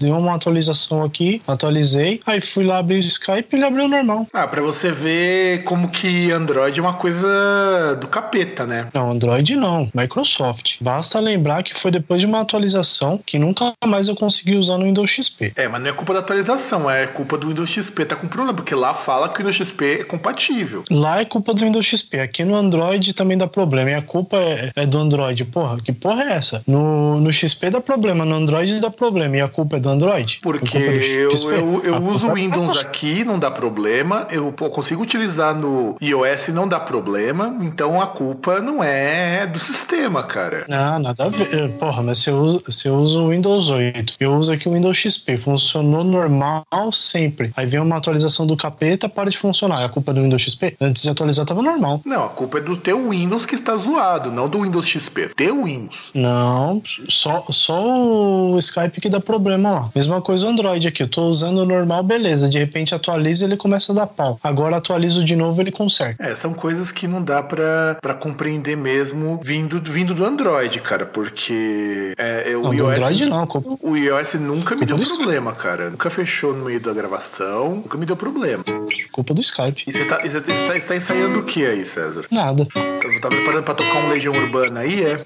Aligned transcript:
Deu 0.00 0.16
uma 0.16 0.34
atualização 0.34 1.04
aqui, 1.04 1.42
atualizei, 1.46 2.18
aí 2.24 2.40
fui 2.40 2.64
lá 2.64 2.78
abrir 2.78 2.96
o 2.96 3.06
Skype 3.06 3.48
e 3.52 3.56
ele 3.56 3.66
abriu 3.66 3.86
normal. 3.86 4.26
Ah, 4.32 4.48
pra 4.48 4.62
você 4.62 4.90
ver 4.90 5.62
como 5.64 5.90
que 5.90 6.32
Android 6.32 6.80
é 6.80 6.82
uma 6.82 6.94
coisa 6.94 7.94
do 8.00 8.08
capeta, 8.08 8.64
né? 8.64 8.88
Não, 8.94 9.10
Android 9.10 9.54
não, 9.54 9.90
Microsoft. 9.94 10.76
Basta 10.80 11.20
lembrar 11.20 11.62
que 11.62 11.78
foi 11.78 11.90
depois 11.90 12.18
de 12.18 12.26
uma 12.26 12.40
atualização 12.40 13.20
que 13.26 13.38
nunca 13.38 13.74
mais 13.84 14.08
eu 14.08 14.16
consegui 14.16 14.56
usar 14.56 14.78
no 14.78 14.86
Windows 14.86 15.10
XP. 15.10 15.52
É, 15.54 15.68
mas 15.68 15.82
não 15.82 15.90
é 15.90 15.92
culpa 15.92 16.14
da 16.14 16.20
atualização, 16.20 16.90
é 16.90 17.06
culpa 17.06 17.36
do 17.36 17.48
Windows 17.48 17.68
XP. 17.68 18.06
Tá 18.06 18.16
com 18.16 18.26
problema, 18.26 18.54
porque 18.54 18.74
lá 18.74 18.94
fala 18.94 19.28
que 19.28 19.34
o 19.34 19.38
Windows 19.44 19.56
XP 19.56 19.84
é 20.00 20.04
compatível. 20.04 20.82
Lá 20.90 21.20
é 21.20 21.26
culpa 21.26 21.52
do 21.52 21.60
Windows 21.60 21.84
XP. 21.84 22.20
Aqui 22.20 22.42
no 22.42 22.54
Android 22.54 23.12
também 23.12 23.36
dá 23.36 23.46
problema. 23.46 23.90
E 23.90 23.94
a 23.94 24.00
culpa 24.00 24.38
é, 24.38 24.72
é 24.74 24.86
do 24.86 24.96
Android. 24.96 25.44
Porra, 25.44 25.76
que 25.78 25.92
porra 25.92 26.22
é 26.24 26.32
essa? 26.32 26.62
No, 26.66 27.20
no 27.20 27.30
XP 27.30 27.68
dá 27.68 27.82
problema, 27.82 28.24
no 28.24 28.34
Android 28.34 28.80
dá 28.80 28.90
problema. 28.90 29.36
E 29.36 29.42
a 29.42 29.48
culpa 29.48 29.73
é 29.74 29.80
do 29.80 29.88
Android? 29.88 30.38
Porque 30.42 30.76
eu, 30.76 31.50
eu, 31.50 31.82
eu 31.84 32.02
uso 32.04 32.28
o 32.28 32.30
é 32.30 32.34
Windows 32.34 32.78
aqui, 32.78 33.24
não 33.24 33.38
dá 33.38 33.50
problema. 33.50 34.26
Eu 34.30 34.52
consigo 34.52 35.02
utilizar 35.02 35.54
no 35.54 35.96
iOS, 36.00 36.48
não 36.48 36.66
dá 36.66 36.80
problema. 36.80 37.56
Então 37.60 38.00
a 38.00 38.06
culpa 38.06 38.60
não 38.60 38.82
é 38.82 39.46
do 39.46 39.58
sistema, 39.58 40.22
cara. 40.22 40.64
Ah, 40.70 40.98
nada 40.98 41.24
a 41.24 41.28
ver. 41.28 41.70
Porra, 41.72 42.02
mas 42.02 42.18
você 42.18 42.30
usa, 42.30 42.62
você 42.66 42.88
usa 42.88 43.18
o 43.18 43.30
Windows 43.30 43.68
8. 43.68 44.14
Eu 44.20 44.34
uso 44.34 44.52
aqui 44.52 44.68
o 44.68 44.72
Windows 44.72 44.96
XP. 44.96 45.36
Funcionou 45.38 46.04
normal 46.04 46.64
sempre. 46.92 47.52
Aí 47.56 47.66
vem 47.66 47.80
uma 47.80 47.96
atualização 47.96 48.46
do 48.46 48.56
capeta, 48.56 49.08
para 49.08 49.30
de 49.30 49.38
funcionar. 49.38 49.82
É 49.82 49.84
a 49.84 49.88
culpa 49.88 50.12
do 50.12 50.22
Windows 50.22 50.42
XP? 50.42 50.76
Antes 50.80 51.02
de 51.02 51.10
atualizar, 51.10 51.46
tava 51.46 51.62
normal. 51.62 52.00
Não, 52.04 52.24
a 52.24 52.28
culpa 52.28 52.58
é 52.58 52.60
do 52.60 52.76
teu 52.76 53.10
Windows 53.10 53.46
que 53.46 53.54
está 53.54 53.76
zoado, 53.76 54.30
não 54.30 54.48
do 54.48 54.62
Windows 54.62 54.86
XP. 54.86 55.30
Teu 55.36 55.64
Windows. 55.64 56.10
Não, 56.14 56.82
só, 57.08 57.44
só 57.50 57.82
o 57.84 58.58
Skype 58.58 59.00
que 59.00 59.08
dá 59.08 59.20
problema 59.20 59.63
lá. 59.72 59.90
Mesma 59.94 60.20
coisa 60.20 60.46
o 60.46 60.48
Android 60.48 60.86
aqui. 60.86 61.02
Eu 61.02 61.08
tô 61.08 61.28
usando 61.28 61.58
o 61.58 61.66
normal, 61.66 62.02
beleza. 62.02 62.48
De 62.48 62.58
repente 62.58 62.94
atualiza 62.94 63.44
ele 63.44 63.56
começa 63.56 63.92
a 63.92 63.94
dar 63.94 64.06
pau. 64.06 64.38
Agora 64.42 64.76
atualizo 64.76 65.24
de 65.24 65.36
novo 65.36 65.60
ele 65.60 65.70
conserta. 65.70 66.22
É, 66.22 66.34
são 66.34 66.52
coisas 66.52 66.90
que 66.92 67.06
não 67.06 67.22
dá 67.22 67.42
pra, 67.42 67.98
pra 68.00 68.14
compreender 68.14 68.76
mesmo 68.76 69.40
vindo, 69.42 69.80
vindo 69.82 70.14
do 70.14 70.24
Android, 70.24 70.80
cara. 70.80 71.06
Porque 71.06 72.14
é, 72.16 72.52
é 72.52 72.56
o 72.56 72.62
não, 72.62 72.74
iOS. 72.74 72.96
Android 72.96 73.26
não. 73.26 73.48
O 73.82 73.96
iOS 73.96 74.34
nunca 74.34 74.74
me 74.74 74.84
deu 74.84 74.98
problema, 74.98 75.52
cara. 75.52 75.90
Nunca 75.90 76.10
fechou 76.10 76.54
no 76.54 76.64
meio 76.64 76.80
da 76.80 76.92
gravação. 76.92 77.76
Nunca 77.76 77.98
me 77.98 78.06
deu 78.06 78.16
problema. 78.16 78.64
Culpa 79.12 79.34
do 79.34 79.40
Skype. 79.40 79.84
E 79.86 79.92
você 79.92 80.04
tá, 80.04 80.20
você 80.20 80.40
tá, 80.40 80.80
tá 80.86 80.96
ensaiando 80.96 81.38
o 81.40 81.44
que 81.44 81.64
aí, 81.64 81.84
César? 81.84 82.24
Nada. 82.30 82.66
Tá, 82.66 82.80
tá 83.20 83.28
preparando 83.28 83.62
pra 83.64 83.74
tocar 83.74 83.98
um 83.98 84.08
Legião 84.08 84.34
Urbana 84.34 84.80
aí, 84.80 85.02
é? 85.02 85.20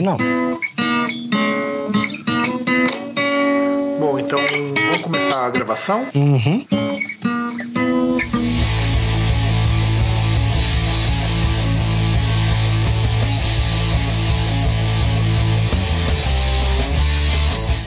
Não. 0.00 0.16
Então 4.28 4.40
vamos 4.74 5.00
começar 5.00 5.46
a 5.46 5.48
gravação? 5.48 6.06
Uhum. 6.14 6.62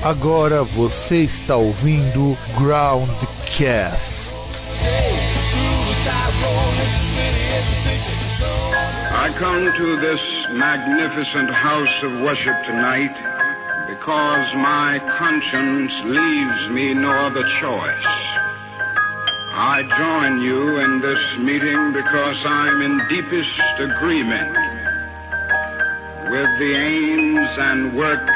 Agora 0.03 0.63
você 0.63 1.17
está 1.17 1.57
ouvindo 1.57 2.35
Groundcast. 2.57 4.33
I 9.13 9.29
come 9.37 9.71
to 9.77 10.01
this 10.01 10.19
magnificent 10.57 11.51
house 11.51 12.03
of 12.03 12.23
worship 12.23 12.65
tonight 12.65 13.13
because 14.01 14.55
my 14.55 14.97
conscience 15.19 15.93
leaves 16.05 16.69
me 16.71 16.91
no 16.91 17.11
other 17.11 17.43
choice. 17.61 18.05
I 19.53 19.85
join 19.95 20.41
you 20.41 20.79
in 20.79 21.01
this 21.01 21.37
meeting 21.37 21.93
because 21.93 22.37
I'm 22.43 22.81
in 22.81 22.97
deepest 23.09 23.61
agreement 23.77 24.57
with 26.31 26.49
the 26.57 26.73
aims 26.73 27.49
and 27.59 27.95
work 27.95 28.27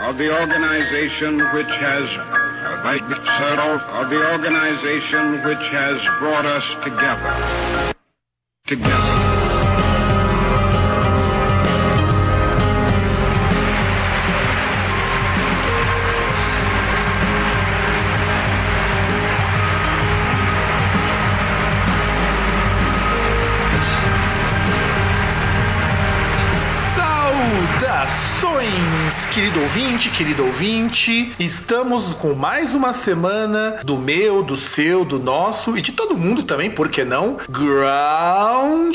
of 0.00 0.18
the 0.18 0.38
organization 0.38 1.38
which 1.54 1.72
has 1.72 2.04
of 2.84 4.10
the 4.10 4.32
organization 4.32 5.42
which 5.44 5.66
has 5.72 5.98
brought 6.18 6.44
us 6.44 6.84
together. 6.84 7.94
Together. 8.66 9.35
Querido 29.36 29.60
ouvinte, 29.60 30.08
querido 30.08 30.46
ouvinte. 30.46 31.30
Estamos 31.38 32.14
com 32.14 32.32
mais 32.32 32.72
uma 32.72 32.94
semana 32.94 33.80
do 33.84 33.98
meu, 33.98 34.42
do 34.42 34.56
seu, 34.56 35.04
do 35.04 35.18
nosso 35.18 35.76
e 35.76 35.82
de 35.82 35.92
todo 35.92 36.16
mundo 36.16 36.42
também, 36.42 36.70
por 36.70 36.88
que 36.88 37.04
não? 37.04 37.36
Groundcast. 37.50 38.90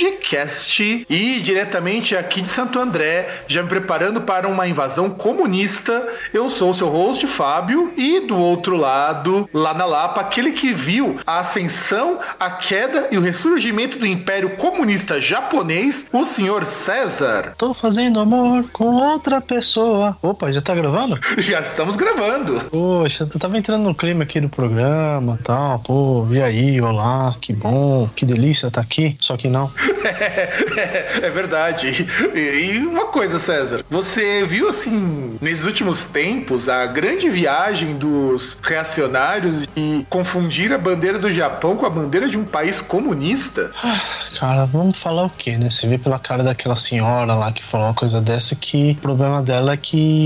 E 1.07 1.39
diretamente 1.41 2.15
aqui 2.15 2.41
de 2.41 2.47
Santo 2.47 2.79
André, 2.79 3.43
já 3.47 3.61
me 3.61 3.69
preparando 3.69 4.21
para 4.21 4.47
uma 4.47 4.67
invasão 4.67 5.11
comunista. 5.11 6.09
Eu 6.33 6.49
sou 6.49 6.71
o 6.71 6.73
seu 6.73 6.87
host, 6.89 7.27
Fábio, 7.27 7.93
e 7.95 8.21
do 8.21 8.35
outro 8.35 8.75
lado, 8.75 9.47
lá 9.53 9.75
na 9.75 9.85
Lapa, 9.85 10.21
aquele 10.21 10.53
que 10.53 10.73
viu 10.73 11.19
a 11.23 11.41
ascensão, 11.41 12.17
a 12.39 12.49
queda 12.49 13.09
e 13.11 13.17
o 13.17 13.21
ressurgimento 13.21 13.99
do 13.99 14.07
Império 14.07 14.57
Comunista 14.57 15.21
Japonês, 15.21 16.07
o 16.11 16.25
senhor 16.25 16.65
César. 16.65 17.53
Tô 17.59 17.75
fazendo 17.75 18.19
amor 18.19 18.65
com 18.73 18.95
outra 18.95 19.39
pessoa. 19.39 20.17
Opa, 20.31 20.49
já 20.49 20.61
tá 20.61 20.73
gravando? 20.73 21.19
Já 21.39 21.59
estamos 21.59 21.97
gravando. 21.97 22.57
Poxa, 22.69 23.27
eu 23.33 23.39
tava 23.39 23.57
entrando 23.57 23.83
no 23.83 23.93
clima 23.93 24.23
aqui 24.23 24.39
do 24.39 24.47
programa 24.47 25.37
e 25.37 25.43
tal. 25.43 25.79
Pô, 25.79 26.25
e 26.31 26.41
aí, 26.41 26.79
olá, 26.79 27.35
que 27.41 27.51
bom, 27.51 28.09
que 28.15 28.25
delícia 28.25 28.71
tá 28.71 28.79
aqui. 28.79 29.17
Só 29.19 29.35
que 29.35 29.49
não. 29.49 29.69
É, 30.03 31.27
é 31.27 31.29
verdade. 31.29 32.07
E, 32.33 32.39
e 32.39 32.77
uma 32.79 33.05
coisa, 33.05 33.37
César, 33.37 33.85
você 33.87 34.43
viu 34.43 34.67
assim, 34.67 35.37
nesses 35.39 35.65
últimos 35.65 36.05
tempos, 36.05 36.67
a 36.67 36.87
grande 36.87 37.29
viagem 37.29 37.95
dos 37.95 38.57
reacionários 38.63 39.67
e 39.75 40.03
confundir 40.09 40.73
a 40.73 40.77
bandeira 40.77 41.19
do 41.19 41.31
Japão 41.31 41.75
com 41.75 41.85
a 41.85 41.89
bandeira 41.89 42.27
de 42.27 42.35
um 42.37 42.43
país 42.43 42.81
comunista? 42.81 43.69
Ah, 43.83 44.01
cara, 44.39 44.65
vamos 44.65 44.97
falar 44.97 45.25
o 45.25 45.29
quê, 45.29 45.55
né? 45.55 45.69
Você 45.69 45.85
vê 45.85 45.99
pela 45.99 46.17
cara 46.17 46.43
daquela 46.43 46.75
senhora 46.75 47.35
lá 47.35 47.51
que 47.51 47.63
falou 47.63 47.85
uma 47.85 47.93
coisa 47.93 48.19
dessa 48.19 48.55
que 48.55 48.95
o 48.97 49.01
problema 49.01 49.41
dela 49.43 49.73
é 49.73 49.77
que 49.77 50.20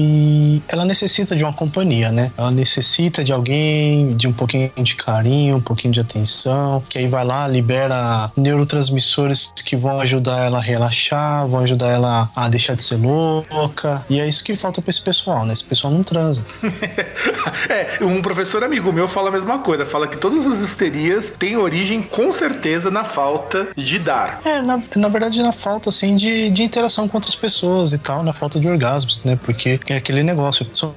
ela 0.68 0.86
necessita 0.86 1.36
de 1.36 1.44
uma 1.44 1.54
companhia, 1.54 2.12
né? 2.12 2.32
Ela 2.38 2.52
necessita 2.52 3.24
de 3.24 3.32
alguém, 3.32 4.16
de 4.16 4.28
um 4.28 4.34
pouquinho 4.34 4.72
de 4.78 4.96
carinho, 4.96 5.58
um 5.58 5.62
pouquinho 5.62 5.94
de 5.94 6.00
atenção, 6.00 6.84
que 6.90 6.98
aí 6.98 7.08
vai 7.08 7.26
lá, 7.26 7.48
libera 7.48 8.32
neurotransmissores 8.36 9.52
que 9.66 9.76
vão 9.76 10.00
ajudar 10.02 10.46
ela 10.46 10.58
a 10.58 10.62
relaxar, 10.62 11.48
vão 11.48 11.62
ajudar 11.62 11.90
ela 11.90 12.30
a 12.36 12.50
deixar 12.50 12.76
de 12.76 12.84
ser 12.84 12.98
louca. 12.98 14.06
E 14.10 14.20
é 14.20 14.28
isso 14.28 14.44
que 14.44 14.56
falta 14.56 14.82
pra 14.82 14.90
esse 14.90 15.02
pessoal, 15.02 15.46
né? 15.46 15.54
Esse 15.54 15.64
pessoal 15.64 15.94
não 15.94 16.04
transa. 16.04 16.44
é, 17.70 18.04
um 18.04 18.22
professor 18.22 18.64
amigo 18.64 18.92
meu 18.92 19.08
fala 19.08 19.30
a 19.30 19.32
mesma 19.32 19.60
coisa, 19.60 19.86
fala 19.86 20.08
que 20.08 20.18
todas 20.18 20.46
as 20.48 20.60
histerias 20.60 21.32
têm 21.32 21.58
origem 21.58 22.02
com 22.02 22.32
certeza 22.32 22.90
na 22.92 23.04
falta 23.04 23.68
de 23.76 24.00
dar. 24.00 24.42
É, 24.46 24.62
na, 24.62 24.82
na 24.96 25.08
verdade, 25.08 25.42
na 25.42 25.52
falta, 25.52 25.90
assim, 25.90 26.16
de, 26.16 26.50
de 26.50 26.64
interação 26.64 27.08
com 27.08 27.18
outras 27.18 27.36
pessoas 27.36 27.94
e 27.94 27.98
tal, 27.98 28.24
na 28.24 28.34
falta 28.34 28.60
de 28.60 28.68
orgasmos, 28.68 29.24
né? 29.24 29.38
Porque 29.44 29.78
é 29.88 29.98
aquele 29.98 30.24
negócio, 30.24 30.68
são 30.74 30.94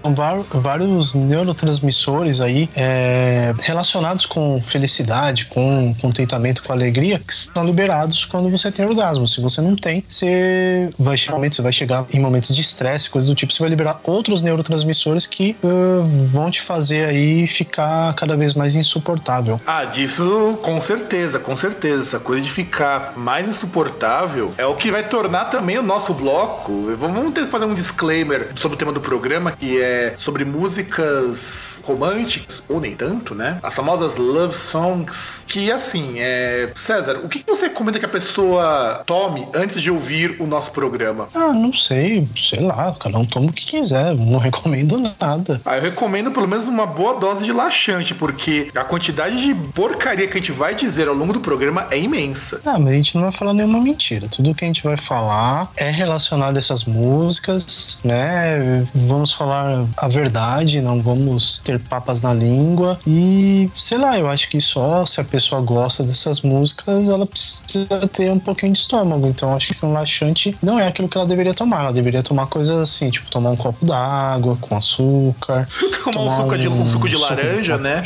vários 0.52 1.14
neurotransmissores 1.14 2.40
aí 2.40 2.68
é, 2.74 3.54
relacionados 3.60 4.26
com 4.26 4.60
felicidade, 4.62 5.46
com 5.46 5.94
contentamento, 6.00 6.62
com 6.62 6.72
alegria, 6.72 7.18
que 7.18 7.34
são 7.34 7.64
liberados 7.64 8.24
quando 8.24 8.50
você 8.50 8.70
tem 8.70 8.86
orgasmo. 8.86 9.26
Se 9.26 9.40
você 9.40 9.60
não 9.60 9.76
tem, 9.76 10.04
você 10.08 10.90
vai 10.98 11.16
chegar, 11.16 11.38
você 11.38 11.62
vai 11.62 11.72
chegar 11.72 12.04
em 12.12 12.20
momentos 12.20 12.54
de 12.54 12.60
estresse, 12.60 13.10
coisas 13.10 13.28
do 13.28 13.34
tipo, 13.34 13.52
você 13.52 13.60
vai 13.60 13.70
liberar 13.70 14.00
outros 14.04 14.42
neurotransmissores 14.42 15.26
que 15.26 15.56
uh, 15.62 16.28
vão 16.30 16.50
te 16.50 16.62
fazer 16.62 17.04
aí 17.04 17.46
ficar 17.46 18.14
cada 18.14 18.36
vez 18.36 18.54
mais 18.54 18.74
insuportável. 18.74 19.60
Ah, 19.66 19.84
disso 19.84 20.58
com 20.62 20.80
certeza, 20.80 21.38
com 21.38 21.56
certeza. 21.56 22.02
Essa 22.02 22.20
coisa 22.20 22.42
de 22.42 22.50
ficar 22.50 23.14
mais 23.16 23.48
insuportável 23.48 24.52
é 24.56 24.66
o 24.66 24.74
que 24.74 24.90
vai 24.90 25.02
tornar 25.02 25.46
também 25.46 25.78
o 25.78 25.82
nosso 25.82 26.14
bloco. 26.14 26.94
Vamos 26.98 27.32
ter 27.32 27.44
que 27.44 27.50
fazer 27.50 27.64
um 27.64 27.74
disclaimer 27.74 28.50
sobre 28.68 28.74
o 28.74 28.78
tema 28.78 28.92
do 28.92 29.00
programa, 29.00 29.52
que 29.52 29.80
é 29.80 30.14
sobre 30.18 30.44
músicas 30.44 31.82
românticas, 31.84 32.62
ou 32.68 32.80
nem 32.80 32.94
tanto, 32.94 33.34
né? 33.34 33.58
As 33.62 33.74
famosas 33.74 34.16
love 34.16 34.54
songs. 34.54 35.44
Que 35.46 35.72
assim, 35.72 36.16
é. 36.18 36.70
César, 36.74 37.20
o 37.24 37.28
que 37.28 37.42
você 37.46 37.68
recomenda 37.68 37.98
que 37.98 38.04
a 38.04 38.08
pessoa 38.08 39.02
tome 39.06 39.48
antes 39.54 39.80
de 39.80 39.90
ouvir 39.90 40.36
o 40.38 40.46
nosso 40.46 40.70
programa? 40.72 41.28
Ah, 41.34 41.52
não 41.52 41.72
sei, 41.72 42.28
sei 42.36 42.60
lá, 42.60 42.94
cada 42.98 43.18
um 43.18 43.24
toma 43.24 43.46
o 43.46 43.52
que 43.52 43.64
quiser, 43.64 44.14
não 44.14 44.36
recomendo 44.38 44.98
nada. 44.98 45.60
Ah, 45.64 45.76
eu 45.76 45.82
recomendo 45.82 46.30
pelo 46.30 46.46
menos 46.46 46.66
uma 46.66 46.86
boa 46.86 47.18
dose 47.18 47.44
de 47.44 47.52
laxante, 47.52 48.14
porque 48.14 48.70
a 48.74 48.84
quantidade 48.84 49.42
de 49.42 49.54
porcaria 49.72 50.26
que 50.26 50.36
a 50.36 50.40
gente 50.40 50.52
vai 50.52 50.74
dizer 50.74 51.08
ao 51.08 51.14
longo 51.14 51.32
do 51.32 51.40
programa 51.40 51.86
é 51.90 51.98
imensa. 51.98 52.60
Ah, 52.66 52.78
mas 52.78 52.92
a 52.92 52.96
gente 52.96 53.14
não 53.14 53.22
vai 53.22 53.32
falar 53.32 53.54
nenhuma 53.54 53.80
mentira. 53.80 54.28
Tudo 54.28 54.54
que 54.54 54.64
a 54.64 54.68
gente 54.68 54.82
vai 54.82 54.96
falar 54.96 55.70
é 55.76 55.90
relacionado 55.90 56.56
a 56.56 56.58
essas 56.58 56.84
músicas, 56.84 57.98
né? 58.04 58.57
Vamos 58.94 59.32
falar 59.32 59.84
a 59.96 60.08
verdade, 60.08 60.80
não 60.80 61.00
vamos 61.00 61.60
ter 61.64 61.78
papas 61.78 62.20
na 62.20 62.32
língua. 62.32 62.98
E 63.06 63.70
sei 63.76 63.98
lá, 63.98 64.18
eu 64.18 64.28
acho 64.28 64.48
que 64.48 64.60
só 64.60 65.04
se 65.06 65.20
a 65.20 65.24
pessoa 65.24 65.60
gosta 65.60 66.02
dessas 66.02 66.40
músicas, 66.40 67.08
ela 67.08 67.26
precisa 67.26 68.08
ter 68.12 68.30
um 68.30 68.38
pouquinho 68.38 68.72
de 68.72 68.78
estômago. 68.78 69.26
Então 69.26 69.54
acho 69.54 69.74
que 69.74 69.84
um 69.84 69.92
laxante 69.92 70.56
não 70.62 70.78
é 70.78 70.86
aquilo 70.86 71.08
que 71.08 71.16
ela 71.16 71.26
deveria 71.26 71.54
tomar. 71.54 71.80
Ela 71.80 71.92
deveria 71.92 72.22
tomar 72.22 72.46
coisas 72.46 72.76
assim, 72.78 73.10
tipo 73.10 73.30
tomar 73.30 73.50
um 73.50 73.56
copo 73.56 73.84
d'água 73.84 74.56
com 74.60 74.76
açúcar. 74.76 75.68
tomar, 76.04 76.20
um, 76.20 76.36
suco 76.36 76.58
de, 76.58 76.68
um 76.68 76.86
suco 76.86 77.08
de 77.08 77.16
laranja, 77.16 77.76
de 77.76 77.82
né? 77.82 78.02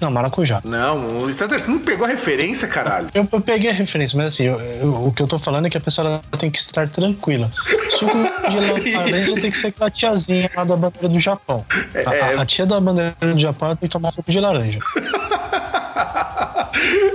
Não, 0.00 0.10
maracujá. 0.10 0.60
Não, 0.64 1.20
você 1.20 1.46
não 1.70 1.78
pegou 1.78 2.06
a 2.06 2.08
referência, 2.08 2.66
caralho? 2.66 3.08
Eu, 3.14 3.26
eu 3.30 3.40
peguei 3.40 3.70
a 3.70 3.74
referência, 3.74 4.16
mas 4.16 4.34
assim, 4.34 4.44
eu, 4.44 4.60
eu, 4.60 5.06
o 5.06 5.12
que 5.12 5.22
eu 5.22 5.26
tô 5.26 5.38
falando 5.38 5.66
é 5.66 5.70
que 5.70 5.76
a 5.76 5.80
pessoa 5.80 6.20
tem 6.38 6.50
que 6.50 6.58
estar 6.58 6.88
tranquila. 6.88 7.50
Suco 7.90 8.16
de 8.50 8.90
laranja 8.96 9.34
tem 9.34 9.49
que 9.50 9.58
ser 9.58 9.68
aquela 9.68 9.90
tiazinha 9.90 10.50
lá 10.54 10.64
da 10.64 10.76
bandeira 10.76 11.08
do 11.08 11.20
Japão. 11.20 11.64
É, 11.94 12.04
a, 12.04 12.38
a, 12.38 12.42
a 12.42 12.46
tia 12.46 12.66
da 12.66 12.80
bandeira 12.80 13.14
do 13.20 13.38
Japão 13.38 13.76
tem 13.76 13.88
que 13.88 13.92
tomar 13.92 14.12
suco 14.12 14.30
de 14.30 14.40
laranja. 14.40 14.78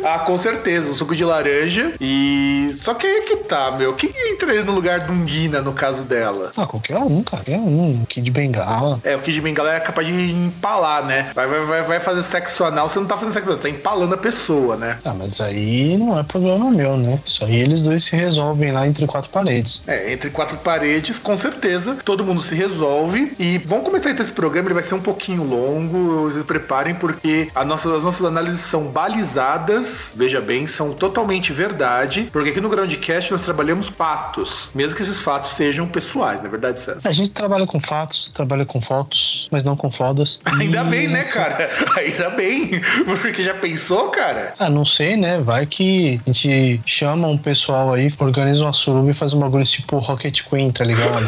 ah, 0.06 0.19
com 0.19 0.38
certeza, 0.38 0.92
o 0.92 0.94
suco 0.94 1.16
de 1.16 1.25
laranja. 1.25 1.94
E. 2.00 2.69
Só 2.80 2.94
que 2.94 3.07
aí 3.07 3.18
é 3.18 3.22
que 3.22 3.38
tá, 3.38 3.72
meu. 3.72 3.96
Quem 3.96 4.12
entraria 4.31 4.63
no 4.63 4.72
lugar 4.72 5.00
do 5.00 5.13
Guina 5.25 5.62
no 5.62 5.74
caso 5.74 6.04
dela? 6.04 6.52
Ah, 6.56 6.68
qualquer 6.68 6.98
um, 6.98 7.24
cara. 7.24 7.44
Qualquer 7.44 7.60
um. 7.60 8.06
Kid 8.07 8.30
Bengala. 8.30 9.00
É, 9.04 9.16
o 9.16 9.19
Kid 9.22 9.42
Bengala 9.42 9.74
é 9.74 9.80
capaz 9.80 10.07
de 10.07 10.13
empalar, 10.13 11.04
né? 11.04 11.31
Vai, 11.34 11.48
vai, 11.48 11.81
vai 11.81 12.00
fazer 12.00 12.22
sexo 12.22 12.63
anal, 12.63 12.88
você 12.88 13.00
não 13.00 13.07
tá 13.07 13.16
fazendo 13.16 13.34
sexo 13.34 13.50
anal, 13.50 13.62
tá 13.62 13.69
empalando 13.69 14.13
a 14.13 14.18
pessoa, 14.18 14.78
né? 14.78 15.00
Ah, 15.04 15.13
mas 15.13 15.42
aí 15.42 15.98
não 15.98 16.19
é 16.19 16.24
problema 16.24 16.69
meu, 16.69 16.96
né? 16.98 17.19
Isso 17.25 17.44
aí 17.44 17.56
eles 17.56 17.81
dois 17.81 18.06
se 18.06 18.16
resolvem 18.16 18.72
lá 18.72 18.88
entre 18.88 19.07
quatro 19.07 19.31
paredes. 19.31 19.81
É, 19.88 20.13
entre 20.13 20.30
quatro 20.30 20.57
paredes, 20.57 21.18
com 21.18 21.36
certeza. 21.36 21.98
Todo 22.06 22.24
mundo 22.24 22.42
se 22.42 22.54
resolve. 22.54 23.34
E 23.40 23.57
vamos 23.66 23.86
comentar 23.86 24.12
então 24.12 24.24
esse 24.24 24.34
programa, 24.34 24.68
ele 24.68 24.75
vai 24.75 24.84
ser 24.84 24.94
um 24.94 25.02
pouquinho 25.02 25.44
longo. 25.44 26.24
Vocês 26.30 26.44
preparem, 26.44 26.94
porque 26.94 27.50
a 27.56 27.66
nossa, 27.66 27.92
as 27.96 28.04
nossas 28.04 28.25
análises 28.25 28.62
são 28.62 28.84
balizadas, 28.84 29.94
veja 30.15 30.42
bem, 30.42 30.68
são 30.68 30.94
totalmente 30.94 31.53
verdade, 31.53 32.30
porque 32.31 32.50
aqui 32.50 32.62
no 32.62 32.69
Groundcast 32.69 33.31
nós 33.31 33.42
trabalhamos 33.42 33.89
fatos, 33.89 34.69
mesmo 34.74 34.95
que 34.95 35.03
esses 35.03 35.19
fatos 35.19 35.51
sejam 35.51 35.88
pessoais, 35.88 36.42
na 36.42 36.47
é 36.47 36.50
verdade, 36.50 36.80
Sérgio? 36.80 37.01
A 37.03 37.12
gente 37.12 37.31
trabalha 37.31 37.65
com 37.65 37.80
fatos, 37.80 38.31
trabalha 38.31 38.65
com 38.65 38.81
fotos, 38.81 39.47
mas 39.51 39.63
não 39.63 39.75
com 39.75 39.92
fodas. 39.92 40.39
Ainda 40.59 40.81
e... 40.81 40.83
bem, 40.83 41.07
né, 41.07 41.24
cara? 41.24 41.69
Ainda 41.97 42.30
bem, 42.31 42.71
porque 43.21 43.44
já 43.44 43.53
pensou, 43.53 44.09
cara? 44.09 44.53
Ah, 44.59 44.69
não 44.69 44.86
sei, 44.86 45.18
né? 45.18 45.39
Vai 45.39 45.65
que 45.65 46.19
a 46.25 46.31
gente 46.31 46.81
chama 46.86 47.27
um 47.27 47.38
pessoal 47.38 47.94
aí, 47.94 48.13
organiza 48.19 48.63
uma 48.63 48.74
suruba 48.74 49.12
e 49.12 49.13
faz 49.13 49.33
um 49.33 49.39
bagulho 49.39 49.65
tipo 49.65 49.97
Rocket 49.97 50.42
Queen, 50.44 50.71
tá 50.71 50.83
ligado? 50.83 51.25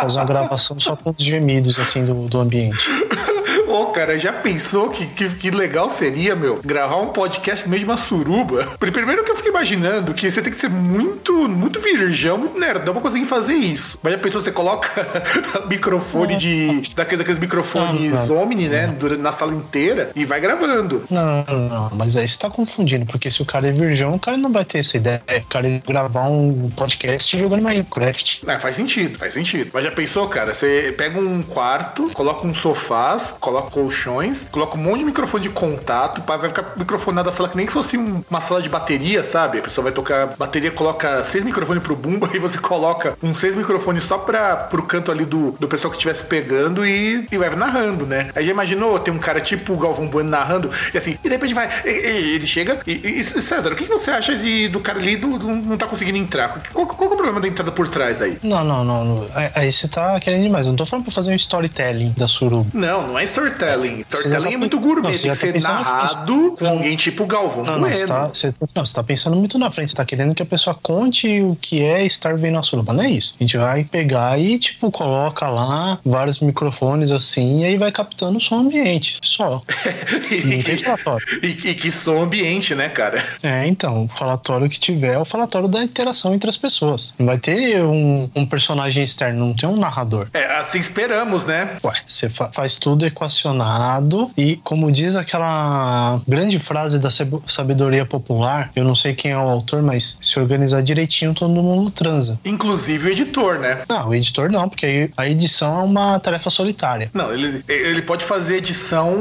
faz 0.00 0.14
uma 0.14 0.24
gravação 0.24 0.78
só 0.78 0.96
com 0.96 1.14
os 1.16 1.24
gemidos, 1.24 1.78
assim, 1.78 2.04
do, 2.04 2.28
do 2.28 2.40
ambiente. 2.40 2.78
Ô, 3.78 3.86
cara, 3.86 4.18
já 4.18 4.32
pensou 4.32 4.90
que, 4.90 5.06
que, 5.06 5.28
que, 5.36 5.50
legal 5.52 5.88
seria, 5.88 6.34
meu, 6.34 6.58
gravar 6.64 6.96
um 6.96 7.12
podcast 7.12 7.68
de 7.68 7.84
uma 7.84 7.96
suruba? 7.96 8.66
Primeiro 8.80 9.22
que 9.22 9.30
eu 9.30 9.36
fico 9.36 9.50
imaginando 9.50 10.12
que 10.14 10.28
você 10.28 10.42
tem 10.42 10.52
que 10.52 10.58
ser 10.58 10.68
muito, 10.68 11.48
muito 11.48 11.78
virgão, 11.80 12.38
muito 12.38 12.58
nerdão 12.58 12.92
pra 12.92 13.00
conseguir 13.00 13.26
fazer 13.26 13.54
isso. 13.54 13.96
Mas 14.02 14.14
já 14.14 14.18
pensou, 14.18 14.40
você 14.40 14.50
coloca 14.50 14.90
microfone 15.70 16.36
de. 16.36 16.92
daqueles, 16.96 17.18
daqueles 17.18 17.38
microfones 17.38 18.28
Omni, 18.28 18.68
né? 18.68 18.92
Na 19.20 19.30
sala 19.30 19.54
inteira 19.54 20.10
e 20.16 20.24
vai 20.24 20.40
gravando. 20.40 21.04
Não, 21.08 21.44
não, 21.44 21.68
não, 21.68 21.90
mas 21.92 22.16
aí 22.16 22.28
você 22.28 22.36
tá 22.36 22.50
confundindo, 22.50 23.06
porque 23.06 23.30
se 23.30 23.40
o 23.40 23.44
cara 23.44 23.68
é 23.68 23.70
virgão, 23.70 24.14
o 24.14 24.18
cara 24.18 24.36
não 24.36 24.50
vai 24.50 24.64
ter 24.64 24.78
essa 24.78 24.96
ideia. 24.96 25.22
O 25.28 25.46
cara 25.46 25.68
ia 25.68 25.80
gravar 25.86 26.28
um 26.28 26.68
podcast 26.70 27.38
jogando 27.38 27.62
Minecraft. 27.62 28.40
É, 28.44 28.58
faz 28.58 28.74
sentido, 28.74 29.16
faz 29.16 29.34
sentido. 29.34 29.70
Mas 29.72 29.84
já 29.84 29.92
pensou, 29.92 30.26
cara? 30.26 30.52
Você 30.52 30.92
pega 30.98 31.20
um 31.20 31.44
quarto, 31.44 32.10
coloca 32.12 32.44
um 32.44 32.52
sofás, 32.52 33.36
coloca 33.38 33.67
colchões, 33.70 34.46
coloca 34.50 34.76
um 34.76 34.80
monte 34.80 35.00
de 35.00 35.04
microfone 35.04 35.42
de 35.42 35.50
contato, 35.50 36.22
vai 36.26 36.48
ficar 36.48 36.74
microfonado 36.76 37.28
a 37.28 37.32
sala 37.32 37.48
que 37.48 37.56
nem 37.56 37.66
que 37.66 37.72
fosse 37.72 37.96
uma 37.96 38.40
sala 38.40 38.60
de 38.62 38.68
bateria, 38.68 39.22
sabe? 39.22 39.58
A 39.58 39.62
pessoa 39.62 39.84
vai 39.84 39.92
tocar 39.92 40.34
bateria, 40.38 40.70
coloca 40.70 41.22
seis 41.24 41.44
microfones 41.44 41.82
pro 41.82 41.96
bumba 41.96 42.28
e 42.34 42.38
você 42.38 42.58
coloca 42.58 43.16
uns 43.22 43.36
seis 43.36 43.54
microfones 43.54 44.02
só 44.02 44.18
pra, 44.18 44.56
pro 44.56 44.82
canto 44.82 45.10
ali 45.10 45.24
do, 45.24 45.52
do 45.52 45.68
pessoal 45.68 45.90
que 45.90 45.96
estivesse 45.96 46.24
pegando 46.24 46.86
e, 46.86 47.26
e 47.30 47.38
vai 47.38 47.54
narrando, 47.54 48.06
né? 48.06 48.30
Aí 48.34 48.44
já 48.44 48.52
imaginou, 48.52 48.98
tem 48.98 49.12
um 49.12 49.18
cara 49.18 49.40
tipo 49.40 49.72
o 49.72 49.76
Galvão 49.76 50.06
Bueno 50.06 50.30
narrando 50.30 50.70
e 50.92 50.98
assim, 50.98 51.18
e 51.22 51.28
de 51.28 51.34
repente 51.34 51.54
vai, 51.54 51.68
ele 51.84 52.46
chega 52.46 52.80
e, 52.86 52.92
e 52.92 53.24
César, 53.24 53.72
o 53.72 53.76
que 53.76 53.84
você 53.84 54.10
acha 54.10 54.34
de, 54.34 54.68
do 54.68 54.80
cara 54.80 54.98
ali 54.98 55.16
do, 55.16 55.38
do, 55.38 55.48
não 55.48 55.76
tá 55.76 55.86
conseguindo 55.86 56.18
entrar? 56.18 56.60
Qual, 56.72 56.86
qual, 56.86 56.96
qual 56.96 57.10
é 57.10 57.12
o 57.12 57.16
problema 57.16 57.40
da 57.40 57.48
entrada 57.48 57.72
por 57.72 57.88
trás 57.88 58.22
aí? 58.22 58.38
Não, 58.42 58.64
não, 58.64 58.84
não. 58.84 59.04
não. 59.04 59.26
Aí 59.54 59.72
você 59.72 59.88
tá 59.88 60.18
querendo 60.20 60.42
demais. 60.42 60.66
Eu 60.66 60.72
não 60.72 60.76
tô 60.76 60.86
falando 60.86 61.04
pra 61.04 61.14
fazer 61.14 61.32
um 61.32 61.36
storytelling 61.36 62.14
da 62.16 62.26
suruba. 62.26 62.66
Não, 62.72 63.08
não 63.08 63.18
é 63.18 63.24
storytelling 63.24 63.57
storytelling. 63.58 64.04
Storytelling 64.08 64.48
tá 64.48 64.52
é 64.52 64.56
muito 64.56 64.78
gourmet, 64.78 65.02
não, 65.02 65.10
tem 65.10 65.20
que 65.20 65.28
tá 65.28 65.34
ser 65.34 65.60
narrado 65.60 66.56
com 66.58 66.66
alguém 66.66 66.96
tipo 66.96 67.26
Galvão 67.26 67.64
não, 67.64 67.80
Bueno. 67.80 68.06
Não, 68.06 68.28
você 68.28 68.52
tá, 68.52 68.60
você, 68.60 68.72
não, 68.74 68.86
você 68.86 68.94
tá 68.94 69.02
pensando 69.02 69.36
muito 69.36 69.58
na 69.58 69.70
frente, 69.70 69.90
você 69.90 69.96
tá 69.96 70.04
querendo 70.04 70.34
que 70.34 70.42
a 70.42 70.46
pessoa 70.46 70.76
conte 70.80 71.40
o 71.40 71.56
que 71.60 71.82
é 71.82 72.04
estar 72.04 72.36
vendo 72.36 72.58
a 72.58 72.62
suruba. 72.62 72.92
Não 72.92 73.02
é 73.02 73.10
isso. 73.10 73.34
A 73.38 73.42
gente 73.42 73.56
vai 73.56 73.84
pegar 73.84 74.38
e, 74.38 74.58
tipo, 74.58 74.90
coloca 74.90 75.48
lá 75.48 75.98
vários 76.04 76.38
microfones 76.40 77.10
assim, 77.10 77.62
e 77.62 77.64
aí 77.64 77.76
vai 77.76 77.90
captando 77.90 78.38
o 78.38 78.40
som 78.40 78.60
ambiente. 78.60 79.18
Só. 79.22 79.62
não 80.44 80.62
tem 80.62 80.78
falatório. 80.78 81.26
E, 81.42 81.46
e, 81.46 81.74
que 81.74 81.90
som 81.90 82.22
ambiente, 82.22 82.74
né, 82.74 82.88
cara? 82.88 83.24
É, 83.42 83.66
então, 83.66 84.04
o 84.04 84.08
falatório 84.08 84.68
que 84.68 84.78
tiver 84.78 85.14
é 85.14 85.18
o 85.18 85.24
falatório 85.24 85.68
da 85.68 85.82
interação 85.82 86.34
entre 86.34 86.48
as 86.48 86.56
pessoas. 86.56 87.14
Não 87.18 87.26
vai 87.26 87.38
ter 87.38 87.82
um, 87.82 88.30
um 88.34 88.46
personagem 88.46 89.02
externo, 89.02 89.46
não 89.46 89.54
tem 89.54 89.68
um 89.68 89.76
narrador. 89.76 90.28
É, 90.32 90.56
assim 90.56 90.78
esperamos, 90.78 91.44
né? 91.44 91.76
Ué, 91.84 91.94
você 92.06 92.28
fa 92.28 92.50
faz 92.52 92.78
tudo 92.78 93.06
equacionado 93.06 93.47
e, 94.36 94.56
como 94.56 94.90
diz 94.90 95.16
aquela 95.16 96.20
grande 96.26 96.58
frase 96.58 96.98
da 96.98 97.08
sabedoria 97.10 98.04
popular, 98.04 98.70
eu 98.74 98.84
não 98.84 98.94
sei 98.94 99.14
quem 99.14 99.32
é 99.32 99.36
o 99.36 99.40
autor, 99.40 99.82
mas 99.82 100.18
se 100.20 100.38
organizar 100.38 100.82
direitinho, 100.82 101.34
todo 101.34 101.50
mundo 101.50 101.90
transa. 101.90 102.38
Inclusive 102.44 103.08
o 103.08 103.12
editor, 103.12 103.58
né? 103.58 103.82
Não, 103.88 104.08
o 104.08 104.14
editor 104.14 104.50
não, 104.50 104.68
porque 104.68 105.10
a 105.16 105.28
edição 105.28 105.80
é 105.80 105.82
uma 105.82 106.18
tarefa 106.18 106.50
solitária. 106.50 107.10
Não, 107.14 107.32
ele, 107.32 107.64
ele 107.68 108.02
pode 108.02 108.24
fazer 108.24 108.56
edição. 108.56 109.14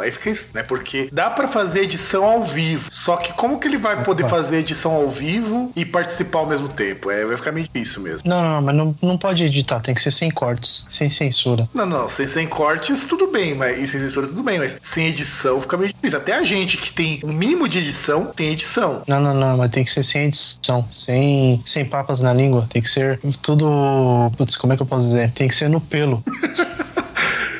Aí 0.00 0.10
fica 0.10 0.30
isso, 0.30 0.50
né? 0.54 0.62
Porque 0.62 1.08
dá 1.12 1.30
para 1.30 1.48
fazer 1.48 1.82
edição 1.82 2.24
ao 2.24 2.42
vivo. 2.42 2.88
Só 2.90 3.16
que 3.16 3.32
como 3.32 3.58
que 3.58 3.68
ele 3.68 3.78
vai 3.78 4.02
poder 4.02 4.28
fazer 4.28 4.58
edição 4.58 4.92
ao 4.92 5.08
vivo 5.08 5.72
e 5.76 5.84
participar 5.84 6.40
ao 6.40 6.46
mesmo 6.46 6.68
tempo? 6.68 7.10
É, 7.10 7.24
vai 7.24 7.36
ficar 7.36 7.52
meio 7.52 7.66
difícil 7.72 8.02
mesmo. 8.02 8.28
Não, 8.28 8.42
não, 8.42 8.62
mas 8.62 8.74
não, 8.74 8.96
não 9.02 9.18
pode 9.18 9.44
editar, 9.44 9.80
tem 9.80 9.94
que 9.94 10.00
ser 10.00 10.10
sem 10.10 10.30
cortes, 10.30 10.84
sem 10.88 11.08
censura. 11.08 11.68
Não, 11.74 11.86
não, 11.86 12.08
sem, 12.08 12.26
sem 12.26 12.46
cortes, 12.46 13.04
tudo 13.04 13.30
bem 13.30 13.41
bem, 13.42 13.54
mas, 13.54 13.78
e 13.78 13.86
sem 13.86 14.00
censura 14.00 14.28
tudo 14.28 14.42
bem, 14.42 14.58
mas 14.58 14.78
sem 14.80 15.08
edição 15.08 15.60
fica 15.60 15.76
meio 15.76 15.92
difícil. 15.92 16.18
Até 16.18 16.34
a 16.34 16.44
gente 16.44 16.76
que 16.76 16.92
tem 16.92 17.20
um 17.24 17.32
mínimo 17.32 17.68
de 17.68 17.78
edição, 17.78 18.26
tem 18.26 18.50
edição. 18.50 19.02
Não, 19.06 19.20
não, 19.20 19.34
não, 19.34 19.56
mas 19.56 19.70
tem 19.70 19.84
que 19.84 19.90
ser 19.90 20.04
sem 20.04 20.26
edição, 20.26 20.86
sem, 20.92 21.60
sem 21.66 21.84
papas 21.84 22.20
na 22.20 22.32
língua. 22.32 22.66
Tem 22.70 22.80
que 22.80 22.88
ser 22.88 23.18
tudo. 23.42 24.30
Putz, 24.36 24.56
como 24.56 24.72
é 24.72 24.76
que 24.76 24.82
eu 24.82 24.86
posso 24.86 25.06
dizer? 25.06 25.32
Tem 25.32 25.48
que 25.48 25.54
ser 25.54 25.68
no 25.68 25.80
pelo. 25.80 26.22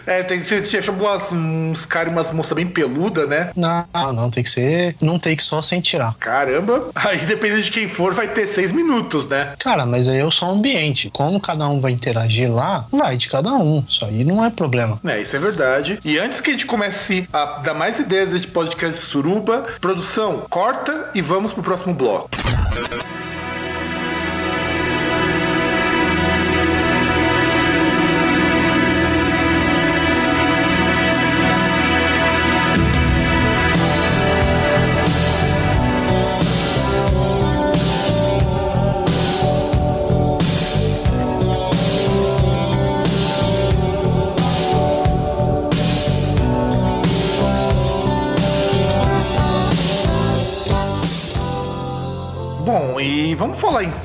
É, 0.06 0.22
tem, 0.22 0.40
você 0.40 0.82
chamou 0.82 1.08
uns 1.32 1.86
caras 1.86 2.12
e 2.12 2.14
umas 2.14 2.32
moças 2.32 2.52
bem 2.52 2.66
peluda, 2.66 3.26
né? 3.26 3.50
Não, 3.56 4.12
não, 4.12 4.30
tem 4.30 4.42
que 4.42 4.50
ser. 4.50 4.96
Não 5.00 5.18
tem 5.18 5.36
que 5.36 5.42
só 5.42 5.62
sem 5.62 5.80
tirar. 5.80 6.14
Caramba! 6.18 6.90
Aí 6.94 7.18
dependendo 7.18 7.62
de 7.62 7.70
quem 7.70 7.88
for, 7.88 8.14
vai 8.14 8.28
ter 8.28 8.46
seis 8.46 8.72
minutos, 8.72 9.26
né? 9.26 9.54
Cara, 9.58 9.84
mas 9.86 10.08
aí 10.08 10.18
é 10.18 10.30
só 10.30 10.46
um 10.46 10.56
ambiente. 10.56 11.10
Como 11.12 11.40
cada 11.40 11.68
um 11.68 11.80
vai 11.80 11.92
interagir 11.92 12.52
lá, 12.52 12.86
vai 12.90 13.16
de 13.16 13.28
cada 13.28 13.52
um. 13.52 13.84
Isso 13.88 14.04
aí 14.04 14.24
não 14.24 14.44
é 14.44 14.50
problema. 14.50 14.98
É, 15.04 15.20
isso 15.20 15.36
é 15.36 15.38
verdade. 15.38 15.98
E 16.04 16.18
antes 16.18 16.40
que 16.40 16.50
a 16.50 16.52
gente 16.52 16.66
comece 16.66 17.28
a 17.32 17.44
dar 17.58 17.74
mais 17.74 17.98
ideias 17.98 18.30
desse 18.30 18.46
podcast 18.46 19.00
de 19.00 19.06
suruba, 19.06 19.64
produção, 19.80 20.46
corta 20.48 21.10
e 21.14 21.20
vamos 21.20 21.52
pro 21.52 21.62
próximo 21.62 21.94
bloco. 21.94 22.30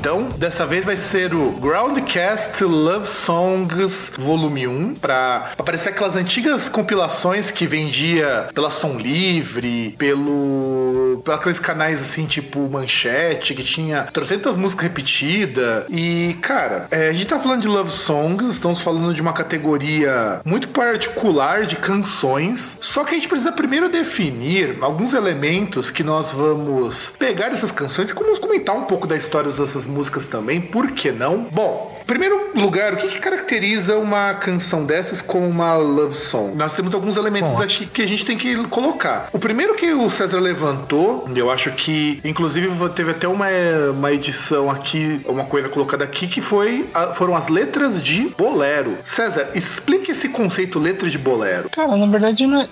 Então. 0.07 0.29
Dessa 0.37 0.65
vez 0.65 0.85
vai 0.85 0.95
ser 0.95 1.33
o 1.33 1.51
Groundcast 1.51 2.63
Love 2.63 3.05
Songs 3.05 4.13
Volume 4.17 4.65
1, 4.65 4.95
pra 4.95 5.51
aparecer 5.57 5.89
aquelas 5.89 6.15
antigas 6.15 6.69
compilações 6.69 7.51
que 7.51 7.67
vendia 7.67 8.47
pela 8.53 8.71
Som 8.71 8.97
Livre, 8.97 9.95
pelo. 9.97 11.21
aqueles 11.27 11.59
canais 11.59 12.01
assim, 12.01 12.25
tipo 12.25 12.69
Manchete, 12.69 13.53
que 13.53 13.63
tinha 13.63 14.03
trocentas 14.13 14.55
músicas 14.55 14.83
repetidas. 14.83 15.83
E, 15.89 16.37
cara, 16.41 16.87
é, 16.89 17.09
a 17.09 17.11
gente 17.11 17.27
tá 17.27 17.37
falando 17.37 17.63
de 17.63 17.67
Love 17.67 17.91
Songs, 17.91 18.49
estamos 18.49 18.79
falando 18.79 19.13
de 19.13 19.21
uma 19.21 19.33
categoria 19.33 20.39
muito 20.45 20.69
particular 20.69 21.65
de 21.65 21.75
canções. 21.75 22.77
Só 22.79 23.03
que 23.03 23.11
a 23.11 23.15
gente 23.15 23.27
precisa 23.27 23.51
primeiro 23.51 23.89
definir 23.89 24.77
alguns 24.79 25.13
elementos 25.13 25.91
que 25.91 26.03
nós 26.03 26.31
vamos 26.31 27.13
pegar 27.19 27.47
essas 27.47 27.73
canções 27.73 28.09
e 28.09 28.13
vamos 28.13 28.39
comentar 28.39 28.73
um 28.73 28.83
pouco 28.83 29.05
da 29.05 29.17
história 29.17 29.51
dessas 29.51 29.85
músicas 29.85 29.96
também, 30.27 30.61
por 30.61 30.91
que 30.91 31.11
não? 31.11 31.47
Bom, 31.51 31.96
primeiro 32.07 32.51
lugar, 32.55 32.93
o 32.93 32.97
que, 32.97 33.07
que 33.09 33.19
caracteriza 33.19 33.97
uma 33.97 34.33
canção 34.35 34.85
dessas 34.85 35.21
como 35.21 35.47
uma 35.47 35.75
love 35.75 36.13
song? 36.15 36.55
Nós 36.55 36.73
temos 36.73 36.93
alguns 36.93 37.15
elementos 37.17 37.51
Bom, 37.51 37.61
aqui 37.61 37.85
que 37.85 38.01
a 38.01 38.07
gente 38.07 38.25
tem 38.25 38.37
que 38.37 38.55
colocar. 38.67 39.29
O 39.33 39.37
primeiro 39.39 39.75
que 39.75 39.91
o 39.91 40.09
César 40.09 40.39
levantou, 40.39 41.29
eu 41.35 41.51
acho 41.51 41.71
que, 41.71 42.19
inclusive, 42.23 42.67
teve 42.89 43.11
até 43.11 43.27
uma, 43.27 43.47
uma 43.91 44.11
edição 44.11 44.71
aqui, 44.71 45.21
uma 45.25 45.43
coisa 45.45 45.69
colocada 45.69 46.03
aqui, 46.03 46.27
que 46.27 46.41
foi 46.41 46.89
a- 46.93 47.07
foram 47.13 47.35
as 47.35 47.47
letras 47.49 48.01
de 48.01 48.29
bolero. 48.37 48.97
César, 49.03 49.49
explique 49.53 50.11
esse 50.11 50.29
conceito 50.29 50.79
letra 50.79 51.09
de 51.09 51.17
bolero. 51.17 51.69
Cara, 51.69 51.95
na 51.97 52.05
verdade 52.05 52.47
não 52.47 52.61
é- 52.61 52.67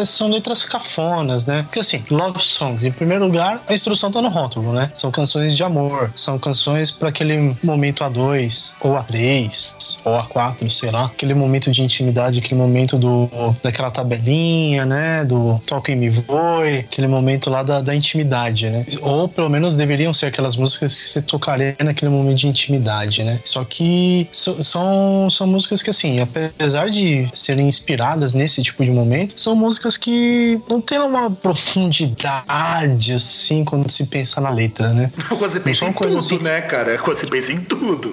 é, 0.00 0.04
são 0.04 0.28
letras 0.28 0.64
cafonas, 0.64 1.46
né? 1.46 1.62
Porque 1.62 1.78
assim, 1.80 2.04
love 2.10 2.40
songs, 2.42 2.84
em 2.84 2.92
primeiro 2.92 3.24
lugar, 3.24 3.62
a 3.66 3.72
instrução 3.74 4.10
tá 4.12 4.20
no 4.20 4.28
rótulo, 4.28 4.72
né? 4.72 4.90
São 4.94 5.10
canções 5.10 5.56
de 5.56 5.62
amor, 5.64 6.10
são 6.14 6.38
canções 6.38 6.90
para 6.90 7.08
aquele 7.08 7.56
momento 7.62 8.04
a 8.04 8.08
dois, 8.08 8.41
ou 8.80 8.96
a 8.96 9.02
três, 9.02 9.74
ou 10.04 10.16
a 10.16 10.24
quatro, 10.24 10.68
sei 10.70 10.90
lá, 10.90 11.06
aquele 11.06 11.34
momento 11.34 11.70
de 11.70 11.82
intimidade, 11.82 12.38
aquele 12.38 12.60
momento 12.60 12.96
do 12.98 13.28
daquela 13.62 13.90
tabelinha, 13.90 14.84
né? 14.86 15.24
Do 15.24 15.60
Talking 15.66 15.94
Me 15.96 16.10
Voy, 16.10 16.78
aquele 16.80 17.06
momento 17.06 17.50
lá 17.50 17.62
da, 17.62 17.80
da 17.80 17.94
intimidade, 17.94 18.68
né? 18.70 18.84
Ou 19.00 19.28
pelo 19.28 19.48
menos 19.50 19.76
deveriam 19.76 20.12
ser 20.14 20.26
aquelas 20.26 20.56
músicas 20.56 20.94
que 20.96 21.12
você 21.14 21.22
tocaria 21.22 21.76
naquele 21.82 22.10
momento 22.10 22.38
de 22.38 22.48
intimidade, 22.48 23.22
né? 23.24 23.40
Só 23.44 23.64
que 23.64 24.28
so- 24.32 24.62
são, 24.62 25.28
são 25.30 25.46
músicas 25.46 25.82
que, 25.82 25.90
assim, 25.90 26.20
apesar 26.20 26.88
de 26.90 27.28
serem 27.34 27.68
inspiradas 27.68 28.32
nesse 28.34 28.62
tipo 28.62 28.84
de 28.84 28.90
momento, 28.90 29.38
são 29.40 29.54
músicas 29.54 29.96
que 29.96 30.58
não 30.70 30.80
tem 30.80 30.98
uma 30.98 31.30
profundidade, 31.30 33.12
assim, 33.12 33.64
quando 33.64 33.90
se 33.90 34.06
pensa 34.06 34.40
na 34.40 34.50
letra, 34.50 34.92
né? 34.92 35.10
Quando 35.28 35.38
você 35.40 35.60
pensa 35.60 35.80
são 35.80 35.88
em 35.88 35.92
tudo, 35.92 36.18
assim- 36.18 36.38
né, 36.38 36.60
cara? 36.62 36.98
Quando 36.98 37.16
você 37.16 37.26
pensa 37.26 37.52
em 37.52 37.60
tudo. 37.60 38.12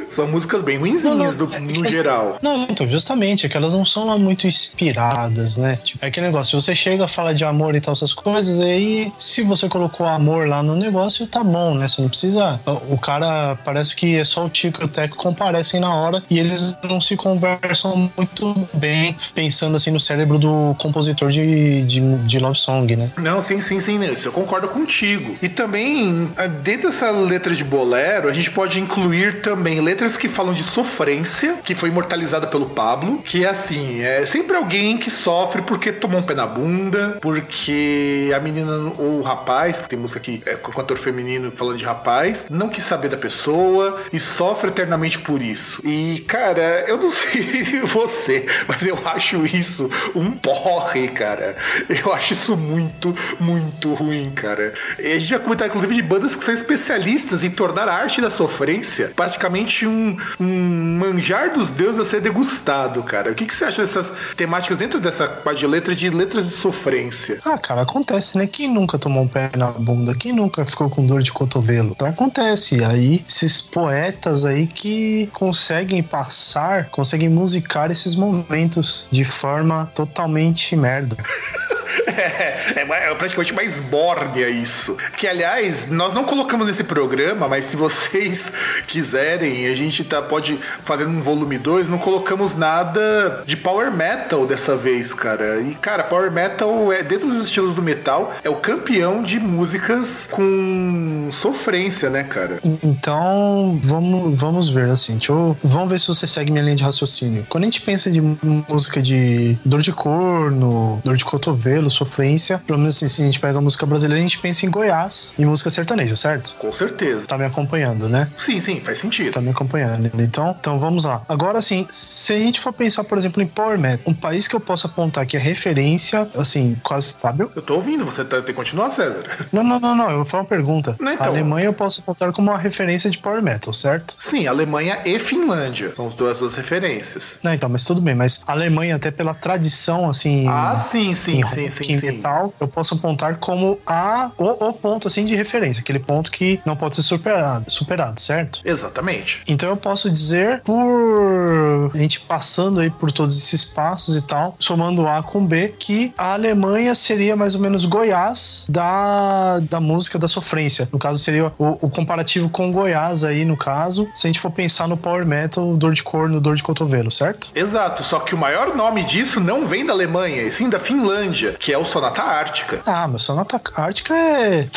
São 0.11 0.27
músicas 0.27 0.61
bem 0.61 0.77
ruinzinhas 0.77 1.37
Não, 1.37 1.45
do- 1.47 1.53
não, 1.53 1.59
no 1.61 1.85
é- 1.85 1.89
geral. 1.89 2.37
Não, 2.41 2.63
então, 2.69 2.87
justamente, 2.87 3.45
é 3.45 3.49
que 3.49 3.55
elas 3.57 3.73
não 3.73 3.85
são 3.85 4.05
lá 4.05 4.17
muito 4.17 4.45
inspiradas, 4.45 5.55
né? 5.57 5.79
Tipo, 5.83 6.03
é 6.03 6.07
aquele 6.09 6.25
negócio, 6.27 6.59
se 6.59 6.65
você 6.67 6.75
chega 6.75 7.05
a 7.05 7.07
falar 7.07 7.33
de 7.33 7.43
amor 7.45 7.75
e 7.75 7.81
tal, 7.81 7.93
essas 7.93 8.13
coisas, 8.13 8.59
aí 8.59 9.11
se 9.17 9.41
você 9.41 9.69
colocou 9.69 10.05
amor 10.05 10.47
lá 10.47 10.61
no 10.61 10.75
negócio, 10.75 11.25
tá 11.27 11.43
bom, 11.43 11.73
né? 11.75 11.87
Você 11.87 12.01
não 12.01 12.09
precisa. 12.09 12.59
O 12.89 12.97
cara 12.97 13.55
parece 13.63 13.95
que 13.95 14.17
é 14.17 14.25
só 14.25 14.45
o 14.45 14.49
Tico 14.49 14.81
e 14.81 14.85
o 14.85 14.87
Teco 14.87 15.15
comparecem 15.15 15.79
na 15.79 15.93
hora 15.93 16.21
e 16.29 16.37
eles 16.39 16.75
não 16.83 16.99
se 16.99 17.15
conversam 17.15 18.11
muito 18.17 18.53
bem, 18.73 19.15
pensando 19.33 19.77
assim 19.77 19.91
no 19.91 19.99
cérebro 19.99 20.37
do 20.37 20.75
compositor 20.77 21.31
de, 21.31 21.83
de, 21.83 21.99
de 21.99 22.39
Love 22.39 22.57
Song, 22.57 22.95
né? 22.95 23.09
Não, 23.17 23.41
sim, 23.41 23.61
sim, 23.61 23.79
sim, 23.79 23.97
Nilson, 23.97 24.29
eu 24.29 24.33
concordo 24.33 24.67
contigo. 24.67 25.35
E 25.41 25.47
também, 25.47 26.29
dentro 26.63 26.89
dessa 26.89 27.11
letra 27.11 27.55
de 27.55 27.63
bolero, 27.63 28.27
a 28.27 28.33
gente 28.33 28.51
pode 28.51 28.79
incluir 28.79 29.41
também 29.41 29.79
letras 29.79 30.00
que 30.17 30.27
falam 30.27 30.53
de 30.53 30.63
sofrência, 30.63 31.59
que 31.63 31.75
foi 31.75 31.89
imortalizada 31.89 32.47
pelo 32.47 32.67
Pablo, 32.67 33.21
que 33.23 33.45
é 33.45 33.49
assim, 33.49 34.01
é 34.01 34.25
sempre 34.25 34.55
alguém 34.55 34.97
que 34.97 35.09
sofre 35.09 35.61
porque 35.61 35.91
tomou 35.91 36.19
um 36.19 36.23
pé 36.23 36.33
na 36.33 36.47
bunda, 36.47 37.17
porque 37.21 38.31
a 38.35 38.39
menina 38.39 38.71
ou 38.97 39.19
o 39.19 39.21
rapaz, 39.21 39.77
porque 39.77 39.95
tem 39.95 39.99
música 39.99 40.19
aqui 40.19 40.41
é, 40.45 40.55
com 40.55 40.71
cantor 40.71 40.97
feminino 40.97 41.51
falando 41.51 41.77
de 41.77 41.85
rapaz, 41.85 42.45
não 42.49 42.69
quis 42.69 42.83
saber 42.83 43.09
da 43.09 43.17
pessoa 43.17 43.99
e 44.11 44.19
sofre 44.19 44.69
eternamente 44.69 45.19
por 45.19 45.41
isso. 45.41 45.81
E, 45.83 46.23
cara, 46.27 46.85
eu 46.87 46.97
não 46.97 47.09
sei 47.11 47.81
você, 47.83 48.45
mas 48.67 48.85
eu 48.85 48.97
acho 49.05 49.45
isso 49.45 49.89
um 50.15 50.31
porre, 50.31 51.07
cara. 51.09 51.55
Eu 51.89 52.13
acho 52.13 52.33
isso 52.33 52.57
muito, 52.57 53.15
muito 53.39 53.93
ruim, 53.93 54.31
cara. 54.31 54.73
E 54.99 55.07
a 55.07 55.19
gente 55.19 55.29
já 55.29 55.39
comentou, 55.39 55.67
inclusive, 55.67 55.95
de 55.95 56.01
bandas 56.01 56.35
que 56.35 56.43
são 56.43 56.53
especialistas 56.53 57.43
em 57.43 57.49
tornar 57.51 57.87
a 57.87 57.93
arte 57.93 58.21
da 58.21 58.29
sofrência 58.29 59.11
praticamente 59.15 59.85
um, 59.91 60.17
um 60.39 60.97
manjar 60.99 61.53
dos 61.53 61.69
deuses 61.69 61.99
a 61.99 62.05
ser 62.05 62.21
degustado, 62.21 63.03
cara. 63.03 63.31
O 63.31 63.35
que, 63.35 63.45
que 63.45 63.53
você 63.53 63.65
acha 63.65 63.81
dessas 63.81 64.13
temáticas 64.35 64.77
dentro 64.77 64.99
dessa 64.99 65.27
parte 65.27 65.59
de 65.59 65.67
letra 65.67 65.95
de 65.95 66.09
letras 66.09 66.45
de 66.47 66.53
sofrência? 66.53 67.39
Ah, 67.45 67.57
cara, 67.57 67.81
acontece, 67.81 68.37
né? 68.37 68.47
Quem 68.47 68.71
nunca 68.71 68.97
tomou 68.97 69.23
um 69.23 69.27
pé 69.27 69.49
na 69.57 69.71
bunda? 69.71 70.15
Quem 70.15 70.33
nunca 70.33 70.65
ficou 70.65 70.89
com 70.89 71.05
dor 71.05 71.21
de 71.21 71.31
cotovelo? 71.31 71.91
Então 71.91 72.07
acontece. 72.07 72.83
Aí, 72.83 73.23
esses 73.27 73.61
poetas 73.61 74.45
aí 74.45 74.67
que 74.67 75.27
conseguem 75.33 76.01
passar, 76.01 76.85
conseguem 76.89 77.29
musicar 77.29 77.91
esses 77.91 78.15
momentos 78.15 79.07
de 79.11 79.23
forma 79.23 79.91
totalmente 79.93 80.75
merda. 80.75 81.17
É, 82.21 82.81
é, 82.81 83.11
é 83.11 83.15
praticamente 83.15 83.53
uma 83.53 83.63
esbórnia 83.63 84.49
isso. 84.49 84.97
Que, 85.17 85.27
aliás, 85.27 85.87
nós 85.87 86.13
não 86.13 86.23
colocamos 86.23 86.67
nesse 86.67 86.83
programa, 86.83 87.47
mas 87.47 87.65
se 87.65 87.75
vocês 87.75 88.51
quiserem, 88.87 89.67
a 89.67 89.73
gente 89.73 90.03
tá, 90.03 90.21
pode 90.21 90.59
fazer 90.83 91.05
um 91.05 91.21
volume 91.21 91.57
2, 91.57 91.89
não 91.89 91.97
colocamos 91.97 92.55
nada 92.55 93.43
de 93.45 93.57
power 93.57 93.91
metal 93.91 94.45
dessa 94.45 94.75
vez, 94.75 95.13
cara. 95.13 95.61
E, 95.61 95.75
cara, 95.75 96.03
power 96.03 96.31
metal, 96.31 96.91
é 96.91 97.03
dentro 97.03 97.27
dos 97.27 97.41
estilos 97.43 97.73
do 97.73 97.81
metal, 97.81 98.33
é 98.43 98.49
o 98.49 98.55
campeão 98.55 99.23
de 99.23 99.39
músicas 99.39 100.27
com 100.29 101.29
sofrência, 101.31 102.09
né, 102.09 102.23
cara? 102.23 102.59
Então, 102.83 103.79
vamos, 103.83 104.39
vamos 104.39 104.69
ver, 104.69 104.89
assim. 104.89 105.17
Eu, 105.27 105.57
vamos 105.63 105.89
ver 105.89 105.99
se 105.99 106.07
você 106.07 106.27
segue 106.27 106.51
minha 106.51 106.63
linha 106.63 106.75
de 106.75 106.83
raciocínio. 106.83 107.45
Quando 107.49 107.63
a 107.63 107.67
gente 107.67 107.81
pensa 107.81 108.11
de 108.11 108.21
música 108.21 109.01
de 109.01 109.57
dor 109.63 109.81
de 109.81 109.91
corno, 109.91 111.01
dor 111.03 111.15
de 111.15 111.25
cotovelo, 111.25 111.80
sofrência, 111.89 112.61
pelo 112.65 112.79
menos 112.79 112.97
assim, 112.97 113.07
se 113.07 113.21
a 113.21 113.25
gente 113.25 113.39
pega 113.39 113.57
a 113.57 113.61
música 113.61 113.85
brasileira, 113.85 114.19
a 114.19 114.21
gente 114.21 114.39
pensa 114.39 114.65
em 114.65 114.69
Goiás 114.69 115.33
e 115.37 115.45
música 115.45 115.69
sertaneja, 115.69 116.15
certo? 116.15 116.55
Com 116.57 116.71
certeza. 116.71 117.25
Tá 117.25 117.37
me 117.37 117.45
acompanhando, 117.45 118.07
né? 118.07 118.27
Sim, 118.37 118.59
sim, 118.61 118.79
faz 118.79 118.97
sentido. 118.97 119.31
Tá 119.31 119.41
me 119.41 119.49
acompanhando. 119.49 120.11
Então, 120.19 120.55
então 120.59 120.79
vamos 120.79 121.03
lá. 121.03 121.23
Agora, 121.27 121.59
assim, 121.59 121.87
se 121.89 122.33
a 122.33 122.37
gente 122.37 122.59
for 122.59 122.73
pensar, 122.73 123.03
por 123.03 123.17
exemplo, 123.17 123.41
em 123.41 123.47
Power 123.47 123.77
Metal, 123.77 124.03
um 124.05 124.13
país 124.13 124.47
que 124.47 124.55
eu 124.55 124.59
posso 124.59 124.87
apontar 124.87 125.25
que 125.25 125.37
é 125.37 125.39
referência, 125.39 126.27
assim, 126.35 126.77
quase. 126.83 127.15
Fábio? 127.19 127.51
Eu 127.55 127.61
tô 127.61 127.75
ouvindo, 127.75 128.05
você 128.05 128.23
tá, 128.23 128.37
tem 128.37 128.45
que 128.45 128.53
continuar, 128.53 128.89
César. 128.89 129.23
Não, 129.51 129.63
não, 129.63 129.79
não, 129.79 129.95
não. 129.95 130.09
Eu 130.09 130.15
vou 130.17 130.25
fazer 130.25 130.37
uma 130.37 130.45
pergunta. 130.47 130.95
Não, 130.99 131.11
então. 131.11 131.27
A 131.27 131.29
Alemanha 131.29 131.65
eu 131.65 131.73
posso 131.73 132.01
apontar 132.01 132.31
como 132.31 132.51
uma 132.51 132.57
referência 132.57 133.09
de 133.09 133.17
Power 133.17 133.41
Metal, 133.41 133.73
certo? 133.73 134.13
Sim, 134.17 134.47
Alemanha 134.47 134.99
e 135.05 135.17
Finlândia 135.19 135.93
são 135.93 136.07
as 136.07 136.13
duas, 136.13 136.39
duas 136.39 136.55
referências. 136.55 137.39
Não, 137.43 137.53
então, 137.53 137.69
mas 137.69 137.83
tudo 137.83 138.01
bem. 138.01 138.15
Mas 138.15 138.41
Alemanha, 138.45 138.95
até 138.95 139.11
pela 139.11 139.33
tradição, 139.33 140.09
assim. 140.09 140.47
Ah, 140.47 140.77
sim, 140.77 141.13
sim, 141.15 141.45
sim, 141.45 141.69
sim, 141.71 141.91
e 141.91 141.95
sim. 141.95 142.21
eu 142.59 142.67
posso 142.67 142.95
apontar 142.95 143.37
como 143.37 143.79
a, 143.85 144.31
o, 144.37 144.67
o 144.67 144.73
ponto 144.73 145.07
assim 145.07 145.25
de 145.25 145.35
referência, 145.35 145.81
aquele 145.81 145.99
ponto 145.99 146.31
que 146.31 146.59
não 146.65 146.75
pode 146.75 146.95
ser 146.95 147.01
superado, 147.01 147.65
superado, 147.69 148.19
certo? 148.19 148.61
Exatamente. 148.63 149.41
Então 149.47 149.69
eu 149.69 149.77
posso 149.77 150.09
dizer, 150.09 150.61
por 150.61 151.91
a 151.93 151.97
gente 151.97 152.19
passando 152.19 152.79
aí 152.79 152.89
por 152.89 153.11
todos 153.11 153.37
esses 153.37 153.63
passos 153.63 154.15
e 154.15 154.21
tal, 154.21 154.55
somando 154.59 155.07
A 155.07 155.23
com 155.23 155.45
B, 155.45 155.73
que 155.77 156.13
a 156.17 156.33
Alemanha 156.33 156.93
seria 156.93 157.35
mais 157.35 157.55
ou 157.55 157.61
menos 157.61 157.85
Goiás 157.85 158.65
da, 158.67 159.59
da 159.59 159.79
música 159.79 160.17
da 160.19 160.27
sofrência. 160.27 160.87
No 160.91 160.99
caso, 160.99 161.19
seria 161.19 161.51
o, 161.57 161.85
o 161.85 161.89
comparativo 161.89 162.49
com 162.49 162.71
Goiás 162.71 163.23
aí, 163.23 163.45
no 163.45 163.57
caso, 163.57 164.07
se 164.13 164.27
a 164.27 164.29
gente 164.29 164.39
for 164.39 164.51
pensar 164.51 164.87
no 164.87 164.97
power 164.97 165.25
metal, 165.25 165.75
dor 165.75 165.93
de 165.93 166.03
corno, 166.03 166.39
dor 166.39 166.55
de 166.55 166.63
cotovelo, 166.63 167.11
certo? 167.11 167.49
Exato, 167.55 168.03
só 168.03 168.19
que 168.19 168.35
o 168.35 168.37
maior 168.37 168.75
nome 168.75 169.03
disso 169.03 169.39
não 169.39 169.65
vem 169.65 169.85
da 169.85 169.93
Alemanha, 169.93 170.43
e 170.43 170.51
sim 170.51 170.69
da 170.69 170.79
Finlândia, 170.79 171.50
que 171.59 171.71
é 171.73 171.77
o 171.77 171.85
Sonata 171.85 172.21
Ártica. 172.21 172.81
Ah, 172.85 173.07
mas 173.07 173.23
Sonata 173.23 173.59
Ártica 173.75 174.13
é. 174.15 174.67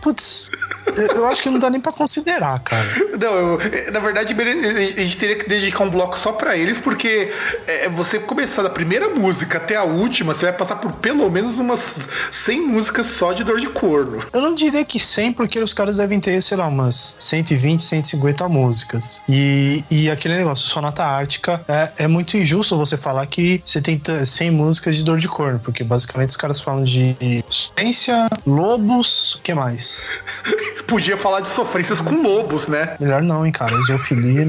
Putz, 0.00 0.48
eu 1.14 1.26
acho 1.26 1.42
que 1.42 1.50
não 1.50 1.58
dá 1.58 1.70
nem 1.70 1.80
pra 1.80 1.92
considerar, 1.92 2.58
cara. 2.60 2.86
Não, 3.20 3.34
eu- 3.34 3.92
na 3.92 4.00
verdade, 4.00 4.34
a 4.34 5.00
gente 5.02 5.16
teria 5.16 5.36
que 5.36 5.48
dedicar 5.48 5.84
um 5.84 5.90
bloco 5.90 6.16
só 6.16 6.32
pra 6.32 6.56
eles, 6.56 6.78
porque 6.78 7.32
é, 7.66 7.88
você 7.88 8.18
começar 8.18 8.62
da 8.62 8.70
primeira 8.70 9.08
música 9.08 9.58
até 9.58 9.76
a 9.76 9.84
última, 9.84 10.34
você 10.34 10.46
vai 10.46 10.54
passar 10.54 10.76
por 10.76 10.92
pelo 10.92 11.30
menos 11.30 11.58
umas 11.58 12.08
100 12.30 12.60
músicas 12.66 13.06
só 13.06 13.32
de 13.32 13.44
dor 13.44 13.60
de 13.60 13.68
corno. 13.68 14.18
Eu 14.32 14.40
não 14.40 14.54
diria 14.54 14.84
que 14.84 14.98
100, 14.98 15.32
porque 15.32 15.58
os 15.60 15.72
caras 15.74 15.96
devem 15.96 16.20
ter, 16.20 16.40
sei 16.42 16.56
lá, 16.56 16.66
umas 16.66 17.14
120, 17.18 17.82
150 17.82 18.48
músicas. 18.48 19.22
E, 19.28 19.82
e 19.90 20.10
aquele 20.10 20.36
negócio, 20.36 20.68
Sonata 20.68 21.04
Ártica, 21.04 21.62
é, 21.68 21.88
é 21.98 22.06
muito 22.06 22.36
injusto 22.36 22.76
você 22.76 22.96
falar 22.96 23.26
que 23.26 23.62
você 23.64 23.80
tem 23.80 23.98
t- 23.98 24.24
100 24.24 24.50
músicas 24.50 24.96
de 24.96 25.04
dor 25.04 25.18
de 25.18 25.28
corno, 25.28 25.58
porque 25.58 25.82
basicamente 25.84 26.17
os 26.26 26.36
caras 26.36 26.60
falam 26.60 26.84
de 26.84 27.44
ciência, 27.50 28.26
lobos, 28.46 29.34
o 29.34 29.40
que 29.40 29.54
mais? 29.54 30.08
podia 30.86 31.16
falar 31.16 31.40
de 31.40 31.48
sofrências 31.48 32.00
com 32.00 32.22
lobos, 32.22 32.66
né? 32.66 32.96
Melhor 32.98 33.22
não, 33.22 33.46
hein, 33.46 33.52
cara. 33.52 33.74
Zoofilia 33.86 34.46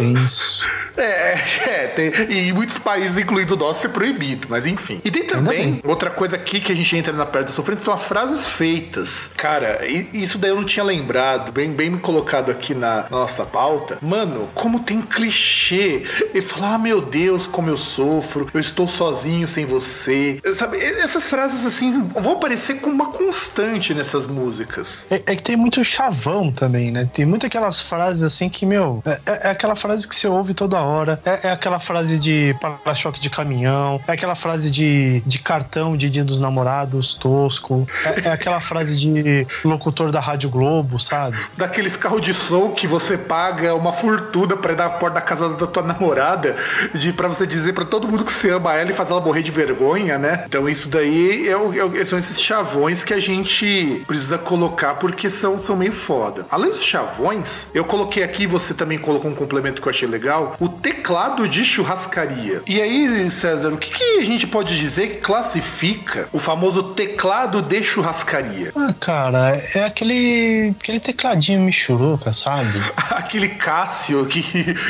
tenso. 0.00 0.62
É, 0.96 1.34
é 1.66 1.86
tem, 1.88 2.12
e 2.28 2.48
em 2.48 2.52
muitos 2.52 2.78
países, 2.78 3.16
incluindo 3.16 3.54
o 3.54 3.56
nosso, 3.56 3.86
é 3.86 3.90
proibido, 3.90 4.46
mas 4.50 4.66
enfim. 4.66 5.00
E 5.04 5.10
tem 5.10 5.24
também 5.24 5.80
outra 5.84 6.10
coisa 6.10 6.36
aqui 6.36 6.60
que 6.60 6.72
a 6.72 6.76
gente 6.76 6.96
entra 6.96 7.12
na 7.12 7.26
parte 7.26 7.46
da 7.46 7.52
sofrência, 7.52 7.84
são 7.84 7.94
as 7.94 8.04
frases 8.04 8.46
feitas. 8.46 9.30
Cara, 9.36 9.86
isso 9.86 10.38
daí 10.38 10.50
eu 10.50 10.56
não 10.56 10.64
tinha 10.64 10.84
lembrado, 10.84 11.52
bem, 11.52 11.70
bem 11.70 11.96
colocado 11.96 12.50
aqui 12.50 12.74
na, 12.74 13.02
na 13.04 13.10
nossa 13.10 13.44
pauta. 13.44 13.98
Mano, 14.02 14.48
como 14.54 14.80
tem 14.80 15.00
clichê. 15.00 16.02
Ele 16.34 16.42
fala, 16.42 16.74
ah, 16.74 16.78
meu 16.78 17.00
Deus, 17.00 17.46
como 17.46 17.68
eu 17.68 17.76
sofro, 17.76 18.48
eu 18.52 18.60
estou 18.60 18.86
sozinho 18.86 19.46
sem 19.46 19.64
você. 19.64 20.40
Sabe, 20.54 20.78
essas 20.78 21.26
frases 21.26 21.64
assim 21.64 22.02
vão 22.02 22.32
aparecer 22.32 22.80
como 22.80 22.94
uma 22.94 23.12
constante 23.12 23.94
nessas 23.94 24.26
músicas. 24.26 25.06
É, 25.10 25.22
é 25.26 25.36
que 25.36 25.42
tem 25.42 25.56
muito 25.56 25.82
chavão 25.84 26.50
também, 26.50 26.90
né? 26.90 27.08
Tem 27.12 27.24
muitas 27.24 27.46
aquelas 27.46 27.80
frases 27.80 28.22
assim 28.22 28.48
que, 28.48 28.64
meu, 28.64 29.02
é, 29.04 29.20
é, 29.26 29.48
é 29.48 29.50
aquela 29.50 29.74
frase 29.74 29.89
que 30.08 30.14
você 30.14 30.26
ouve 30.26 30.54
toda 30.54 30.80
hora. 30.80 31.20
É, 31.24 31.48
é 31.48 31.50
aquela 31.50 31.80
frase 31.80 32.18
de 32.18 32.54
para-choque 32.84 33.20
de 33.20 33.30
caminhão. 33.30 34.00
É 34.06 34.12
aquela 34.12 34.34
frase 34.34 34.70
de, 34.70 35.20
de 35.20 35.38
cartão 35.38 35.96
de 35.96 36.08
dia 36.08 36.24
dos 36.24 36.38
namorados 36.38 37.14
tosco. 37.14 37.86
É, 38.04 38.28
é 38.28 38.32
aquela 38.32 38.60
frase 38.60 38.98
de 38.98 39.46
locutor 39.64 40.10
da 40.10 40.20
Rádio 40.20 40.50
Globo, 40.50 40.98
sabe? 40.98 41.38
Daqueles 41.56 41.96
carros 41.96 42.20
de 42.20 42.34
som 42.34 42.70
que 42.70 42.86
você 42.86 43.16
paga 43.16 43.74
uma 43.74 43.92
fortuna 43.92 44.56
para 44.56 44.72
ir 44.72 44.76
dar 44.76 44.86
a 44.86 44.90
porta 44.90 45.14
da 45.14 45.20
casa 45.20 45.48
da 45.50 45.66
tua 45.66 45.82
namorada, 45.82 46.56
de 46.94 47.12
para 47.12 47.28
você 47.28 47.46
dizer 47.46 47.72
para 47.72 47.84
todo 47.84 48.08
mundo 48.08 48.24
que 48.24 48.32
você 48.32 48.50
ama 48.50 48.74
ela 48.74 48.90
e 48.90 48.94
fazer 48.94 49.12
ela 49.12 49.20
morrer 49.20 49.42
de 49.42 49.50
vergonha, 49.50 50.18
né? 50.18 50.44
Então 50.46 50.68
isso 50.68 50.88
daí 50.88 51.48
é, 51.48 52.00
é, 52.00 52.04
são 52.04 52.18
esses 52.18 52.40
chavões 52.40 53.04
que 53.04 53.12
a 53.12 53.18
gente 53.18 54.02
precisa 54.06 54.38
colocar 54.38 54.94
porque 54.94 55.28
são, 55.28 55.58
são 55.58 55.76
meio 55.76 55.92
foda. 55.92 56.46
Além 56.50 56.70
dos 56.70 56.82
chavões, 56.82 57.68
eu 57.74 57.84
coloquei 57.84 58.22
aqui, 58.22 58.46
você 58.46 58.74
também 58.74 58.98
colocou 58.98 59.30
um 59.30 59.34
complemento 59.34 59.79
que 59.80 59.88
eu 59.88 59.90
achei 59.90 60.08
legal, 60.08 60.56
o 60.60 60.68
teclado 60.68 61.48
de 61.48 61.64
churrascaria. 61.64 62.62
E 62.66 62.80
aí, 62.80 63.30
César, 63.30 63.72
o 63.72 63.78
que, 63.78 63.90
que 63.90 64.18
a 64.18 64.24
gente 64.24 64.46
pode 64.46 64.78
dizer 64.78 65.08
que 65.08 65.16
classifica 65.16 66.28
o 66.32 66.38
famoso 66.38 66.82
teclado 66.94 67.62
de 67.62 67.82
churrascaria? 67.82 68.72
Ah, 68.76 68.94
cara, 68.98 69.62
é 69.74 69.84
aquele, 69.84 70.74
aquele 70.80 71.00
tecladinho 71.00 71.60
michuruca, 71.60 72.32
sabe? 72.32 72.80
aquele 73.10 73.48
Cássio 73.48 74.24
que, 74.26 74.42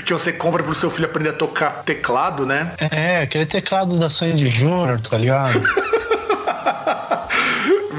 que 0.03 0.13
você 0.13 0.33
compra 0.33 0.63
pro 0.63 0.75
seu 0.75 0.91
filho 0.91 1.07
aprender 1.07 1.31
a 1.31 1.35
tocar 1.35 1.83
teclado, 1.83 2.47
né? 2.47 2.73
É, 2.91 3.23
aquele 3.23 3.47
teclado 3.47 3.99
da 3.99 4.11
Sandy 4.11 4.49
Júnior, 4.49 5.01
tá 5.01 5.17
ligado? 5.17 5.61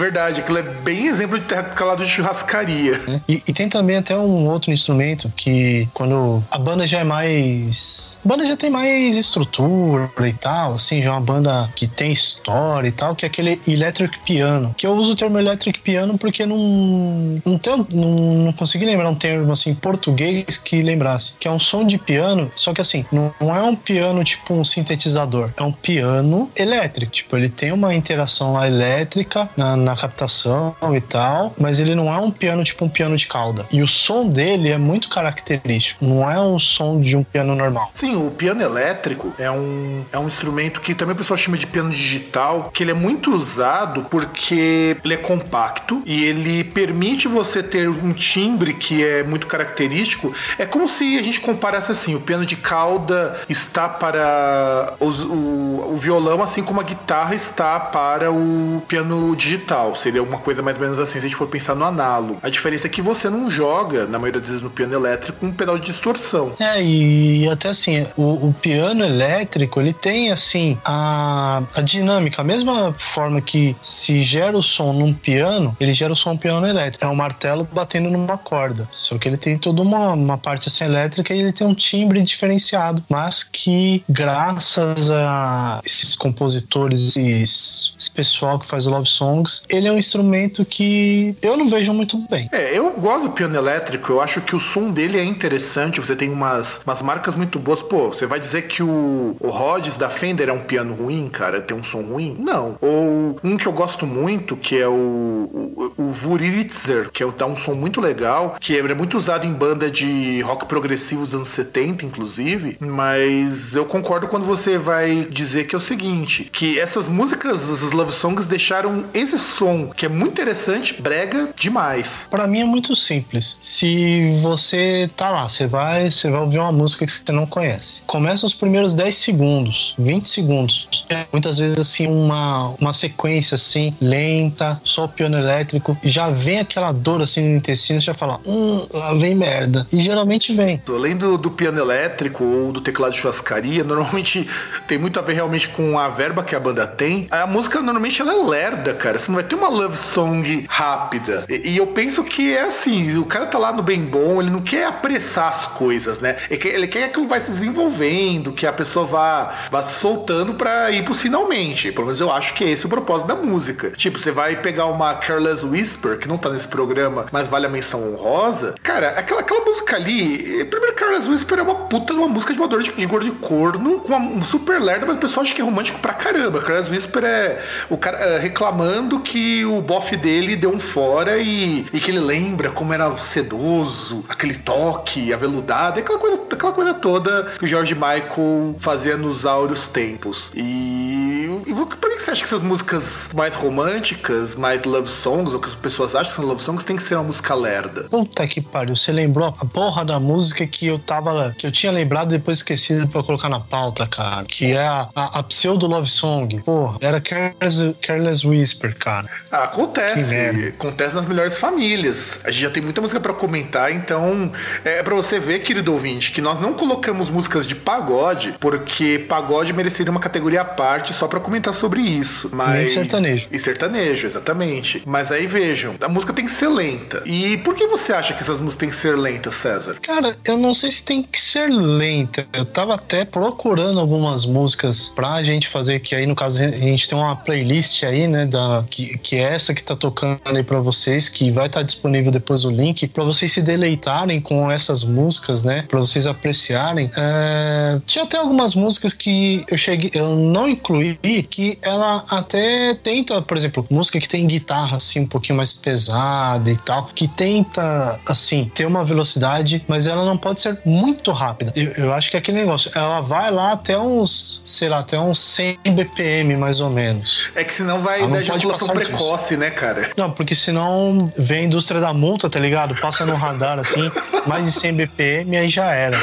Verdade, 0.01 0.39
aquilo 0.39 0.57
é 0.57 0.63
bem 0.63 1.05
exemplo 1.05 1.39
de 1.39 1.45
terra 1.45 1.61
calado 1.61 2.03
de 2.03 2.09
churrascaria. 2.09 2.99
E, 3.29 3.43
e, 3.47 3.53
tem 3.53 3.69
também 3.69 3.97
até 3.97 4.17
um 4.17 4.47
outro 4.49 4.71
instrumento 4.71 5.31
que 5.37 5.87
quando 5.93 6.43
a 6.49 6.57
banda 6.57 6.87
já 6.87 7.01
é 7.01 7.03
mais. 7.03 8.19
A 8.25 8.27
banda 8.27 8.43
já 8.43 8.57
tem 8.57 8.71
mais 8.71 9.15
estrutura 9.15 10.09
e 10.27 10.33
tal, 10.33 10.73
assim, 10.73 11.03
já 11.03 11.09
é 11.09 11.11
uma 11.11 11.21
banda 11.21 11.69
que 11.75 11.85
tem 11.85 12.11
história 12.11 12.87
e 12.87 12.91
tal, 12.91 13.15
que 13.15 13.25
é 13.25 13.27
aquele 13.27 13.61
electric 13.67 14.17
piano. 14.25 14.73
Que 14.75 14.87
eu 14.87 14.93
uso 14.93 15.13
o 15.13 15.15
termo 15.15 15.37
electric 15.37 15.79
piano 15.81 16.17
porque 16.17 16.47
não. 16.47 17.39
Não, 17.45 17.59
tem, 17.59 17.85
não, 17.91 18.11
não 18.45 18.53
consegui 18.53 18.85
lembrar 18.85 19.07
um 19.07 19.13
termo 19.13 19.51
assim, 19.51 19.75
português 19.75 20.57
que 20.57 20.81
lembrasse. 20.81 21.33
Que 21.39 21.47
é 21.47 21.51
um 21.51 21.59
som 21.59 21.85
de 21.85 21.99
piano, 21.99 22.51
só 22.55 22.73
que 22.73 22.81
assim, 22.81 23.05
não 23.11 23.55
é 23.55 23.61
um 23.61 23.75
piano 23.75 24.23
tipo 24.23 24.55
um 24.55 24.65
sintetizador, 24.65 25.51
é 25.55 25.61
um 25.61 25.71
piano 25.71 26.49
elétrico. 26.55 27.11
Tipo, 27.11 27.37
ele 27.37 27.49
tem 27.49 27.71
uma 27.71 27.93
interação 27.93 28.53
lá 28.53 28.65
elétrica 28.65 29.47
na, 29.55 29.77
na 29.77 29.90
na 29.91 29.97
captação 29.97 30.75
e 30.95 31.01
tal, 31.01 31.53
mas 31.59 31.79
ele 31.79 31.93
não 31.93 32.11
é 32.11 32.17
um 32.17 32.31
piano 32.31 32.63
tipo 32.63 32.85
um 32.85 32.89
piano 32.89 33.15
de 33.15 33.27
cauda. 33.27 33.65
E 33.71 33.81
o 33.81 33.87
som 33.87 34.27
dele 34.27 34.69
é 34.69 34.77
muito 34.77 35.09
característico, 35.09 36.05
não 36.05 36.29
é 36.29 36.39
um 36.39 36.57
som 36.57 36.99
de 36.99 37.15
um 37.15 37.23
piano 37.23 37.55
normal. 37.55 37.91
Sim, 37.93 38.15
o 38.15 38.31
piano 38.31 38.61
elétrico 38.61 39.33
é 39.37 39.51
um, 39.51 40.03
é 40.11 40.17
um 40.17 40.27
instrumento 40.27 40.81
que 40.81 40.95
também 40.95 41.13
o 41.13 41.17
pessoal 41.17 41.37
chama 41.37 41.57
de 41.57 41.67
piano 41.67 41.89
digital, 41.89 42.71
que 42.73 42.83
ele 42.83 42.91
é 42.91 42.95
muito 42.95 43.35
usado 43.35 44.07
porque 44.09 44.97
ele 45.03 45.13
é 45.13 45.17
compacto 45.17 46.01
e 46.05 46.23
ele 46.23 46.63
permite 46.63 47.27
você 47.27 47.61
ter 47.61 47.89
um 47.89 48.13
timbre 48.13 48.73
que 48.73 49.03
é 49.03 49.23
muito 49.23 49.47
característico. 49.47 50.33
É 50.57 50.65
como 50.65 50.87
se 50.87 51.17
a 51.17 51.23
gente 51.23 51.39
comparasse 51.39 51.91
assim: 51.91 52.15
o 52.15 52.21
piano 52.21 52.45
de 52.45 52.55
cauda 52.55 53.39
está 53.49 53.89
para 53.89 54.95
os, 54.99 55.21
o, 55.21 55.91
o 55.93 55.97
violão, 55.97 56.41
assim 56.41 56.63
como 56.63 56.79
a 56.79 56.83
guitarra 56.83 57.35
está 57.35 57.79
para 57.79 58.31
o 58.31 58.81
piano 58.87 59.35
digital 59.35 59.70
digital. 59.71 59.95
Seria 59.95 60.21
uma 60.21 60.37
coisa 60.37 60.61
mais 60.61 60.77
ou 60.77 60.83
menos 60.83 60.99
assim, 60.99 61.13
se 61.13 61.17
a 61.19 61.21
gente 61.21 61.35
for 61.35 61.47
pensar 61.47 61.75
no 61.75 61.85
análogo. 61.85 62.39
A 62.43 62.49
diferença 62.49 62.87
é 62.87 62.89
que 62.89 63.01
você 63.01 63.29
não 63.29 63.49
joga, 63.49 64.05
na 64.05 64.19
maioria 64.19 64.39
das 64.39 64.49
vezes, 64.49 64.63
no 64.63 64.69
piano 64.69 64.93
elétrico, 64.93 65.45
um 65.45 65.51
pedal 65.51 65.77
de 65.79 65.85
distorção. 65.85 66.53
É, 66.59 66.83
e 66.83 67.47
até 67.49 67.69
assim, 67.69 68.05
o, 68.17 68.49
o 68.49 68.55
piano 68.61 69.03
elétrico, 69.03 69.79
ele 69.79 69.93
tem, 69.93 70.31
assim, 70.31 70.77
a, 70.83 71.63
a 71.75 71.81
dinâmica, 71.81 72.41
a 72.41 72.45
mesma 72.45 72.93
forma 72.97 73.41
que 73.41 73.75
se 73.81 74.21
gera 74.21 74.57
o 74.57 74.63
som 74.63 74.93
num 74.93 75.13
piano, 75.13 75.75
ele 75.79 75.93
gera 75.93 76.11
o 76.11 76.15
som 76.15 76.33
no 76.33 76.39
piano 76.39 76.67
elétrico. 76.67 77.05
É 77.05 77.07
um 77.07 77.15
martelo 77.15 77.67
batendo 77.71 78.09
numa 78.09 78.37
corda. 78.37 78.87
Só 78.91 79.17
que 79.17 79.27
ele 79.27 79.37
tem 79.37 79.57
toda 79.57 79.81
uma, 79.81 80.11
uma 80.11 80.37
parte 80.37 80.67
assim 80.67 80.85
elétrica 80.85 81.33
e 81.33 81.39
ele 81.39 81.53
tem 81.53 81.65
um 81.65 81.73
timbre 81.73 82.21
diferenciado, 82.21 83.03
mas 83.09 83.43
que 83.43 84.03
graças 84.09 85.09
a 85.11 85.79
esses 85.85 86.15
compositores, 86.15 87.15
esse 87.17 88.11
pessoal 88.13 88.59
que 88.59 88.65
faz 88.65 88.85
o 88.85 88.89
Love 88.89 89.07
Songs, 89.07 89.60
ele 89.69 89.87
é 89.87 89.91
um 89.91 89.97
instrumento 89.97 90.65
que 90.65 91.35
eu 91.41 91.57
não 91.57 91.69
vejo 91.69 91.93
muito 91.93 92.17
bem. 92.29 92.49
É, 92.51 92.77
eu 92.77 92.91
gosto 92.91 93.23
do 93.23 93.31
piano 93.31 93.55
elétrico, 93.55 94.11
eu 94.11 94.21
acho 94.21 94.41
que 94.41 94.55
o 94.55 94.59
som 94.59 94.91
dele 94.91 95.17
é 95.17 95.23
interessante, 95.23 95.99
você 95.99 96.15
tem 96.15 96.29
umas, 96.29 96.81
umas 96.85 97.01
marcas 97.01 97.35
muito 97.35 97.59
boas. 97.59 97.81
Pô, 97.81 98.07
você 98.07 98.25
vai 98.25 98.39
dizer 98.39 98.63
que 98.63 98.83
o, 98.83 99.35
o 99.39 99.47
Rhodes 99.49 99.97
da 99.97 100.09
Fender 100.09 100.49
é 100.49 100.53
um 100.53 100.61
piano 100.61 100.93
ruim, 100.93 101.29
cara? 101.29 101.61
Tem 101.61 101.75
um 101.75 101.83
som 101.83 102.01
ruim? 102.01 102.35
Não. 102.39 102.77
Ou 102.81 103.37
um 103.43 103.57
que 103.57 103.67
eu 103.67 103.71
gosto 103.71 104.05
muito, 104.05 104.55
que 104.55 104.77
é 104.77 104.87
o, 104.87 104.91
o, 104.95 105.93
o 105.97 106.11
Vuritzer, 106.11 107.09
que 107.11 107.23
é, 107.23 107.27
dá 107.37 107.45
um 107.45 107.55
som 107.55 107.73
muito 107.73 108.01
legal, 108.01 108.55
que 108.59 108.77
é 108.77 108.93
muito 108.93 109.17
usado 109.17 109.45
em 109.45 109.53
banda 109.53 109.89
de 109.89 110.41
rock 110.41 110.65
progressivo 110.65 111.23
dos 111.23 111.33
anos 111.33 111.47
70, 111.49 112.05
inclusive, 112.05 112.77
mas 112.79 113.75
eu 113.75 113.85
concordo 113.85 114.27
quando 114.27 114.45
você 114.45 114.77
vai 114.77 115.25
dizer 115.29 115.65
que 115.65 115.75
é 115.75 115.77
o 115.77 115.81
seguinte, 115.81 116.49
que 116.51 116.79
essas 116.79 117.07
músicas, 117.07 117.69
essas 117.69 117.91
love 117.91 118.11
songs 118.11 118.47
deixaram 118.47 119.05
esse 119.13 119.37
som, 119.51 119.87
que 119.87 120.05
é 120.05 120.09
muito 120.09 120.31
interessante, 120.31 121.01
brega 121.01 121.49
demais. 121.57 122.27
Para 122.29 122.47
mim 122.47 122.61
é 122.61 122.65
muito 122.65 122.95
simples. 122.95 123.57
Se 123.61 124.39
você 124.41 125.09
tá 125.15 125.29
lá, 125.29 125.47
você 125.47 125.67
vai, 125.67 126.09
você 126.09 126.29
vai 126.29 126.41
ouvir 126.41 126.59
uma 126.59 126.71
música 126.71 127.05
que 127.05 127.11
você 127.11 127.31
não 127.31 127.45
conhece. 127.45 128.01
Começa 128.07 128.45
os 128.45 128.53
primeiros 128.53 128.95
10 128.95 129.15
segundos, 129.15 129.95
20 129.97 130.27
segundos. 130.27 130.87
Muitas 131.31 131.57
vezes 131.57 131.77
assim 131.77 132.07
uma 132.07 132.73
uma 132.79 132.93
sequência 132.93 133.55
assim 133.55 133.93
lenta, 133.99 134.79
só 134.83 135.05
o 135.05 135.09
piano 135.09 135.37
elétrico, 135.37 135.97
já 136.03 136.29
vem 136.29 136.59
aquela 136.59 136.91
dor 136.91 137.21
assim 137.21 137.41
no 137.41 137.57
intestino, 137.57 137.99
você 137.99 138.05
já 138.07 138.13
fala, 138.13 138.39
hum, 138.45 138.85
lá 138.93 139.13
vem 139.13 139.35
merda. 139.35 139.87
E 139.91 140.01
geralmente 140.01 140.53
vem. 140.53 140.81
Além 140.87 141.15
do, 141.15 141.37
do 141.37 141.51
piano 141.51 141.79
elétrico 141.79 142.43
ou 142.43 142.71
do 142.71 142.81
teclado 142.81 143.13
de 143.13 143.19
churrascaria, 143.19 143.83
normalmente 143.85 144.47
tem 144.87 144.97
muito 144.97 145.19
a 145.19 145.21
ver 145.21 145.33
realmente 145.33 145.67
com 145.69 145.97
a 145.97 146.09
verba 146.09 146.43
que 146.43 146.55
a 146.55 146.59
banda 146.59 146.87
tem. 146.87 147.27
A 147.29 147.45
música 147.47 147.81
normalmente 147.81 148.21
ela 148.21 148.33
é 148.33 148.49
lerda, 148.49 148.93
cara. 148.93 149.17
Você 149.17 149.31
não 149.31 149.39
vai 149.41 149.43
ter 149.43 149.55
uma 149.55 149.69
love 149.69 149.97
song 149.97 150.65
rápida. 150.69 151.45
E, 151.49 151.71
e, 151.71 151.77
eu 151.77 151.87
penso 151.87 152.23
que 152.23 152.53
é 152.53 152.63
assim, 152.63 153.17
o 153.17 153.25
cara 153.25 153.47
tá 153.47 153.57
lá 153.57 153.71
no 153.71 153.81
bem 153.81 154.01
bom, 154.01 154.39
ele 154.39 154.51
não 154.51 154.61
quer 154.61 154.85
apressar 154.85 155.47
as 155.47 155.65
coisas, 155.65 156.19
né? 156.19 156.35
Ele 156.49 156.59
quer, 156.59 156.69
ele 156.69 156.87
quer 156.87 156.99
que 156.99 157.05
aquilo 157.05 157.27
vai 157.27 157.39
se 157.39 157.51
desenvolvendo, 157.51 158.51
que 158.51 158.67
a 158.67 158.73
pessoa 158.73 159.05
vá, 159.05 159.53
vá 159.71 159.81
se 159.81 159.95
soltando 159.99 160.53
pra 160.53 160.91
ir 160.91 161.03
pro 161.03 161.13
finalmente. 161.13 161.91
Pelo 161.91 162.05
menos 162.05 162.19
eu 162.19 162.31
acho 162.31 162.53
que 162.53 162.63
é 162.63 162.69
esse 162.69 162.85
o 162.85 162.89
propósito 162.89 163.27
da 163.27 163.35
música. 163.35 163.91
Tipo, 163.91 164.19
você 164.19 164.31
vai 164.31 164.57
pegar 164.57 164.85
uma 164.85 165.15
Careless 165.15 165.65
Whisper, 165.65 166.19
que 166.19 166.27
não 166.27 166.37
tá 166.37 166.49
nesse 166.49 166.67
programa, 166.67 167.25
mas 167.31 167.47
vale 167.47 167.65
a 167.65 167.69
menção 167.69 168.13
honrosa. 168.13 168.75
Cara, 168.83 169.09
aquela, 169.09 169.41
aquela 169.41 169.65
música 169.65 169.95
ali, 169.95 170.63
primeiro 170.65 170.95
Careless 170.95 171.29
Whisper 171.29 171.59
é 171.59 171.63
uma 171.63 171.75
puta 171.75 172.13
de 172.13 172.19
uma 172.19 172.29
música 172.29 172.53
de 172.53 172.59
uma 172.59 172.67
dor 172.67 172.83
de, 172.83 172.91
de 172.91 173.05
gordo 173.05 173.25
de 173.25 173.31
corno, 173.31 173.99
com 174.01 174.13
uma, 174.13 174.17
um 174.17 174.41
super 174.41 174.79
lerda, 174.79 175.05
mas 175.05 175.15
o 175.15 175.19
pessoal 175.19 175.43
acha 175.43 175.53
que 175.53 175.61
é 175.61 175.63
romântico 175.63 175.99
pra 175.99 176.13
caramba. 176.13 176.61
Careless 176.61 176.91
Whisper 176.91 177.23
é 177.23 177.59
o 177.89 177.97
cara 177.97 178.17
é, 178.17 178.37
reclamando 178.37 179.19
que 179.31 179.63
o 179.63 179.81
bofe 179.81 180.17
dele 180.17 180.57
deu 180.57 180.73
um 180.73 180.79
fora 180.79 181.37
e, 181.37 181.85
e 181.93 181.99
que 182.01 182.11
ele 182.11 182.19
lembra 182.19 182.69
como 182.69 182.93
era 182.93 183.15
sedoso, 183.15 184.25
aquele 184.27 184.55
toque 184.55 185.31
aveludado, 185.31 186.01
aquela 186.01 186.19
coisa, 186.19 186.41
aquela 186.51 186.73
coisa 186.73 186.93
toda 186.93 187.43
que 187.57 187.63
o 187.63 187.67
George 187.67 187.95
Michael 187.95 188.75
fazia 188.77 189.15
nos 189.15 189.45
áureos 189.45 189.87
tempos. 189.87 190.51
E 190.53 191.61
E, 191.65 191.73
por 191.73 191.87
que 191.87 192.19
você 192.19 192.31
acha 192.31 192.41
que 192.41 192.45
essas 192.45 192.63
músicas 192.63 193.29
mais 193.35 193.55
românticas, 193.55 194.55
mais 194.55 194.83
love 194.83 195.07
songs, 195.07 195.53
ou 195.53 195.59
que 195.59 195.67
as 195.67 195.75
pessoas 195.75 196.15
acham 196.15 196.29
que 196.29 196.35
são 196.35 196.45
love 196.45 196.61
songs, 196.61 196.83
tem 196.83 196.95
que 196.95 197.03
ser 197.03 197.15
uma 197.15 197.23
música 197.23 197.55
lerda? 197.55 198.03
Puta 198.03 198.47
que 198.47 198.61
pariu, 198.61 198.95
você 198.95 199.11
lembrou 199.11 199.47
a 199.47 199.65
porra 199.65 200.03
da 200.03 200.19
música 200.19 200.65
que 200.67 200.87
eu 200.87 200.99
tava. 200.99 201.55
que 201.57 201.65
eu 201.65 201.71
tinha 201.71 201.91
lembrado 201.91 202.33
e 202.33 202.37
depois 202.37 202.57
esquecido 202.57 203.07
pra 203.07 203.23
colocar 203.23 203.49
na 203.49 203.59
pauta, 203.59 204.05
cara. 204.07 204.45
Que 204.45 204.73
é 204.73 204.85
a, 204.85 205.09
a, 205.15 205.39
a 205.39 205.43
pseudo 205.43 205.87
love 205.87 206.09
song. 206.09 206.61
Porra, 206.61 206.97
era 207.01 207.21
Careless, 207.21 207.95
Careless 208.01 208.45
Whisper, 208.45 208.97
cara. 208.97 209.20
Ah, 209.51 209.63
acontece. 209.63 210.73
Acontece 210.79 211.15
nas 211.15 211.25
melhores 211.25 211.57
famílias. 211.57 212.39
A 212.43 212.51
gente 212.51 212.63
já 212.63 212.69
tem 212.69 212.81
muita 212.81 213.01
música 213.01 213.19
para 213.19 213.33
comentar, 213.33 213.91
então 213.91 214.51
é 214.83 215.03
para 215.03 215.15
você 215.15 215.39
ver, 215.39 215.59
querido 215.59 215.93
ouvinte, 215.93 216.31
que 216.31 216.41
nós 216.41 216.59
não 216.59 216.73
colocamos 216.73 217.29
músicas 217.29 217.65
de 217.65 217.75
pagode, 217.75 218.55
porque 218.59 219.25
pagode 219.27 219.73
mereceria 219.73 220.11
uma 220.11 220.19
categoria 220.19 220.61
à 220.61 220.65
parte 220.65 221.13
só 221.13 221.27
para 221.27 221.39
comentar 221.39 221.73
sobre 221.73 222.01
isso. 222.01 222.49
Mas... 222.51 222.91
E 222.91 222.93
sertanejo. 222.93 223.47
E 223.51 223.59
sertanejo, 223.59 224.27
exatamente. 224.27 225.01
Mas 225.05 225.31
aí 225.31 225.47
vejam, 225.47 225.95
a 226.01 226.09
música 226.09 226.33
tem 226.33 226.45
que 226.45 226.51
ser 226.51 226.69
lenta. 226.69 227.23
E 227.25 227.57
por 227.57 227.75
que 227.75 227.87
você 227.87 228.13
acha 228.13 228.33
que 228.33 228.41
essas 228.41 228.59
músicas 228.59 228.79
têm 228.79 228.89
que 228.89 228.95
ser 228.95 229.17
lentas, 229.17 229.55
César? 229.55 229.95
Cara, 230.01 230.37
eu 230.45 230.57
não 230.57 230.73
sei 230.73 230.91
se 230.91 231.03
tem 231.03 231.23
que 231.23 231.39
ser 231.39 231.69
lenta. 231.69 232.47
Eu 232.53 232.65
tava 232.65 232.95
até 232.95 233.25
procurando 233.25 233.99
algumas 233.99 234.45
músicas 234.45 235.11
pra 235.15 235.41
gente 235.43 235.67
fazer, 235.67 235.99
que 235.99 236.15
aí 236.15 236.25
no 236.25 236.35
caso 236.35 236.63
a 236.63 236.67
gente 236.67 237.07
tem 237.07 237.17
uma 237.17 237.35
playlist 237.35 238.03
aí, 238.03 238.27
né, 238.27 238.45
da, 238.45 238.83
que, 238.89 239.10
que 239.17 239.35
é 239.35 239.53
essa 239.53 239.73
que 239.73 239.83
tá 239.83 239.95
tocando 239.95 240.39
aí 240.45 240.63
pra 240.63 240.79
vocês, 240.79 241.29
que 241.29 241.51
vai 241.51 241.67
estar 241.67 241.79
tá 241.79 241.85
disponível 241.85 242.31
depois 242.31 242.65
o 242.65 242.69
link, 242.69 243.07
pra 243.07 243.23
vocês 243.23 243.51
se 243.51 243.61
deleitarem 243.61 244.39
com 244.41 244.71
essas 244.71 245.03
músicas, 245.03 245.63
né, 245.63 245.85
pra 245.87 245.99
vocês 245.99 246.27
apreciarem. 246.27 247.11
É, 247.15 247.99
tinha 248.05 248.23
até 248.23 248.37
algumas 248.37 248.75
músicas 248.75 249.13
que 249.13 249.63
eu 249.69 249.77
cheguei, 249.77 250.11
eu 250.13 250.35
não 250.35 250.69
incluí, 250.69 251.17
que 251.49 251.77
ela 251.81 252.23
até 252.29 252.95
tenta, 252.95 253.41
por 253.41 253.57
exemplo, 253.57 253.85
música 253.89 254.19
que 254.19 254.27
tem 254.27 254.45
guitarra 254.47 254.97
assim 254.97 255.21
um 255.21 255.27
pouquinho 255.27 255.57
mais 255.57 255.71
pesada 255.71 256.69
e 256.69 256.77
tal, 256.77 257.05
que 257.05 257.27
tenta, 257.27 258.19
assim, 258.25 258.71
ter 258.73 258.85
uma 258.85 259.03
velocidade, 259.03 259.83
mas 259.87 260.07
ela 260.07 260.25
não 260.25 260.37
pode 260.37 260.61
ser 260.61 260.79
muito 260.85 261.31
rápida. 261.31 261.71
Eu, 261.75 261.91
eu 262.05 262.13
acho 262.13 262.29
que 262.29 262.37
é 262.37 262.39
aquele 262.39 262.59
negócio, 262.59 262.91
ela 262.93 263.21
vai 263.21 263.51
lá 263.51 263.73
até 263.73 263.97
uns, 263.97 264.61
sei 264.63 264.89
lá, 264.89 264.99
até 264.99 265.19
uns 265.19 265.39
100 265.39 265.79
BPM 265.93 266.55
mais 266.57 266.79
ou 266.79 266.89
menos. 266.89 267.49
É 267.55 267.63
que 267.63 267.73
senão 267.73 267.99
vai 267.99 268.27
dar 268.27 268.41
ejaculação 268.41 268.93
precoce, 269.05 269.57
né, 269.57 269.69
cara? 269.69 270.11
Não, 270.17 270.31
porque 270.31 270.55
senão 270.55 271.31
vem 271.37 271.59
a 271.59 271.63
indústria 271.63 271.99
da 271.99 272.13
multa, 272.13 272.49
tá 272.49 272.59
ligado? 272.59 272.95
Passa 272.95 273.25
no 273.25 273.35
radar 273.35 273.79
assim, 273.79 274.11
mais 274.45 274.65
de 274.65 274.71
100 274.71 274.93
BPM, 274.93 275.57
aí 275.57 275.69
já 275.69 275.91
era. 275.91 276.17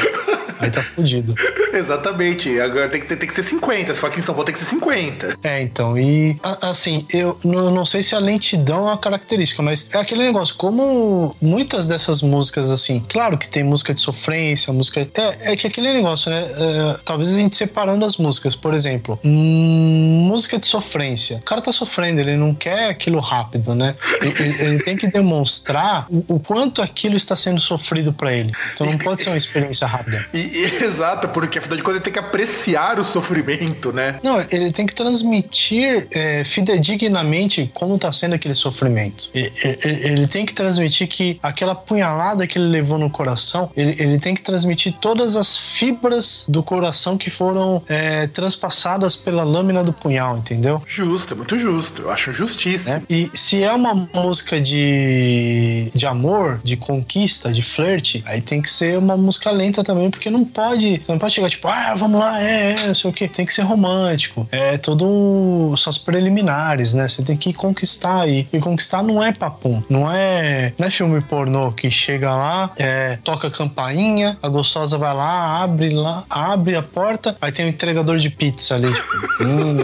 Aí 0.59 0.69
tá 0.69 0.83
fudido. 0.83 1.33
Exatamente. 1.73 2.59
Agora 2.59 2.89
tem 2.89 3.01
que, 3.01 3.15
tem 3.15 3.27
que 3.27 3.33
ser 3.33 3.43
50. 3.43 3.93
Se 3.93 3.99
for 3.99 4.07
aqui 4.07 4.19
em 4.19 4.21
São 4.21 4.35
Paulo, 4.35 4.45
tem 4.45 4.53
que 4.53 4.59
ser 4.59 4.65
50. 4.65 5.37
É, 5.43 5.61
então. 5.61 5.97
E 5.97 6.37
assim, 6.61 7.05
eu 7.09 7.39
não, 7.43 7.71
não 7.71 7.85
sei 7.85 8.03
se 8.03 8.13
a 8.13 8.19
lentidão 8.19 8.79
é 8.79 8.91
uma 8.91 8.97
característica, 8.97 9.63
mas 9.63 9.87
é 9.91 9.97
aquele 9.97 10.23
negócio. 10.23 10.55
Como 10.55 11.35
muitas 11.41 11.87
dessas 11.87 12.21
músicas, 12.21 12.69
assim, 12.69 13.03
claro 13.07 13.37
que 13.37 13.47
tem 13.47 13.63
música 13.63 13.93
de 13.93 14.01
sofrência, 14.01 14.73
música. 14.73 14.99
É, 15.01 15.53
é 15.53 15.55
que 15.55 15.65
aquele 15.65 15.93
negócio, 15.93 16.29
né? 16.29 16.41
É, 16.41 16.99
talvez 17.05 17.33
a 17.33 17.37
gente 17.37 17.55
separando 17.55 18.03
as 18.03 18.17
músicas, 18.17 18.55
por 18.55 18.73
exemplo, 18.73 19.17
hum, 19.23 20.25
música 20.27 20.59
de 20.59 20.65
sofrência. 20.65 21.37
O 21.37 21.43
cara 21.43 21.61
tá 21.61 21.71
sofrendo, 21.71 22.19
ele 22.19 22.35
não 22.35 22.53
quer 22.53 22.68
aquilo 22.89 23.19
rápido, 23.19 23.73
né? 23.75 23.95
Ele, 24.21 24.55
ele 24.59 24.83
tem 24.83 24.95
que 24.95 25.07
demonstrar 25.07 26.05
o, 26.09 26.35
o, 26.35 26.39
quanto 26.39 26.81
aquilo 26.81 27.15
está 27.15 27.35
sendo 27.35 27.59
sofrido 27.59 28.11
para 28.13 28.33
ele. 28.33 28.51
Então 28.73 28.87
não 28.87 28.97
pode 28.97 29.23
ser 29.23 29.29
uma 29.29 29.37
experiência 29.37 29.87
rápida. 29.87 30.25
E, 30.33 30.63
exato, 30.83 31.29
porque 31.29 31.59
afinal 31.59 31.77
de 31.77 31.83
contas 31.83 31.97
ele 31.97 32.03
tem 32.03 32.13
que 32.13 32.19
apreciar 32.19 32.99
o 32.99 33.03
sofrimento, 33.03 33.91
né? 33.91 34.19
Não, 34.23 34.39
ele 34.51 34.71
tem 34.71 34.85
que 34.85 34.93
transmitir 34.93 36.07
é, 36.11 36.43
fidedignamente 36.43 37.69
como 37.73 37.95
está 37.95 38.11
sendo 38.11 38.35
aquele 38.35 38.55
sofrimento. 38.55 39.29
Ele, 39.33 39.51
ele, 39.83 40.27
tem 40.27 40.45
que 40.45 40.53
transmitir 40.53 41.07
que 41.07 41.39
aquela 41.41 41.75
punhalada 41.75 42.45
que 42.45 42.57
ele 42.57 42.67
levou 42.67 42.97
no 42.97 43.09
coração, 43.09 43.71
ele, 43.75 43.95
ele 43.99 44.19
tem 44.19 44.33
que 44.33 44.41
transmitir 44.41 44.93
todas 44.99 45.35
as 45.35 45.57
fibras 45.57 46.45
do 46.47 46.61
coração 46.61 47.17
que 47.17 47.29
foram 47.29 47.81
é, 47.87 48.27
transpassadas 48.27 49.15
pela 49.15 49.43
lâmina 49.43 49.83
do 49.83 49.93
punhal, 49.93 50.37
entendeu? 50.37 50.81
Justo, 50.85 51.33
é 51.33 51.37
muito 51.37 51.57
justo. 51.57 52.03
Eu 52.03 52.11
acho 52.11 52.33
justíssimo. 52.49 53.05
É? 53.09 53.13
E 53.13 53.31
se 53.33 53.63
é 53.63 53.71
uma 53.73 53.93
música 54.13 54.59
de, 54.59 55.91
de 55.93 56.05
amor, 56.05 56.59
de 56.63 56.75
conquista, 56.75 57.51
de 57.51 57.61
flerte, 57.61 58.23
aí 58.25 58.41
tem 58.41 58.61
que 58.61 58.69
ser 58.69 58.97
uma 58.97 59.15
música 59.15 59.51
lenta 59.51 59.83
também, 59.83 60.09
porque 60.09 60.29
não 60.29 60.43
pode, 60.43 61.01
não 61.07 61.17
pode 61.17 61.33
chegar 61.33 61.49
tipo, 61.49 61.67
ah, 61.67 61.93
vamos 61.95 62.19
lá, 62.19 62.41
é, 62.41 62.71
é, 62.71 62.87
não 62.87 62.95
sei 62.95 63.09
o 63.09 63.13
que. 63.13 63.27
Tem 63.27 63.45
que 63.45 63.53
ser 63.53 63.63
romântico. 63.63 64.47
É 64.51 64.77
todo 64.77 65.73
só 65.77 65.89
os 65.89 65.97
preliminares, 65.97 66.93
né? 66.93 67.07
Você 67.07 67.23
tem 67.23 67.37
que 67.37 67.53
conquistar 67.53 68.21
aí. 68.21 68.47
E 68.51 68.59
conquistar 68.59 69.03
não 69.03 69.23
é 69.23 69.31
papum, 69.31 69.81
não 69.89 70.11
é, 70.11 70.73
não 70.77 70.87
é 70.87 70.91
filme 70.91 71.21
pornô 71.21 71.71
que 71.71 71.89
chega 71.89 72.33
lá, 72.33 72.71
é, 72.77 73.17
toca 73.23 73.49
campainha, 73.49 74.37
a 74.41 74.49
gostosa 74.49 74.97
vai 74.97 75.13
lá, 75.13 75.61
abre 75.63 75.89
lá, 75.89 76.23
abre 76.29 76.75
a 76.75 76.81
porta, 76.81 77.35
aí 77.41 77.51
tem 77.51 77.65
um 77.65 77.69
entregador 77.69 78.17
de 78.17 78.29
pizza 78.29 78.75
ali, 78.75 78.91
tipo, 78.91 79.43
hum, 79.43 79.77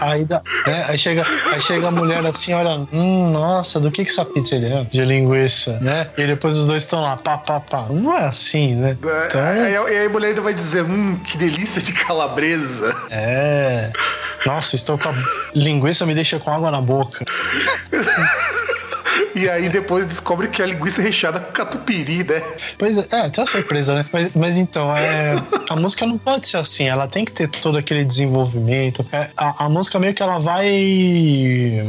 aí, 0.00 0.26
né? 0.66 0.84
aí, 0.86 0.98
chega, 0.98 1.24
aí 1.52 1.60
chega 1.66 1.88
a 1.88 1.90
mulher 1.90 2.24
assim, 2.24 2.52
olha, 2.52 2.86
hum, 2.92 3.30
nossa, 3.30 3.80
do 3.80 3.90
que 3.90 4.04
que 4.04 4.10
essa 4.10 4.24
pizza 4.24 4.54
ele 4.54 4.66
é? 4.66 4.84
De 4.84 5.04
linguiça, 5.04 5.78
né? 5.80 6.08
E 6.16 6.26
depois 6.26 6.56
os 6.56 6.66
dois 6.66 6.84
estão 6.84 7.00
lá, 7.02 7.16
pá, 7.16 7.38
pá, 7.38 7.60
pá. 7.60 7.86
Não 7.90 8.16
é 8.16 8.26
assim, 8.26 8.76
né? 8.76 8.96
É, 9.02 9.26
então, 9.26 9.40
e 9.88 9.96
aí 9.96 10.06
a 10.06 10.08
mulher 10.08 10.28
ainda 10.28 10.42
vai 10.42 10.54
dizer: 10.54 10.84
hum, 10.84 11.16
que 11.16 11.36
delícia 11.36 11.82
de 11.82 11.92
calabresa. 11.92 12.94
É. 13.10 13.90
Nossa, 14.44 14.76
estou 14.76 14.96
com 14.96 15.08
a 15.08 15.14
linguiça 15.54 16.06
me 16.06 16.14
deixa 16.14 16.38
com 16.38 16.50
água 16.50 16.70
na 16.70 16.80
boca. 16.80 17.24
E 19.34 19.48
aí 19.48 19.68
depois 19.68 20.06
descobre 20.06 20.48
que 20.48 20.62
a 20.62 20.66
linguiça 20.66 21.02
é 21.02 21.04
recheada 21.04 21.38
com 21.38 21.52
catupiry, 21.52 22.24
né? 22.24 22.42
Pois 22.78 22.96
é, 22.96 23.06
é 23.10 23.32
uma 23.36 23.46
surpresa, 23.46 23.94
né? 23.94 24.04
Mas, 24.12 24.34
mas 24.34 24.56
então, 24.56 24.90
é, 24.96 25.34
a 25.68 25.76
música 25.76 26.06
não 26.06 26.16
pode 26.16 26.48
ser 26.48 26.56
assim, 26.56 26.88
ela 26.88 27.06
tem 27.06 27.24
que 27.24 27.32
ter 27.32 27.48
todo 27.48 27.76
aquele 27.76 28.04
desenvolvimento. 28.04 29.04
É, 29.12 29.28
a, 29.36 29.66
a, 29.66 29.68
música 29.68 29.98
meio 29.98 30.14
que 30.14 30.22
ela 30.22 30.38
vai. 30.38 30.66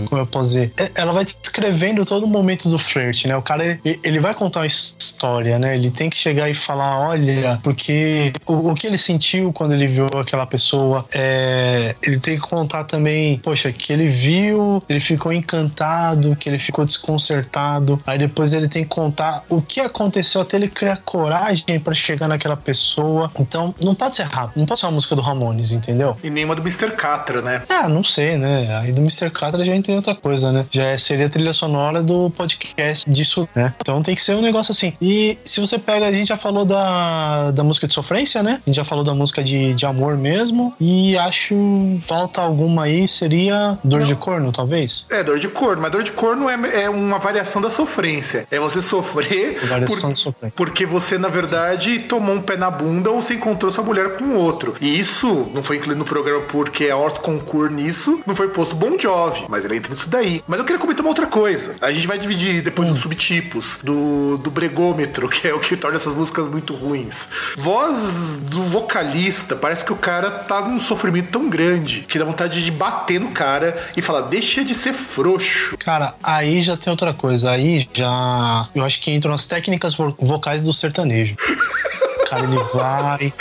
Como 0.10 0.22
eu 0.22 0.28
posso 0.28 0.50
dizer? 0.50 0.74
É, 0.78 0.92
ela 0.96 1.14
vai 1.14 1.24
descrevendo 1.24 2.06
todo 2.06 2.26
o 2.26 2.28
momento 2.28 2.70
do 2.70 2.78
flerte, 2.78 3.28
né? 3.28 3.38
O 3.38 3.42
cara, 3.42 3.80
ele 3.84 4.20
vai 4.20 4.34
contar 4.34 4.62
uma 4.62 4.68
história, 4.68 5.58
né? 5.58 5.76
Ele 5.76 5.90
tem 5.90 6.10
que 6.10 6.18
chegar 6.18 6.50
e 6.50 6.54
falar: 6.54 7.00
olha, 7.00 7.60
porque 7.64 8.34
o, 8.46 8.72
o 8.72 8.76
que 8.76 8.88
ele 8.88 8.98
sentiu 8.98 9.54
quando 9.54 9.74
ele 9.74 9.88
viu 9.88 10.06
aquela 10.20 10.46
pessoa, 10.46 11.06
é, 11.14 11.96
ele 12.02 12.20
tem 12.20 12.36
que 12.36 12.42
contar 12.42 12.84
também, 12.84 13.38
poxa, 13.40 13.72
que 13.72 13.94
ele 13.94 14.08
viu, 14.08 14.84
ele 14.90 15.00
ficou 15.00 15.32
encantado, 15.32 16.36
que 16.36 16.50
ele 16.50 16.60
ficou 16.60 16.86
desconcertado 17.18 17.48
acertado. 17.48 18.00
Aí 18.06 18.18
depois 18.18 18.54
ele 18.54 18.68
tem 18.68 18.84
que 18.84 18.90
contar 18.90 19.44
o 19.50 19.62
que 19.62 19.80
aconteceu 19.80 20.42
até 20.42 20.58
ele 20.58 20.68
criar 20.68 20.98
coragem 20.98 21.80
para 21.80 21.94
chegar 21.94 22.28
naquela 22.28 22.58
pessoa. 22.58 23.32
Então 23.40 23.74
não 23.80 23.94
pode 23.94 24.16
ser 24.16 24.24
rápido, 24.24 24.60
não 24.60 24.66
pode 24.66 24.80
ser 24.80 24.86
uma 24.86 24.94
música 24.94 25.16
do 25.16 25.22
Ramones, 25.22 25.72
entendeu? 25.72 26.18
E 26.24 26.30
nenhuma 26.30 26.56
do 26.56 26.62
Mr. 26.62 26.92
Catra, 26.92 27.42
né? 27.42 27.64
Ah, 27.70 27.90
não 27.90 28.04
sei, 28.04 28.38
né? 28.38 28.78
Aí 28.78 28.92
do 28.92 29.02
Mr. 29.02 29.30
Catra 29.30 29.64
já 29.64 29.78
tem 29.82 29.96
outra 29.96 30.16
coisa, 30.16 30.52
né? 30.52 30.66
Já 30.72 30.98
seria 30.98 31.28
a 31.28 31.30
trilha 31.30 31.54
sonora 31.54 32.02
do 32.02 32.30
podcast 32.32 33.10
disso, 33.10 33.48
né? 33.56 33.74
Então 33.80 34.02
tem 34.02 34.16
que 34.16 34.24
ser 34.24 34.36
um 34.36 34.42
negócio 34.42 34.72
assim. 34.72 34.94
E 35.02 35.38
se 35.46 35.60
você 35.60 35.78
pega, 35.78 36.08
a 36.08 36.12
gente 36.12 36.28
já 36.28 36.38
falou 36.38 36.66
da, 36.66 37.52
da 37.52 37.64
música 37.64 37.88
de 37.88 37.94
sofrência, 37.94 38.42
né? 38.42 38.60
A 38.66 38.70
gente 38.70 38.76
já 38.76 38.86
falou 38.86 39.04
da 39.04 39.14
música 39.14 39.44
de, 39.44 39.74
de 39.74 39.86
amor 39.86 40.18
mesmo. 40.18 40.74
E 40.80 41.18
acho 41.18 41.56
falta 42.02 42.42
alguma 42.42 42.84
aí, 42.84 43.08
seria 43.08 43.78
dor 43.84 44.02
não. 44.02 44.08
de 44.08 44.16
corno, 44.16 44.52
talvez? 44.52 45.06
É, 45.12 45.24
dor 45.24 45.40
de 45.40 45.48
corno, 45.48 45.82
mas 45.82 45.92
dor 45.92 46.04
de 46.04 46.12
corno 46.12 46.50
é, 46.50 46.84
é 46.84 46.90
uma 47.08 47.20
variação 47.20 47.62
da 47.62 47.70
sofrência. 47.70 48.48
É 48.52 48.60
você 48.60 48.82
sofrer, 48.82 49.60
por, 49.86 50.52
porque 50.56 50.86
você, 50.86 51.18
na 51.18 51.28
verdade, 51.28 52.00
tomou 52.00 52.36
um 52.36 52.42
pé 52.42 52.58
na 52.58 52.70
bunda 52.70 53.10
ou 53.10 53.22
você 53.22 53.36
encontrou 53.36 53.72
sua 53.72 53.84
mulher 53.84 54.18
com 54.18 54.36
outro. 54.36 54.76
E 54.80 55.00
isso 55.00 55.50
não 55.54 55.64
foi 55.64 55.78
incluído 55.78 56.00
no 56.00 56.06
programa 56.06 56.42
porque 56.42 56.90
a 56.90 56.98
Orto 56.98 57.22
concur 57.22 57.70
nisso, 57.70 58.22
não 58.26 58.36
foi 58.36 58.50
posto 58.50 58.76
Bon 58.76 58.98
Jovi, 58.98 59.46
mas 59.50 59.66
ele 59.66 59.78
entra 59.78 59.94
nisso 59.94 60.10
daí. 60.10 60.44
Mas 60.48 60.60
eu 60.60 60.66
queria 60.66 60.80
comentar 60.80 61.02
uma 61.04 61.10
outra 61.10 61.28
coisa. 61.28 61.76
A 61.82 61.92
gente 61.92 62.08
vai 62.08 62.18
dividir 62.18 62.62
depois 62.62 62.90
hum. 62.90 62.94
os 62.94 63.00
subtipos 63.00 63.80
do, 63.84 64.38
do 64.38 64.52
bregômetro, 64.52 65.28
que 65.30 65.48
é 65.48 65.54
o 65.54 65.60
que 65.60 65.76
torna 65.76 65.98
essas 65.98 66.16
músicas 66.16 66.48
muito 66.48 66.74
ruins. 66.74 67.30
Voz 67.56 68.38
do 68.38 68.62
vocalista, 68.64 69.56
parece 69.56 69.84
que 69.84 69.94
o 69.94 69.96
cara 69.96 70.30
tá 70.30 70.62
num 70.62 70.80
sofrimento 70.80 71.32
tão 71.32 71.50
grande 71.50 72.06
que 72.08 72.20
dá 72.20 72.26
vontade 72.26 72.64
de 72.64 72.72
bater 72.72 73.20
no 73.20 73.32
cara 73.32 73.78
e 73.96 74.02
falar, 74.02 74.22
deixa 74.22 74.64
de 74.64 74.74
ser 74.74 74.94
frouxo. 74.94 75.78
Cara, 75.78 76.16
aí 76.22 76.62
já 76.62 76.78
tem 76.78 76.92
outra 76.98 77.14
coisa. 77.14 77.52
Aí 77.52 77.88
já. 77.94 78.68
Eu 78.74 78.84
acho 78.84 79.00
que 79.00 79.12
entram 79.12 79.34
as 79.34 79.46
técnicas 79.46 79.96
vocais 79.96 80.64
do 80.64 80.74
sertanejo. 80.74 81.36
Cara, 82.28 82.44
ele 82.44 82.58
vai. 82.74 83.34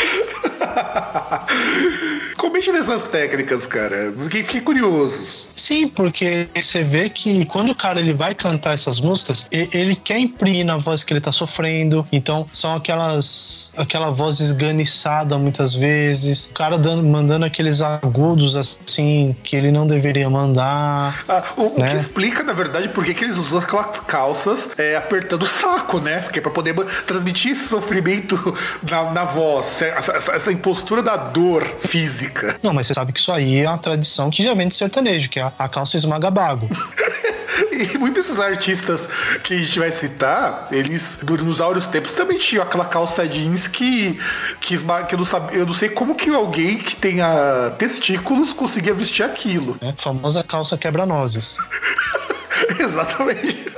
Comente 2.47 2.71
nessas 2.71 3.03
técnicas, 3.03 3.67
cara. 3.67 4.15
Fiquei, 4.23 4.45
fiquei 4.45 4.61
curioso. 4.61 5.51
Sim, 5.57 5.89
porque 5.89 6.49
você 6.55 6.85
vê 6.85 7.11
que 7.11 7.45
quando 7.47 7.71
o 7.71 7.75
cara 7.75 7.99
ele 7.99 8.13
vai 8.13 8.37
cantar 8.37 8.73
essas 8.73 9.01
músicas, 9.01 9.47
ele 9.51 9.97
quer 9.97 10.19
imprimir 10.19 10.65
na 10.65 10.77
voz 10.77 11.03
que 11.03 11.13
ele 11.13 11.21
tá 11.21 11.33
sofrendo. 11.33 12.07
Então, 12.13 12.47
são 12.53 12.77
aquelas 12.77 13.73
aquela 13.77 14.11
voz 14.11 14.39
esganiçada 14.39 15.37
muitas 15.37 15.75
vezes. 15.75 16.45
O 16.45 16.53
cara 16.53 16.79
dando, 16.79 17.03
mandando 17.03 17.45
aqueles 17.45 17.83
agudos 17.83 18.57
assim 18.57 19.35
que 19.43 19.57
ele 19.57 19.73
não 19.73 19.85
deveria 19.85 20.31
mandar. 20.31 21.25
Ah, 21.29 21.43
o, 21.57 21.63
né? 21.81 21.89
o, 21.89 21.91
que 21.91 21.97
explica, 21.97 22.45
na 22.45 22.53
verdade, 22.53 22.89
por 22.91 23.05
que 23.05 23.25
eles 23.25 23.37
usam 23.37 23.59
aquelas 23.59 23.99
calças 24.07 24.71
é, 24.79 24.95
apertando 24.95 25.43
o 25.43 25.47
saco, 25.47 25.99
né? 25.99 26.21
Porque 26.21 26.39
é 26.39 26.43
pra 26.43 26.53
poder 26.53 26.75
transmitir 27.07 27.53
esse 27.53 27.67
sofrimento 27.67 28.39
na, 28.89 29.11
na 29.11 29.25
voz, 29.25 29.83
essa, 29.83 30.13
essa, 30.13 30.33
essa 30.33 30.53
impostura 30.53 31.03
da 31.03 31.17
dor 31.17 31.65
física. 31.81 32.36
Não, 32.63 32.73
mas 32.73 32.87
você 32.87 32.95
sabe 32.95 33.13
que 33.13 33.21
isso 33.21 33.33
aí 33.33 33.59
é 33.61 33.69
uma 33.69 33.79
tradição 33.79 34.31
que 34.31 34.43
já 34.43 34.55
vem 34.55 34.69
do 34.69 34.75
sertanejo, 34.75 35.29
que 35.29 35.39
é 35.39 35.53
a, 35.59 35.69
calça 35.69 35.97
esmaga 35.97 36.31
bago. 36.31 36.69
E 37.73 37.99
muitos 37.99 38.27
desses 38.27 38.41
artistas 38.41 39.09
que 39.43 39.55
a 39.55 39.59
gente 39.59 39.79
vai 39.79 39.91
citar, 39.91 40.69
eles, 40.71 41.21
nos 41.43 41.61
áureos 41.61 41.87
tempos, 41.87 42.13
também 42.13 42.39
tinham 42.39 42.63
aquela 42.63 42.85
calça 42.85 43.27
jeans 43.27 43.67
que, 43.67 44.19
que, 44.61 44.77
que 44.79 45.15
eu, 45.15 45.19
não 45.19 45.25
sabe, 45.25 45.57
eu 45.57 45.67
não 45.67 45.75
sei 45.75 45.91
como 45.91 46.15
que 46.15 46.31
alguém 46.35 46.79
que 46.79 46.97
tenha 46.97 47.73
testículos 47.79 48.53
conseguia 48.53 48.95
vestir 48.95 49.23
aquilo. 49.23 49.77
É, 49.81 49.91
a 49.91 49.95
famosa 49.95 50.43
calça 50.43 50.77
quebra-nozes. 50.77 51.57
Exatamente 52.81 53.76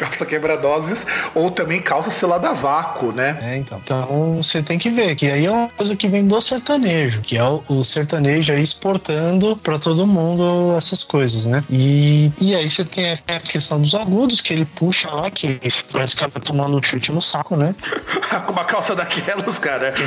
calça 0.00 0.24
quebra-doses 0.24 1.06
ou 1.34 1.50
também 1.50 1.80
calça 1.82 2.10
selada 2.10 2.48
a 2.48 2.52
vácuo, 2.54 3.12
né? 3.12 3.38
É, 3.42 3.56
então. 3.58 3.80
Então 3.84 4.42
você 4.42 4.62
tem 4.62 4.78
que 4.78 4.88
ver 4.88 5.14
que 5.14 5.30
aí 5.30 5.44
é 5.44 5.50
uma 5.50 5.68
coisa 5.68 5.94
que 5.94 6.08
vem 6.08 6.26
do 6.26 6.40
sertanejo, 6.40 7.20
que 7.20 7.36
é 7.36 7.44
o, 7.44 7.62
o 7.68 7.84
sertanejo 7.84 8.52
aí 8.52 8.62
exportando 8.62 9.56
para 9.56 9.78
todo 9.78 10.06
mundo 10.06 10.74
essas 10.76 11.02
coisas, 11.02 11.44
né? 11.44 11.62
E, 11.68 12.32
e 12.40 12.54
aí 12.54 12.70
você 12.70 12.84
tem 12.84 13.12
a 13.12 13.40
questão 13.40 13.80
dos 13.80 13.94
agudos 13.94 14.40
que 14.40 14.54
ele 14.54 14.64
puxa 14.64 15.10
lá, 15.10 15.30
que 15.30 15.60
parece 15.92 16.16
que 16.16 16.26
tá 16.26 16.40
tomando 16.40 16.78
um 16.78 16.82
chute 16.82 17.12
no 17.12 17.20
saco, 17.20 17.56
né? 17.56 17.74
com 18.46 18.52
uma 18.52 18.64
calça 18.64 18.96
daquelas, 18.96 19.58
cara. 19.58 19.92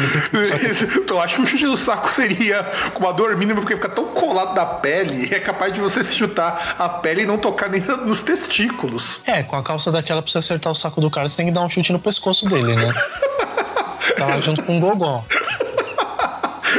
eu 1.08 1.21
acho 1.21 1.36
que 1.36 1.41
o 1.41 1.47
chute 1.47 1.65
no 1.65 1.77
saco 1.77 2.12
seria 2.12 2.63
com 2.93 3.03
uma 3.03 3.13
dor 3.13 3.36
mínima, 3.38 3.62
porque 3.62 3.75
fica 3.75 3.89
tão 3.89 4.06
colado 4.06 4.56
na 4.56 4.65
pele, 4.65 5.29
é 5.34 5.39
capaz 5.39 5.71
de 5.71 5.79
você 5.79 6.03
se 6.03 6.15
chutar 6.15 6.75
a 6.79 6.89
pele 6.89 7.23
e 7.23 7.25
não 7.25 7.38
tocar 7.38 7.69
nem 7.69 7.82
nos 7.82 8.21
testículos. 8.21 9.21
É, 9.25 9.43
com 9.43 9.56
a 9.56 9.63
calça 9.63 9.83
daquela 9.91 10.22
pra 10.22 10.32
você 10.32 10.38
acertar 10.38 10.72
o 10.72 10.76
saco 10.76 11.02
do 11.02 11.10
cara, 11.10 11.28
você 11.30 11.38
tem 11.38 11.48
que 11.48 11.52
dar 11.52 11.62
um 11.62 11.69
chute 11.69 11.91
no 11.91 12.00
pescoço 12.00 12.46
dele, 12.48 12.76
né? 12.76 12.93
Tava 14.17 14.39
junto 14.39 14.63
com 14.63 14.78
o 14.78 14.80
Gogó. 14.80 15.26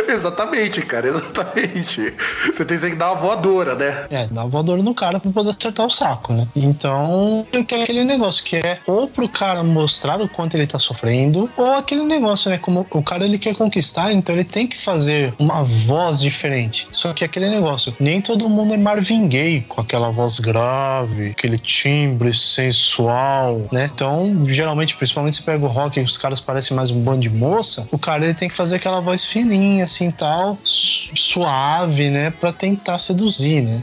exatamente, 0.13 0.83
cara, 0.83 1.09
exatamente. 1.09 2.15
Você 2.47 2.65
tem 2.65 2.79
que 2.79 2.97
dar 2.97 3.13
uma 3.13 3.21
voadora, 3.21 3.75
né? 3.75 4.07
É, 4.11 4.27
dar 4.27 4.43
uma 4.43 4.51
voadora 4.51 4.83
no 4.83 4.95
cara 4.95 5.19
pra 5.21 5.31
poder 5.31 5.51
acertar 5.51 5.87
o 5.87 5.91
saco, 5.91 6.33
né? 6.33 6.47
Então, 6.55 7.47
é 7.53 7.59
aquele 7.59 8.05
negócio 8.05 8.45
que 8.45 8.57
é 8.57 8.79
ou 8.87 9.09
pro 9.09 9.29
cara 9.29 9.63
mostrar 9.63 10.21
o 10.21 10.29
quanto 10.29 10.57
ele 10.57 10.67
tá 10.67 10.79
sofrendo, 10.79 11.51
ou 11.57 11.73
aquele 11.75 12.03
negócio, 12.03 12.51
né? 12.51 12.59
Como 12.59 12.87
o 12.91 13.03
cara 13.03 13.25
ele 13.25 13.39
quer 13.39 13.55
conquistar, 13.55 14.13
então 14.13 14.35
ele 14.35 14.45
tem 14.45 14.67
que 14.67 14.81
fazer 14.81 15.35
uma 15.39 15.63
voz 15.63 16.21
diferente. 16.21 16.87
Só 16.93 17.13
que 17.13 17.25
aquele 17.25 17.49
negócio, 17.49 17.95
nem 17.99 18.21
todo 18.21 18.49
mundo 18.49 18.75
é 18.75 18.77
Marvin 18.77 19.29
Gaye 19.29 19.63
com 19.63 19.81
aquela 19.81 20.11
voz 20.11 20.39
grave, 20.39 21.31
aquele 21.31 21.59
timbre 21.59 22.35
sensual, 22.35 23.63
né? 23.73 23.91
Então, 23.93 24.45
geralmente, 24.47 24.97
principalmente 24.97 25.37
se 25.37 25.43
pega 25.43 25.65
o 25.65 25.69
rock 25.69 25.99
e 25.99 26.03
os 26.03 26.17
caras 26.17 26.41
parecem 26.41 26.77
mais 26.77 26.91
um 26.91 27.01
bando 27.01 27.21
de 27.21 27.31
moça, 27.31 27.87
o 27.91 27.99
cara 27.99 28.25
ele 28.25 28.35
tem 28.35 28.49
que 28.49 28.55
fazer 28.55 28.77
aquela 28.77 29.01
voz 29.01 29.25
fininha, 29.25 29.85
assim 29.95 30.11
tal, 30.11 30.59
suave, 30.65 32.11
né? 32.11 32.31
Pra 32.41 32.53
tentar 32.53 32.99
seduzir, 32.99 33.63
né? 33.63 33.83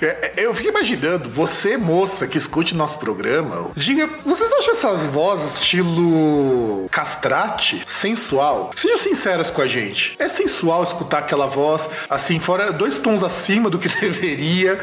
É, 0.00 0.34
eu 0.36 0.54
fico 0.54 0.68
imaginando, 0.68 1.28
você, 1.28 1.76
moça, 1.76 2.28
que 2.28 2.38
escute 2.38 2.74
nosso 2.74 2.98
programa, 2.98 3.70
diga, 3.74 4.08
vocês 4.24 4.50
acham 4.52 4.72
essas 4.72 5.06
vozes 5.06 5.54
estilo 5.54 6.88
castrate 6.90 7.82
sensual? 7.86 8.70
Sejam 8.76 8.96
sinceras 8.96 9.50
com 9.50 9.60
a 9.60 9.66
gente. 9.66 10.14
É 10.18 10.28
sensual 10.28 10.84
escutar 10.84 11.18
aquela 11.18 11.46
voz, 11.46 11.90
assim, 12.08 12.38
fora 12.38 12.72
dois 12.72 12.98
tons 12.98 13.22
acima 13.22 13.68
do 13.68 13.78
que 13.78 13.88
deveria, 14.00 14.78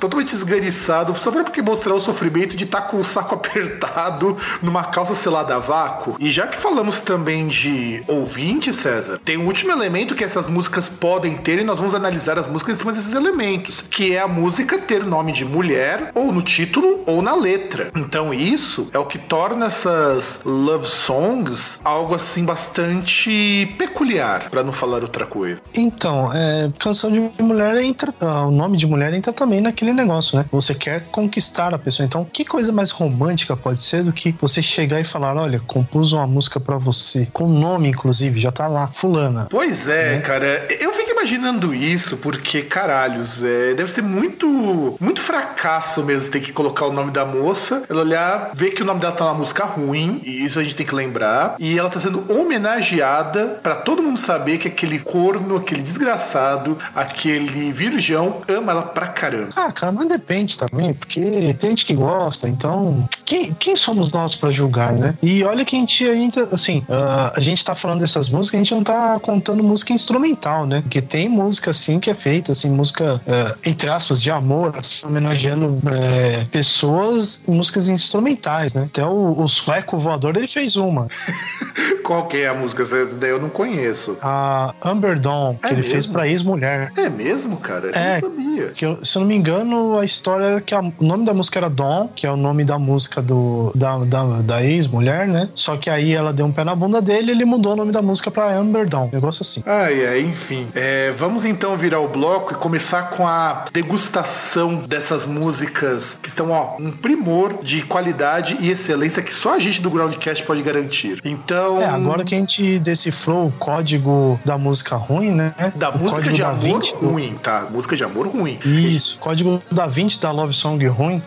totalmente 0.00 0.32
esganiçado, 0.32 1.14
só 1.16 1.30
pra 1.30 1.44
porque 1.44 1.60
mostrar 1.60 1.94
o 1.94 2.00
sofrimento 2.00 2.56
de 2.56 2.64
estar 2.64 2.80
tá 2.80 2.88
com 2.88 2.98
o 2.98 3.04
saco 3.04 3.34
apertado 3.36 4.36
numa 4.62 4.84
calça 4.84 5.14
selada 5.14 5.56
a 5.56 5.58
vácuo? 5.58 6.16
E 6.18 6.30
já 6.30 6.46
que 6.46 6.56
falamos 6.56 7.00
também 7.00 7.48
de 7.48 8.02
ouvinte, 8.06 8.72
César, 8.72 9.20
tem 9.22 9.36
um 9.36 9.46
último 9.46 9.72
elemento 9.72 10.13
que 10.14 10.24
essas 10.24 10.48
músicas 10.48 10.88
podem 10.88 11.36
ter 11.36 11.58
e 11.58 11.64
nós 11.64 11.78
vamos 11.78 11.94
analisar 11.94 12.38
as 12.38 12.46
músicas 12.46 12.76
em 12.76 12.78
cima 12.78 12.92
desses 12.92 13.12
elementos, 13.12 13.82
que 13.82 14.14
é 14.14 14.20
a 14.20 14.28
música 14.28 14.78
ter 14.78 15.04
nome 15.04 15.32
de 15.32 15.44
mulher 15.44 16.10
ou 16.14 16.32
no 16.32 16.42
título 16.42 17.02
ou 17.06 17.20
na 17.22 17.34
letra. 17.34 17.90
Então 17.96 18.32
isso 18.32 18.88
é 18.92 18.98
o 18.98 19.06
que 19.06 19.18
torna 19.18 19.66
essas 19.66 20.40
love 20.44 20.86
songs 20.86 21.80
algo 21.84 22.14
assim 22.14 22.44
bastante 22.44 23.74
peculiar, 23.78 24.50
para 24.50 24.62
não 24.62 24.72
falar 24.72 25.02
outra 25.02 25.26
coisa. 25.26 25.60
Então, 25.76 26.32
é, 26.32 26.70
canção 26.78 27.10
de 27.10 27.42
mulher 27.42 27.76
entra, 27.78 28.14
ah, 28.20 28.46
o 28.46 28.50
nome 28.50 28.76
de 28.76 28.86
mulher 28.86 29.12
entra 29.14 29.32
também 29.32 29.60
naquele 29.60 29.92
negócio, 29.92 30.38
né? 30.38 30.44
Você 30.50 30.74
quer 30.74 31.06
conquistar 31.10 31.74
a 31.74 31.78
pessoa. 31.78 32.06
Então, 32.06 32.24
que 32.24 32.44
coisa 32.44 32.72
mais 32.72 32.90
romântica 32.90 33.56
pode 33.56 33.80
ser 33.80 34.04
do 34.04 34.12
que 34.12 34.34
você 34.40 34.62
chegar 34.62 35.00
e 35.00 35.04
falar, 35.04 35.36
olha, 35.36 35.60
compus 35.66 36.12
uma 36.12 36.26
música 36.26 36.58
para 36.60 36.76
você, 36.76 37.26
com 37.32 37.48
nome 37.48 37.88
inclusive, 37.88 38.40
já 38.40 38.52
tá 38.52 38.66
lá, 38.66 38.88
fulana. 38.92 39.48
Pois 39.50 39.88
é, 39.88 40.03
é, 40.04 40.18
cara, 40.20 40.66
eu 40.80 40.92
fico 40.92 41.03
imaginando 41.24 41.74
isso 41.74 42.18
porque, 42.18 42.60
caralhos, 42.60 43.42
é, 43.42 43.72
deve 43.72 43.90
ser 43.90 44.02
muito, 44.02 44.94
muito 45.00 45.22
fracasso 45.22 46.04
mesmo 46.04 46.30
ter 46.30 46.40
que 46.40 46.52
colocar 46.52 46.86
o 46.86 46.92
nome 46.92 47.10
da 47.10 47.24
moça, 47.24 47.82
ela 47.88 48.02
olhar, 48.02 48.50
ver 48.54 48.72
que 48.72 48.82
o 48.82 48.84
nome 48.84 49.00
dela 49.00 49.14
tá 49.14 49.24
uma 49.24 49.34
música 49.34 49.64
ruim, 49.64 50.20
e 50.22 50.44
isso 50.44 50.58
a 50.58 50.62
gente 50.62 50.76
tem 50.76 50.84
que 50.84 50.94
lembrar, 50.94 51.56
e 51.58 51.78
ela 51.78 51.88
tá 51.88 51.98
sendo 51.98 52.30
homenageada 52.30 53.58
para 53.62 53.74
todo 53.74 54.02
mundo 54.02 54.18
saber 54.18 54.58
que 54.58 54.68
aquele 54.68 54.98
corno, 54.98 55.56
aquele 55.56 55.80
desgraçado, 55.80 56.76
aquele 56.94 57.72
virgão 57.72 58.42
ama 58.46 58.72
ela 58.72 58.82
pra 58.82 59.06
caramba. 59.06 59.52
Ah, 59.56 59.72
cara, 59.72 59.92
mas 59.92 60.06
depende 60.06 60.58
também, 60.58 60.92
porque 60.92 61.56
tem 61.58 61.70
gente 61.70 61.86
que 61.86 61.94
gosta, 61.94 62.46
então 62.46 63.08
quem, 63.24 63.54
quem 63.54 63.76
somos 63.76 64.12
nós 64.12 64.34
para 64.36 64.50
julgar, 64.50 64.92
né? 64.92 65.16
E 65.22 65.42
olha 65.42 65.64
que 65.64 65.74
a 65.74 65.78
gente 65.78 66.04
ainda, 66.04 66.48
assim, 66.52 66.80
uh, 66.80 67.32
a 67.34 67.40
gente 67.40 67.64
tá 67.64 67.74
falando 67.74 68.00
dessas 68.00 68.28
músicas, 68.28 68.60
a 68.60 68.62
gente 68.62 68.74
não 68.74 68.84
tá 68.84 69.18
contando 69.20 69.62
música 69.62 69.94
instrumental, 69.94 70.66
né? 70.66 70.82
Porque 70.82 71.00
tem 71.14 71.28
música 71.28 71.70
assim 71.70 72.00
que 72.00 72.10
é 72.10 72.14
feita, 72.14 72.50
assim, 72.50 72.68
música, 72.68 73.20
uh, 73.24 73.58
entre 73.64 73.88
aspas, 73.88 74.20
de 74.20 74.32
amor, 74.32 74.74
assim, 74.76 75.06
homenageando 75.06 75.66
uh, 75.68 76.46
pessoas, 76.50 77.40
músicas 77.46 77.86
instrumentais, 77.86 78.74
né? 78.74 78.88
Até 78.90 79.06
o, 79.06 79.40
o 79.40 79.48
Sueco 79.48 79.96
Voador 79.96 80.36
ele 80.36 80.48
fez 80.48 80.74
uma. 80.74 81.06
Qual 82.02 82.26
que 82.26 82.38
é 82.38 82.48
a 82.48 82.54
música? 82.54 82.82
Daí 83.20 83.30
eu 83.30 83.40
não 83.40 83.48
conheço. 83.48 84.18
A 84.20 84.74
Amber 84.84 85.18
Dawn, 85.18 85.54
que 85.54 85.68
é 85.68 85.70
ele 85.70 85.76
mesmo? 85.76 85.92
fez 85.92 86.06
pra 86.06 86.26
ex-mulher. 86.26 86.92
É 86.96 87.08
mesmo, 87.08 87.58
cara? 87.58 87.86
Eu 87.86 87.94
é, 87.94 88.20
não 88.20 88.30
sabia. 88.30 88.68
Que 88.70 88.84
eu, 88.84 89.04
se 89.04 89.16
eu 89.16 89.20
não 89.20 89.28
me 89.28 89.36
engano, 89.36 89.96
a 89.96 90.04
história 90.04 90.44
era 90.44 90.60
que 90.60 90.74
a, 90.74 90.80
o 90.80 90.94
nome 90.98 91.24
da 91.24 91.32
música 91.32 91.60
era 91.60 91.70
Dawn, 91.70 92.08
que 92.08 92.26
é 92.26 92.30
o 92.30 92.36
nome 92.36 92.64
da 92.64 92.76
música 92.76 93.22
do, 93.22 93.72
da, 93.74 93.98
da, 93.98 94.24
da 94.42 94.64
ex-mulher, 94.64 95.28
né? 95.28 95.48
Só 95.54 95.76
que 95.76 95.88
aí 95.88 96.12
ela 96.12 96.32
deu 96.32 96.44
um 96.44 96.52
pé 96.52 96.64
na 96.64 96.74
bunda 96.74 97.00
dele 97.00 97.28
e 97.28 97.34
ele 97.36 97.44
mudou 97.44 97.72
o 97.72 97.76
nome 97.76 97.92
da 97.92 98.02
música 98.02 98.32
pra 98.32 98.52
Amber 98.52 98.88
Dawn. 98.88 99.10
Negócio 99.12 99.42
assim. 99.42 99.62
Ai, 99.64 100.06
ai, 100.06 100.20
enfim. 100.20 100.66
É, 100.74 101.03
vamos 101.12 101.44
então 101.44 101.76
virar 101.76 102.00
o 102.00 102.08
bloco 102.08 102.52
e 102.52 102.56
começar 102.56 103.10
com 103.10 103.26
a 103.26 103.64
degustação 103.72 104.76
dessas 104.76 105.26
músicas 105.26 106.18
que 106.22 106.28
estão, 106.28 106.50
ó, 106.50 106.76
um 106.78 106.90
primor 106.90 107.62
de 107.62 107.82
qualidade 107.82 108.56
e 108.60 108.70
excelência 108.70 109.22
que 109.22 109.32
só 109.32 109.54
a 109.54 109.58
gente 109.58 109.80
do 109.80 109.90
Groundcast 109.90 110.44
pode 110.44 110.62
garantir. 110.62 111.20
Então. 111.24 111.80
É, 111.80 111.86
agora 111.86 112.24
que 112.24 112.34
a 112.34 112.38
gente 112.38 112.78
decifrou 112.78 113.48
o 113.48 113.52
código 113.52 114.40
da 114.44 114.58
música 114.58 114.96
ruim, 114.96 115.30
né? 115.30 115.54
Da 115.74 115.90
o 115.90 115.98
música 115.98 116.32
de 116.32 116.42
amor 116.42 116.82
ruim, 116.94 117.34
tá? 117.42 117.66
Música 117.70 117.96
de 117.96 118.04
amor 118.04 118.28
ruim. 118.28 118.58
Isso, 118.64 119.18
código 119.18 119.60
da 119.70 119.86
20 119.86 120.20
da 120.20 120.30
Love 120.30 120.54
Song 120.54 120.84
ruim. 120.86 121.22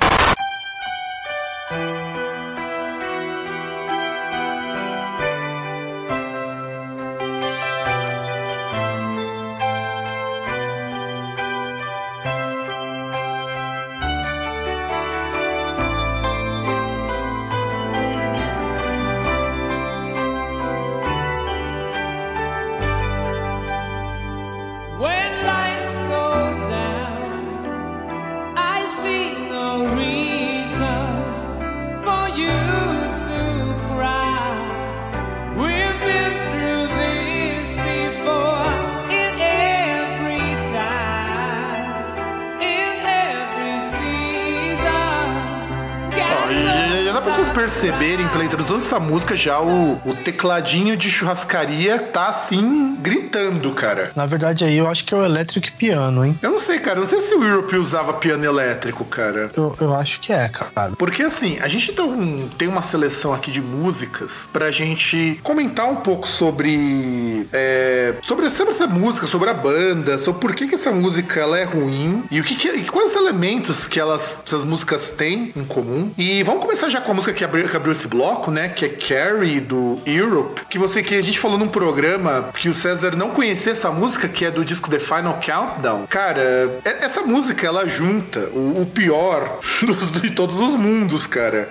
Perceberem 47.67 48.25
pela 48.29 48.45
introdução 48.45 48.77
dessa 48.77 48.97
música, 48.97 49.35
já 49.35 49.59
o, 49.59 49.99
o 50.05 50.15
tecladinho 50.15 50.95
de 50.95 51.11
churrascaria 51.11 51.99
tá 51.99 52.29
assim 52.29 52.95
gritando, 53.01 53.73
cara. 53.73 54.09
Na 54.15 54.25
verdade, 54.25 54.63
aí 54.63 54.77
eu 54.77 54.87
acho 54.87 55.03
que 55.03 55.13
é 55.13 55.17
o 55.17 55.23
elétrico 55.23 55.67
piano, 55.77 56.25
hein? 56.25 56.39
Eu 56.41 56.51
não 56.51 56.59
sei, 56.59 56.79
cara. 56.79 56.97
Eu 56.97 57.01
não 57.01 57.09
sei 57.09 57.19
se 57.19 57.35
o 57.35 57.43
Europe 57.43 57.75
usava 57.75 58.13
piano 58.13 58.45
elétrico, 58.45 59.03
cara. 59.03 59.49
Eu, 59.55 59.75
eu 59.81 59.93
acho 59.93 60.21
que 60.21 60.31
é, 60.31 60.47
cara. 60.47 60.93
Porque 60.97 61.23
assim, 61.23 61.59
a 61.59 61.67
gente 61.67 61.91
então 61.91 62.47
tem 62.57 62.69
uma 62.69 62.81
seleção 62.81 63.33
aqui 63.33 63.51
de 63.51 63.61
músicas 63.61 64.47
pra 64.53 64.71
gente 64.71 65.37
comentar 65.43 65.89
um 65.91 65.97
pouco 65.97 66.25
sobre. 66.25 67.47
É, 67.51 68.13
sobre, 68.23 68.49
sobre 68.49 68.73
essa 68.73 68.87
música, 68.87 69.27
sobre 69.27 69.49
a 69.49 69.53
banda, 69.53 70.17
sobre 70.17 70.39
por 70.39 70.55
que, 70.55 70.67
que 70.67 70.75
essa 70.75 70.91
música 70.91 71.41
ela 71.41 71.59
é 71.59 71.65
ruim 71.65 72.23
e 72.31 72.39
o 72.39 72.43
que, 72.45 72.55
que 72.55 72.69
e 72.69 72.85
quais 72.85 73.13
elementos 73.13 73.87
que 73.87 73.99
elas, 73.99 74.39
essas 74.45 74.63
músicas 74.63 75.11
têm 75.11 75.51
em 75.53 75.65
comum. 75.65 76.11
E 76.17 76.43
vamos 76.43 76.61
começar 76.61 76.89
já 76.89 77.01
com 77.01 77.11
a 77.11 77.15
música 77.15 77.33
que 77.33 77.43
abriu, 77.43 77.56
que 77.63 77.75
abriu 77.75 77.91
esse 77.91 78.07
bloco, 78.07 78.51
né? 78.51 78.69
Que 78.69 78.85
é 78.85 78.89
Carrie 78.89 79.59
do 79.59 79.99
Europe. 80.05 80.61
Que 80.69 80.77
você 80.77 81.01
que 81.01 81.15
a 81.15 81.21
gente 81.21 81.39
falou 81.39 81.57
num 81.57 81.67
programa 81.67 82.49
que 82.57 82.69
o 82.69 82.73
César 82.73 83.15
não 83.15 83.29
conhecia 83.29 83.71
essa 83.71 83.91
música, 83.91 84.27
que 84.27 84.45
é 84.45 84.51
do 84.51 84.65
disco 84.65 84.89
The 84.89 84.99
Final 84.99 85.39
Countdown. 85.43 86.05
Cara, 86.07 86.79
é, 86.83 87.05
essa 87.05 87.21
música 87.21 87.65
ela 87.65 87.87
junta 87.87 88.49
o, 88.53 88.81
o 88.81 88.85
pior 88.85 89.59
dos, 89.81 90.21
de 90.21 90.31
todos 90.31 90.59
os 90.59 90.75
mundos, 90.75 91.25
cara. 91.27 91.69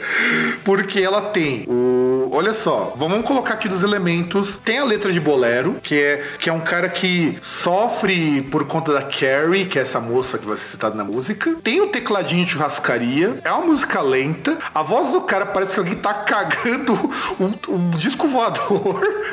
Porque 0.65 1.01
ela 1.01 1.23
tem 1.23 1.65
o. 1.69 2.31
Olha 2.33 2.53
só, 2.53 2.93
vamos 2.97 3.25
colocar 3.25 3.55
aqui 3.55 3.69
dos 3.69 3.83
elementos. 3.83 4.61
Tem 4.65 4.79
a 4.79 4.85
letra 4.85 5.13
de 5.13 5.21
bolero, 5.21 5.77
que 5.83 6.01
é, 6.01 6.23
que 6.39 6.51
é 6.51 6.53
um 6.53 6.61
cara 6.61 6.89
que 6.89 7.39
sofre 7.41 8.43
por 8.51 8.67
conta 8.67 8.93
da 8.93 9.03
Carrie, 9.03 9.67
que 9.67 9.79
é 9.79 9.83
essa 9.83 10.01
moça 10.01 10.39
que 10.39 10.47
vai 10.47 10.57
ser 10.57 10.67
citada 10.67 10.95
na 10.95 11.05
música. 11.05 11.57
Tem 11.63 11.81
o 11.81 11.89
tecladinho 11.89 12.45
de 12.45 12.53
churrascaria. 12.53 13.41
É 13.45 13.53
uma 13.53 13.67
música 13.67 14.01
lenta. 14.01 14.59
A 14.75 14.83
voz 14.83 15.13
do 15.13 15.21
cara 15.23 15.47
parece 15.47 15.76
que 15.77 15.81
alguém 15.81 15.97
tá 15.97 16.15
cagando 16.15 16.95
um, 17.39 17.75
um 17.75 17.91
disco 17.91 18.27
voador. 18.27 19.01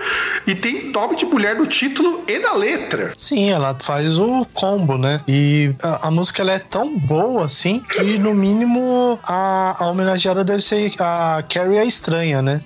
E 0.45 0.53
tem 0.53 0.91
nome 0.91 1.15
de 1.15 1.25
mulher 1.25 1.56
no 1.56 1.65
título 1.65 2.21
e 2.27 2.38
na 2.38 2.53
letra. 2.53 3.13
Sim, 3.17 3.49
ela 3.49 3.75
faz 3.79 4.19
o 4.19 4.45
combo, 4.53 4.97
né? 4.97 5.21
E 5.25 5.73
a, 5.82 6.08
a 6.08 6.12
música 6.12 6.41
ela 6.41 6.51
é 6.51 6.60
tão 6.60 6.97
boa 6.97 7.45
assim 7.45 7.79
que, 7.79 8.17
no 8.17 8.34
mínimo, 8.34 9.17
a, 9.23 9.82
a 9.82 9.88
homenageada 9.88 10.43
deve 10.43 10.62
ser 10.62 10.93
a 10.99 11.41
Carrie 11.49 11.79
a 11.79 11.86
Estranha, 11.86 12.41
né? 12.41 12.60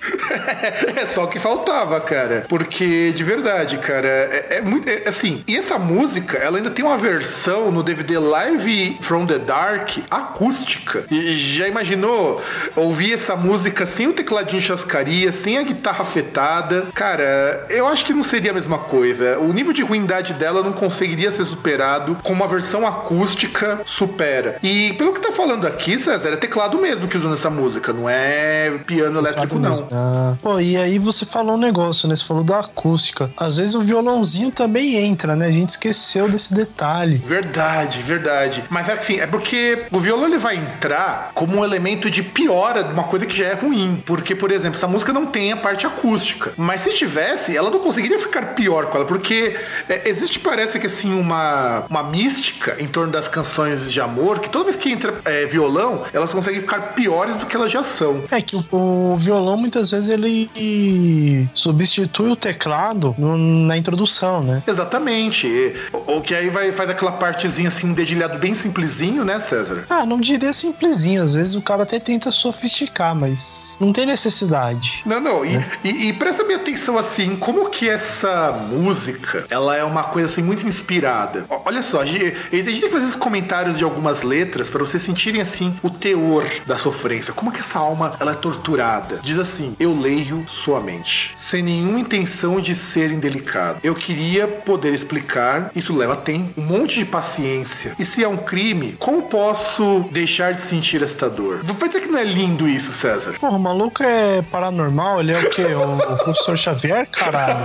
é 0.96 1.06
só 1.06 1.24
o 1.24 1.28
que 1.28 1.38
faltava, 1.38 2.00
cara. 2.00 2.46
Porque, 2.48 3.12
de 3.12 3.22
verdade, 3.22 3.78
cara, 3.78 4.08
é, 4.08 4.56
é 4.56 4.60
muito. 4.60 4.88
É, 4.88 5.04
assim, 5.06 5.44
e 5.46 5.56
essa 5.56 5.78
música, 5.78 6.36
ela 6.36 6.56
ainda 6.56 6.70
tem 6.70 6.84
uma 6.84 6.98
versão 6.98 7.70
no 7.70 7.84
DVD 7.84 8.18
Live 8.18 8.98
from 9.00 9.24
the 9.24 9.38
Dark 9.38 9.98
acústica. 10.10 11.04
E 11.10 11.34
já 11.34 11.68
imaginou 11.68 12.42
ouvir 12.74 13.12
essa 13.12 13.36
música 13.36 13.67
sem 13.86 14.08
o 14.08 14.12
tecladinho 14.12 14.60
chascaria, 14.60 15.32
sem 15.32 15.58
a 15.58 15.62
guitarra 15.62 16.02
afetada? 16.02 16.88
Cara, 16.94 17.66
eu 17.70 17.86
acho 17.86 18.04
que 18.04 18.12
não 18.12 18.22
seria 18.22 18.50
a 18.50 18.54
mesma 18.54 18.78
coisa. 18.78 19.38
O 19.38 19.52
nível 19.52 19.72
de 19.72 19.82
ruindade 19.82 20.34
dela 20.34 20.62
não 20.62 20.72
conseguiria 20.72 21.30
ser 21.30 21.44
superado 21.44 22.16
com 22.22 22.32
uma 22.32 22.46
versão 22.46 22.86
acústica 22.86 23.80
supera. 23.84 24.56
E 24.62 24.92
pelo 24.94 25.12
que 25.12 25.20
tá 25.20 25.32
falando 25.32 25.66
aqui, 25.66 25.98
César, 25.98 26.30
é 26.30 26.36
teclado 26.36 26.78
mesmo 26.78 27.08
que 27.08 27.16
usa 27.16 27.28
nessa 27.28 27.50
música, 27.50 27.92
não 27.92 28.08
é 28.08 28.70
piano 28.86 29.18
elétrico, 29.18 29.58
não. 29.58 29.88
Ah, 29.92 30.34
pô, 30.42 30.60
e 30.60 30.76
aí 30.76 30.98
você 30.98 31.24
falou 31.24 31.54
um 31.54 31.58
negócio, 31.58 32.08
né? 32.08 32.16
Você 32.16 32.24
falou 32.24 32.44
da 32.44 32.60
acústica. 32.60 33.30
Às 33.36 33.56
vezes 33.58 33.74
o 33.74 33.80
violãozinho 33.80 34.50
também 34.50 34.96
entra, 34.96 35.34
né? 35.34 35.46
A 35.46 35.50
gente 35.50 35.70
esqueceu 35.70 36.28
desse 36.28 36.52
detalhe. 36.52 37.16
Verdade, 37.16 38.02
verdade. 38.02 38.64
Mas 38.68 38.88
assim, 38.88 39.20
é 39.20 39.26
porque 39.26 39.86
o 39.90 39.98
violão 39.98 40.26
ele 40.26 40.38
vai 40.38 40.56
entrar 40.56 41.30
como 41.34 41.58
um 41.58 41.64
elemento 41.64 42.10
de 42.10 42.22
piora 42.22 42.82
de 42.84 42.92
uma 42.92 43.04
coisa 43.04 43.26
que 43.26 43.36
já 43.36 43.47
é 43.48 43.54
ruim. 43.54 44.02
Porque, 44.04 44.34
por 44.34 44.50
exemplo, 44.50 44.76
essa 44.76 44.88
música 44.88 45.12
não 45.12 45.26
tem 45.26 45.52
a 45.52 45.56
parte 45.56 45.86
acústica. 45.86 46.52
Mas 46.56 46.82
se 46.82 46.92
tivesse, 46.92 47.56
ela 47.56 47.70
não 47.70 47.78
conseguiria 47.78 48.18
ficar 48.18 48.54
pior 48.54 48.86
com 48.86 48.98
ela, 48.98 49.06
porque 49.06 49.56
é, 49.88 50.08
existe, 50.08 50.38
parece 50.38 50.78
que 50.78 50.86
assim, 50.86 51.18
uma, 51.18 51.84
uma 51.88 52.02
mística 52.02 52.76
em 52.78 52.86
torno 52.86 53.12
das 53.12 53.28
canções 53.28 53.92
de 53.92 54.00
amor, 54.00 54.40
que 54.40 54.48
toda 54.48 54.64
vez 54.64 54.76
que 54.76 54.90
entra 54.90 55.20
é, 55.24 55.46
violão, 55.46 56.04
elas 56.12 56.32
conseguem 56.32 56.60
ficar 56.60 56.94
piores 56.94 57.36
do 57.36 57.46
que 57.46 57.56
elas 57.56 57.70
já 57.70 57.82
são. 57.82 58.22
É 58.30 58.40
que 58.40 58.56
o, 58.56 58.64
o 58.70 59.16
violão 59.16 59.56
muitas 59.56 59.90
vezes 59.90 60.08
ele 60.08 61.48
substitui 61.54 62.30
o 62.30 62.36
teclado 62.36 63.14
no, 63.18 63.36
na 63.36 63.76
introdução, 63.76 64.42
né? 64.42 64.62
Exatamente. 64.66 65.46
O, 65.92 66.18
o 66.18 66.20
que 66.20 66.34
aí 66.34 66.50
vai 66.50 66.72
faz 66.72 66.90
aquela 66.90 67.12
partezinha 67.12 67.68
assim, 67.68 67.88
um 67.88 67.92
dedilhado 67.92 68.38
bem 68.38 68.54
simplesinho, 68.54 69.24
né, 69.24 69.38
César? 69.38 69.84
Ah, 69.88 70.04
não 70.04 70.20
diria 70.20 70.52
simplesinho. 70.52 71.22
Às 71.22 71.34
vezes 71.34 71.54
o 71.54 71.62
cara 71.62 71.82
até 71.82 71.98
tenta 71.98 72.30
sofisticar, 72.30 73.14
mas 73.14 73.37
não 73.80 73.92
tem 73.92 74.06
necessidade. 74.06 75.02
Não, 75.06 75.20
não. 75.20 75.44
E, 75.44 75.56
é. 75.56 75.70
e, 75.84 76.08
e 76.08 76.12
presta 76.12 76.44
bem 76.44 76.56
atenção 76.56 76.98
assim, 76.98 77.36
como 77.36 77.70
que 77.70 77.88
essa 77.88 78.52
música, 78.70 79.46
ela 79.50 79.76
é 79.76 79.84
uma 79.84 80.04
coisa 80.04 80.28
assim 80.28 80.42
muito 80.42 80.66
inspirada. 80.66 81.46
Olha 81.64 81.82
só, 81.82 82.02
a 82.02 82.04
gente, 82.06 82.34
a 82.52 82.56
gente 82.56 82.64
tem 82.64 82.74
que 82.74 82.90
fazer 82.90 83.04
esses 83.04 83.16
comentários 83.16 83.78
de 83.78 83.84
algumas 83.84 84.22
letras 84.22 84.70
para 84.70 84.80
vocês 84.80 85.02
sentirem 85.02 85.40
assim 85.40 85.76
o 85.82 85.90
teor 85.90 86.44
da 86.66 86.78
sofrência. 86.78 87.32
Como 87.32 87.52
que 87.52 87.60
essa 87.60 87.78
alma 87.78 88.16
ela 88.20 88.32
é 88.32 88.34
torturada? 88.34 89.20
Diz 89.22 89.38
assim: 89.38 89.76
"Eu 89.78 89.94
leio 89.94 90.44
sua 90.46 90.80
mente, 90.80 91.32
sem 91.36 91.62
nenhuma 91.62 92.00
intenção 92.00 92.60
de 92.60 92.74
ser 92.74 93.10
indelicado. 93.10 93.78
Eu 93.82 93.94
queria 93.94 94.46
poder 94.48 94.92
explicar, 94.92 95.70
isso 95.74 95.96
leva 95.96 96.16
tempo, 96.16 96.60
um 96.60 96.64
monte 96.64 96.98
de 96.98 97.04
paciência. 97.04 97.94
E 97.98 98.04
se 98.04 98.24
é 98.24 98.28
um 98.28 98.36
crime, 98.36 98.96
como 98.98 99.22
posso 99.22 100.04
deixar 100.10 100.52
de 100.52 100.62
sentir 100.62 101.02
esta 101.02 101.28
dor?" 101.28 101.60
Vai 101.62 101.88
dizer 101.88 102.00
que 102.00 102.08
não 102.08 102.18
é 102.18 102.24
lindo 102.24 102.68
isso, 102.68 102.92
César? 102.92 103.27
Porra, 103.34 103.56
o 103.56 103.60
maluco 103.60 104.02
é 104.02 104.42
paranormal, 104.42 105.20
ele 105.20 105.32
é 105.32 105.38
o 105.38 105.50
quê? 105.50 105.62
O, 105.62 105.94
o 105.94 106.16
professor 106.24 106.56
Xavier, 106.56 107.06
caralho. 107.10 107.58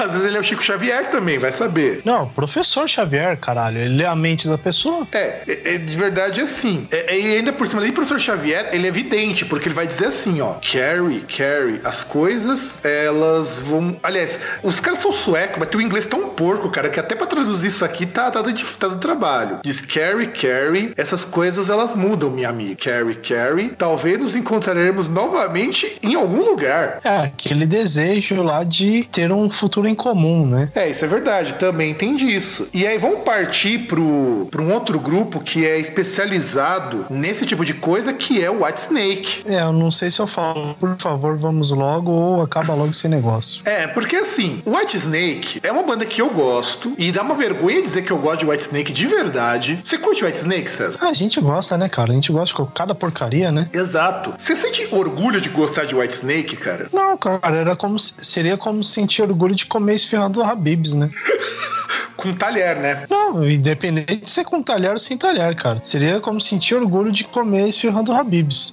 Às 0.00 0.12
vezes 0.12 0.26
ele 0.26 0.36
é 0.36 0.40
o 0.40 0.44
Chico 0.44 0.62
Xavier 0.62 1.10
também, 1.10 1.38
vai 1.38 1.52
saber. 1.52 2.02
Não, 2.04 2.28
professor 2.28 2.88
Xavier, 2.88 3.36
caralho. 3.38 3.78
Ele 3.78 4.02
é 4.02 4.06
a 4.06 4.16
mente 4.16 4.48
da 4.48 4.56
pessoa. 4.56 5.06
É, 5.12 5.42
é, 5.46 5.74
é 5.74 5.78
de 5.78 5.96
verdade 5.96 6.40
assim. 6.40 6.86
É, 6.90 7.18
e 7.18 7.36
ainda 7.36 7.52
por 7.52 7.66
cima 7.66 7.80
dele, 7.80 7.92
professor 7.92 8.20
Xavier, 8.20 8.68
ele 8.72 8.86
é 8.86 8.88
evidente, 8.88 9.44
porque 9.44 9.68
ele 9.68 9.74
vai 9.74 9.86
dizer 9.86 10.06
assim, 10.06 10.40
ó. 10.40 10.54
Carrie, 10.54 11.20
Carrie, 11.20 11.80
as 11.84 12.04
coisas, 12.04 12.78
elas 12.82 13.58
vão. 13.58 13.96
Aliás, 14.02 14.40
os 14.62 14.80
caras 14.80 15.00
são 15.00 15.12
suecos, 15.12 15.56
mas 15.58 15.68
tem 15.68 15.80
o 15.80 15.82
inglês 15.82 16.06
tão 16.06 16.28
porco, 16.30 16.70
cara, 16.70 16.88
que 16.88 17.00
até 17.00 17.14
pra 17.14 17.26
traduzir 17.26 17.68
isso 17.68 17.84
aqui 17.84 18.06
tá, 18.06 18.30
tá, 18.30 18.40
do, 18.40 18.52
tá 18.78 18.88
do 18.88 18.98
trabalho. 18.98 19.60
Diz 19.64 19.80
Carrie, 19.80 20.28
Carrie, 20.28 20.92
essas 20.96 21.24
coisas 21.24 21.68
elas 21.68 21.94
mudam, 21.94 22.30
minha 22.30 22.48
amiga. 22.48 22.76
Carrie, 22.76 23.14
Carrie, 23.16 23.68
talvez 23.70 24.12
nos 24.32 24.34
encontraremos 24.34 25.08
novamente 25.08 25.98
em 26.02 26.14
algum 26.14 26.42
lugar. 26.42 27.00
É, 27.04 27.18
aquele 27.18 27.66
desejo 27.66 28.42
lá 28.42 28.64
de 28.64 29.04
ter 29.04 29.30
um 29.30 29.50
futuro 29.50 29.86
em 29.86 29.94
comum, 29.94 30.46
né? 30.46 30.70
É, 30.74 30.88
isso 30.88 31.04
é 31.04 31.08
verdade, 31.08 31.54
também 31.54 31.90
entendi 31.90 32.24
isso. 32.24 32.66
E 32.72 32.86
aí 32.86 32.98
vamos 32.98 33.20
partir 33.20 33.80
pro, 33.80 34.48
pro 34.50 34.62
um 34.62 34.72
outro 34.72 34.98
grupo 34.98 35.40
que 35.40 35.66
é 35.66 35.78
especializado 35.78 37.06
nesse 37.10 37.44
tipo 37.44 37.64
de 37.64 37.74
coisa, 37.74 38.12
que 38.12 38.42
é 38.42 38.50
o 38.50 38.64
White 38.64 38.80
Snake. 38.80 39.42
É, 39.46 39.62
eu 39.62 39.72
não 39.72 39.90
sei 39.90 40.10
se 40.10 40.20
eu 40.20 40.26
falo, 40.26 40.74
por 40.74 40.96
favor, 40.98 41.36
vamos 41.36 41.70
logo 41.70 42.10
ou 42.10 42.42
acaba 42.42 42.74
logo 42.74 42.90
esse 42.90 43.08
negócio. 43.08 43.60
É, 43.64 43.86
porque 43.86 44.16
assim, 44.16 44.62
o 44.64 44.76
White 44.76 44.96
Snake 44.96 45.60
é 45.62 45.70
uma 45.70 45.82
banda 45.82 46.06
que 46.06 46.22
eu 46.22 46.30
gosto 46.30 46.94
e 46.96 47.12
dá 47.12 47.22
uma 47.22 47.34
vergonha 47.34 47.82
dizer 47.82 48.02
que 48.02 48.10
eu 48.10 48.18
gosto 48.18 48.40
de 48.40 48.46
White 48.46 48.62
Snake 48.62 48.92
de 48.92 49.06
verdade. 49.06 49.80
Você 49.84 49.98
curte 49.98 50.24
White 50.24 50.38
Snake, 50.38 50.70
César? 50.70 50.98
Ah, 51.00 51.08
a 51.08 51.14
gente 51.14 51.40
gosta, 51.40 51.76
né, 51.76 51.88
cara? 51.88 52.12
A 52.12 52.14
gente 52.14 52.32
gosta 52.32 52.62
de 52.62 52.68
cada 52.74 52.94
porcaria, 52.94 53.50
né? 53.50 53.68
Exato. 53.72 54.21
Você 54.38 54.56
sente 54.56 54.88
orgulho 54.90 55.40
de 55.40 55.48
gostar 55.48 55.84
de 55.84 55.94
White 55.94 56.14
Snake, 56.14 56.56
cara? 56.56 56.88
Não, 56.92 57.16
cara, 57.16 57.56
era 57.56 57.76
como 57.76 57.98
seria 57.98 58.56
como 58.56 58.82
sentir 58.82 59.22
orgulho 59.22 59.54
de 59.54 59.66
comer 59.66 59.94
esfirrado 59.94 60.34
do 60.34 60.42
Habibs, 60.42 60.94
né? 60.94 61.10
com 62.22 62.32
talher, 62.32 62.78
né? 62.78 63.04
Não, 63.10 63.48
independente 63.48 64.16
de 64.16 64.30
ser 64.30 64.44
com 64.44 64.62
talher 64.62 64.92
ou 64.92 64.98
sem 64.98 65.18
talher, 65.18 65.56
cara. 65.56 65.80
Seria 65.82 66.20
como 66.20 66.40
sentir 66.40 66.76
orgulho 66.76 67.10
de 67.10 67.24
comer 67.24 67.68
esfirra 67.68 68.00
do 68.02 68.12
Habibs. 68.12 68.72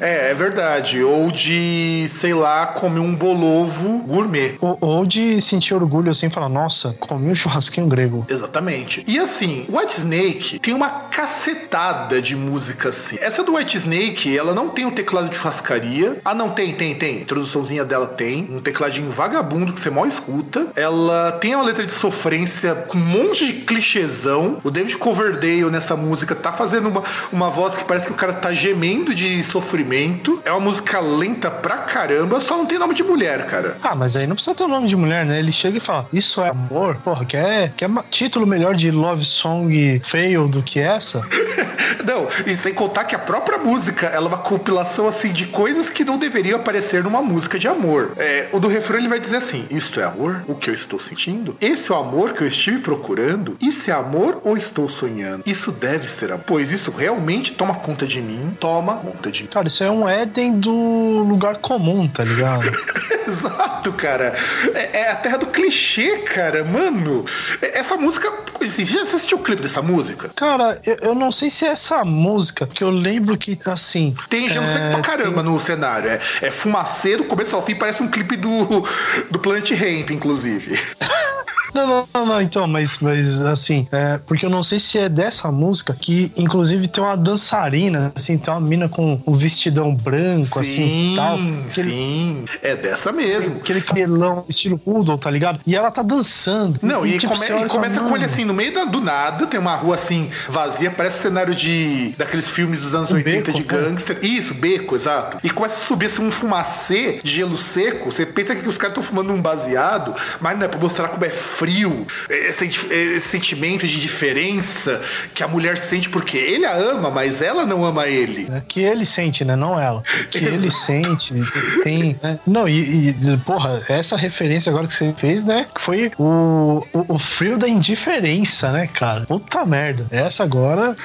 É, 0.00 0.32
é 0.32 0.34
verdade. 0.34 1.02
Ou 1.02 1.30
de, 1.30 2.08
sei 2.10 2.34
lá, 2.34 2.66
comer 2.66 2.98
um 2.98 3.14
bolovo 3.14 4.00
gourmet. 4.00 4.56
Ou, 4.60 4.76
ou 4.80 5.06
de 5.06 5.40
sentir 5.40 5.72
orgulho 5.72 6.10
assim, 6.10 6.28
falar, 6.28 6.48
nossa, 6.48 6.94
comi 6.98 7.30
um 7.30 7.34
churrasquinho 7.34 7.86
grego. 7.86 8.26
Exatamente. 8.28 9.04
E 9.06 9.18
assim, 9.18 9.66
White 9.68 9.98
Snake 9.98 10.58
tem 10.58 10.74
uma 10.74 10.90
cacetada 10.90 12.20
de 12.20 12.34
música 12.34 12.88
assim. 12.88 13.16
Essa 13.20 13.44
do 13.44 13.54
White 13.54 13.76
Snake, 13.76 14.36
ela 14.36 14.52
não 14.52 14.68
tem 14.68 14.84
um 14.84 14.90
teclado 14.90 15.28
de 15.28 15.36
churrascaria. 15.36 16.20
Ah, 16.24 16.34
não, 16.34 16.50
tem, 16.50 16.74
tem, 16.74 16.94
tem. 16.94 17.18
A 17.18 17.20
introduçãozinha 17.20 17.84
dela 17.84 18.08
tem. 18.08 18.48
Um 18.50 18.58
tecladinho 18.58 19.10
vagabundo 19.12 19.72
que 19.72 19.78
você 19.78 19.90
mal 19.90 20.06
escuta. 20.06 20.66
Ela 20.74 21.32
tem 21.32 21.54
uma 21.54 21.64
letra 21.64 21.86
de 21.86 21.92
sofrência 21.92 22.79
com 22.80 22.98
um 22.98 23.00
monte 23.00 23.46
de 23.46 23.52
clichêzão. 23.64 24.58
O 24.62 24.70
David 24.70 24.96
Coverdale 24.96 25.70
nessa 25.70 25.96
música 25.96 26.34
tá 26.34 26.52
fazendo 26.52 26.88
uma, 26.88 27.02
uma 27.32 27.50
voz 27.50 27.76
que 27.76 27.84
parece 27.84 28.06
que 28.06 28.12
o 28.12 28.16
cara 28.16 28.32
tá 28.32 28.52
gemendo 28.52 29.14
de 29.14 29.42
sofrimento. 29.42 30.40
É 30.44 30.50
uma 30.50 30.60
música 30.60 31.00
lenta 31.00 31.50
pra 31.50 31.78
caramba, 31.78 32.40
só 32.40 32.56
não 32.56 32.66
tem 32.66 32.78
nome 32.78 32.94
de 32.94 33.02
mulher, 33.02 33.46
cara. 33.46 33.76
Ah, 33.82 33.94
mas 33.94 34.16
aí 34.16 34.26
não 34.26 34.34
precisa 34.34 34.54
ter 34.54 34.64
o 34.64 34.68
nome 34.68 34.88
de 34.88 34.96
mulher, 34.96 35.24
né? 35.24 35.38
Ele 35.38 35.52
chega 35.52 35.78
e 35.78 35.80
fala: 35.80 36.06
Isso 36.12 36.40
é 36.40 36.48
amor? 36.48 36.96
Porra, 36.96 37.24
quer, 37.24 37.72
quer 37.76 37.88
título 38.10 38.46
melhor 38.46 38.74
de 38.74 38.90
love 38.90 39.24
song 39.24 40.00
fail 40.04 40.48
do 40.48 40.62
que 40.62 40.80
essa? 40.80 41.22
Não, 42.04 42.28
e 42.46 42.56
sem 42.56 42.72
contar 42.72 43.04
que 43.04 43.14
a 43.14 43.18
própria 43.18 43.58
música, 43.58 44.06
ela 44.06 44.26
é 44.26 44.28
uma 44.28 44.38
compilação 44.38 45.06
assim 45.06 45.32
de 45.32 45.46
coisas 45.46 45.90
que 45.90 46.04
não 46.04 46.18
deveriam 46.18 46.58
aparecer 46.58 47.02
numa 47.02 47.20
música 47.20 47.58
de 47.58 47.68
amor. 47.68 48.12
É, 48.16 48.48
o 48.52 48.58
do 48.58 48.68
refrão 48.68 48.98
ele 48.98 49.08
vai 49.08 49.20
dizer 49.20 49.36
assim: 49.36 49.66
Isto 49.70 50.00
é 50.00 50.04
amor? 50.04 50.42
O 50.46 50.54
que 50.54 50.70
eu 50.70 50.74
estou 50.74 50.98
sentindo? 50.98 51.56
Esse 51.60 51.90
é 51.90 51.94
o 51.94 51.98
amor 51.98 52.32
que 52.32 52.42
eu 52.42 52.48
estive 52.48 52.69
procurando? 52.78 53.56
Isso 53.60 53.90
é 53.90 53.94
amor 53.94 54.40
ou 54.44 54.56
estou 54.56 54.88
sonhando? 54.88 55.42
Isso 55.46 55.72
deve 55.72 56.06
ser 56.06 56.32
amor. 56.32 56.44
Pois 56.46 56.70
isso 56.70 56.90
realmente 56.90 57.52
toma 57.52 57.74
conta 57.74 58.06
de 58.06 58.20
mim, 58.20 58.56
toma 58.58 58.96
conta 58.96 59.30
de 59.30 59.42
mim. 59.42 59.48
Cara, 59.48 59.68
isso 59.68 59.82
é 59.84 59.90
um 59.90 60.08
Éden 60.08 60.58
do 60.58 60.70
lugar 60.70 61.56
comum, 61.58 62.08
tá 62.08 62.24
ligado? 62.24 62.70
Exato, 63.26 63.92
cara. 63.92 64.34
É, 64.74 65.00
é, 65.00 65.10
a 65.10 65.16
terra 65.16 65.38
do 65.38 65.46
clichê, 65.46 66.18
cara. 66.18 66.64
Mano, 66.64 67.24
é, 67.62 67.78
essa 67.78 67.96
música. 67.96 68.30
Assim, 68.60 68.84
já 68.84 69.02
assistiu 69.02 69.38
o 69.38 69.42
clipe 69.42 69.62
dessa 69.62 69.80
música? 69.80 70.30
Cara, 70.36 70.78
eu, 70.84 70.96
eu, 71.00 71.14
não 71.14 71.32
sei 71.32 71.48
se 71.48 71.64
é 71.64 71.68
essa 71.68 72.04
música, 72.04 72.66
que 72.66 72.84
eu 72.84 72.90
lembro 72.90 73.38
que, 73.38 73.58
assim. 73.66 74.14
Tem 74.28 74.48
gelo 74.50 74.66
é, 74.66 74.72
seco 74.72 74.90
pra 74.90 75.00
caramba 75.00 75.42
tem... 75.42 75.52
no 75.52 75.58
cenário. 75.58 76.10
É, 76.10 76.20
é 76.42 76.50
fumaceiro, 76.50 77.24
começo 77.24 77.56
ao 77.56 77.64
fim, 77.64 77.74
parece 77.74 78.02
um 78.02 78.08
clipe 78.08 78.36
do, 78.36 78.84
do 79.30 79.38
Planet 79.38 79.70
Ramp, 79.70 80.10
inclusive. 80.10 80.78
Não, 81.72 81.86
não, 81.86 82.08
não, 82.12 82.26
não, 82.26 82.40
então, 82.40 82.59
mas, 82.66 82.98
mas 82.98 83.40
assim, 83.42 83.86
é, 83.92 84.18
porque 84.18 84.46
eu 84.46 84.50
não 84.50 84.62
sei 84.62 84.78
se 84.78 84.98
é 84.98 85.08
dessa 85.08 85.50
música 85.50 85.94
que, 85.98 86.32
inclusive, 86.36 86.88
tem 86.88 87.02
uma 87.02 87.16
dançarina, 87.16 88.12
assim, 88.14 88.38
tem 88.38 88.52
uma 88.52 88.60
mina 88.60 88.88
com 88.88 89.20
um 89.26 89.32
vestidão 89.32 89.94
branco, 89.94 90.62
sim, 90.64 90.70
assim, 90.70 91.12
tal. 91.16 91.38
Sim, 91.68 92.44
é 92.62 92.76
dessa 92.76 93.12
mesmo. 93.12 93.56
Aquele 93.56 93.80
cabelão 93.80 94.44
estilo 94.48 94.78
poodle, 94.78 95.18
tá 95.18 95.30
ligado? 95.30 95.60
E 95.66 95.74
ela 95.74 95.90
tá 95.90 96.02
dançando. 96.02 96.78
Não, 96.82 97.04
e, 97.04 97.14
e, 97.14 97.18
tipo, 97.18 97.32
come, 97.32 97.46
e 97.46 97.68
começa 97.68 97.96
fala, 97.96 98.08
com 98.08 98.16
ele 98.16 98.24
assim, 98.24 98.44
no 98.44 98.54
meio 98.54 98.72
da, 98.72 98.84
do 98.84 99.00
nada, 99.00 99.46
tem 99.46 99.58
uma 99.58 99.74
rua 99.74 99.94
assim, 99.94 100.30
vazia, 100.48 100.90
parece 100.90 101.22
cenário 101.22 101.54
de 101.54 102.14
daqueles 102.16 102.48
filmes 102.48 102.80
dos 102.80 102.94
anos 102.94 103.10
um 103.10 103.16
80 103.16 103.52
beco, 103.52 103.58
de 103.58 103.62
gangster. 103.64 104.16
Né? 104.16 104.28
Isso, 104.28 104.54
beco, 104.54 104.94
exato. 104.94 105.38
E 105.42 105.50
começa 105.50 105.76
a 105.76 105.78
subir 105.78 106.06
assim 106.06 106.22
um 106.22 106.30
fumacê 106.30 107.20
de 107.22 107.30
gelo 107.30 107.56
seco. 107.56 108.10
Você 108.10 108.26
pensa 108.26 108.54
que 108.54 108.68
os 108.68 108.76
caras 108.76 108.96
estão 108.96 109.02
fumando 109.02 109.32
um 109.32 109.40
baseado, 109.40 110.14
mas 110.40 110.58
não 110.58 110.64
é 110.64 110.68
pra 110.68 110.78
mostrar 110.78 111.08
como 111.08 111.24
é 111.24 111.30
frio, 111.30 112.06
esse, 112.48 112.66
esse 112.66 113.28
sentimento 113.28 113.86
de 113.86 114.00
diferença 114.00 115.00
que 115.34 115.42
a 115.42 115.48
mulher 115.48 115.76
sente 115.76 116.08
porque 116.08 116.36
ele 116.36 116.64
a 116.64 116.74
ama, 116.74 117.10
mas 117.10 117.40
ela 117.42 117.64
não 117.64 117.84
ama 117.84 118.06
ele. 118.06 118.48
É 118.50 118.62
que 118.66 118.80
ele 118.80 119.06
sente, 119.06 119.44
né? 119.44 119.56
Não 119.56 119.80
ela. 119.80 120.02
Que 120.30 120.44
ele 120.44 120.70
sente, 120.70 121.34
tem. 121.82 122.18
Né? 122.22 122.38
Não, 122.46 122.68
e, 122.68 123.10
e, 123.10 123.36
porra, 123.44 123.82
essa 123.88 124.16
referência 124.16 124.70
agora 124.70 124.86
que 124.86 124.94
você 124.94 125.14
fez, 125.16 125.44
né? 125.44 125.66
Foi 125.76 126.10
o, 126.18 126.86
o, 126.92 127.14
o 127.14 127.18
frio 127.18 127.58
da 127.58 127.68
indiferença, 127.68 128.70
né, 128.72 128.88
cara? 128.92 129.22
Puta 129.22 129.64
merda. 129.64 130.06
Essa 130.10 130.44
agora. 130.44 130.96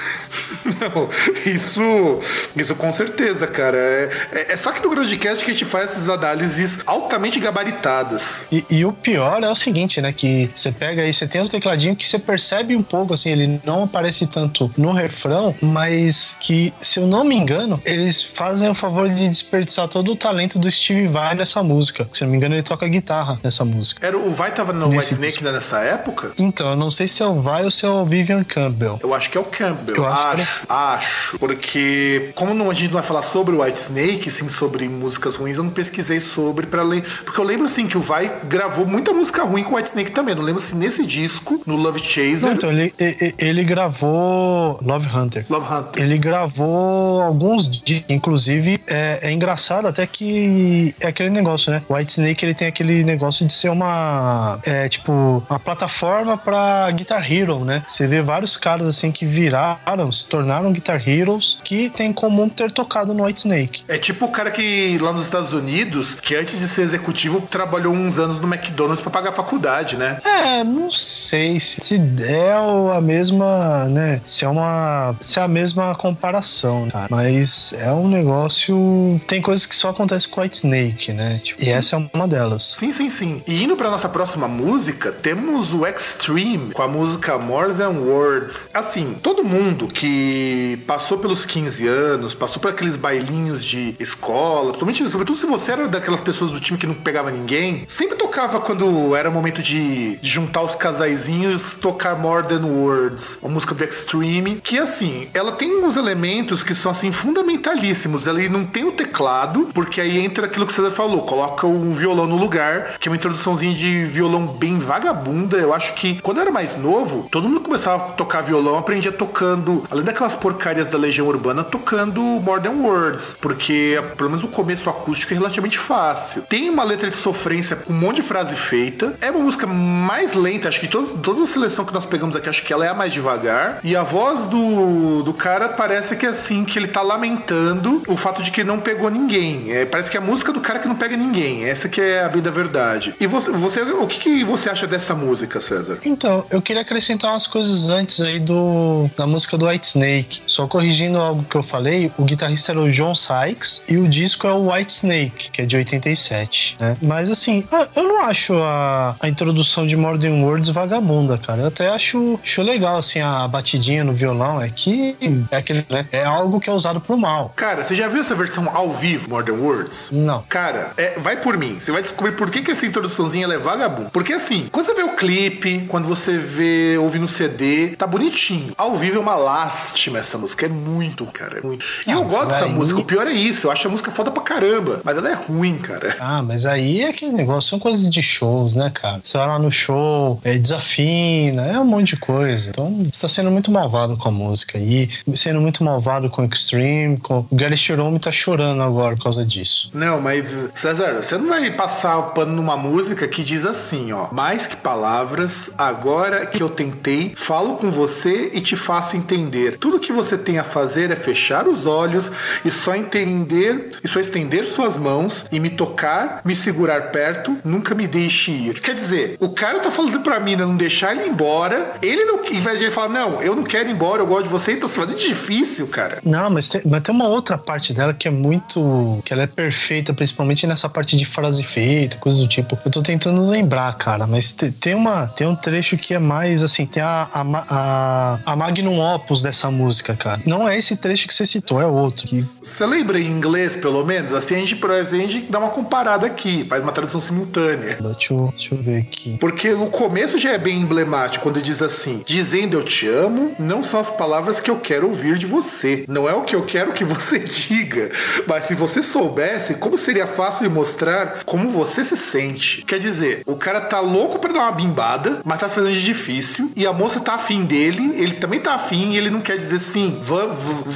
Não, 0.66 1.10
isso. 1.46 2.20
Isso 2.56 2.76
com 2.76 2.92
certeza, 2.92 3.48
cara. 3.48 3.78
É, 3.78 4.10
é, 4.32 4.54
é 4.54 4.58
só 4.58 4.72
que 4.72 4.82
no 4.82 4.90
Grandcast 4.90 5.44
que 5.44 5.52
a 5.52 5.54
gente 5.54 5.66
faz 5.66 5.92
essas 5.92 6.10
análises 6.10 6.80
altamente 6.86 7.40
gabaritadas. 7.40 8.46
E, 8.52 8.66
e 8.70 8.86
o 8.86 8.94
pior 8.94 9.44
é 9.44 9.50
o 9.50 9.56
seguinte, 9.56 10.02
né? 10.02 10.14
Que 10.14 10.50
você 10.56 10.72
pega 10.72 11.02
aí, 11.02 11.14
você 11.14 11.25
tem 11.28 11.42
um 11.42 11.48
tecladinho 11.48 11.96
que 11.96 12.08
você 12.08 12.20
percebe 12.20 12.76
um 12.76 12.84
pouco, 12.84 13.14
assim, 13.14 13.32
ele 13.32 13.60
não 13.64 13.84
aparece 13.84 14.28
tanto 14.28 14.72
no 14.78 14.92
refrão, 14.92 15.56
mas 15.62 16.36
que, 16.40 16.74
se 16.82 17.00
eu 17.00 17.08
não 17.08 17.24
me 17.24 17.36
engano, 17.36 17.82
eles 17.86 18.22
fazem 18.22 18.70
o 18.70 18.76
favor 18.76 19.10
de 19.10 19.28
desperdiçar 19.28 19.88
todo 19.88 20.12
o 20.12 20.16
talento 20.16 20.60
do 20.60 20.70
Steve 20.70 21.08
Vai 21.08 21.36
nessa 21.36 21.62
música. 21.64 22.08
Se 22.12 22.24
eu 22.24 22.26
não 22.26 22.32
me 22.32 22.38
engano, 22.38 22.56
ele 22.56 22.64
toca 22.64 22.88
guitarra 22.88 23.40
nessa 23.44 23.64
música. 23.64 24.06
Era, 24.06 24.18
o 24.18 24.32
Vai 24.32 24.52
tava 24.52 24.74
no 24.74 24.90
White 24.90 25.14
Snake 25.14 25.44
nessa 25.44 25.80
época? 25.80 26.32
Então, 26.38 26.70
eu 26.70 26.76
não 26.76 26.92
sei 26.92 27.08
se 27.08 27.22
é 27.22 27.26
o 27.26 27.42
Vai 27.42 27.64
ou 27.64 27.72
se 27.72 27.86
é 27.86 27.90
o 27.90 28.04
Vivian 28.06 28.44
Campbell. 28.44 29.00
Eu 29.02 29.14
acho 29.14 29.30
que 29.30 29.38
é 29.38 29.42
o 29.42 29.46
Campbell. 29.46 29.96
Eu 29.96 30.06
acho, 30.06 30.42
acho, 30.42 30.66
acho. 30.68 31.38
Porque, 31.38 32.32
como 32.36 32.54
não, 32.54 32.70
a 32.70 32.74
gente 32.74 32.88
não 32.88 32.96
vai 32.96 33.04
falar 33.04 33.24
sobre 33.24 33.56
o 33.56 33.62
White 33.62 33.80
Snake, 33.80 34.32
sim 34.32 34.50
sobre 34.50 34.88
músicas 34.88 35.36
ruins, 35.36 35.58
eu 35.58 35.64
não 35.64 35.72
pesquisei 35.72 36.20
sobre 36.20 36.66
para 36.68 36.84
ler. 36.84 37.04
Porque 37.24 37.40
eu 37.40 37.46
lembro, 37.46 37.66
assim, 37.66 37.88
que 37.88 37.98
o 37.98 38.02
Vai 38.02 38.32
gravou 38.46 38.86
muita 38.86 39.14
música 39.14 39.44
ruim 39.44 39.64
com 39.64 39.74
o 39.74 39.76
White 39.76 39.90
Snake 39.90 40.12
também. 40.12 40.34
Eu 40.34 40.38
não 40.38 40.44
lembro 40.44 40.62
se 40.62 40.76
nesse 40.76 41.06
disco, 41.16 41.62
no 41.66 41.78
Love 41.78 42.02
Chaser. 42.04 42.42
Não, 42.42 42.52
então, 42.54 42.72
ele, 42.72 42.94
ele, 43.00 43.36
ele 43.38 43.64
gravou 43.64 44.78
Love 44.82 45.08
Hunter. 45.08 45.46
Love 45.50 45.74
Hunter. 45.74 46.04
Ele 46.04 46.18
gravou 46.18 47.22
alguns 47.22 47.70
discos. 47.70 48.10
Inclusive, 48.10 48.78
é, 48.86 49.20
é 49.22 49.32
engraçado 49.32 49.88
até 49.88 50.06
que 50.06 50.94
é 51.00 51.08
aquele 51.08 51.30
negócio, 51.30 51.72
né? 51.72 51.82
O 51.88 51.94
White 51.94 52.12
Snake 52.12 52.44
ele 52.44 52.54
tem 52.54 52.68
aquele 52.68 53.04
negócio 53.04 53.48
de 53.48 53.54
ser 53.54 53.70
uma. 53.70 54.60
É, 54.66 54.90
tipo, 54.90 55.42
uma 55.50 55.60
plataforma 55.60 56.38
pra 56.38 56.92
Guitar 56.92 57.32
Hero, 57.32 57.64
né? 57.64 57.82
Você 57.88 58.06
vê 58.08 58.22
vários 58.22 58.58
caras 58.58 58.88
assim 58.90 59.10
que 59.12 59.26
viraram, 59.26 60.12
se 60.12 60.28
tornaram 60.28 60.74
Guitar 60.74 61.02
Heroes 61.08 61.58
que 61.64 61.90
tem 61.90 62.10
em 62.10 62.14
comum 62.14 62.50
ter 62.50 62.72
tocado 62.72 63.14
no 63.14 63.24
White 63.24 63.40
Snake. 63.40 63.84
É 63.88 63.98
tipo 63.98 64.26
o 64.26 64.30
cara 64.30 64.52
que 64.52 64.98
lá 65.00 65.14
nos 65.14 65.24
Estados 65.24 65.54
Unidos, 65.54 66.14
que 66.14 66.36
antes 66.36 66.60
de 66.60 66.68
ser 66.68 66.82
executivo, 66.82 67.40
trabalhou 67.42 67.94
uns 67.94 68.20
anos 68.20 68.38
no 68.38 68.54
McDonald's 68.54 69.02
pra 69.02 69.10
pagar 69.10 69.30
a 69.30 69.34
faculdade, 69.34 69.96
né? 69.96 70.20
É, 70.26 70.64
não 70.64 70.92
sei 70.92 71.05
se, 71.06 71.60
se 71.60 72.02
é 72.28 72.54
a 72.96 73.02
mesma, 73.02 73.86
né? 73.86 74.22
Se 74.26 74.46
é 74.46 74.48
uma. 74.48 75.16
Se 75.22 75.40
é 75.40 75.44
a 75.44 75.48
mesma 75.48 75.94
comparação, 75.96 76.90
cara. 76.90 77.08
Mas 77.10 77.74
é 77.74 77.92
um 77.92 78.08
negócio. 78.08 79.22
Tem 79.28 79.42
coisas 79.42 79.66
que 79.66 79.76
só 79.76 79.90
acontecem 79.90 80.30
com 80.30 80.42
White 80.42 80.58
Snake, 80.58 81.14
né? 81.14 81.40
Tipo, 81.44 81.64
e 81.64 81.70
essa 81.70 81.96
é 81.96 82.10
uma 82.14 82.28
delas. 82.28 82.76
Sim, 82.78 82.92
sim, 82.92 83.10
sim. 83.10 83.44
E 83.48 83.64
indo 83.64 83.76
pra 83.76 83.90
nossa 83.90 84.10
próxima 84.10 84.48
música, 84.48 85.12
temos 85.12 85.74
o 85.74 85.86
Extreme 85.86 86.72
com 86.74 86.82
a 86.82 86.88
música 86.88 87.38
More 87.38 87.74
Than 87.74 88.00
Words. 88.00 88.70
Assim, 88.74 89.16
todo 89.22 89.44
mundo 89.44 89.88
que 89.88 90.80
passou 90.88 91.18
pelos 91.18 91.46
15 91.46 91.88
anos, 91.88 92.34
passou 92.34 92.62
por 92.62 92.72
aqueles 92.72 92.96
bailinhos 92.96 93.64
de 93.64 93.96
escola, 94.00 94.72
principalmente, 94.72 95.10
sobretudo 95.10 95.38
se 95.38 95.46
você 95.46 95.72
era 95.72 95.88
daquelas 95.88 96.22
pessoas 96.22 96.52
do 96.52 96.60
time 96.60 96.78
que 96.78 96.88
não 96.88 96.96
pegava 96.96 97.32
ninguém, 97.32 97.84
sempre 97.88 98.18
tocava 98.18 98.60
quando 98.60 99.16
era 99.16 99.30
momento 99.30 99.62
de, 99.62 100.18
juntar 100.22 100.62
os 100.62 100.76
casaizinhos, 100.96 101.76
tocar 101.76 102.16
More 102.16 102.48
Than 102.48 102.66
Words, 102.66 103.38
uma 103.42 103.54
música 103.54 103.76
do 103.76 103.84
Extreme, 103.84 104.62
que 104.64 104.80
assim, 104.80 105.28
ela 105.34 105.52
tem 105.52 105.84
uns 105.84 105.98
elementos 105.98 106.64
que 106.64 106.74
são 106.74 106.92
assim 106.92 107.12
fundamentalíssimos. 107.12 108.26
Ela 108.26 108.40
não 108.50 108.66
tem 108.66 108.86
o 108.86 108.92
teclado, 108.94 109.70
porque 109.74 110.00
aí 110.00 110.24
entra 110.24 110.46
aquilo 110.46 110.66
que 110.66 110.74
você 110.74 110.90
falou, 110.90 111.24
coloca 111.24 111.68
um 111.68 111.92
violão 111.92 112.26
no 112.26 112.38
lugar, 112.38 112.98
que 112.98 113.10
é 113.10 113.12
uma 113.12 113.18
introduçãozinha 113.18 113.74
de 113.74 114.06
violão 114.06 114.46
bem 114.46 114.80
vagabunda. 114.80 115.58
Eu 115.58 115.74
acho 115.74 115.94
que 115.96 116.20
quando 116.22 116.38
eu 116.38 116.44
era 116.44 116.52
mais 116.52 116.78
novo, 116.78 117.28
todo 117.30 117.50
mundo 117.50 117.60
começava 117.60 118.04
a 118.04 118.08
tocar 118.12 118.42
violão, 118.42 118.78
aprendia 118.78 119.12
tocando, 119.12 119.84
além 119.92 120.06
daquelas 120.06 120.36
porcarias 120.36 120.88
da 120.88 120.98
Legião 120.98 121.28
Urbana, 121.28 121.64
tocando 121.64 122.22
More 122.22 122.62
Than 122.62 122.82
Words, 122.82 123.36
porque 123.42 124.02
pelo 124.16 124.30
menos 124.30 124.46
o 124.46 124.48
começo 124.48 124.90
acústico 124.90 125.34
é 125.34 125.36
relativamente 125.36 125.78
fácil. 125.78 126.44
Tem 126.44 126.70
uma 126.70 126.84
letra 126.84 127.10
de 127.10 127.16
sofrência 127.16 127.76
com 127.76 127.92
um 127.92 127.98
monte 127.98 128.18
de 128.18 128.22
frase 128.22 128.56
feita. 128.56 129.14
É 129.20 129.30
uma 129.30 129.42
música 129.42 129.68
mais 129.68 130.34
lenta, 130.36 130.70
acho 130.70 130.80
que 130.80 130.85
todas, 130.88 131.14
toda 131.14 131.44
a 131.44 131.48
seleção 131.48 131.86
que 131.86 131.94
nós 131.94 132.06
pegamos 132.06 132.36
aqui, 132.36 132.50
acho 132.50 132.64
que 132.64 132.74
ela 132.74 132.86
é 132.86 132.90
a 132.90 132.94
mais 132.94 133.12
devagar. 133.12 133.80
E 133.84 133.96
a 133.96 134.04
voz 134.04 134.46
do, 134.46 135.24
do 135.24 135.34
cara 135.34 135.70
parece 135.70 136.16
que 136.16 136.26
é 136.26 136.30
assim, 136.30 136.64
que 136.66 136.78
ele 136.78 136.88
tá 136.88 137.02
lamentando 137.02 138.02
o 138.08 138.18
fato 138.18 138.42
de 138.42 138.52
que 138.52 138.64
não 138.64 138.80
pegou 138.80 139.10
ninguém. 139.10 139.72
É, 139.72 139.86
parece 139.86 140.10
que 140.10 140.18
é 140.18 140.20
a 140.20 140.24
música 140.24 140.52
do 140.52 140.62
cara 140.62 140.80
que 140.80 140.88
não 140.88 140.96
pega 140.96 141.16
ninguém. 141.16 141.66
Essa 141.66 141.88
que 141.90 142.02
é 142.02 142.24
a 142.24 142.30
bem 142.30 142.42
da 142.42 142.52
verdade. 142.52 143.14
E 143.20 143.28
você, 143.28 143.52
você 143.52 143.82
o 143.82 144.08
que, 144.08 144.20
que 144.20 144.44
você 144.44 144.70
acha 144.70 144.88
dessa 144.88 145.16
música, 145.16 145.60
César? 145.60 146.00
Então, 146.06 146.46
eu 146.50 146.62
queria 146.62 146.82
acrescentar 146.82 147.32
umas 147.32 147.48
coisas 147.48 147.90
antes 147.90 148.22
aí 148.22 148.40
do 148.40 149.10
da 149.18 149.28
música 149.28 149.58
do 149.58 149.68
White 149.68 149.88
Snake. 149.88 150.42
Só 150.48 150.68
corrigindo 150.68 151.20
algo 151.20 151.44
que 151.44 151.56
eu 151.56 151.64
falei, 151.64 152.12
o 152.18 152.24
guitarrista 152.24 152.72
era 152.72 152.82
o 152.82 152.92
John 152.92 153.16
Sykes 153.16 153.84
e 153.90 153.98
o 153.98 154.08
disco 154.08 154.48
é 154.48 154.52
o 154.52 154.72
White 154.72 154.94
Snake, 154.94 155.50
que 155.52 155.62
é 155.62 155.66
de 155.66 155.78
87, 155.78 156.78
né? 156.80 156.98
Mas 157.02 157.30
assim, 157.30 157.64
ah, 157.72 157.88
eu 157.96 158.04
não 158.04 158.22
acho 158.22 158.54
a, 158.56 159.16
a 159.20 159.28
introdução 159.28 159.86
de 159.86 159.96
Modern 159.96 160.44
Words 160.44 160.70
vagabunda, 160.76 161.38
cara. 161.38 161.62
Eu 161.62 161.68
até 161.68 161.90
acho, 161.90 162.40
acho 162.44 162.62
legal, 162.62 162.98
assim, 162.98 163.22
a 163.22 163.48
batidinha 163.48 164.04
no 164.04 164.14
violão. 164.14 164.62
É 164.62 164.70
que 164.70 165.16
é, 165.50 165.58
aquele, 165.58 165.86
né? 165.90 166.06
é 166.12 166.24
algo 166.24 166.60
que 166.60 166.70
é 166.70 166.74
usado 166.74 167.00
pro 167.00 167.18
mal. 167.18 167.54
Cara, 167.56 167.84
você 167.84 167.96
já 167.96 168.08
viu 168.08 168.20
essa 168.20 168.36
versão 168.36 168.70
ao 168.74 168.92
vivo, 168.92 169.30
Modern 169.30 169.60
Words? 169.60 170.10
Não. 170.12 170.44
Cara, 170.50 170.92
é, 170.98 171.18
vai 171.18 171.38
por 171.38 171.58
mim. 171.58 171.80
Você 171.80 171.92
vai 171.92 172.02
descobrir 172.02 172.34
por 172.34 172.52
que, 172.52 172.62
que 172.62 172.72
essa 172.72 172.86
introduçãozinha 172.86 173.48
é 173.48 173.58
vagabunda. 173.58 174.10
Porque 174.12 174.34
assim, 174.34 174.68
quando 174.72 174.86
você 174.86 174.94
vê 174.94 175.04
o 175.04 175.16
clipe, 175.16 175.86
quando 175.88 176.08
você 176.08 176.38
vê, 176.38 176.98
ouve 176.98 177.20
no 177.20 177.28
CD, 177.28 177.96
tá 177.96 178.06
bonitinho. 178.06 178.74
Ao 178.78 178.96
vivo 178.96 179.18
é 179.18 179.22
uma 179.22 179.36
lástima 179.36 180.20
essa 180.20 180.38
música. 180.38 180.66
É 180.66 180.70
muito, 180.70 181.26
cara. 181.28 181.60
É 181.60 181.62
muito. 181.62 181.86
E 182.06 182.12
eu 182.12 182.24
gosto 182.26 182.50
dessa 182.50 182.66
aí... 182.66 182.74
música. 182.74 183.00
O 183.00 183.06
pior 183.06 183.26
é 183.28 183.32
isso. 183.32 183.68
Eu 183.68 183.72
acho 183.72 183.88
a 183.88 183.92
música 183.92 184.12
foda 184.12 184.30
pra 184.30 184.44
caramba. 184.44 185.02
Mas 185.04 185.18
ela 185.18 185.30
é 185.30 185.34
ruim, 185.34 185.78
cara. 185.78 186.18
Ah, 186.20 186.42
mas 186.42 186.66
aí 186.66 187.02
é 187.02 187.10
aquele 187.10 187.32
negócio. 187.32 187.70
São 187.70 187.80
coisas 187.80 188.10
de 188.10 188.22
shows, 188.22 188.76
né, 188.76 188.92
cara? 188.94 189.22
Você 189.24 189.38
vai 189.38 189.48
lá 189.48 189.60
no 189.60 189.72
show, 189.72 190.40
é, 190.44 190.58
desafina, 190.66 191.68
é 191.68 191.80
um 191.80 191.86
monte 191.86 192.16
de 192.16 192.18
coisa. 192.18 192.70
Então, 192.70 192.92
você 193.12 193.22
tá 193.22 193.28
sendo 193.28 193.52
muito 193.52 193.72
malvado 193.72 194.18
com 194.18 194.28
a 194.28 194.32
música 194.32 194.78
aí, 194.78 195.10
sendo 195.36 195.62
muito 195.62 195.84
malvado 195.84 196.30
com 196.30 196.42
o 196.42 196.46
Extreme. 196.46 197.18
Com... 197.18 197.46
O 197.50 197.56
Gary 197.56 197.78
Cherome 197.78 198.20
tá 198.20 198.32
chorando 198.32 198.82
agora 198.82 199.16
por 199.16 199.24
causa 199.24 199.46
disso. 199.46 199.90
Não, 199.94 200.20
mas, 200.20 200.46
César, 200.76 201.22
você 201.22 201.38
não 201.38 201.48
vai 201.48 201.70
passar 201.72 202.18
o 202.18 202.24
pano 202.32 202.52
numa 202.52 202.76
música 202.76 203.28
que 203.28 203.44
diz 203.44 203.66
assim, 203.66 204.12
ó. 204.12 204.32
Mais 204.32 204.66
que 204.66 204.76
palavras, 204.76 205.70
agora 205.78 206.46
que 206.46 206.62
eu 206.62 206.70
tentei, 206.70 207.34
falo 207.36 207.76
com 207.76 207.92
você 207.92 208.52
e 208.54 208.62
te 208.62 208.76
faço 208.76 209.16
entender. 209.16 209.78
Tudo 209.78 210.00
que 210.00 210.12
você 210.12 210.38
tem 210.38 210.58
a 210.58 210.64
fazer 210.64 211.12
é 211.12 211.16
fechar 211.16 211.68
os 211.68 211.86
olhos 211.86 212.32
e 212.64 212.72
só 212.72 212.96
entender, 212.96 213.90
e 214.04 214.08
só 214.08 214.20
estender 214.20 214.66
suas 214.66 214.98
mãos 214.98 215.46
e 215.52 215.60
me 215.60 215.70
tocar, 215.70 216.42
me 216.44 216.56
segurar 216.56 217.12
perto, 217.12 217.58
nunca 217.64 217.94
me 217.94 218.08
deixe 218.08 218.52
ir. 218.52 218.80
Quer 218.80 218.96
dizer, 218.96 219.38
o 219.40 219.50
cara 219.50 219.80
tá 219.80 219.92
falando 219.92 220.22
pra 220.22 220.40
mim 220.40 220.45
não 220.54 220.76
deixar 220.76 221.16
ele 221.16 221.30
embora, 221.30 221.94
ele 222.02 222.26
não, 222.26 222.44
em 222.44 222.60
vez 222.60 222.80
de 222.80 222.86
ele 222.86 222.92
falar, 222.92 223.08
não, 223.08 223.42
eu 223.42 223.56
não 223.56 223.64
quero 223.64 223.88
ir 223.88 223.94
embora, 223.94 224.22
eu 224.22 224.28
gosto 224.28 224.44
de 224.44 224.50
você, 224.50 224.74
então 224.74 224.90
você 224.90 225.06
vai 225.06 225.16
difícil, 225.16 225.88
cara. 225.88 226.20
Não, 226.26 226.50
mas 226.50 226.68
tem, 226.68 226.82
mas 226.86 227.02
tem 227.04 227.16
uma 227.16 227.28
outra 227.28 227.58
parte 227.58 227.94
dela 227.94 228.14
que 228.14 228.28
é 228.28 228.32
muito. 228.32 229.22
que 229.24 229.32
ela 229.32 229.44
é 229.44 229.48
perfeita, 229.48 230.14
principalmente 230.14 230.68
nessa 230.68 230.90
parte 230.90 231.16
de 231.16 231.26
frase 231.26 231.64
feita, 231.64 232.18
coisa 232.18 232.38
do 232.38 232.48
tipo. 232.48 232.78
Eu 232.84 232.92
tô 232.92 233.02
tentando 233.02 233.48
lembrar, 233.48 233.94
cara, 233.98 234.28
mas 234.28 234.52
te, 234.52 234.72
tem 234.72 234.96
uma. 234.96 235.28
Tem 235.28 235.48
um 235.48 235.56
trecho 235.56 235.98
que 235.98 236.14
é 236.14 236.20
mais 236.20 236.64
assim, 236.64 236.86
tem 236.86 237.02
a, 237.02 237.28
a, 237.34 237.42
a, 237.70 238.40
a 238.46 238.56
Magnum 238.56 239.00
Opus 239.00 239.42
dessa 239.42 239.70
música, 239.72 240.16
cara. 240.16 240.42
Não 240.46 240.68
é 240.68 240.78
esse 240.78 240.96
trecho 240.96 241.28
que 241.28 241.34
você 241.34 241.46
citou, 241.46 241.82
é 241.82 241.86
outro. 241.86 242.28
Você 242.28 242.86
lembra 242.86 243.20
em 243.20 243.28
inglês, 243.28 243.76
pelo 243.76 244.04
menos? 244.04 244.34
Assim 244.34 244.56
a 244.56 244.60
gente, 244.60 244.80
a 244.84 245.04
gente 245.04 245.52
dá 245.52 245.60
uma 245.60 245.70
comparada 245.70 246.26
aqui, 246.26 246.66
faz 246.66 246.82
uma 246.82 246.92
tradução 246.92 247.22
simultânea. 247.22 247.98
Deixa 248.02 248.34
eu, 248.34 248.54
deixa 248.56 248.74
eu 248.76 248.82
ver 248.82 249.02
aqui. 249.02 249.38
Porque 249.40 249.72
no 249.72 249.88
começo 249.88 250.35
já 250.38 250.52
é 250.52 250.58
bem 250.58 250.80
emblemático 250.80 251.44
quando 251.44 251.62
diz 251.62 251.82
assim: 251.82 252.24
dizendo 252.26 252.78
eu 252.78 252.84
te 252.84 253.08
amo, 253.08 253.56
não 253.60 253.84
são 253.84 254.00
as 254.00 254.12
palavras 254.12 254.60
que 254.60 254.70
eu 254.70 254.80
quero 254.80 255.08
ouvir 255.08 255.38
de 255.38 255.46
você. 255.46 256.06
Não 256.08 256.30
é 256.30 256.34
o 256.34 256.44
que 256.44 256.56
eu 256.56 256.64
quero 256.64 256.94
que 256.94 257.04
você 257.04 257.40
diga. 257.46 258.12
Mas 258.48 258.66
se 258.66 258.76
você 258.76 259.02
soubesse, 259.04 259.76
como 259.76 259.98
seria 259.98 260.28
fácil 260.28 260.64
de 260.64 260.74
mostrar 260.74 261.44
como 261.46 261.70
você 261.70 262.04
se 262.04 262.18
sente. 262.18 262.84
Quer 262.84 263.00
dizer, 263.00 263.44
o 263.46 263.56
cara 263.56 263.82
tá 263.82 264.00
louco 264.00 264.40
pra 264.40 264.52
dar 264.52 264.62
uma 264.62 264.72
bimbada, 264.72 265.42
mas 265.44 265.60
tá 265.60 265.68
se 265.68 265.76
fazendo 265.76 265.94
de 265.94 266.04
difícil. 266.04 266.72
E 266.76 266.86
a 266.86 266.94
moça 266.94 267.20
tá 267.20 267.36
afim 267.36 267.66
dele, 267.66 268.14
ele 268.16 268.34
também 268.34 268.60
tá 268.60 268.76
afim 268.76 269.14
e 269.14 269.18
ele 269.18 269.30
não 269.30 269.42
quer 269.42 269.58
dizer 269.58 269.80
sim, 269.80 270.20
vá, 270.22 270.48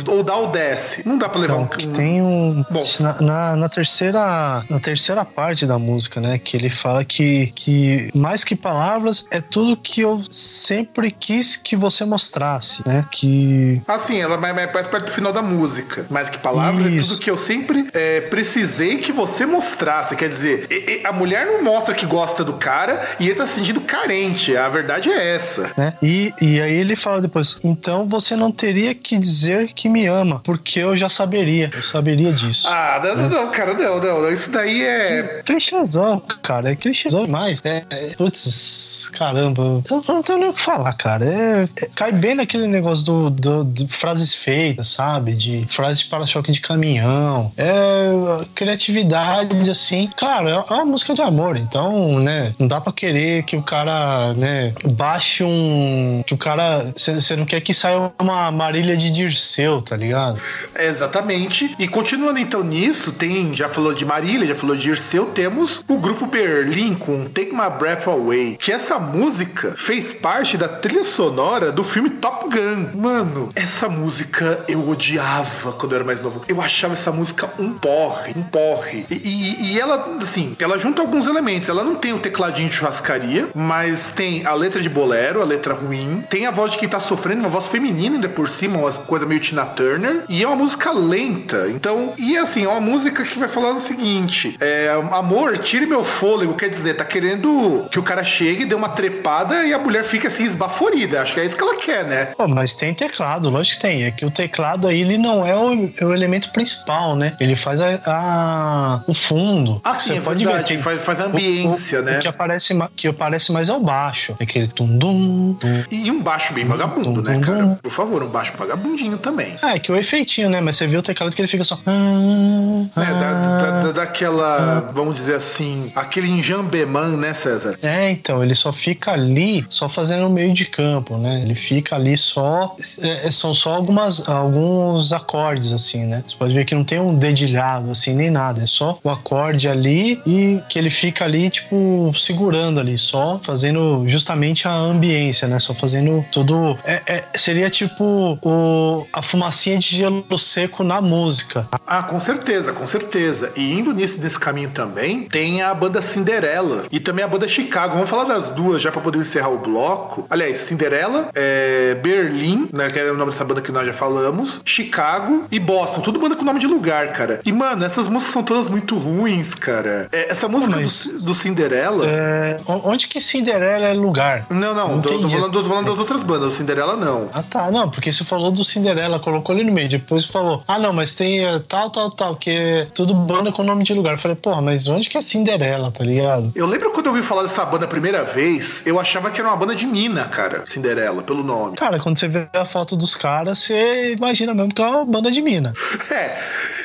ou 0.07 0.23
dá 0.23 0.35
ou 0.35 0.47
desce. 0.47 1.07
Não 1.07 1.17
dá 1.17 1.29
pra 1.29 1.39
levar 1.39 1.61
então, 1.61 1.89
um. 1.89 1.91
Tem 1.91 2.21
um. 2.21 2.65
Bom, 2.69 2.83
na, 2.99 3.21
na, 3.21 3.55
na, 3.55 3.69
terceira, 3.69 4.63
na 4.69 4.79
terceira 4.79 5.23
parte 5.25 5.65
da 5.65 5.77
música, 5.77 6.19
né? 6.19 6.39
Que 6.39 6.57
ele 6.57 6.69
fala 6.69 7.03
que, 7.05 7.51
que 7.55 8.09
mais 8.13 8.43
que 8.43 8.55
palavras 8.55 9.25
é 9.31 9.41
tudo 9.41 9.77
que 9.77 10.01
eu 10.01 10.23
sempre 10.29 11.11
quis 11.11 11.55
que 11.55 11.75
você 11.75 12.05
mostrasse, 12.05 12.81
né? 12.85 13.05
Que. 13.11 13.81
Assim, 13.87 14.19
ela 14.19 14.37
vai 14.37 14.53
mais 14.53 14.87
perto 14.87 15.05
do 15.05 15.11
final 15.11 15.31
da 15.31 15.41
música. 15.41 16.05
Mais 16.09 16.29
que 16.29 16.37
palavras 16.37 16.85
Isso. 16.85 17.05
é 17.05 17.07
tudo 17.07 17.19
que 17.19 17.29
eu 17.29 17.37
sempre 17.37 17.87
é, 17.93 18.21
precisei 18.21 18.97
que 18.97 19.11
você 19.11 19.45
mostrasse. 19.45 20.15
Quer 20.15 20.29
dizer, 20.29 20.67
a 21.03 21.11
mulher 21.11 21.45
não 21.45 21.63
mostra 21.63 21.93
que 21.93 22.05
gosta 22.05 22.43
do 22.43 22.53
cara 22.53 23.01
e 23.19 23.27
ele 23.27 23.35
tá 23.35 23.45
se 23.45 23.55
sentindo 23.55 23.81
carente. 23.81 24.55
A 24.55 24.69
verdade 24.69 25.09
é 25.09 25.35
essa. 25.35 25.71
Né? 25.77 25.93
E, 26.01 26.33
e 26.41 26.61
aí 26.61 26.73
ele 26.73 26.95
fala 26.95 27.21
depois: 27.21 27.57
então 27.63 28.07
você 28.07 28.35
não 28.35 28.51
teria 28.51 28.93
que 28.95 29.17
dizer 29.17 29.73
que 29.73 29.87
me 29.87 30.07
ama, 30.07 30.41
porque 30.43 30.79
eu 30.79 30.95
já 30.95 31.09
saberia. 31.09 31.69
Eu 31.73 31.83
saberia 31.83 32.31
disso. 32.31 32.67
Ah, 32.67 32.99
não, 33.03 33.15
né? 33.15 33.27
não, 33.27 33.29
não, 33.45 33.51
cara, 33.51 33.73
não, 33.73 33.99
não. 33.99 34.29
Isso 34.29 34.51
daí 34.51 34.83
é. 34.83 35.41
Clichêzão, 35.45 36.21
cara. 36.41 36.71
É 36.71 36.75
clichêzão 36.75 37.25
demais. 37.25 37.61
É, 37.63 37.83
é, 37.89 38.07
putz, 38.17 39.09
caramba. 39.19 39.83
Eu 39.89 40.03
não 40.07 40.23
tenho 40.23 40.39
nem 40.39 40.49
o 40.49 40.53
que 40.53 40.61
falar, 40.61 40.93
cara. 40.93 41.25
É, 41.25 41.69
é, 41.75 41.89
cai 41.93 42.13
bem 42.13 42.35
naquele 42.35 42.67
negócio 42.67 43.03
do, 43.03 43.29
do, 43.29 43.87
frases 43.89 44.33
feitas, 44.33 44.87
sabe? 44.87 45.33
De 45.33 45.65
frases 45.69 45.99
de 45.99 46.05
para-choque 46.05 46.53
de 46.53 46.61
caminhão. 46.61 47.51
É 47.57 48.09
criatividade, 48.55 49.69
assim. 49.69 50.09
Claro, 50.15 50.47
é 50.47 50.57
uma 50.57 50.85
música 50.85 51.13
de 51.13 51.21
amor, 51.21 51.57
então, 51.57 52.19
né? 52.19 52.53
Não 52.57 52.67
dá 52.67 52.79
pra 52.79 52.93
querer 52.93 53.43
que 53.43 53.57
o 53.57 53.61
cara, 53.61 54.33
né? 54.35 54.73
Baixe 54.85 55.43
um. 55.43 56.23
Que 56.25 56.33
o 56.33 56.37
cara. 56.37 56.93
Você 56.95 57.35
não 57.35 57.45
quer 57.45 57.59
que 57.59 57.73
saia 57.73 58.11
uma 58.17 58.49
marília 58.51 58.95
de 58.95 59.11
Dirceu, 59.11 59.81
tá 59.81 59.97
ligado? 59.97 60.39
É, 60.73 60.87
exatamente. 60.87 61.75
E 61.77 61.87
continuando 61.87 62.39
então 62.39 62.63
nisso, 62.63 63.11
tem. 63.11 63.53
Já 63.53 63.67
falou 63.67 63.93
de 63.93 64.05
Marília, 64.05 64.47
já 64.47 64.55
falou 64.55 64.75
de 64.75 64.83
Dirceu, 64.83 65.25
temos 65.25 65.83
o 65.87 65.97
grupo 65.97 66.25
Berlim 66.25 66.95
com 66.95 67.25
Take 67.25 67.51
My 67.51 67.69
Breath 67.77 68.07
Away. 68.07 68.57
Que 68.57 68.71
essa 68.71 68.97
música 69.09 69.73
fez 69.75 70.13
parte 70.13 70.57
da 70.57 70.67
trilha 70.67 71.03
sonora 71.03 71.71
do 71.71 71.83
filme 71.83 72.09
Top 72.09 72.47
Gun. 72.47 72.89
Mano, 72.95 73.51
essa 73.55 73.89
música 73.89 74.63
eu 74.67 74.87
odiava 74.87 75.73
quando 75.73 75.93
eu 75.93 75.97
era 75.97 76.05
mais 76.05 76.21
novo. 76.21 76.43
Eu 76.47 76.61
achava 76.61 76.93
essa 76.93 77.11
música 77.11 77.49
um 77.57 77.73
porre, 77.73 78.33
um 78.35 78.43
porre. 78.43 79.05
E, 79.09 79.15
e, 79.15 79.73
e, 79.73 79.79
ela, 79.79 80.17
assim, 80.21 80.55
ela 80.59 80.77
junta 80.77 81.01
alguns 81.01 81.25
elementos. 81.25 81.69
Ela 81.69 81.83
não 81.83 81.95
tem 81.95 82.13
o 82.13 82.19
tecladinho 82.19 82.69
de 82.69 82.75
churrascaria, 82.75 83.49
mas 83.55 84.11
tem 84.11 84.45
a 84.45 84.53
letra 84.53 84.79
de 84.79 84.89
bolero, 84.89 85.41
a 85.41 85.45
letra 85.45 85.73
ruim. 85.73 86.23
Tem 86.29 86.45
a 86.45 86.51
voz 86.51 86.71
de 86.71 86.77
quem 86.77 86.87
tá 86.87 86.99
sofrendo, 86.99 87.41
uma 87.41 87.49
voz 87.49 87.67
feminina 87.67 88.15
ainda 88.15 88.29
por 88.29 88.47
cima, 88.49 88.77
uma 88.77 88.91
coisa 88.91 89.25
meio 89.25 89.41
Tina 89.41 89.65
Turner. 89.65 90.23
E 90.29 90.43
é 90.43 90.47
uma 90.47 90.55
música 90.55 90.91
lenta. 90.91 91.67
Então, 91.69 92.13
e 92.17 92.37
assim, 92.37 92.63
é 92.63 92.67
uma 92.67 92.81
música 92.81 93.23
que 93.23 93.39
vai 93.39 93.49
falar 93.49 93.71
o 93.71 93.79
seguinte: 93.79 94.55
é, 94.59 94.89
amor, 95.11 95.57
tire 95.57 95.85
meu 95.85 96.03
fôlego. 96.03 96.53
Quer 96.53 96.69
dizer, 96.69 96.95
tá 96.95 97.05
querendo 97.05 97.87
que 97.91 97.99
o 97.99 98.03
cara 98.03 98.23
chegue, 98.23 98.65
dê 98.65 98.75
uma 98.75 98.89
trepada 98.99 99.65
e 99.65 99.73
a 99.73 99.79
mulher 99.79 100.03
fica 100.03 100.27
assim 100.27 100.43
esbaforida. 100.43 101.21
Acho 101.21 101.33
que 101.33 101.39
é 101.39 101.45
isso 101.45 101.55
que 101.55 101.63
ela 101.63 101.77
quer, 101.77 102.03
né? 102.03 102.25
Pô, 102.37 102.47
mas 102.49 102.75
tem 102.75 102.93
teclado, 102.93 103.49
lógico 103.49 103.77
que 103.77 103.81
tem. 103.81 104.03
É 104.03 104.11
que 104.11 104.25
o 104.25 104.31
teclado 104.31 104.87
aí 104.89 104.99
ele 104.99 105.17
não 105.17 105.47
é 105.47 105.55
o, 105.55 105.89
é 105.97 106.03
o 106.05 106.13
elemento 106.13 106.51
principal, 106.51 107.15
né? 107.15 107.33
Ele 107.39 107.55
faz 107.55 107.79
a, 107.79 107.99
a 108.05 109.01
o 109.07 109.13
fundo. 109.13 109.79
Ah, 109.85 109.95
sim, 109.95 110.11
Você 110.13 110.17
é 110.17 110.21
pode 110.21 110.43
verdade. 110.43 110.75
Ver, 110.75 110.83
faz, 110.83 111.01
faz 111.01 111.21
a 111.21 111.23
ambiência, 111.25 111.99
o, 111.99 112.01
o, 112.01 112.05
né? 112.05 112.17
O 112.17 112.21
que 112.21 112.27
aparece, 112.27 112.77
que 112.95 113.07
aparece 113.07 113.51
mais 113.53 113.69
é 113.69 113.73
o 113.73 113.79
baixo. 113.79 114.35
Aquele 114.39 114.67
tum-dum. 114.67 115.57
E 115.89 116.11
um 116.11 116.21
baixo 116.21 116.53
bem 116.53 116.65
vagabundo, 116.65 117.21
né, 117.21 117.39
cara? 117.39 117.79
Por 117.81 117.91
favor, 117.91 118.21
um 118.21 118.27
baixo 118.27 118.51
vagabundinho 118.57 119.17
também. 119.17 119.55
Ah, 119.61 119.75
é 119.75 119.79
que 119.79 119.91
o 119.91 119.95
efeitinho, 119.95 120.49
né? 120.49 120.59
Mas 120.59 120.75
você 120.75 120.87
viu 120.87 120.99
o 120.99 121.03
teclado 121.03 121.33
que 121.33 121.41
ele 121.41 121.47
fica 121.47 121.63
só. 121.63 121.79
É, 121.85 123.13
da, 123.13 123.81
da, 123.83 123.91
daquela, 123.93 124.91
vamos 124.93 125.15
dizer 125.15 125.35
assim, 125.35 125.89
aquele 125.95 126.29
enjambeman, 126.29 127.15
né, 127.15 127.33
César? 127.33 127.77
É, 127.81 128.11
então, 128.11 128.43
ele 128.43 128.55
só 128.55 128.73
fica 128.73 128.88
ali, 129.11 129.65
só 129.69 129.89
fazendo 129.89 130.27
o 130.27 130.29
meio 130.29 130.53
de 130.53 130.65
campo, 130.65 131.17
né? 131.17 131.41
Ele 131.41 131.55
fica 131.55 131.95
ali 131.95 132.17
só. 132.17 132.75
É, 133.01 133.29
são 133.31 133.53
só 133.53 133.73
algumas, 133.73 134.27
alguns 134.27 135.11
acordes, 135.11 135.73
assim, 135.73 136.05
né? 136.05 136.23
Você 136.27 136.35
pode 136.35 136.53
ver 136.53 136.65
que 136.65 136.75
não 136.75 136.83
tem 136.83 136.99
um 136.99 137.15
dedilhado, 137.15 137.91
assim, 137.91 138.13
nem 138.13 138.29
nada. 138.29 138.63
É 138.63 138.65
só 138.65 138.99
o 139.03 139.09
acorde 139.09 139.67
ali 139.67 140.21
e 140.25 140.59
que 140.69 140.77
ele 140.77 140.89
fica 140.89 141.25
ali, 141.25 141.49
tipo, 141.49 142.11
segurando 142.17 142.79
ali, 142.79 142.97
só 142.97 143.39
fazendo 143.43 144.03
justamente 144.07 144.67
a 144.67 144.73
ambiência, 144.73 145.47
né? 145.47 145.59
Só 145.59 145.73
fazendo 145.73 146.25
tudo. 146.31 146.77
É, 146.85 147.01
é, 147.05 147.37
seria 147.37 147.69
tipo 147.69 148.37
o, 148.41 149.07
a 149.13 149.21
fumacinha 149.21 149.77
de 149.77 149.97
gelo 149.97 150.37
seco 150.37 150.83
na 150.83 151.01
música. 151.01 151.67
Ah, 151.85 152.03
com 152.03 152.19
certeza, 152.19 152.73
com 152.73 152.85
certeza. 152.85 153.51
E 153.55 153.73
indo 153.73 153.93
nisso, 153.93 154.19
nesse 154.21 154.39
caminho 154.39 154.69
também, 154.69 155.23
tem 155.23 155.61
a 155.61 155.73
banda 155.73 156.01
Cinderela 156.01 156.85
e 156.91 156.99
também 156.99 157.23
a 157.25 157.27
banda 157.27 157.47
Chicago. 157.47 157.95
Vamos 157.95 158.09
falar 158.09 158.25
das 158.25 158.49
duas 158.49 158.78
já 158.79 158.91
para 158.91 159.01
poder 159.01 159.19
encerrar 159.19 159.49
o 159.49 159.57
bloco. 159.57 160.25
Aliás, 160.29 160.57
Cinderela, 160.57 161.29
é, 161.35 161.95
Berlim, 161.95 162.69
né, 162.73 162.89
que 162.89 162.99
é 162.99 163.11
o 163.11 163.15
nome 163.15 163.31
dessa 163.31 163.45
banda 163.45 163.61
que 163.61 163.71
nós 163.71 163.85
já 163.85 163.93
falamos, 163.93 164.61
Chicago 164.65 165.45
e 165.51 165.59
Boston. 165.59 166.01
Tudo 166.01 166.19
banda 166.19 166.35
com 166.35 166.43
nome 166.43 166.59
de 166.59 166.67
lugar, 166.67 167.11
cara. 167.13 167.39
E, 167.45 167.51
mano, 167.51 167.85
essas 167.85 168.07
músicas 168.07 168.33
são 168.33 168.43
todas 168.43 168.67
muito 168.67 168.97
ruins, 168.97 169.53
cara. 169.53 170.07
É, 170.11 170.31
essa 170.31 170.47
música 170.47 170.77
Mas, 170.77 171.13
do, 171.19 171.25
do, 171.25 171.33
Cinderela. 171.33 172.05
É, 172.05 172.57
onde 172.67 173.07
que 173.07 173.19
Cinderela 173.19 173.87
é 173.87 173.93
lugar? 173.93 174.45
Não, 174.49 174.73
não. 174.73 174.95
não 174.95 175.01
tô, 175.01 175.19
tô, 175.19 175.29
falando, 175.29 175.51
tô, 175.51 175.63
falando, 175.65 175.85
das 175.87 175.99
outras 175.99 176.23
bandas. 176.23 176.47
O 176.49 176.51
Cinderela 176.51 176.95
não. 176.95 177.29
Ah, 177.33 177.43
tá. 177.43 177.71
Não, 177.71 177.89
porque 177.89 178.11
você 178.11 178.23
falou 178.23 178.51
do 178.51 178.63
Cinderela, 178.63 179.19
colocou 179.19 179.53
ali 179.53 179.63
no 179.63 179.71
meio. 179.71 179.89
Depois 179.89 180.25
falou, 180.25 180.63
ah, 180.67 180.79
não, 180.79 180.93
mas 180.93 181.13
tem 181.13 181.45
uh, 181.45 181.59
tal, 181.59 181.89
tal, 181.89 182.11
tal, 182.11 182.35
que 182.35 182.49
é 182.49 182.87
tudo 182.93 183.13
banda 183.13 183.51
com 183.51 183.63
nome 183.63 183.83
de 183.83 183.93
lugar. 183.93 184.13
Eu 184.13 184.17
falei, 184.17 184.35
porra, 184.35 184.61
mas 184.61 184.87
onde 184.87 185.09
que 185.09 185.17
é 185.17 185.21
Cinderela, 185.21 185.91
tá 185.91 186.03
ligado? 186.03 186.51
Eu 186.55 186.65
lembro 186.65 186.91
quando 186.91 187.07
eu 187.07 187.11
ouvi 187.11 187.23
falar 187.23 187.43
dessa 187.43 187.65
banda 187.65 187.85
a 187.85 187.87
primeira 187.87 188.23
vez, 188.23 188.65
eu 188.85 188.99
achava 188.99 189.31
que 189.31 189.39
era 189.39 189.49
uma 189.49 189.57
banda 189.57 189.75
de 189.75 189.85
mina, 189.85 190.25
cara. 190.25 190.63
Cinderela, 190.65 191.21
pelo 191.21 191.43
nome. 191.43 191.77
Cara, 191.77 191.99
quando 191.99 192.19
você 192.19 192.27
vê 192.27 192.47
a 192.53 192.65
foto 192.65 192.95
dos 192.95 193.15
caras, 193.15 193.59
você 193.59 194.13
imagina 194.13 194.53
mesmo 194.53 194.73
que 194.73 194.81
é 194.81 194.87
uma 194.87 195.05
banda 195.05 195.31
de 195.31 195.41
mina. 195.41 195.73
É. 196.11 196.37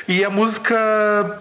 E 0.07 0.23
a 0.23 0.29
música 0.29 0.75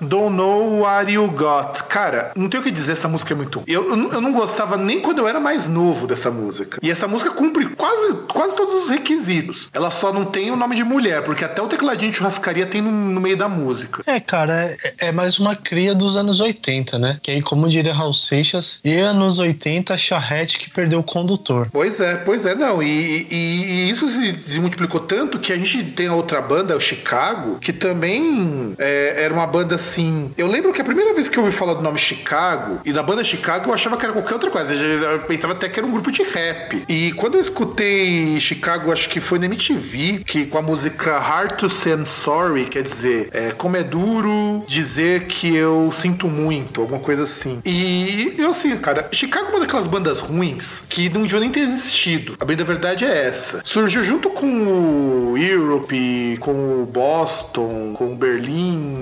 Don't 0.00 0.34
Know 0.34 0.80
What 0.80 1.12
You 1.12 1.30
Got. 1.30 1.84
Cara, 1.88 2.32
não 2.34 2.48
tenho 2.48 2.62
o 2.62 2.64
que 2.64 2.70
dizer, 2.70 2.92
essa 2.92 3.08
música 3.08 3.34
é 3.34 3.36
muito. 3.36 3.62
Eu, 3.66 3.84
eu, 3.88 4.12
eu 4.12 4.20
não 4.20 4.32
gostava 4.32 4.76
nem 4.76 5.00
quando 5.00 5.18
eu 5.18 5.28
era 5.28 5.38
mais 5.38 5.66
novo 5.66 6.06
dessa 6.06 6.30
música. 6.30 6.78
E 6.82 6.90
essa 6.90 7.06
música 7.06 7.30
cumpre 7.30 7.66
quase, 7.66 8.14
quase 8.32 8.56
todos 8.56 8.84
os 8.84 8.88
requisitos. 8.88 9.68
Ela 9.72 9.90
só 9.90 10.12
não 10.12 10.24
tem 10.24 10.50
o 10.50 10.56
nome 10.56 10.76
de 10.76 10.84
mulher, 10.84 11.22
porque 11.22 11.44
até 11.44 11.60
o 11.60 11.66
tecladinho 11.66 12.10
de 12.10 12.16
churrascaria 12.16 12.66
tem 12.66 12.80
no, 12.80 12.90
no 12.90 13.20
meio 13.20 13.36
da 13.36 13.48
música. 13.48 14.02
É, 14.06 14.18
cara, 14.18 14.76
é, 14.82 14.94
é, 15.08 15.12
mais 15.12 15.38
uma 15.38 15.54
cria 15.54 15.94
dos 15.94 16.16
anos 16.16 16.40
80, 16.40 16.98
né? 16.98 17.18
Que 17.22 17.30
aí, 17.30 17.42
como 17.42 17.68
diria 17.68 17.92
Raul 17.92 18.14
Seixas, 18.14 18.80
e 18.84 18.94
anos 18.98 19.38
80, 19.38 19.96
charrete 19.98 20.58
que 20.58 20.70
perdeu 20.70 21.00
o 21.00 21.04
condutor. 21.04 21.68
Pois 21.72 22.00
é, 22.00 22.16
pois 22.16 22.46
é, 22.46 22.54
não. 22.54 22.82
E, 22.82 23.26
e, 23.30 23.64
e 23.64 23.90
isso 23.90 24.08
se, 24.08 24.34
se, 24.34 24.60
multiplicou 24.60 25.00
tanto 25.00 25.38
que 25.38 25.52
a 25.52 25.56
gente 25.56 25.82
tem 25.84 26.06
a 26.06 26.14
outra 26.14 26.40
banda, 26.40 26.76
o 26.76 26.80
Chicago, 26.80 27.58
que 27.60 27.72
também 27.72 28.53
é, 28.78 29.24
era 29.24 29.32
uma 29.32 29.46
banda 29.46 29.74
assim. 29.76 30.32
Eu 30.36 30.46
lembro 30.46 30.72
que 30.72 30.80
a 30.80 30.84
primeira 30.84 31.14
vez 31.14 31.28
que 31.28 31.38
eu 31.38 31.44
ouvi 31.44 31.54
falar 31.54 31.74
do 31.74 31.82
nome 31.82 31.98
Chicago 31.98 32.80
e 32.84 32.92
da 32.92 33.02
banda 33.02 33.24
Chicago, 33.24 33.70
eu 33.70 33.74
achava 33.74 33.96
que 33.96 34.04
era 34.04 34.12
qualquer 34.12 34.34
outra 34.34 34.50
coisa. 34.50 34.72
Eu 34.74 35.20
pensava 35.20 35.52
até 35.52 35.68
que 35.68 35.78
era 35.78 35.86
um 35.86 35.90
grupo 35.90 36.10
de 36.10 36.22
rap. 36.22 36.84
E 36.88 37.12
quando 37.12 37.36
eu 37.36 37.40
escutei 37.40 38.38
Chicago, 38.38 38.92
acho 38.92 39.08
que 39.08 39.20
foi 39.20 39.38
na 39.38 39.46
MTV, 39.46 40.22
que 40.26 40.46
com 40.46 40.58
a 40.58 40.62
música 40.62 41.18
Hard 41.18 41.52
to 41.52 41.68
Say 41.68 41.94
Sorry, 42.06 42.64
quer 42.64 42.82
dizer, 42.82 43.28
é, 43.32 43.52
como 43.52 43.76
é 43.76 43.82
duro 43.84 44.64
dizer 44.66 45.26
que 45.26 45.54
eu 45.54 45.92
sinto 45.92 46.26
muito, 46.28 46.80
alguma 46.80 46.98
coisa 46.98 47.22
assim. 47.22 47.60
E 47.64 48.34
eu 48.36 48.50
assim, 48.50 48.76
cara, 48.78 49.08
Chicago 49.12 49.46
é 49.46 49.50
uma 49.50 49.60
daquelas 49.60 49.86
bandas 49.86 50.18
ruins 50.18 50.82
que 50.88 51.08
não 51.08 51.22
devia 51.22 51.40
nem 51.40 51.50
ter 51.50 51.60
existido. 51.60 52.36
A 52.40 52.44
bem 52.44 52.56
da 52.56 52.64
verdade 52.64 53.04
é 53.04 53.26
essa. 53.26 53.60
Surgiu 53.64 54.02
junto 54.02 54.30
com 54.30 55.32
o 55.32 55.38
Europe, 55.38 56.36
com 56.40 56.82
o 56.82 56.86
Boston, 56.86 57.92
com 57.96 58.12
o 58.12 58.16
Berlim, 58.16 58.43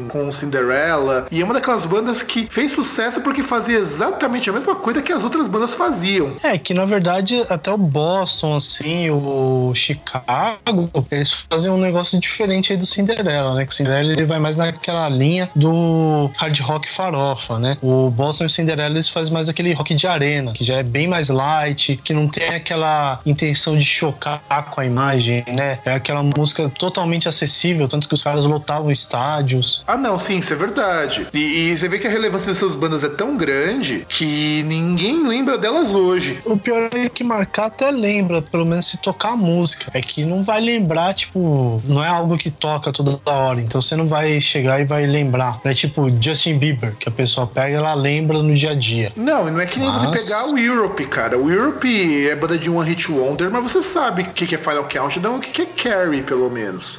com 0.09 0.29
o 0.29 0.33
Cinderella. 0.33 1.27
E 1.31 1.41
é 1.41 1.45
uma 1.45 1.55
daquelas 1.55 1.87
bandas 1.87 2.23
que 2.23 2.47
fez 2.51 2.73
sucesso 2.73 3.21
porque 3.21 3.43
fazia 3.43 3.79
exatamente 3.79 4.49
a 4.51 4.53
mesma 4.53 4.75
coisa 4.75 5.03
que 5.03 5.13
as 5.13 5.25
outras 5.25 5.49
bandas 5.49 5.75
faziam. 5.75 6.33
É, 6.43 6.59
que 6.59 6.75
na 6.75 6.85
verdade 6.85 7.45
até 7.49 7.73
o 7.73 7.77
Boston, 7.77 8.57
assim, 8.57 9.11
o 9.11 9.73
Chicago, 9.75 10.91
eles 11.11 11.33
fazem 11.49 11.71
um 11.71 11.79
negócio 11.79 12.19
diferente 12.21 12.73
aí 12.73 12.79
do 12.79 12.87
Cinderella, 12.87 13.55
né? 13.55 13.65
Que 13.65 13.73
o 13.73 13.75
Cinderella 13.75 14.13
ele 14.13 14.25
vai 14.25 14.39
mais 14.39 14.57
naquela 14.57 15.09
linha 15.09 15.51
do 15.55 16.31
hard 16.37 16.61
rock 16.61 16.91
farofa, 16.91 17.59
né? 17.59 17.77
O 17.83 18.11
Boston 18.11 18.45
e 18.45 18.47
o 18.47 18.51
Cinderella 18.51 18.95
eles 18.95 19.09
fazem 19.09 19.33
mais 19.33 19.49
aquele 19.49 19.73
rock 19.73 19.95
de 19.95 20.07
arena, 20.07 20.53
que 20.53 20.65
já 20.65 20.77
é 20.77 20.83
bem 20.83 21.09
mais 21.09 21.29
light, 21.29 21.97
que 22.03 22.13
não 22.13 22.29
tem 22.29 22.49
aquela 22.49 23.21
intenção 23.25 23.79
de 23.79 23.85
chocar 23.85 24.43
com 24.71 24.81
a 24.81 24.87
imagem, 24.87 25.45
né? 25.49 25.79
É 25.85 25.95
aquela 25.95 26.23
música 26.23 26.69
totalmente 26.69 27.29
acessível, 27.29 27.89
tanto 27.89 28.09
que 28.09 28.15
os 28.15 28.23
caras 28.23 28.45
lotavam 28.45 28.91
estádios. 29.33 29.83
Ah, 29.87 29.97
não, 29.97 30.19
sim, 30.19 30.39
isso 30.39 30.53
é 30.53 30.57
verdade. 30.57 31.27
E, 31.33 31.71
e 31.71 31.77
você 31.77 31.89
vê 31.89 31.99
que 31.99 32.07
a 32.07 32.11
relevância 32.11 32.49
dessas 32.49 32.75
bandas 32.75 33.03
é 33.03 33.09
tão 33.09 33.37
grande 33.37 34.07
que 34.09 34.63
ninguém 34.65 35.27
lembra 35.27 35.57
delas 35.57 35.91
hoje. 35.91 36.41
O 36.45 36.57
pior 36.57 36.91
é 36.95 37.09
que 37.09 37.25
marcar 37.25 37.67
até 37.67 37.91
lembra, 37.91 38.43
pelo 38.43 38.67
menos 38.67 38.87
se 38.87 38.99
tocar 38.99 39.33
a 39.33 39.37
música. 39.37 39.91
É 39.95 40.01
que 40.01 40.25
não 40.25 40.43
vai 40.43 40.61
lembrar, 40.61 41.15
tipo, 41.15 41.81
não 41.85 42.03
é 42.03 42.09
algo 42.09 42.37
que 42.37 42.51
toca 42.51 42.93
toda 42.93 43.19
hora. 43.25 43.61
Então 43.61 43.81
você 43.81 43.97
não 43.97 44.07
vai 44.07 44.41
chegar 44.41 44.81
e 44.81 44.85
vai 44.85 45.07
lembrar. 45.07 45.61
É 45.65 45.75
tipo 45.75 46.09
Justin 46.21 46.59
Bieber, 46.59 46.95
que 46.97 47.09
a 47.09 47.13
pessoa 47.13 47.47
pega 47.47 47.71
e 47.71 47.75
ela 47.75 47.95
lembra 47.95 48.43
no 48.43 48.55
dia 48.55 48.73
a 48.73 48.75
dia. 48.75 49.13
Não, 49.17 49.51
não 49.51 49.61
é 49.61 49.67
que 49.67 49.79
nem 49.79 49.89
mas... 49.89 50.03
você 50.03 50.25
pegar 50.25 50.47
o 50.47 50.59
Europe, 50.59 51.07
cara. 51.07 51.39
O 51.39 51.51
Europe 51.51 52.29
é 52.29 52.35
banda 52.35 52.59
de 52.59 52.69
One 52.69 52.89
Hit 52.89 53.11
Wonder, 53.11 53.51
mas 53.51 53.63
você 53.63 53.83
sabe 53.83 54.23
o 54.23 54.27
que 54.27 54.55
é 54.55 54.59
Final 54.59 54.85
Countdown 54.85 55.37
e 55.37 55.39
o 55.39 55.41
que 55.41 55.63
é 55.63 55.67
Carrie, 55.67 56.23
pelo 56.23 56.51
menos. 56.51 56.99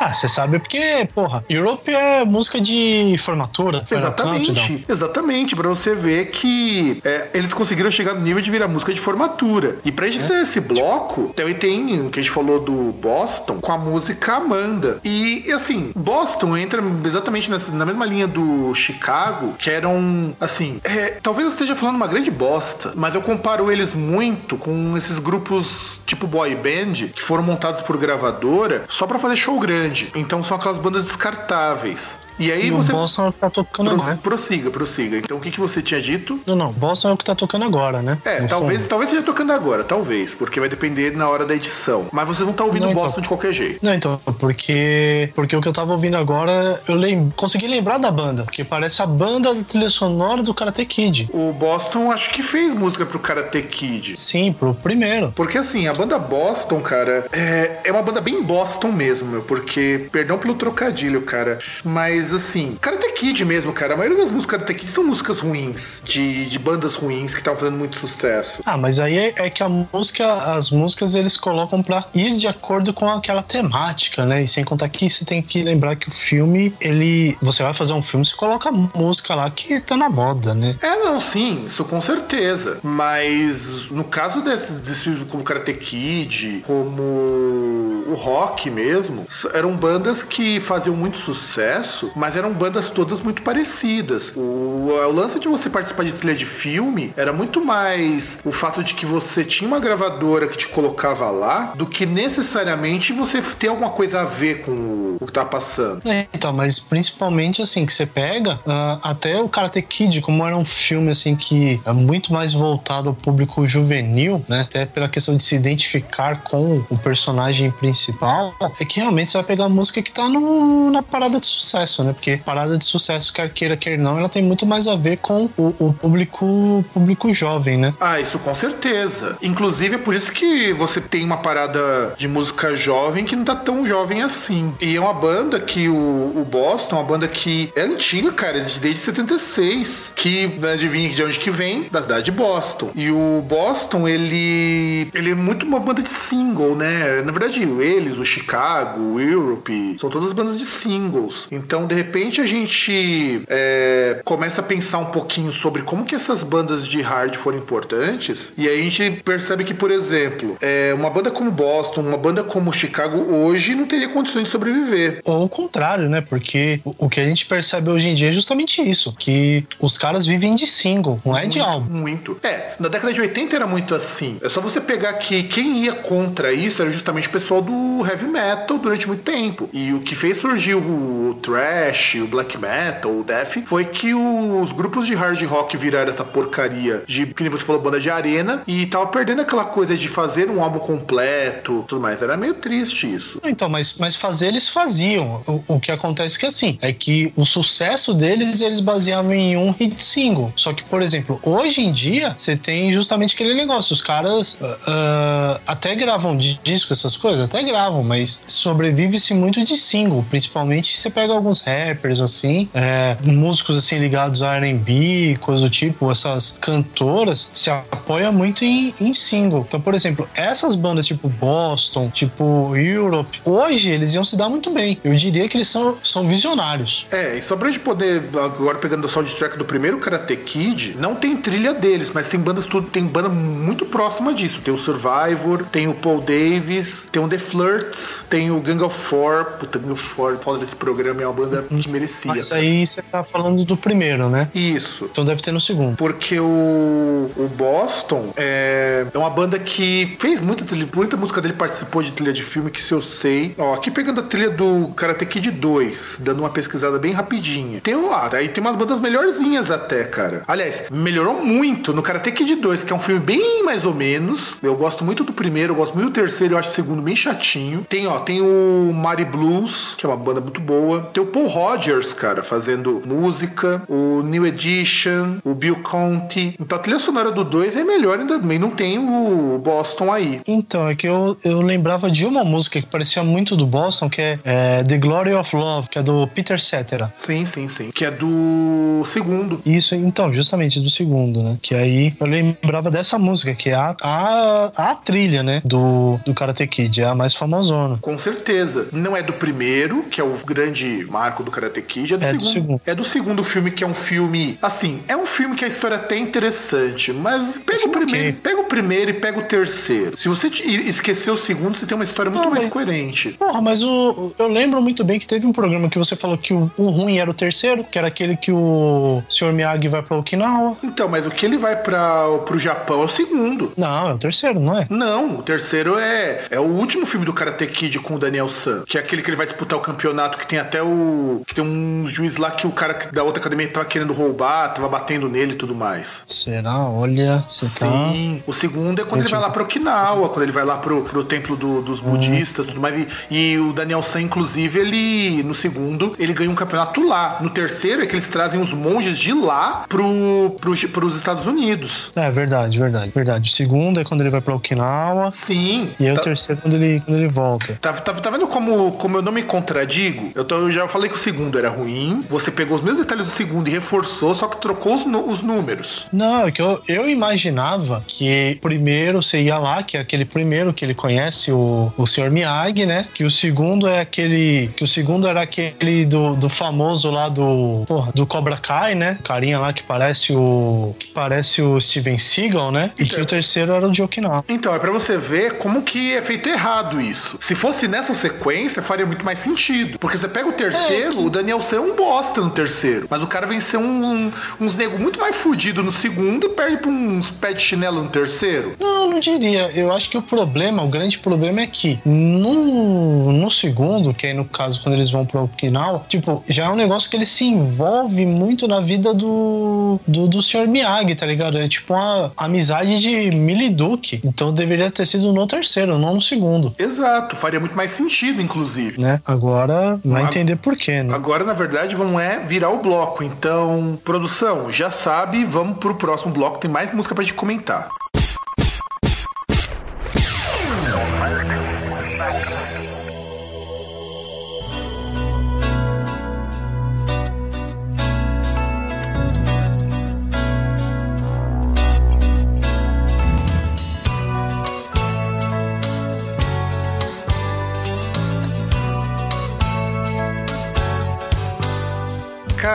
Ah, 0.00 0.12
você 0.12 0.28
sabe 0.28 0.58
porque, 0.58 1.08
porra, 1.14 1.44
Europe 1.48 1.90
é 1.90 2.24
música 2.24 2.60
de 2.60 3.16
formatura. 3.18 3.84
Exatamente, 3.90 4.84
exatamente, 4.88 5.56
pra 5.56 5.68
você 5.68 5.94
ver 5.94 6.26
que 6.26 7.00
é, 7.04 7.30
eles 7.34 7.52
conseguiram 7.54 7.90
chegar 7.90 8.14
no 8.14 8.20
nível 8.20 8.42
de 8.42 8.50
virar 8.50 8.68
música 8.68 8.92
de 8.92 9.00
formatura. 9.00 9.78
E 9.84 9.90
pra 9.90 10.06
gente 10.08 10.24
é. 10.24 10.28
ter 10.28 10.42
esse 10.42 10.60
bloco, 10.60 11.32
também 11.34 11.54
tem, 11.54 12.08
que 12.10 12.20
a 12.20 12.22
gente 12.22 12.32
falou 12.32 12.60
do 12.60 12.92
Boston, 12.92 13.58
com 13.60 13.72
a 13.72 13.78
música 13.78 14.34
Amanda. 14.34 15.00
E, 15.04 15.50
assim, 15.52 15.92
Boston 15.94 16.56
entra 16.56 16.82
exatamente 17.04 17.50
nessa, 17.50 17.72
na 17.72 17.86
mesma 17.86 18.04
linha 18.04 18.26
do 18.26 18.74
Chicago, 18.74 19.54
que 19.58 19.70
eram, 19.70 20.36
assim, 20.40 20.80
é, 20.84 21.18
talvez 21.22 21.46
eu 21.46 21.52
esteja 21.52 21.74
falando 21.74 21.96
uma 21.96 22.06
grande 22.06 22.30
bosta, 22.30 22.92
mas 22.94 23.14
eu 23.14 23.22
comparo 23.22 23.72
eles 23.72 23.94
muito 23.94 24.56
com 24.56 24.96
esses 24.96 25.18
grupos 25.18 25.98
tipo 26.04 26.26
boy 26.26 26.54
band, 26.54 27.08
que 27.14 27.22
foram 27.22 27.42
montados 27.42 27.80
por 27.80 27.96
gravadora 27.96 28.84
só 28.88 29.06
para 29.06 29.18
fazer 29.18 29.36
show 29.36 29.58
grande 29.58 29.85
grande. 29.86 30.10
Então 30.14 30.42
são 30.42 30.56
aquelas 30.56 30.78
bandas 30.78 31.04
descartáveis. 31.04 32.18
E 32.38 32.52
aí 32.52 32.66
e 32.66 32.70
você. 32.70 32.92
O 32.92 32.96
Boston 32.96 33.26
é 33.26 33.28
o 33.28 33.32
que 33.32 33.40
tá 33.40 33.50
tocando 33.50 33.90
Pro, 33.90 34.00
agora. 34.00 34.16
Prossiga, 34.16 34.70
prossiga. 34.70 35.18
Então 35.18 35.36
o 35.36 35.40
que, 35.40 35.50
que 35.50 35.60
você 35.60 35.82
tinha 35.82 36.00
dito? 36.00 36.40
Não, 36.46 36.54
não. 36.56 36.72
Boston 36.72 37.10
é 37.10 37.12
o 37.12 37.16
que 37.16 37.24
tá 37.24 37.34
tocando 37.34 37.64
agora, 37.64 38.02
né? 38.02 38.18
É, 38.24 38.40
no 38.40 38.48
talvez, 38.48 38.82
som. 38.82 38.88
talvez 38.88 39.10
esteja 39.10 39.26
tocando 39.26 39.52
agora, 39.52 39.84
talvez, 39.84 40.34
porque 40.34 40.60
vai 40.60 40.68
depender 40.68 41.16
na 41.16 41.28
hora 41.28 41.44
da 41.44 41.54
edição. 41.54 42.08
Mas 42.12 42.26
vocês 42.26 42.44
não 42.44 42.50
estão 42.50 42.66
ouvindo 42.66 42.84
Não, 42.84 42.90
então. 42.92 43.02
Boston 43.02 43.20
de 43.20 43.28
qualquer 43.28 43.52
jeito. 43.52 43.78
Não, 43.82 43.94
então, 43.94 44.20
porque 44.38 45.30
porque 45.34 45.56
o 45.56 45.60
que 45.60 45.68
eu 45.68 45.72
tava 45.72 45.92
ouvindo 45.92 46.16
agora, 46.16 46.80
eu 46.88 46.94
lem 46.94 47.32
consegui 47.36 47.66
lembrar 47.66 47.98
da 47.98 48.10
banda, 48.10 48.44
porque 48.44 48.64
parece 48.64 49.02
a 49.02 49.06
banda 49.06 49.54
da 49.54 49.62
trilha 49.62 49.90
sonora 49.90 50.42
do 50.42 50.54
Karate 50.54 50.84
Kid. 50.84 51.28
O 51.32 51.52
Boston 51.52 52.10
acho 52.10 52.30
que 52.30 52.42
fez 52.42 52.74
música 52.74 53.06
pro 53.06 53.18
Karate 53.18 53.62
Kid. 53.62 54.16
Sim, 54.16 54.52
pro 54.52 54.74
primeiro. 54.74 55.32
Porque 55.34 55.58
assim, 55.58 55.88
a 55.88 55.94
banda 55.94 56.18
Boston, 56.18 56.80
cara, 56.80 57.26
é, 57.32 57.80
é 57.84 57.92
uma 57.92 58.02
banda 58.02 58.20
bem 58.20 58.42
Boston 58.42 58.92
mesmo, 58.92 59.28
meu. 59.30 59.42
Porque, 59.42 60.08
perdão 60.10 60.38
pelo 60.38 60.54
trocadilho, 60.54 61.22
cara. 61.22 61.58
Mas 61.84 62.25
assim, 62.32 62.76
Karate 62.80 63.12
Kid 63.12 63.44
mesmo, 63.44 63.72
cara. 63.72 63.94
A 63.94 63.96
maioria 63.96 64.18
das 64.18 64.30
músicas 64.30 64.58
Karate 64.58 64.74
Kid 64.74 64.90
são 64.90 65.04
músicas 65.04 65.40
ruins, 65.40 66.02
de, 66.04 66.46
de 66.46 66.58
bandas 66.58 66.94
ruins 66.94 67.34
que 67.34 67.40
estavam 67.40 67.58
fazendo 67.58 67.76
muito 67.76 67.96
sucesso. 67.96 68.62
Ah, 68.64 68.76
mas 68.76 68.98
aí 68.98 69.16
é, 69.16 69.34
é 69.36 69.50
que 69.50 69.62
a 69.62 69.68
música, 69.68 70.32
as 70.56 70.70
músicas 70.70 71.14
eles 71.14 71.36
colocam 71.36 71.82
pra 71.82 72.04
ir 72.14 72.36
de 72.36 72.46
acordo 72.46 72.92
com 72.92 73.08
aquela 73.08 73.42
temática, 73.42 74.24
né? 74.24 74.44
E 74.44 74.48
sem 74.48 74.64
contar 74.64 74.88
que 74.88 75.08
você 75.08 75.24
tem 75.24 75.42
que 75.42 75.62
lembrar 75.62 75.96
que 75.96 76.08
o 76.08 76.12
filme, 76.12 76.74
ele. 76.80 77.36
Você 77.42 77.62
vai 77.62 77.74
fazer 77.74 77.92
um 77.92 78.02
filme, 78.02 78.24
você 78.24 78.36
coloca 78.36 78.68
a 78.68 78.72
música 78.72 79.34
lá 79.34 79.50
que 79.50 79.80
tá 79.80 79.96
na 79.96 80.08
moda, 80.08 80.54
né? 80.54 80.76
É, 80.82 80.96
não, 80.96 81.18
sim, 81.20 81.64
isso 81.66 81.84
com 81.84 82.00
certeza. 82.00 82.80
Mas 82.82 83.90
no 83.90 84.04
caso 84.04 84.42
desse, 84.42 84.74
desse 84.74 85.10
como 85.30 85.42
Karate 85.42 85.74
Kid, 85.74 86.62
como 86.66 87.02
o 87.02 88.14
rock 88.14 88.70
mesmo, 88.70 89.26
eram 89.54 89.72
bandas 89.76 90.22
que 90.22 90.60
faziam 90.60 90.96
muito 90.96 91.16
sucesso, 91.16 92.10
mas 92.16 92.36
eram 92.36 92.52
bandas 92.52 92.88
todas 92.88 93.20
muito 93.20 93.42
parecidas. 93.42 94.32
O, 94.34 94.40
o 94.40 95.12
lance 95.12 95.38
de 95.38 95.46
você 95.46 95.68
participar 95.68 96.04
de 96.04 96.12
trilha 96.12 96.34
de 96.34 96.46
filme 96.46 97.12
era 97.16 97.32
muito 97.32 97.64
mais 97.64 98.38
o 98.44 98.50
fato 98.50 98.82
de 98.82 98.94
que 98.94 99.04
você 99.04 99.44
tinha 99.44 99.68
uma 99.68 99.78
gravadora 99.78 100.48
que 100.48 100.56
te 100.56 100.68
colocava 100.68 101.30
lá 101.30 101.74
do 101.76 101.86
que 101.86 102.06
necessariamente 102.06 103.12
você 103.12 103.42
ter 103.42 103.68
alguma 103.68 103.90
coisa 103.90 104.22
a 104.22 104.24
ver 104.24 104.62
com 104.62 104.72
o, 104.72 105.16
o 105.20 105.26
que 105.26 105.32
tá 105.32 105.44
passando. 105.44 106.08
É, 106.08 106.26
Então, 106.32 106.52
mas 106.52 106.78
principalmente 106.78 107.60
assim, 107.60 107.84
que 107.84 107.92
você 107.92 108.06
pega 108.06 108.60
ah, 108.66 108.98
até 109.02 109.40
o 109.40 109.48
Karate 109.48 109.82
Kid, 109.82 110.20
como 110.20 110.44
era 110.46 110.56
um 110.56 110.64
filme 110.64 111.10
assim 111.10 111.36
que 111.36 111.80
é 111.84 111.92
muito 111.92 112.32
mais 112.32 112.52
voltado 112.52 113.10
ao 113.10 113.14
público 113.14 113.66
juvenil, 113.66 114.44
né? 114.48 114.62
Até 114.62 114.86
pela 114.86 115.08
questão 115.08 115.36
de 115.36 115.42
se 115.42 115.54
identificar 115.54 116.42
com 116.42 116.84
o 116.88 116.98
personagem 116.98 117.70
principal, 117.70 118.54
é 118.80 118.84
que 118.84 119.00
realmente 119.00 119.32
você 119.32 119.38
vai 119.38 119.46
pegar 119.46 119.64
a 119.64 119.68
música 119.68 120.02
que 120.02 120.12
tá 120.12 120.28
no, 120.28 120.90
na 120.90 121.02
parada 121.02 121.38
de 121.38 121.46
sucesso, 121.46 122.05
né? 122.06 122.12
Porque 122.12 122.36
parada 122.38 122.78
de 122.78 122.84
sucesso, 122.84 123.32
quer 123.32 123.52
queira, 123.52 123.76
quer 123.76 123.98
não, 123.98 124.18
ela 124.18 124.28
tem 124.28 124.42
muito 124.42 124.66
mais 124.66 124.86
a 124.88 124.94
ver 124.94 125.18
com 125.18 125.48
o, 125.56 125.74
o 125.78 125.92
público, 125.92 126.84
público 126.92 127.32
jovem, 127.32 127.76
né? 127.76 127.94
Ah, 128.00 128.20
isso 128.20 128.38
com 128.38 128.54
certeza. 128.54 129.36
Inclusive 129.42 129.96
é 129.96 129.98
por 129.98 130.14
isso 130.14 130.32
que 130.32 130.72
você 130.72 131.00
tem 131.00 131.24
uma 131.24 131.38
parada 131.38 132.14
de 132.16 132.28
música 132.28 132.76
jovem 132.76 133.24
que 133.24 133.36
não 133.36 133.44
tá 133.44 133.54
tão 133.54 133.86
jovem 133.86 134.22
assim. 134.22 134.72
E 134.80 134.96
é 134.96 135.00
uma 135.00 135.14
banda 135.14 135.58
que 135.60 135.88
o, 135.88 136.32
o 136.36 136.44
Boston, 136.44 136.96
uma 136.96 137.04
banda 137.04 137.28
que 137.28 137.72
é 137.74 137.82
antiga, 137.82 138.32
cara, 138.32 138.56
existe 138.56 138.80
desde 138.80 139.00
76. 139.00 140.12
Que 140.14 140.46
né, 140.46 140.72
adivinha 140.72 141.10
de 141.10 141.22
onde 141.22 141.38
que 141.38 141.50
vem? 141.50 141.88
Da 141.90 142.02
cidade 142.02 142.24
de 142.24 142.32
Boston. 142.32 142.90
E 142.94 143.10
o 143.10 143.42
Boston, 143.42 144.06
ele. 144.06 145.08
ele 145.14 145.30
é 145.30 145.34
muito 145.34 145.66
uma 145.66 145.80
banda 145.80 146.02
de 146.02 146.08
single, 146.08 146.74
né? 146.74 147.22
Na 147.22 147.32
verdade, 147.32 147.62
eles, 147.62 148.18
o 148.18 148.24
Chicago, 148.24 149.00
o 149.00 149.20
Europe, 149.20 149.96
são 149.98 150.10
todas 150.10 150.32
bandas 150.32 150.58
de 150.58 150.66
singles. 150.66 151.48
Então, 151.50 151.86
de 151.86 151.94
repente, 151.96 152.40
a 152.40 152.46
gente 152.46 153.42
é, 153.48 154.20
começa 154.24 154.60
a 154.60 154.64
pensar 154.64 154.98
um 154.98 155.06
pouquinho 155.06 155.52
sobre 155.52 155.82
como 155.82 156.04
que 156.04 156.14
essas 156.14 156.42
bandas 156.42 156.86
de 156.86 157.00
hard 157.00 157.34
foram 157.34 157.58
importantes. 157.58 158.52
E 158.56 158.68
aí 158.68 158.80
a 158.80 158.82
gente 158.82 159.22
percebe 159.22 159.64
que, 159.64 159.74
por 159.74 159.90
exemplo, 159.90 160.56
é, 160.60 160.92
uma 160.94 161.10
banda 161.10 161.30
como 161.30 161.50
Boston, 161.50 162.02
uma 162.02 162.18
banda 162.18 162.42
como 162.42 162.72
Chicago 162.72 163.32
hoje 163.32 163.74
não 163.74 163.86
teria 163.86 164.08
condições 164.08 164.44
de 164.44 164.50
sobreviver. 164.50 165.20
Ou 165.24 165.44
o 165.44 165.48
contrário, 165.48 166.08
né? 166.08 166.20
Porque 166.20 166.80
o, 166.84 166.94
o 166.98 167.08
que 167.08 167.20
a 167.20 167.24
gente 167.24 167.46
percebe 167.46 167.90
hoje 167.90 168.08
em 168.08 168.14
dia 168.14 168.28
é 168.28 168.32
justamente 168.32 168.82
isso: 168.82 169.14
que 169.18 169.64
os 169.80 169.98
caras 169.98 170.26
vivem 170.26 170.54
de 170.54 170.66
single, 170.66 171.20
não 171.24 171.36
é 171.36 171.46
de 171.46 171.60
álbum. 171.60 171.92
Muito. 171.92 172.38
É, 172.42 172.74
na 172.78 172.88
década 172.88 173.12
de 173.12 173.20
80 173.20 173.56
era 173.56 173.66
muito 173.66 173.94
assim. 173.94 174.38
É 174.42 174.48
só 174.48 174.60
você 174.60 174.80
pegar 174.80 175.14
que 175.14 175.42
quem 175.44 175.84
ia 175.84 175.92
contra 175.92 176.52
isso 176.52 176.82
era 176.82 176.90
justamente 176.90 177.28
o 177.28 177.30
pessoal 177.30 177.62
do 177.62 178.04
heavy 178.06 178.26
metal 178.26 178.78
durante 178.78 179.06
muito 179.06 179.22
tempo. 179.22 179.68
E 179.72 179.92
o 179.92 180.00
que 180.00 180.14
fez 180.14 180.36
surgir 180.36 180.74
o 180.74 181.38
thrash, 181.42 181.85
o 182.22 182.26
black 182.26 182.58
metal, 182.58 183.12
o 183.12 183.24
death, 183.24 183.64
foi 183.64 183.84
que 183.84 184.12
os 184.14 184.72
grupos 184.72 185.06
de 185.06 185.14
hard 185.14 185.40
rock 185.44 185.76
viraram 185.76 186.12
essa 186.12 186.24
porcaria 186.24 187.02
de, 187.06 187.26
que 187.26 187.42
nem 187.42 187.50
você 187.50 187.64
falou, 187.64 187.80
banda 187.80 188.00
de 188.00 188.10
arena, 188.10 188.62
e 188.66 188.86
tava 188.86 189.06
perdendo 189.06 189.42
aquela 189.42 189.64
coisa 189.64 189.96
de 189.96 190.08
fazer 190.08 190.50
um 190.50 190.62
álbum 190.62 190.78
completo, 190.78 191.84
tudo 191.86 192.00
mais. 192.00 192.20
Era 192.20 192.36
meio 192.36 192.54
triste 192.54 193.12
isso. 193.12 193.40
Então, 193.44 193.68
mas, 193.68 193.94
mas 193.98 194.16
fazer 194.16 194.48
eles 194.48 194.68
faziam. 194.68 195.42
O, 195.46 195.74
o 195.74 195.80
que 195.80 195.92
acontece 195.92 196.36
é 196.36 196.40
que 196.40 196.46
assim, 196.46 196.78
é 196.80 196.92
que 196.92 197.32
o 197.36 197.44
sucesso 197.44 198.14
deles 198.14 198.60
eles 198.60 198.80
baseavam 198.80 199.32
em 199.32 199.56
um 199.56 199.70
hit 199.70 200.02
single. 200.02 200.52
Só 200.56 200.72
que, 200.72 200.84
por 200.84 201.02
exemplo, 201.02 201.38
hoje 201.42 201.80
em 201.80 201.92
dia 201.92 202.34
você 202.36 202.56
tem 202.56 202.92
justamente 202.92 203.34
aquele 203.34 203.54
negócio. 203.54 203.92
Os 203.92 204.02
caras 204.02 204.54
uh, 204.54 205.60
até 205.66 205.94
gravam 205.94 206.36
disco, 206.36 206.92
essas 206.92 207.16
coisas, 207.16 207.44
até 207.44 207.62
gravam, 207.62 208.02
mas 208.02 208.42
sobrevive-se 208.48 209.34
muito 209.34 209.62
de 209.64 209.76
single. 209.76 210.24
Principalmente 210.28 210.96
você 210.96 211.10
pega 211.10 211.32
alguns 211.32 211.60
rappers 211.66 212.20
assim, 212.20 212.68
é, 212.72 213.16
músicos 213.22 213.76
assim 213.76 213.98
ligados 213.98 214.42
a 214.42 214.58
RB, 214.58 215.36
coisa 215.40 215.62
do 215.62 215.70
tipo, 215.70 216.10
essas 216.10 216.56
cantoras 216.60 217.50
se 217.52 217.68
apoia 217.70 218.30
muito 218.30 218.64
em, 218.64 218.94
em 219.00 219.12
single. 219.12 219.64
Então, 219.66 219.80
por 219.80 219.94
exemplo, 219.94 220.28
essas 220.34 220.74
bandas 220.74 221.06
tipo 221.06 221.28
Boston, 221.28 222.10
tipo 222.10 222.76
Europe, 222.76 223.40
hoje 223.44 223.90
eles 223.90 224.14
iam 224.14 224.24
se 224.24 224.36
dar 224.36 224.48
muito 224.48 224.70
bem. 224.70 224.98
Eu 225.04 225.14
diria 225.16 225.48
que 225.48 225.56
eles 225.56 225.68
são, 225.68 225.96
são 226.02 226.26
visionários. 226.26 227.06
É, 227.10 227.36
e 227.36 227.42
só 227.42 227.56
pra 227.56 227.68
gente 227.68 227.80
poder, 227.80 228.22
agora 228.32 228.78
pegando 228.78 229.04
o 229.04 229.08
soundtrack 229.08 229.58
do 229.58 229.64
primeiro 229.64 229.98
Karate 229.98 230.36
Kid, 230.36 230.96
não 230.98 231.14
tem 231.14 231.36
trilha 231.36 231.74
deles, 231.74 232.10
mas 232.12 232.28
tem 232.28 232.38
bandas 232.38 232.66
tudo, 232.66 232.88
tem 232.88 233.04
banda 233.04 233.28
muito 233.28 233.84
próxima 233.86 234.32
disso. 234.32 234.60
Tem 234.60 234.72
o 234.72 234.78
Survivor, 234.78 235.64
tem 235.64 235.88
o 235.88 235.94
Paul 235.94 236.20
Davis, 236.20 237.08
tem 237.10 237.22
o 237.22 237.28
The 237.28 237.38
Flirts, 237.38 238.24
tem 238.28 238.50
o 238.50 238.60
Gang 238.60 238.82
of 238.82 238.96
Four. 238.96 239.44
Puta, 239.58 239.78
Gang 239.78 239.92
of 239.92 240.02
Four, 240.02 240.38
fala 240.38 240.58
desse 240.58 240.76
programa, 240.76 241.22
é 241.22 241.26
uma 241.26 241.32
banda 241.32 241.55
que 241.62 241.88
merecia. 241.88 242.32
Mas 242.34 242.50
aí 242.52 242.86
você 242.86 243.02
tá 243.02 243.22
falando 243.22 243.64
do 243.64 243.76
primeiro, 243.76 244.28
né? 244.28 244.48
Isso. 244.54 245.08
Então 245.10 245.24
deve 245.24 245.42
ter 245.42 245.52
no 245.52 245.60
segundo. 245.60 245.96
Porque 245.96 246.38
o, 246.38 247.30
o 247.36 247.50
Boston 247.56 248.32
é, 248.36 249.06
é 249.12 249.18
uma 249.18 249.30
banda 249.30 249.58
que 249.58 250.16
fez 250.18 250.40
muita 250.40 250.64
trilha, 250.64 250.88
muita 250.94 251.16
música 251.16 251.40
dele 251.40 251.54
participou 251.54 252.02
de 252.02 252.12
trilha 252.12 252.32
de 252.32 252.42
filme, 252.42 252.70
que 252.70 252.80
se 252.80 252.92
eu 252.92 253.00
sei. 253.00 253.54
Ó, 253.58 253.74
aqui 253.74 253.90
pegando 253.90 254.20
a 254.20 254.22
trilha 254.22 254.50
do 254.50 254.88
Karate 254.88 255.26
Kid 255.26 255.50
2, 255.50 256.20
dando 256.22 256.40
uma 256.40 256.50
pesquisada 256.50 256.98
bem 256.98 257.12
rapidinha. 257.12 257.80
Tem 257.80 257.94
lá, 257.94 258.28
aí 258.32 258.48
tem 258.48 258.62
umas 258.62 258.76
bandas 258.76 259.00
melhorzinhas 259.00 259.70
até, 259.70 260.04
cara. 260.04 260.42
Aliás, 260.46 260.84
melhorou 260.90 261.44
muito 261.44 261.92
no 261.92 262.02
Karate 262.02 262.32
Kid 262.32 262.56
2, 262.56 262.84
que 262.84 262.92
é 262.92 262.96
um 262.96 263.00
filme 263.00 263.20
bem 263.20 263.64
mais 263.64 263.84
ou 263.84 263.94
menos. 263.94 264.56
Eu 264.62 264.74
gosto 264.76 265.04
muito 265.04 265.24
do 265.24 265.32
primeiro, 265.32 265.72
eu 265.72 265.76
gosto 265.76 265.94
muito 265.94 266.10
do 266.10 266.12
terceiro, 266.12 266.54
eu 266.54 266.58
acho 266.58 266.70
o 266.70 266.72
segundo 266.72 267.02
bem 267.02 267.16
chatinho. 267.16 267.84
Tem, 267.88 268.06
ó, 268.06 268.18
tem 268.18 268.40
o 268.40 268.92
Mari 268.92 269.24
Blues, 269.24 269.94
que 269.96 270.06
é 270.06 270.08
uma 270.08 270.16
banda 270.16 270.40
muito 270.40 270.60
boa. 270.60 271.02
Tem 271.12 271.22
o 271.22 271.26
Paul 271.26 271.45
Rogers, 271.46 272.12
cara, 272.12 272.42
fazendo 272.42 273.02
música. 273.06 273.82
O 273.88 274.22
New 274.22 274.46
Edition, 274.46 275.38
o 275.44 275.54
Bill 275.54 275.82
Conti. 275.82 276.54
Então 276.60 276.78
a 276.78 276.80
trilha 276.80 276.98
sonora 276.98 277.30
do 277.30 277.44
2 277.44 277.76
é 277.76 277.84
melhor, 277.84 278.18
ainda 278.18 278.38
bem 278.38 278.58
não 278.58 278.70
tem 278.70 278.98
o 278.98 279.58
Boston 279.58 280.12
aí. 280.12 280.40
Então, 280.46 280.88
é 280.88 280.94
que 280.94 281.06
eu, 281.06 281.36
eu 281.44 281.60
lembrava 281.60 282.10
de 282.10 282.24
uma 282.26 282.44
música 282.44 282.80
que 282.80 282.86
parecia 282.86 283.22
muito 283.22 283.56
do 283.56 283.66
Boston, 283.66 284.08
que 284.08 284.20
é, 284.20 284.38
é 284.44 284.84
The 284.84 284.98
Glory 284.98 285.32
of 285.34 285.54
Love, 285.54 285.88
que 285.88 285.98
é 285.98 286.02
do 286.02 286.26
Peter 286.28 286.60
Cetera. 286.60 287.12
Sim, 287.14 287.44
sim, 287.46 287.68
sim. 287.68 287.90
Que 287.90 288.04
é 288.04 288.10
do 288.10 289.02
segundo. 289.04 289.60
Isso, 289.64 289.94
então, 289.94 290.32
justamente 290.32 290.80
do 290.80 290.90
segundo, 290.90 291.42
né? 291.42 291.56
Que 291.62 291.74
aí 291.74 292.14
eu 292.18 292.26
lembrava 292.26 292.90
dessa 292.90 293.18
música, 293.18 293.54
que 293.54 293.70
é 293.70 293.74
a, 293.74 293.94
a, 294.02 294.90
a 294.90 294.94
trilha, 294.94 295.42
né? 295.42 295.62
Do, 295.64 296.18
do 296.24 296.34
Karate 296.34 296.66
Kid, 296.66 297.00
é 297.00 297.04
a 297.04 297.14
mais 297.14 297.34
famosona. 297.34 297.98
Com 298.00 298.18
certeza. 298.18 298.88
Não 298.92 299.16
é 299.16 299.22
do 299.22 299.32
primeiro, 299.32 300.02
que 300.04 300.20
é 300.20 300.24
o 300.24 300.36
grande 300.44 301.06
marco 301.10 301.35
do 301.42 301.50
Karate 301.50 301.80
Kid, 301.82 302.14
é 302.14 302.16
do, 302.16 302.24
É 302.24 302.32
do 302.32 302.38
segundo. 302.38 302.52
segundo. 302.52 302.80
É 302.86 302.94
do 302.94 303.04
segundo 303.04 303.44
filme, 303.44 303.70
que 303.70 303.84
é 303.84 303.86
um 303.86 303.94
filme. 303.94 304.58
Assim, 304.62 305.00
é 305.08 305.16
um 305.16 305.26
filme 305.26 305.54
que 305.56 305.64
a 305.64 305.68
história 305.68 305.94
é 305.94 305.98
até 305.98 306.16
interessante, 306.16 307.12
mas 307.12 307.58
pega 307.58 307.86
o 307.86 307.90
primeiro, 307.90 308.28
ok. 308.30 308.40
pega 308.42 308.60
o 308.60 308.64
primeiro 308.64 309.10
e 309.10 309.14
pega 309.14 309.38
o 309.38 309.42
terceiro. 309.42 310.16
Se 310.16 310.28
você 310.28 310.48
esquecer 310.48 311.30
o 311.30 311.36
segundo, 311.36 311.74
você 311.76 311.86
tem 311.86 311.94
uma 311.96 312.04
história 312.04 312.30
muito 312.30 312.44
Não, 312.44 312.50
mais 312.50 312.64
mas- 312.64 312.72
coerente. 312.72 313.30
Porra, 313.38 313.60
mas 313.60 313.82
o, 313.82 314.32
eu 314.38 314.48
lembro 314.48 314.80
muito 314.82 315.04
bem 315.04 315.18
que 315.18 315.26
teve 315.26 315.46
um 315.46 315.52
programa 315.52 315.88
que 315.88 315.98
você 315.98 316.16
falou 316.16 316.36
que 316.38 316.52
o, 316.54 316.70
o 316.76 316.86
ruim 316.90 317.18
era 317.18 317.30
o 317.30 317.34
terceiro, 317.34 317.84
que 317.84 317.98
era 317.98 318.08
aquele 318.08 318.36
que 318.36 318.52
o 318.52 319.22
Sr. 319.28 319.52
Miyagi 319.52 319.88
vai 319.88 320.02
pra 320.02 320.16
Okinawa. 320.16 320.76
Então, 320.82 321.08
mas 321.08 321.26
o 321.26 321.30
que 321.30 321.44
ele 321.46 321.56
vai 321.56 321.76
para 321.76 322.26
pro 322.46 322.58
Japão 322.58 323.02
é 323.02 323.04
o 323.04 323.08
segundo. 323.08 323.72
Não, 323.76 324.10
é 324.10 324.14
o 324.14 324.18
terceiro, 324.18 324.58
não 324.60 324.78
é? 324.78 324.86
Não, 324.90 325.36
o 325.36 325.42
terceiro 325.42 325.98
é, 325.98 326.44
é 326.50 326.60
o 326.60 326.64
último 326.64 327.06
filme 327.06 327.24
do 327.26 327.32
Karate 327.32 327.66
Kid 327.66 327.98
com 328.00 328.14
o 328.14 328.18
Daniel 328.18 328.48
San, 328.48 328.82
que 328.86 328.96
é 328.96 329.00
aquele 329.00 329.22
que 329.22 329.28
ele 329.30 329.36
vai 329.36 329.46
disputar 329.46 329.78
o 329.78 329.82
campeonato, 329.82 330.38
que 330.38 330.46
tem 330.46 330.58
até 330.58 330.82
o. 330.82 331.25
que 331.46 331.54
tem 331.54 331.64
um 331.64 332.06
juiz 332.08 332.36
lá 332.36 332.50
que 332.50 332.66
o 332.66 332.70
cara 332.70 332.96
da 333.12 333.22
outra 333.22 333.40
academia 333.40 333.68
tava 333.68 333.86
querendo 333.86 334.12
roubar, 334.12 334.72
tava 334.74 334.88
batendo 334.88 335.28
nele 335.28 335.52
e 335.52 335.56
tudo 335.56 335.74
mais. 335.74 336.24
Será? 336.26 336.78
Olha, 336.88 337.44
você 337.48 337.66
tá. 337.78 337.86
Sim. 338.12 338.42
O 338.46 338.52
segundo 338.52 339.00
é 339.00 339.04
quando 339.04 339.22
ele 339.22 339.30
vai 339.30 339.40
lá 339.40 339.50
pro 339.50 339.64
Okinawa, 339.64 340.28
quando 340.28 340.42
ele 340.42 340.52
vai 340.52 340.64
lá 340.64 340.76
pro, 340.78 341.02
pro 341.02 341.24
templo 341.24 341.56
do- 341.56 341.82
dos 341.82 342.00
budistas 342.00 342.66
e 342.66 342.68
tudo 342.68 342.80
mais. 342.80 343.06
E, 343.30 343.52
e 343.54 343.58
o 343.58 343.72
Daniel 343.72 344.02
San, 344.02 344.20
inclusive, 344.22 344.78
ele, 344.78 345.42
no 345.42 345.54
segundo, 345.54 346.14
ele 346.18 346.32
ganha 346.32 346.50
um 346.50 346.54
campeonato 346.54 347.02
lá. 347.06 347.38
No 347.40 347.50
terceiro 347.50 348.02
é 348.02 348.06
que 348.06 348.14
eles 348.14 348.28
trazem 348.28 348.60
os 348.60 348.72
monges 348.72 349.18
de 349.18 349.32
lá 349.32 349.84
pro, 349.88 350.56
pro, 350.60 350.76
pros 350.88 351.16
Estados 351.16 351.46
Unidos. 351.46 352.10
É 352.16 352.30
verdade, 352.30 352.78
verdade, 352.78 353.12
verdade. 353.14 353.50
O 353.50 353.52
segundo 353.52 354.00
é 354.00 354.04
quando 354.04 354.20
ele 354.22 354.30
vai 354.30 354.40
pra 354.40 354.54
Okinawa. 354.54 355.30
Sim. 355.30 355.90
E 355.98 356.06
aí 356.08 356.14
Tá- 356.14 356.20
o 356.20 356.24
terceiro 356.24 356.58
é 356.58 356.62
quando 356.62 356.74
ele, 356.74 357.00
quando 357.00 357.16
ele 357.18 357.28
volta. 357.28 357.78
Tá, 357.80 357.92
tá, 357.92 358.12
tá 358.12 358.30
vendo 358.30 358.46
como, 358.46 358.92
como 358.92 359.18
eu 359.18 359.22
não 359.22 359.32
me 359.32 359.42
contradigo? 359.42 360.30
Eu, 360.34 360.44
tô- 360.44 360.56
eu 360.56 360.70
já 360.70 360.86
falei 360.88 361.08
que 361.10 361.15
o 361.16 361.18
segundo 361.18 361.58
era 361.58 361.68
ruim. 361.68 362.24
Você 362.28 362.50
pegou 362.50 362.76
os 362.76 362.82
mesmos 362.82 363.00
detalhes 363.02 363.26
do 363.26 363.32
segundo 363.32 363.68
e 363.68 363.70
reforçou, 363.70 364.34
só 364.34 364.46
que 364.46 364.60
trocou 364.60 364.94
os, 364.94 365.04
os 365.04 365.40
números. 365.40 366.06
Não, 366.12 366.46
é 366.46 366.52
que 366.52 366.62
eu, 366.62 366.80
eu 366.86 367.08
imaginava 367.08 368.04
que 368.06 368.58
primeiro 368.60 369.22
você 369.22 369.40
ia 369.42 369.58
lá, 369.58 369.82
que 369.82 369.96
é 369.96 370.00
aquele 370.00 370.24
primeiro 370.24 370.72
que 370.72 370.84
ele 370.84 370.94
conhece 370.94 371.50
o, 371.50 371.92
o 371.96 372.06
Sr. 372.06 372.30
Miyagi, 372.30 372.86
né? 372.86 373.08
Que 373.14 373.24
o 373.24 373.30
segundo 373.30 373.88
é 373.88 374.00
aquele. 374.00 374.70
Que 374.76 374.84
o 374.84 374.88
segundo 374.88 375.26
era 375.26 375.42
aquele 375.42 376.04
do, 376.04 376.36
do 376.36 376.48
famoso 376.48 377.10
lá 377.10 377.28
do. 377.28 377.84
Porra, 377.86 378.12
do 378.12 378.26
Cobra 378.26 378.58
Kai, 378.58 378.94
né? 378.94 379.18
Carinha 379.24 379.58
lá 379.58 379.72
que 379.72 379.82
parece 379.82 380.32
o. 380.32 380.94
Que 380.98 381.06
parece 381.08 381.62
o 381.62 381.80
Steven 381.80 382.18
Seagal, 382.18 382.70
né? 382.70 382.90
E 382.98 383.04
que 383.04 383.20
o 383.20 383.26
terceiro 383.26 383.72
era 383.72 383.86
o 383.86 383.90
de 383.90 384.02
Okinawa. 384.02 384.44
Então, 384.48 384.74
é 384.74 384.78
pra 384.78 384.90
você 384.90 385.16
ver 385.16 385.58
como 385.58 385.82
que 385.82 386.14
é 386.14 386.22
feito 386.22 386.48
errado 386.48 387.00
isso. 387.00 387.38
Se 387.40 387.54
fosse 387.54 387.88
nessa 387.88 388.12
sequência, 388.12 388.82
faria 388.82 389.06
muito 389.06 389.24
mais 389.24 389.38
sentido. 389.38 389.98
Porque 389.98 390.18
você 390.18 390.28
pega 390.28 390.48
o 390.48 390.52
terceiro, 390.52 391.05
o 391.08 391.30
Daniel 391.30 391.60
San 391.60 391.76
é 391.76 391.80
um 391.80 391.94
bosta 391.96 392.40
no 392.40 392.50
terceiro. 392.50 393.06
Mas 393.10 393.22
o 393.22 393.26
cara 393.26 393.46
venceu 393.46 393.80
um, 393.80 394.04
um- 394.04 394.30
uns 394.60 394.76
nego 394.76 394.98
muito 394.98 395.18
mais 395.20 395.36
fudido 395.36 395.82
no 395.82 395.90
segundo 395.92 396.46
e 396.46 396.48
perde 396.50 396.78
pra 396.78 396.90
uns 396.90 397.30
pé 397.30 397.52
de 397.52 397.62
chinelo 397.62 398.02
no 398.02 398.08
terceiro. 398.08 398.74
Não, 398.78 399.10
não 399.10 399.20
diria. 399.20 399.70
Eu 399.74 399.92
acho 399.92 400.08
que 400.10 400.18
o 400.18 400.22
problema, 400.22 400.82
o 400.82 400.88
grande 400.88 401.18
problema 401.18 401.60
é 401.60 401.66
que 401.66 401.98
no, 402.04 403.32
no 403.32 403.50
segundo, 403.50 404.12
que 404.14 404.26
aí 404.26 404.34
no 404.34 404.44
caso 404.44 404.80
quando 404.82 404.94
eles 404.94 405.10
vão 405.10 405.24
pra 405.26 405.42
Okinawa, 405.42 406.04
tipo, 406.08 406.42
já 406.48 406.64
é 406.66 406.68
um 406.68 406.76
negócio 406.76 407.08
que 407.10 407.16
ele 407.16 407.26
se 407.26 407.44
envolve 407.44 408.24
muito 408.26 408.66
na 408.68 408.80
vida 408.80 409.12
do, 409.14 409.98
do, 410.06 410.26
do 410.26 410.42
Sr. 410.42 410.66
Miyagi, 410.66 411.14
tá 411.14 411.26
ligado? 411.26 411.58
É 411.58 411.68
tipo 411.68 411.94
uma 411.94 412.32
amizade 412.36 412.98
de 413.00 413.30
Miliduque. 413.36 414.20
Então 414.24 414.52
deveria 414.52 414.90
ter 414.90 415.06
sido 415.06 415.32
no 415.32 415.46
terceiro, 415.46 415.98
não 415.98 416.14
no 416.14 416.22
segundo. 416.22 416.74
Exato, 416.78 417.36
faria 417.36 417.60
muito 417.60 417.76
mais 417.76 417.90
sentido, 417.90 418.40
inclusive. 418.40 419.00
Né? 419.00 419.20
Agora 419.26 419.98
vai 420.04 420.24
entender 420.24 420.56
por 420.56 420.76
quê, 420.76 420.95
né? 421.02 421.14
Agora, 421.14 421.44
na 421.44 421.52
verdade, 421.52 421.94
vamos 421.94 422.20
é 422.20 422.38
virar 422.38 422.70
o 422.70 422.78
bloco. 422.78 423.22
Então, 423.22 423.98
produção, 424.04 424.70
já 424.72 424.90
sabe, 424.90 425.44
vamos 425.44 425.78
pro 425.78 425.94
próximo 425.94 426.32
bloco, 426.32 426.58
tem 426.58 426.70
mais 426.70 426.92
música 426.92 427.14
pra 427.14 427.24
gente 427.24 427.34
comentar. 427.34 427.88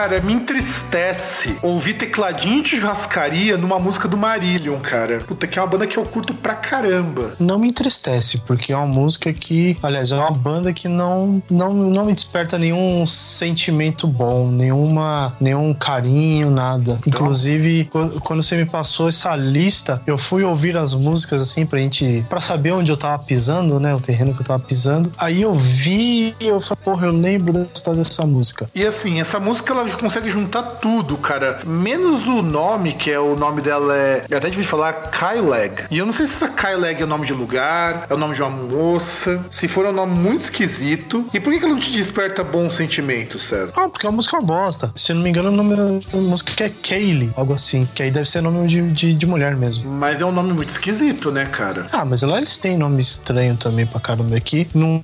Cara, 0.02 0.20
me 0.20 0.32
entristece 0.32 1.56
ouvir 1.62 1.94
tecladinho 1.94 2.60
de 2.60 2.70
churrascaria 2.70 3.56
numa 3.56 3.78
música 3.78 4.08
do 4.08 4.16
Marillion, 4.16 4.80
cara. 4.80 5.20
Puta, 5.20 5.46
que 5.46 5.60
é 5.60 5.62
uma 5.62 5.68
banda 5.68 5.86
que 5.86 5.96
eu 5.96 6.04
curto 6.04 6.34
pra 6.34 6.56
caramba. 6.56 7.36
Não 7.38 7.56
me 7.56 7.68
entristece, 7.68 8.38
porque 8.38 8.72
é 8.72 8.76
uma 8.76 8.84
música 8.84 9.32
que, 9.32 9.76
aliás, 9.80 10.10
é 10.10 10.16
uma 10.16 10.32
banda 10.32 10.72
que 10.72 10.88
não, 10.88 11.40
não, 11.48 11.72
não 11.72 12.06
me 12.06 12.12
desperta 12.12 12.58
nenhum 12.58 13.06
sentimento 13.06 14.08
bom, 14.08 14.50
nenhuma, 14.50 15.36
nenhum 15.40 15.72
carinho, 15.72 16.50
nada. 16.50 16.98
Inclusive, 17.06 17.84
quando 17.84 18.20
quando 18.20 18.42
você 18.42 18.56
me 18.56 18.66
passou 18.66 19.08
essa 19.08 19.36
lista, 19.36 20.02
eu 20.04 20.18
fui 20.18 20.42
ouvir 20.42 20.76
as 20.76 20.94
músicas 20.94 21.40
assim 21.40 21.64
pra 21.64 21.78
gente, 21.78 22.26
pra 22.28 22.40
saber 22.40 22.72
onde 22.72 22.90
eu 22.90 22.96
tava 22.96 23.22
pisando, 23.22 23.78
né? 23.78 23.94
O 23.94 24.00
terreno 24.00 24.34
que 24.34 24.40
eu 24.40 24.46
tava 24.46 24.64
pisando. 24.64 25.12
Aí 25.16 25.42
eu 25.42 25.54
vi 25.54 26.34
e 26.40 26.48
eu 26.48 26.60
falei, 26.60 26.78
porra, 26.84 27.06
eu 27.06 27.12
lembro 27.12 27.52
dessa, 27.52 27.94
dessa 27.94 28.26
música. 28.26 28.68
E 28.74 28.84
assim, 28.84 29.20
essa 29.20 29.38
música 29.38 29.72
ela 29.72 29.91
consegue 29.96 30.30
juntar 30.30 30.62
tudo, 30.62 31.16
cara. 31.18 31.60
Menos 31.64 32.26
o 32.26 32.42
nome, 32.42 32.92
que 32.92 33.10
é 33.10 33.18
o 33.18 33.36
nome 33.36 33.60
dela 33.60 33.96
é. 33.96 34.24
Eu 34.28 34.38
até 34.38 34.48
devia 34.48 34.64
falar 34.64 34.92
Kyleg. 35.10 35.84
E 35.90 35.98
eu 35.98 36.06
não 36.06 36.12
sei 36.12 36.26
se 36.26 36.34
essa 36.34 36.48
Kyleg 36.48 37.00
é 37.00 37.04
o 37.04 37.08
nome 37.08 37.26
de 37.26 37.32
lugar, 37.32 38.06
é 38.08 38.14
o 38.14 38.18
nome 38.18 38.34
de 38.34 38.42
uma 38.42 38.50
moça. 38.50 39.44
Se 39.50 39.68
for 39.68 39.86
é 39.86 39.90
um 39.90 39.92
nome 39.92 40.14
muito 40.14 40.40
esquisito. 40.40 41.26
E 41.32 41.40
por 41.40 41.52
que, 41.52 41.58
que 41.58 41.64
ela 41.64 41.74
não 41.74 41.80
te 41.80 41.90
desperta 41.90 42.42
bons 42.44 42.72
sentimentos, 42.74 43.42
César? 43.42 43.72
Ah, 43.76 43.88
porque 43.88 44.06
a 44.06 44.10
música 44.10 44.36
é 44.36 44.40
uma 44.40 44.46
bosta. 44.46 44.92
Se 44.96 45.12
eu 45.12 45.16
não 45.16 45.22
me 45.22 45.30
engano, 45.30 45.48
o 45.48 45.52
nome 45.52 45.76
da 45.76 46.18
música 46.18 46.64
é 46.64 46.68
Kaylee, 46.68 47.32
algo 47.36 47.54
assim. 47.54 47.88
Que 47.94 48.02
aí 48.02 48.10
deve 48.10 48.28
ser 48.28 48.40
nome 48.40 48.66
de, 48.66 48.90
de, 48.92 49.14
de 49.14 49.26
mulher 49.26 49.56
mesmo. 49.56 49.90
Mas 49.90 50.20
é 50.20 50.24
um 50.24 50.32
nome 50.32 50.52
muito 50.52 50.68
esquisito, 50.68 51.30
né, 51.30 51.46
cara? 51.46 51.86
Ah, 51.92 52.04
mas 52.04 52.22
lá 52.22 52.38
eles 52.38 52.56
têm 52.58 52.76
nome 52.76 53.00
estranho 53.02 53.56
também 53.56 53.86
pra 53.86 54.00
caramba 54.00 54.36
aqui. 54.36 54.68
Não 54.74 55.02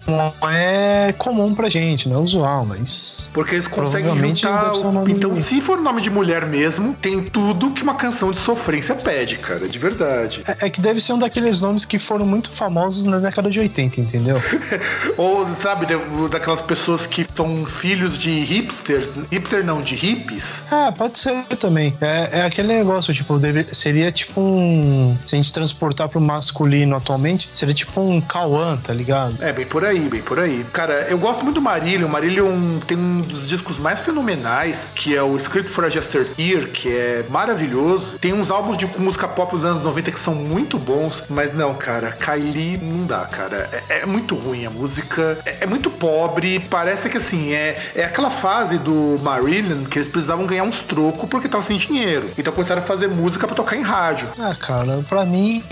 é 0.50 1.14
comum 1.18 1.54
pra 1.54 1.68
gente, 1.68 2.08
não 2.08 2.16
é 2.16 2.20
usual, 2.20 2.64
mas. 2.64 3.30
Porque 3.32 3.54
eles 3.54 3.68
conseguem 3.68 4.16
juntar. 4.16 4.72
Nome- 4.84 5.12
Então, 5.12 5.34
se 5.36 5.60
for 5.60 5.80
nome 5.80 6.00
de 6.00 6.10
mulher 6.10 6.46
mesmo, 6.46 6.94
tem 7.00 7.22
tudo 7.22 7.70
que 7.70 7.82
uma 7.82 7.94
canção 7.94 8.30
de 8.30 8.38
sofrência 8.38 8.94
pede, 8.94 9.36
cara, 9.36 9.68
de 9.68 9.78
verdade. 9.78 10.42
É, 10.46 10.66
é 10.66 10.70
que 10.70 10.80
deve 10.80 11.00
ser 11.00 11.12
um 11.12 11.18
daqueles 11.18 11.60
nomes 11.60 11.84
que 11.84 11.98
foram 11.98 12.24
muito 12.26 12.50
famosos 12.52 13.04
na 13.04 13.18
década 13.18 13.50
de 13.50 13.60
80, 13.60 14.00
entendeu? 14.00 14.40
Ou, 15.16 15.46
sabe, 15.62 15.86
da- 15.86 16.28
daquelas 16.30 16.60
pessoas 16.62 17.06
que 17.06 17.26
são 17.34 17.64
filhos 17.66 18.16
de 18.18 18.30
hipsters. 18.40 19.08
Hipster 19.30 19.64
não, 19.64 19.80
de 19.80 19.94
hippies. 19.94 20.64
Ah, 20.70 20.92
pode 20.96 21.18
ser 21.18 21.44
também. 21.58 21.96
É, 22.00 22.40
é 22.40 22.42
aquele 22.42 22.68
negócio, 22.68 23.12
tipo, 23.14 23.38
deve- 23.38 23.66
seria 23.74 24.10
tipo 24.12 24.40
um. 24.40 25.16
Se 25.24 25.34
a 25.34 25.38
gente 25.38 25.52
transportar 25.52 26.08
pro 26.08 26.20
masculino 26.20 26.96
atualmente, 26.96 27.48
seria 27.52 27.74
tipo 27.74 28.00
um 28.00 28.20
Cauã, 28.20 28.76
tá 28.76 28.92
ligado? 28.92 29.36
É, 29.42 29.52
bem 29.52 29.66
por 29.66 29.84
aí, 29.84 30.00
bem 30.08 30.22
por 30.22 30.38
aí. 30.38 30.64
Cara, 30.72 31.06
eu 31.08 31.18
gosto 31.18 31.42
muito 31.44 31.56
do 31.56 31.62
Marillion. 31.62 32.06
O 32.06 32.10
Marillion 32.10 32.78
tem 32.86 32.96
um 32.96 33.20
dos 33.20 33.46
discos 33.46 33.78
mais 33.78 34.00
fenomenais, 34.00 34.67
que 34.94 35.16
é 35.16 35.22
o 35.22 35.36
Script 35.36 35.70
for 35.70 35.84
a 35.84 35.88
Jester 35.88 36.26
Ear, 36.38 36.66
que 36.66 36.88
é 36.88 37.24
maravilhoso. 37.28 38.18
Tem 38.18 38.32
uns 38.32 38.50
álbuns 38.50 38.76
de 38.76 38.86
música 38.98 39.26
pop 39.28 39.52
dos 39.54 39.64
anos 39.64 39.82
90 39.82 40.10
que 40.10 40.20
são 40.20 40.34
muito 40.34 40.78
bons, 40.78 41.24
mas 41.28 41.52
não, 41.52 41.74
cara, 41.74 42.12
Kylie 42.12 42.78
não 42.78 43.06
dá, 43.06 43.24
cara. 43.26 43.68
É, 43.88 44.00
é 44.00 44.06
muito 44.06 44.34
ruim 44.34 44.66
a 44.66 44.70
música, 44.70 45.38
é, 45.44 45.58
é 45.60 45.66
muito 45.66 45.90
pobre. 45.90 46.60
Parece 46.70 47.08
que 47.08 47.16
assim, 47.16 47.52
é, 47.52 47.78
é 47.94 48.04
aquela 48.04 48.30
fase 48.30 48.78
do 48.78 49.18
Marillion 49.22 49.84
que 49.84 49.98
eles 49.98 50.08
precisavam 50.08 50.46
ganhar 50.46 50.64
uns 50.64 50.80
trocos 50.80 51.28
porque 51.28 51.48
tava 51.48 51.62
sem 51.62 51.76
dinheiro. 51.76 52.30
Então 52.36 52.52
começaram 52.52 52.82
a 52.82 52.84
fazer 52.84 53.08
música 53.08 53.46
pra 53.46 53.56
tocar 53.56 53.76
em 53.76 53.82
rádio. 53.82 54.28
Ah, 54.38 54.54
cara, 54.54 55.04
pra 55.08 55.24
mim, 55.24 55.62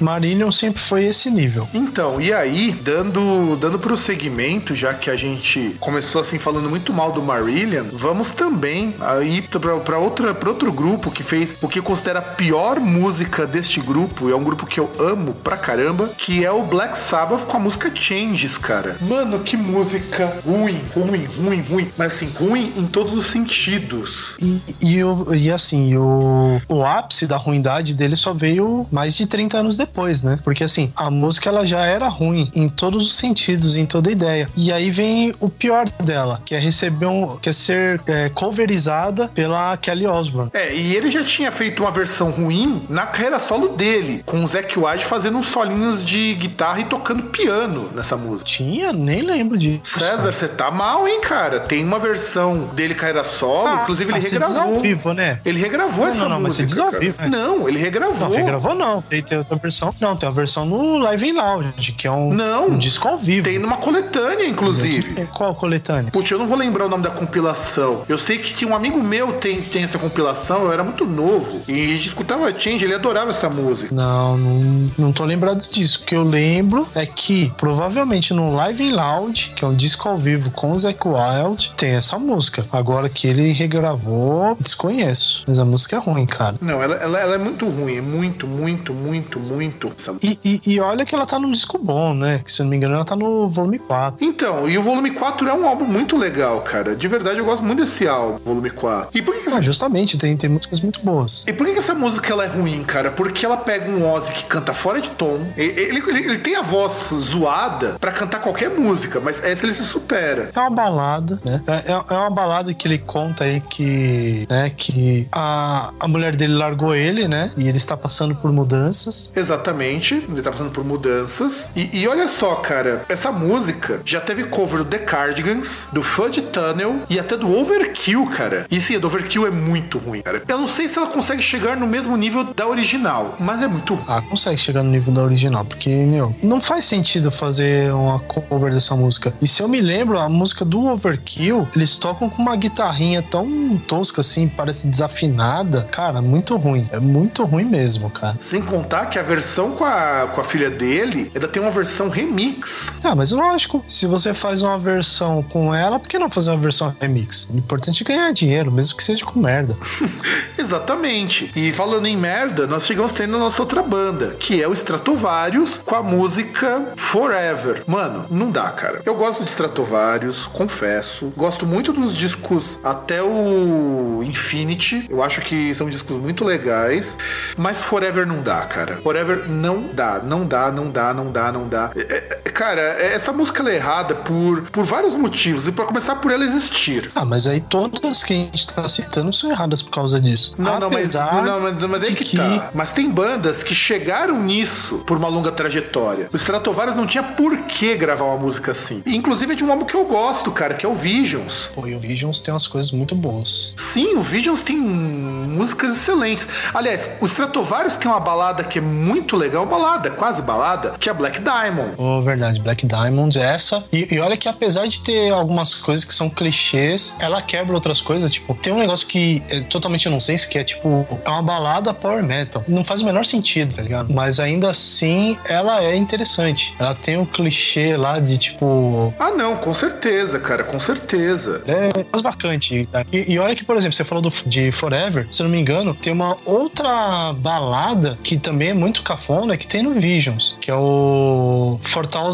Marillion 0.00 0.50
sempre 0.52 0.82
foi 0.82 1.04
esse 1.04 1.30
nível. 1.30 1.68
Então, 1.74 2.20
e 2.20 2.32
aí, 2.32 2.72
dando, 2.82 3.56
dando 3.56 3.78
prosseguimento, 3.78 4.74
já 4.74 4.94
que 4.94 5.10
a 5.10 5.16
gente 5.16 5.76
começou 5.80 6.20
assim 6.20 6.38
falando 6.38 6.68
muito 6.68 6.92
mal 6.92 7.12
do 7.12 7.22
Marillion, 7.22 7.84
vamos 7.92 8.30
também 8.38 8.94
aí 9.00 9.42
pra, 9.84 9.98
outra, 9.98 10.32
pra 10.32 10.48
outro 10.48 10.72
grupo 10.72 11.10
que 11.10 11.24
fez 11.24 11.56
o 11.60 11.66
que 11.68 11.80
eu 11.80 11.82
considero 11.82 12.20
a 12.20 12.22
pior 12.22 12.78
música 12.78 13.44
deste 13.46 13.80
grupo, 13.80 14.28
e 14.28 14.32
é 14.32 14.36
um 14.36 14.44
grupo 14.44 14.64
que 14.64 14.78
eu 14.78 14.90
amo 15.00 15.34
pra 15.34 15.56
caramba, 15.56 16.08
que 16.16 16.44
é 16.44 16.50
o 16.52 16.62
Black 16.62 16.96
Sabbath 16.96 17.44
com 17.46 17.56
a 17.56 17.60
música 17.60 17.90
Changes, 17.94 18.56
cara. 18.56 18.96
Mano, 19.00 19.40
que 19.40 19.56
música 19.56 20.38
ruim, 20.46 20.80
ruim, 20.94 21.24
ruim, 21.24 21.60
ruim, 21.62 21.90
mas 21.98 22.14
assim, 22.14 22.28
ruim 22.38 22.72
em 22.76 22.86
todos 22.86 23.12
os 23.12 23.26
sentidos. 23.26 24.36
E, 24.40 24.60
e, 24.80 25.04
o- 25.04 25.34
e 25.34 25.50
assim, 25.50 25.96
o, 25.96 26.60
o 26.68 26.84
ápice 26.84 27.26
da 27.26 27.36
ruindade 27.36 27.94
dele 27.94 28.14
só 28.16 28.32
veio 28.32 28.86
mais 28.92 29.16
de 29.16 29.26
30 29.26 29.58
anos 29.58 29.76
depois, 29.76 30.22
né? 30.22 30.38
Porque 30.44 30.62
assim, 30.62 30.92
a 30.94 31.10
música 31.10 31.48
ela 31.48 31.66
já 31.66 31.84
era 31.84 32.08
ruim 32.08 32.50
em 32.54 32.68
todos 32.68 33.06
os 33.08 33.16
sentidos, 33.16 33.76
em 33.76 33.84
toda 33.86 34.10
ideia. 34.10 34.48
E 34.56 34.72
aí 34.72 34.90
vem 34.90 35.34
o 35.40 35.48
pior 35.48 35.88
dela, 36.02 36.40
que 36.44 36.54
é 36.54 36.58
receber 36.58 37.06
um. 37.06 37.36
que 37.38 37.48
é 37.48 37.52
ser 37.52 38.00
é, 38.06 38.27
coverizada 38.28 39.28
pela 39.28 39.76
Kelly 39.76 40.06
Osbourne. 40.06 40.50
É, 40.54 40.74
e 40.74 40.94
ele 40.96 41.10
já 41.10 41.22
tinha 41.24 41.50
feito 41.52 41.82
uma 41.82 41.90
versão 41.90 42.30
ruim 42.30 42.82
na 42.88 43.06
carreira 43.06 43.38
solo 43.38 43.68
dele, 43.68 44.22
com 44.26 44.42
o 44.42 44.46
Zac 44.48 44.78
White 44.78 45.04
fazendo 45.04 45.38
uns 45.38 45.46
solinhos 45.46 46.04
de 46.04 46.34
guitarra 46.34 46.80
e 46.80 46.84
tocando 46.84 47.24
piano 47.24 47.88
nessa 47.94 48.16
música. 48.16 48.48
Tinha, 48.50 48.92
nem 48.92 49.22
lembro 49.22 49.56
disso. 49.58 49.98
César, 49.98 50.32
você 50.32 50.48
tá 50.48 50.70
mal, 50.70 51.06
hein, 51.06 51.20
cara? 51.20 51.60
Tem 51.60 51.84
uma 51.84 51.98
versão 51.98 52.68
dele 52.74 52.94
carreira 52.94 53.24
solo, 53.24 53.68
Ah, 53.68 53.80
inclusive 53.82 54.10
ele 54.10 54.18
ah, 54.18 54.22
regravou. 54.22 54.60
ao 54.62 54.74
vivo, 54.80 55.12
né? 55.12 55.40
Ele 55.44 55.60
regravou 55.60 56.04
Não, 56.04 56.08
essa 56.08 56.22
não, 56.22 56.28
não, 56.30 56.40
mas 56.40 56.58
música. 56.58 56.66
diz 56.66 56.78
ao 56.78 56.90
vivo, 56.92 57.22
né? 57.22 57.28
Não, 57.28 57.68
ele 57.68 57.78
Não, 57.78 57.84
regravou. 57.84 58.28
regravou 58.30 58.74
não. 58.74 59.02
Tem, 59.02 59.22
tem 59.22 59.38
outra 59.38 59.56
versão. 59.56 59.94
Não, 60.00 60.16
tem 60.16 60.28
a 60.28 60.32
versão 60.32 60.64
no 60.66 60.98
Live 60.98 61.28
in 61.28 61.32
Lounge, 61.32 61.92
que 61.92 62.06
é 62.06 62.10
um, 62.10 62.32
Não. 62.32 62.68
um 62.68 62.78
disco 62.78 63.06
ao 63.08 63.18
vivo. 63.18 63.44
Tem 63.44 63.58
numa 63.58 63.76
coletânea, 63.76 64.46
inclusive. 64.46 65.26
Qual 65.32 65.54
coletânea? 65.54 66.10
Putz, 66.10 66.30
eu 66.30 66.38
não 66.38 66.46
vou 66.46 66.56
lembrar 66.56 66.86
o 66.86 66.88
nome 66.88 67.02
da 67.02 67.10
compilação. 67.10 68.02
Eu 68.08 68.17
sei 68.18 68.38
que 68.38 68.52
tinha 68.52 68.70
um 68.70 68.74
amigo 68.74 69.02
meu 69.02 69.34
tem 69.34 69.60
tem 69.60 69.82
essa 69.82 69.98
compilação, 69.98 70.62
eu 70.62 70.72
era 70.72 70.84
muito 70.84 71.04
novo. 71.04 71.62
E 71.68 71.72
a 71.72 71.94
gente 71.94 72.08
escutava 72.08 72.52
Change, 72.52 72.84
ele 72.84 72.94
adorava 72.94 73.30
essa 73.30 73.48
música. 73.48 73.94
Não, 73.94 74.36
não, 74.36 74.90
não 74.98 75.12
tô 75.12 75.24
lembrado 75.24 75.64
disso. 75.70 76.00
O 76.02 76.06
que 76.06 76.14
eu 76.14 76.24
lembro 76.24 76.86
é 76.94 77.06
que 77.06 77.52
provavelmente 77.56 78.32
no 78.32 78.52
Live 78.52 78.82
in 78.82 78.92
Loud, 78.92 79.52
que 79.54 79.64
é 79.64 79.68
um 79.68 79.74
disco 79.74 80.08
ao 80.08 80.16
vivo 80.16 80.50
com 80.50 80.72
o 80.72 80.78
Zac 80.78 81.00
Wild, 81.06 81.72
tem 81.76 81.92
essa 81.92 82.18
música. 82.18 82.64
Agora 82.72 83.08
que 83.08 83.26
ele 83.26 83.52
regravou, 83.52 84.56
desconheço. 84.60 85.44
Mas 85.46 85.58
a 85.58 85.64
música 85.64 85.96
é 85.96 85.98
ruim, 85.98 86.26
cara. 86.26 86.56
Não, 86.60 86.82
ela, 86.82 86.94
ela, 86.96 87.18
ela 87.18 87.34
é 87.34 87.38
muito 87.38 87.68
ruim, 87.68 87.96
é 87.96 88.00
muito, 88.00 88.46
muito, 88.46 88.92
muito, 88.94 89.38
muito. 89.38 89.92
E, 90.22 90.38
e, 90.44 90.60
e 90.66 90.80
olha 90.80 91.04
que 91.04 91.14
ela 91.14 91.26
tá 91.26 91.38
num 91.38 91.52
disco 91.52 91.78
bom, 91.78 92.14
né? 92.14 92.40
Que 92.44 92.52
se 92.52 92.60
eu 92.60 92.64
não 92.64 92.70
me 92.70 92.76
engano, 92.76 92.94
ela 92.94 93.04
tá 93.04 93.16
no 93.16 93.48
volume 93.48 93.78
4. 93.78 94.24
Então, 94.24 94.68
e 94.68 94.76
o 94.78 94.82
volume 94.82 95.10
4 95.10 95.48
é 95.48 95.54
um 95.54 95.66
álbum 95.66 95.84
muito 95.84 96.16
legal, 96.16 96.60
cara. 96.60 96.94
De 96.96 97.08
verdade, 97.08 97.38
eu 97.38 97.44
gosto 97.44 97.64
muito 97.64 97.82
desse 97.82 97.97
álbum, 98.06 98.38
volume 98.44 98.70
4. 98.70 99.10
E 99.14 99.22
por 99.22 99.34
que, 99.34 99.42
que 99.42 99.50
Ah, 99.50 99.60
justamente, 99.60 100.16
tem, 100.16 100.36
tem 100.36 100.48
músicas 100.50 100.80
muito 100.80 101.00
boas. 101.02 101.44
E 101.46 101.52
por 101.52 101.66
que, 101.66 101.72
que 101.72 101.78
essa 101.78 101.94
música 101.94 102.32
ela 102.32 102.44
é 102.44 102.48
ruim, 102.48 102.84
cara? 102.84 103.10
Porque 103.10 103.44
ela 103.44 103.56
pega 103.56 103.90
um 103.90 104.08
Ozzy 104.12 104.32
que 104.32 104.44
canta 104.44 104.72
fora 104.72 105.00
de 105.00 105.10
tom. 105.10 105.40
Ele, 105.56 105.80
ele, 105.98 106.18
ele 106.24 106.38
tem 106.38 106.56
a 106.56 106.62
voz 106.62 107.08
zoada 107.12 107.96
pra 108.00 108.12
cantar 108.12 108.40
qualquer 108.40 108.70
música, 108.70 109.20
mas 109.20 109.42
essa 109.42 109.64
ele 109.66 109.74
se 109.74 109.84
supera. 109.84 110.50
É 110.54 110.60
uma 110.60 110.70
balada, 110.70 111.40
né? 111.44 111.62
É, 111.66 111.92
é 111.92 112.16
uma 112.16 112.30
balada 112.30 112.72
que 112.74 112.86
ele 112.86 112.98
conta 112.98 113.44
aí 113.44 113.60
que, 113.60 114.46
né, 114.48 114.70
que 114.70 115.26
a, 115.32 115.92
a 115.98 116.08
mulher 116.08 116.36
dele 116.36 116.54
largou 116.54 116.94
ele, 116.94 117.26
né? 117.26 117.50
E 117.56 117.68
ele 117.68 117.78
está 117.78 117.96
passando 117.96 118.34
por 118.34 118.52
mudanças. 118.52 119.30
Exatamente, 119.34 120.14
ele 120.14 120.42
tá 120.42 120.50
passando 120.50 120.70
por 120.70 120.84
mudanças. 120.84 121.70
E, 121.74 121.90
e 121.98 122.08
olha 122.08 122.28
só, 122.28 122.56
cara, 122.56 123.04
essa 123.08 123.32
música 123.32 124.00
já 124.04 124.20
teve 124.20 124.44
cover 124.44 124.78
do 124.78 124.84
The 124.84 124.98
Cardigans, 124.98 125.88
do 125.92 126.02
Fudge 126.02 126.42
Tunnel 126.42 126.96
e 127.08 127.18
até 127.18 127.36
do 127.36 127.48
Overkill, 127.88 128.26
cara. 128.26 128.66
E 128.70 128.80
sim, 128.80 128.96
a 128.96 128.98
do 128.98 129.06
Overkill 129.06 129.46
é 129.46 129.50
muito 129.50 129.98
ruim, 129.98 130.20
cara. 130.22 130.42
Eu 130.46 130.58
não 130.58 130.66
sei 130.66 130.86
se 130.88 130.98
ela 130.98 131.08
consegue 131.08 131.42
chegar 131.42 131.76
no 131.76 131.86
mesmo 131.86 132.16
nível 132.16 132.44
da 132.44 132.66
original, 132.66 133.34
mas 133.38 133.62
é 133.62 133.68
muito 133.68 133.94
ruim. 133.94 134.04
Ah, 134.06 134.22
consegue 134.22 134.58
chegar 134.58 134.82
no 134.82 134.90
nível 134.90 135.12
da 135.12 135.22
original, 135.22 135.64
porque, 135.64 135.90
meu, 135.90 136.34
não 136.42 136.60
faz 136.60 136.84
sentido 136.84 137.30
fazer 137.30 137.92
uma 137.92 138.18
cover 138.20 138.72
dessa 138.72 138.94
música. 138.94 139.32
E 139.40 139.48
se 139.48 139.62
eu 139.62 139.68
me 139.68 139.80
lembro, 139.80 140.18
a 140.18 140.28
música 140.28 140.64
do 140.64 140.86
Overkill, 140.86 141.66
eles 141.74 141.96
tocam 141.96 142.28
com 142.28 142.42
uma 142.42 142.56
guitarrinha 142.56 143.22
tão 143.22 143.78
tosca 143.86 144.20
assim, 144.20 144.48
parece 144.48 144.86
desafinada. 144.86 145.88
Cara, 145.90 146.20
muito 146.20 146.56
ruim. 146.56 146.86
É 146.92 147.00
muito 147.00 147.44
ruim 147.44 147.64
mesmo, 147.64 148.10
cara. 148.10 148.36
Sem 148.40 148.62
contar 148.62 149.06
que 149.06 149.18
a 149.18 149.22
versão 149.22 149.72
com 149.72 149.84
a, 149.84 150.28
com 150.34 150.40
a 150.40 150.44
filha 150.44 150.70
dele 150.70 151.30
ainda 151.34 151.48
tem 151.48 151.62
uma 151.62 151.70
versão 151.70 152.08
remix. 152.08 152.96
Ah, 153.02 153.14
mas 153.14 153.32
lógico, 153.32 153.84
se 153.88 154.06
você 154.06 154.34
faz 154.34 154.62
uma 154.62 154.78
versão 154.78 155.42
com 155.42 155.74
ela, 155.74 155.98
por 155.98 156.08
que 156.08 156.18
não 156.18 156.30
fazer 156.30 156.50
uma 156.50 156.60
versão 156.60 156.94
remix? 157.00 157.48
O 157.50 157.62
importante 157.78 158.02
é 158.02 158.06
ganhar 158.06 158.32
dinheiro, 158.32 158.70
mesmo 158.70 158.96
que 158.96 159.02
seja 159.02 159.24
com 159.24 159.38
merda. 159.40 159.76
Exatamente. 160.58 161.50
E 161.54 161.72
falando 161.72 162.06
em 162.06 162.16
merda, 162.16 162.66
nós 162.66 162.84
chegamos 162.84 163.12
tendo 163.12 163.36
a 163.36 163.40
nossa 163.40 163.62
outra 163.62 163.82
banda, 163.82 164.36
que 164.38 164.62
é 164.62 164.68
o 164.68 164.72
Stratovarius 164.72 165.80
com 165.84 165.94
a 165.94 166.02
música 166.02 166.92
Forever. 166.96 167.84
Mano, 167.86 168.26
não 168.30 168.50
dá, 168.50 168.70
cara. 168.70 169.02
Eu 169.04 169.14
gosto 169.14 169.44
de 169.44 169.50
Stratovarius, 169.50 170.46
confesso. 170.46 171.32
Gosto 171.36 171.64
muito 171.64 171.92
dos 171.92 172.16
discos 172.16 172.78
até 172.82 173.22
o 173.22 174.20
Infinity. 174.22 175.06
Eu 175.08 175.22
acho 175.22 175.40
que 175.40 175.72
são 175.74 175.88
discos 175.88 176.16
muito 176.16 176.44
legais. 176.44 177.16
Mas 177.56 177.80
Forever 177.80 178.26
não 178.26 178.42
dá, 178.42 178.62
cara. 178.62 178.96
Forever 178.96 179.48
não 179.48 179.88
dá, 179.92 180.20
não 180.22 180.46
dá, 180.46 180.70
não 180.70 180.90
dá, 180.90 181.14
não 181.14 181.30
dá, 181.30 181.52
não 181.52 181.68
dá. 181.68 181.90
É- 181.96 182.00
é- 182.00 182.37
cara, 182.58 182.80
essa 182.80 183.32
música 183.32 183.62
é 183.70 183.76
errada 183.76 184.16
por, 184.16 184.62
por 184.72 184.84
vários 184.84 185.14
motivos. 185.14 185.68
E 185.68 185.70
pra 185.70 185.84
começar, 185.84 186.16
por 186.16 186.32
ela 186.32 186.44
existir. 186.44 187.08
Ah, 187.14 187.24
mas 187.24 187.46
aí 187.46 187.60
todas 187.60 188.24
que 188.24 188.32
a 188.32 188.36
gente 188.36 188.66
tá 188.74 188.88
citando 188.88 189.32
são 189.32 189.52
erradas 189.52 189.80
por 189.80 189.92
causa 189.92 190.20
disso. 190.20 190.54
Não, 190.58 190.80
não, 190.80 190.90
mas, 190.90 191.14
não, 191.14 191.60
mas, 191.60 191.84
mas 191.84 192.02
é 192.02 192.10
de 192.10 192.16
que, 192.16 192.36
tá. 192.36 192.70
Mas 192.74 192.90
tem 192.90 193.08
bandas 193.08 193.62
que 193.62 193.72
chegaram 193.76 194.42
nisso 194.42 195.04
por 195.06 195.16
uma 195.16 195.28
longa 195.28 195.52
trajetória. 195.52 196.28
O 196.32 196.36
Stratovarius 196.36 196.96
não 196.96 197.06
tinha 197.06 197.22
por 197.22 197.56
que 197.58 197.94
gravar 197.94 198.24
uma 198.24 198.38
música 198.38 198.72
assim. 198.72 199.04
Inclusive 199.06 199.52
é 199.52 199.54
de 199.54 199.62
um 199.62 199.70
álbum 199.70 199.84
que 199.84 199.94
eu 199.94 200.04
gosto, 200.04 200.50
cara, 200.50 200.74
que 200.74 200.84
é 200.84 200.88
o 200.88 200.94
Visions. 200.94 201.70
Pô, 201.72 201.86
e 201.86 201.94
o 201.94 202.00
Visions 202.00 202.40
tem 202.40 202.52
umas 202.52 202.66
coisas 202.66 202.90
muito 202.90 203.14
boas. 203.14 203.72
Sim, 203.76 204.16
o 204.16 204.20
Visions 204.20 204.62
tem 204.62 204.76
músicas 204.76 205.96
excelentes. 205.96 206.48
Aliás, 206.74 207.08
o 207.20 207.26
Stratovarius 207.26 207.94
tem 207.94 208.10
uma 208.10 208.20
balada 208.20 208.64
que 208.64 208.78
é 208.78 208.82
muito 208.82 209.36
legal, 209.36 209.64
balada, 209.64 210.10
quase 210.10 210.42
balada, 210.42 210.96
que 210.98 211.08
é 211.08 211.14
Black 211.14 211.40
Diamond. 211.40 211.94
Oh, 211.96 212.20
verdade, 212.22 212.47
Black 212.56 212.86
Diamond, 212.86 213.38
essa. 213.38 213.84
E, 213.92 214.14
e 214.14 214.18
olha 214.18 214.36
que 214.36 214.48
apesar 214.48 214.86
de 214.86 215.00
ter 215.00 215.30
algumas 215.32 215.74
coisas 215.74 216.04
que 216.04 216.14
são 216.14 216.30
clichês, 216.30 217.14
ela 217.18 217.42
quebra 217.42 217.74
outras 217.74 218.00
coisas. 218.00 218.32
Tipo, 218.32 218.54
tem 218.54 218.72
um 218.72 218.78
negócio 218.78 219.06
que 219.06 219.42
é 219.48 219.60
totalmente 219.60 220.08
nonsense, 220.08 220.48
que 220.48 220.58
é 220.58 220.64
tipo, 220.64 221.06
é 221.24 221.28
uma 221.28 221.42
balada 221.42 221.92
power 221.92 222.22
metal. 222.22 222.64
Não 222.68 222.84
faz 222.84 223.02
o 223.02 223.04
menor 223.04 223.26
sentido, 223.26 223.74
tá 223.74 223.82
ligado? 223.82 224.12
Mas 224.12 224.40
ainda 224.40 224.70
assim, 224.70 225.36
ela 225.44 225.82
é 225.82 225.96
interessante. 225.96 226.74
Ela 226.78 226.94
tem 226.94 227.16
um 227.16 227.26
clichê 227.26 227.96
lá 227.96 228.20
de 228.20 228.38
tipo. 228.38 229.12
Ah, 229.18 229.30
não, 229.30 229.56
com 229.56 229.74
certeza, 229.74 230.38
cara, 230.38 230.64
com 230.64 230.78
certeza. 230.78 231.62
É 231.66 232.04
mais 232.10 232.22
bacante. 232.22 232.86
Tá? 232.86 233.04
E, 233.12 233.32
e 233.32 233.38
olha 233.38 233.54
que, 233.54 233.64
por 233.64 233.76
exemplo, 233.76 233.96
você 233.96 234.04
falou 234.04 234.22
do, 234.22 234.32
de 234.46 234.70
Forever, 234.72 235.26
se 235.30 235.42
não 235.42 235.50
me 235.50 235.58
engano, 235.58 235.94
tem 235.94 236.12
uma 236.12 236.36
outra 236.44 237.32
balada 237.32 238.18
que 238.22 238.38
também 238.38 238.68
é 238.68 238.74
muito 238.74 239.02
cafona 239.02 239.56
que 239.56 239.66
tem 239.66 239.82
no 239.82 239.94
Visions, 239.94 240.56
que 240.60 240.70
é 240.70 240.74
o 240.74 241.78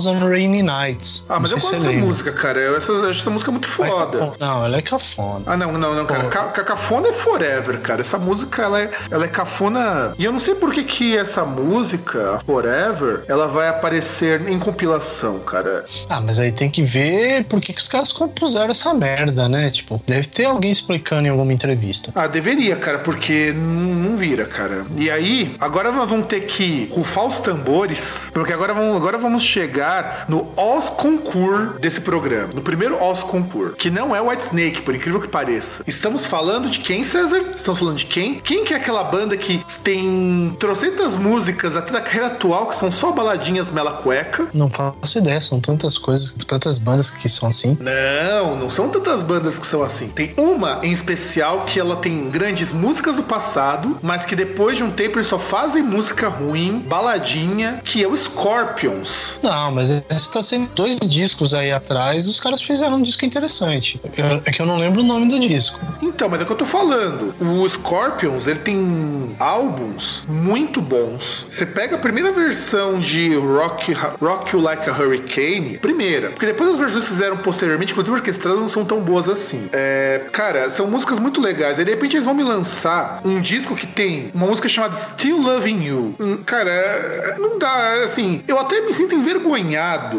4000 0.05 0.29
Rainy 0.29 0.63
Nights. 0.63 1.25
Ah, 1.29 1.39
mas 1.41 1.51
eu 1.53 1.59
gosto 1.59 1.73
dessa 1.73 1.93
música, 1.93 2.33
cara. 2.33 2.59
Eu- 2.61 2.77
Essa, 2.77 2.93
essa 3.11 3.31
música 3.31 3.51
é 3.51 3.53
muito 3.53 3.69
foda. 3.69 4.33
Não, 4.39 4.65
ela 4.65 4.77
é 4.77 4.83
cafona. 4.83 5.43
Ah, 5.47 5.57
não, 5.57 5.73
não, 5.73 5.95
não, 5.95 6.05
cara. 6.07 6.25
Ca- 6.29 6.49
ca- 6.49 6.65
Cafona 6.65 7.09
é 7.09 7.13
forever, 7.13 7.79
cara. 7.81 8.01
Essa 8.01 8.19
música, 8.19 8.63
ela 8.63 8.81
é, 8.81 8.91
ela 9.11 9.25
é 9.25 9.29
cafona. 9.29 10.13
E 10.19 10.25
eu 10.25 10.33
não 10.33 10.39
sei 10.39 10.55
por 10.55 10.73
que 10.73 10.83
que 10.83 11.17
essa 11.17 11.45
música, 11.45 12.39
Forever, 12.45 13.25
ela 13.29 13.47
vai 13.47 13.69
aparecer 13.69 14.49
em 14.49 14.59
compilação, 14.59 15.39
cara. 15.41 15.85
Ah, 16.09 16.21
mas 16.21 16.39
aí 16.41 16.51
tem 16.53 16.71
que 16.71 16.83
ver 16.83 17.45
por 17.45 17.61
que, 17.61 17.73
que 17.73 17.81
os 17.81 17.89
caras 17.89 18.13
compuseram 18.13 18.71
essa 18.71 18.93
merda, 18.95 19.49
né? 19.49 19.71
Tipo, 19.71 20.03
deve 20.07 20.27
ter 20.29 20.45
alguém 20.47 20.71
explicando 20.71 21.27
em 21.27 21.31
alguma 21.31 21.53
entrevista. 21.53 22.11
Ah, 22.15 22.27
deveria, 22.27 22.77
cara, 22.77 22.99
porque 22.99 23.53
não 23.55 23.95
não 24.05 24.17
vira, 24.17 24.45
cara. 24.45 24.85
E 24.97 25.11
aí, 25.11 25.57
agora 25.61 25.91
nós 25.91 26.09
vamos 26.09 26.27
ter 26.27 26.43
que 26.43 26.89
rufar 26.93 27.25
os 27.27 27.39
tambores, 27.41 28.27
porque 28.33 28.53
agora 28.53 28.73
vamos, 28.75 28.97
agora 28.97 29.19
vamos 29.19 29.43
chegar 29.43 29.94
no 30.29 30.49
Os 30.57 30.91
Concours 30.91 31.79
desse 31.81 32.01
programa. 32.01 32.51
No 32.55 32.63
primeiro 32.63 33.03
Os 33.03 33.23
Concours, 33.23 33.75
que 33.77 33.91
não 33.91 34.15
é 34.15 34.21
o 34.21 34.29
White 34.29 34.45
Snake, 34.45 34.83
por 34.83 34.95
incrível 34.95 35.21
que 35.21 35.29
pareça. 35.29 35.83
Estamos 35.87 36.27
falando 36.27 36.69
de 36.69 36.81
quem, 36.81 37.03
César? 37.03 37.41
Estamos 37.55 37.79
falando 37.79 37.97
de 37.97 38.07
quem? 38.07 38.41
Quem 38.41 38.65
que 38.65 38.75
é 38.75 38.77
aquela 38.77 39.05
banda 39.05 39.37
que 39.37 39.65
tem 39.83 40.55
trocentas 40.59 41.17
músicas 41.17 41.77
até 41.77 41.93
da 41.93 42.01
carreira 42.01 42.29
atual 42.29 42.67
que 42.67 42.77
são 42.77 42.91
só 42.91 43.13
baladinhas 43.13 43.71
mela 43.71 43.93
cueca? 43.93 44.47
Não 44.53 44.69
faço 44.69 45.19
ideia, 45.19 45.41
são 45.41 45.61
tantas 45.61 45.99
coisas, 45.99 46.35
tantas 46.47 46.79
bandas 46.79 47.11
que 47.11 47.29
são 47.29 47.49
assim. 47.49 47.77
Não, 47.81 48.57
não 48.57 48.71
são 48.71 48.89
tantas 48.89 49.23
bandas 49.23 49.59
que 49.59 49.67
são 49.67 49.83
assim. 49.83 50.09
Tem 50.09 50.35
uma 50.37 50.81
em 50.83 50.93
especial 50.93 51.65
que 51.65 51.79
ela 51.79 51.97
tem 51.97 52.31
grandes 52.31 52.73
músicas 52.73 53.17
do 53.17 53.23
passado, 53.23 53.99
mas 54.03 54.25
que 54.25 54.37
depois 54.37 54.77
de 54.77 54.83
um 54.83 54.91
tempo 54.91 55.19
eles 55.19 55.29
só 55.29 55.39
fazem 55.39 55.83
música 55.83 56.29
ruim, 56.29 56.79
baladinha, 56.87 57.81
que 57.85 58.03
é 58.03 58.09
o 58.09 58.17
Scorpions. 58.17 59.39
Não, 59.43 59.74
mas 59.75 59.91
esse 59.91 60.33
tá 60.33 60.43
sendo 60.43 60.68
dois 60.75 60.97
discos 60.97 61.53
aí 61.53 61.72
atrás, 61.72 62.29
os 62.29 62.41
caras 62.41 62.62
fizeram 62.62 62.97
um 62.97 63.03
disco 63.03 63.25
interessante. 63.25 64.01
É 64.45 64.51
que 64.51 64.62
eu 64.62 64.66
não 64.66 64.79
lembro 64.79 65.01
o 65.01 65.05
nome 65.05 65.29
do 65.29 65.39
disco. 65.41 65.79
Então, 66.01 66.29
mas 66.29 66.41
é 66.41 66.43
o 66.45 66.47
que 66.47 66.53
eu 66.53 66.57
tô 66.57 66.64
falando. 66.64 67.35
O 67.41 67.68
Scorpions, 67.68 68.47
ele 68.47 68.61
tem 68.61 69.35
álbuns 69.39 70.22
muito 70.29 70.81
bons. 70.81 71.47
Você 71.49 71.66
pega 71.66 71.97
a 71.97 71.99
primeira 71.99 72.33
versão 72.33 72.99
de 73.01 73.35
Rock, 73.35 73.93
Rock 74.20 74.55
You 74.55 74.62
Like 74.62 74.89
a 74.89 74.93
Hurricane, 74.93 75.79
primeira, 75.79 76.31
porque 76.31 76.47
depois 76.47 76.70
as 76.70 76.79
versões 76.79 77.05
que 77.05 77.11
fizeram 77.11 77.37
posteriormente, 77.39 77.93
inclusive 77.93 78.16
orquestradas, 78.16 78.61
não 78.61 78.68
são 78.68 78.85
tão 78.85 79.01
boas 79.01 79.29
assim. 79.29 79.68
É, 79.72 80.22
cara, 80.33 80.70
são 80.70 80.87
músicas 80.87 81.18
muito 81.18 81.41
legais. 81.41 81.79
Aí 81.79 81.85
de 81.85 81.91
repente 81.91 82.16
eles 82.16 82.25
vão 82.25 82.35
me 82.35 82.43
lançar 82.45 83.20
um 83.25 83.41
disco 83.41 83.75
que 83.75 83.87
tem 83.87 84.31
uma 84.35 84.47
música 84.47 84.68
chamada 84.68 84.95
Still 84.95 85.41
Loving 85.41 85.85
You. 85.85 86.14
Hum, 86.20 86.39
Cara, 86.45 86.70
é, 86.70 87.37
não 87.39 87.59
dá, 87.59 88.03
assim. 88.05 88.43
Eu 88.47 88.59
até 88.61 88.81
me 88.81 88.93
sinto 88.93 89.14
envergonhado 89.14 89.64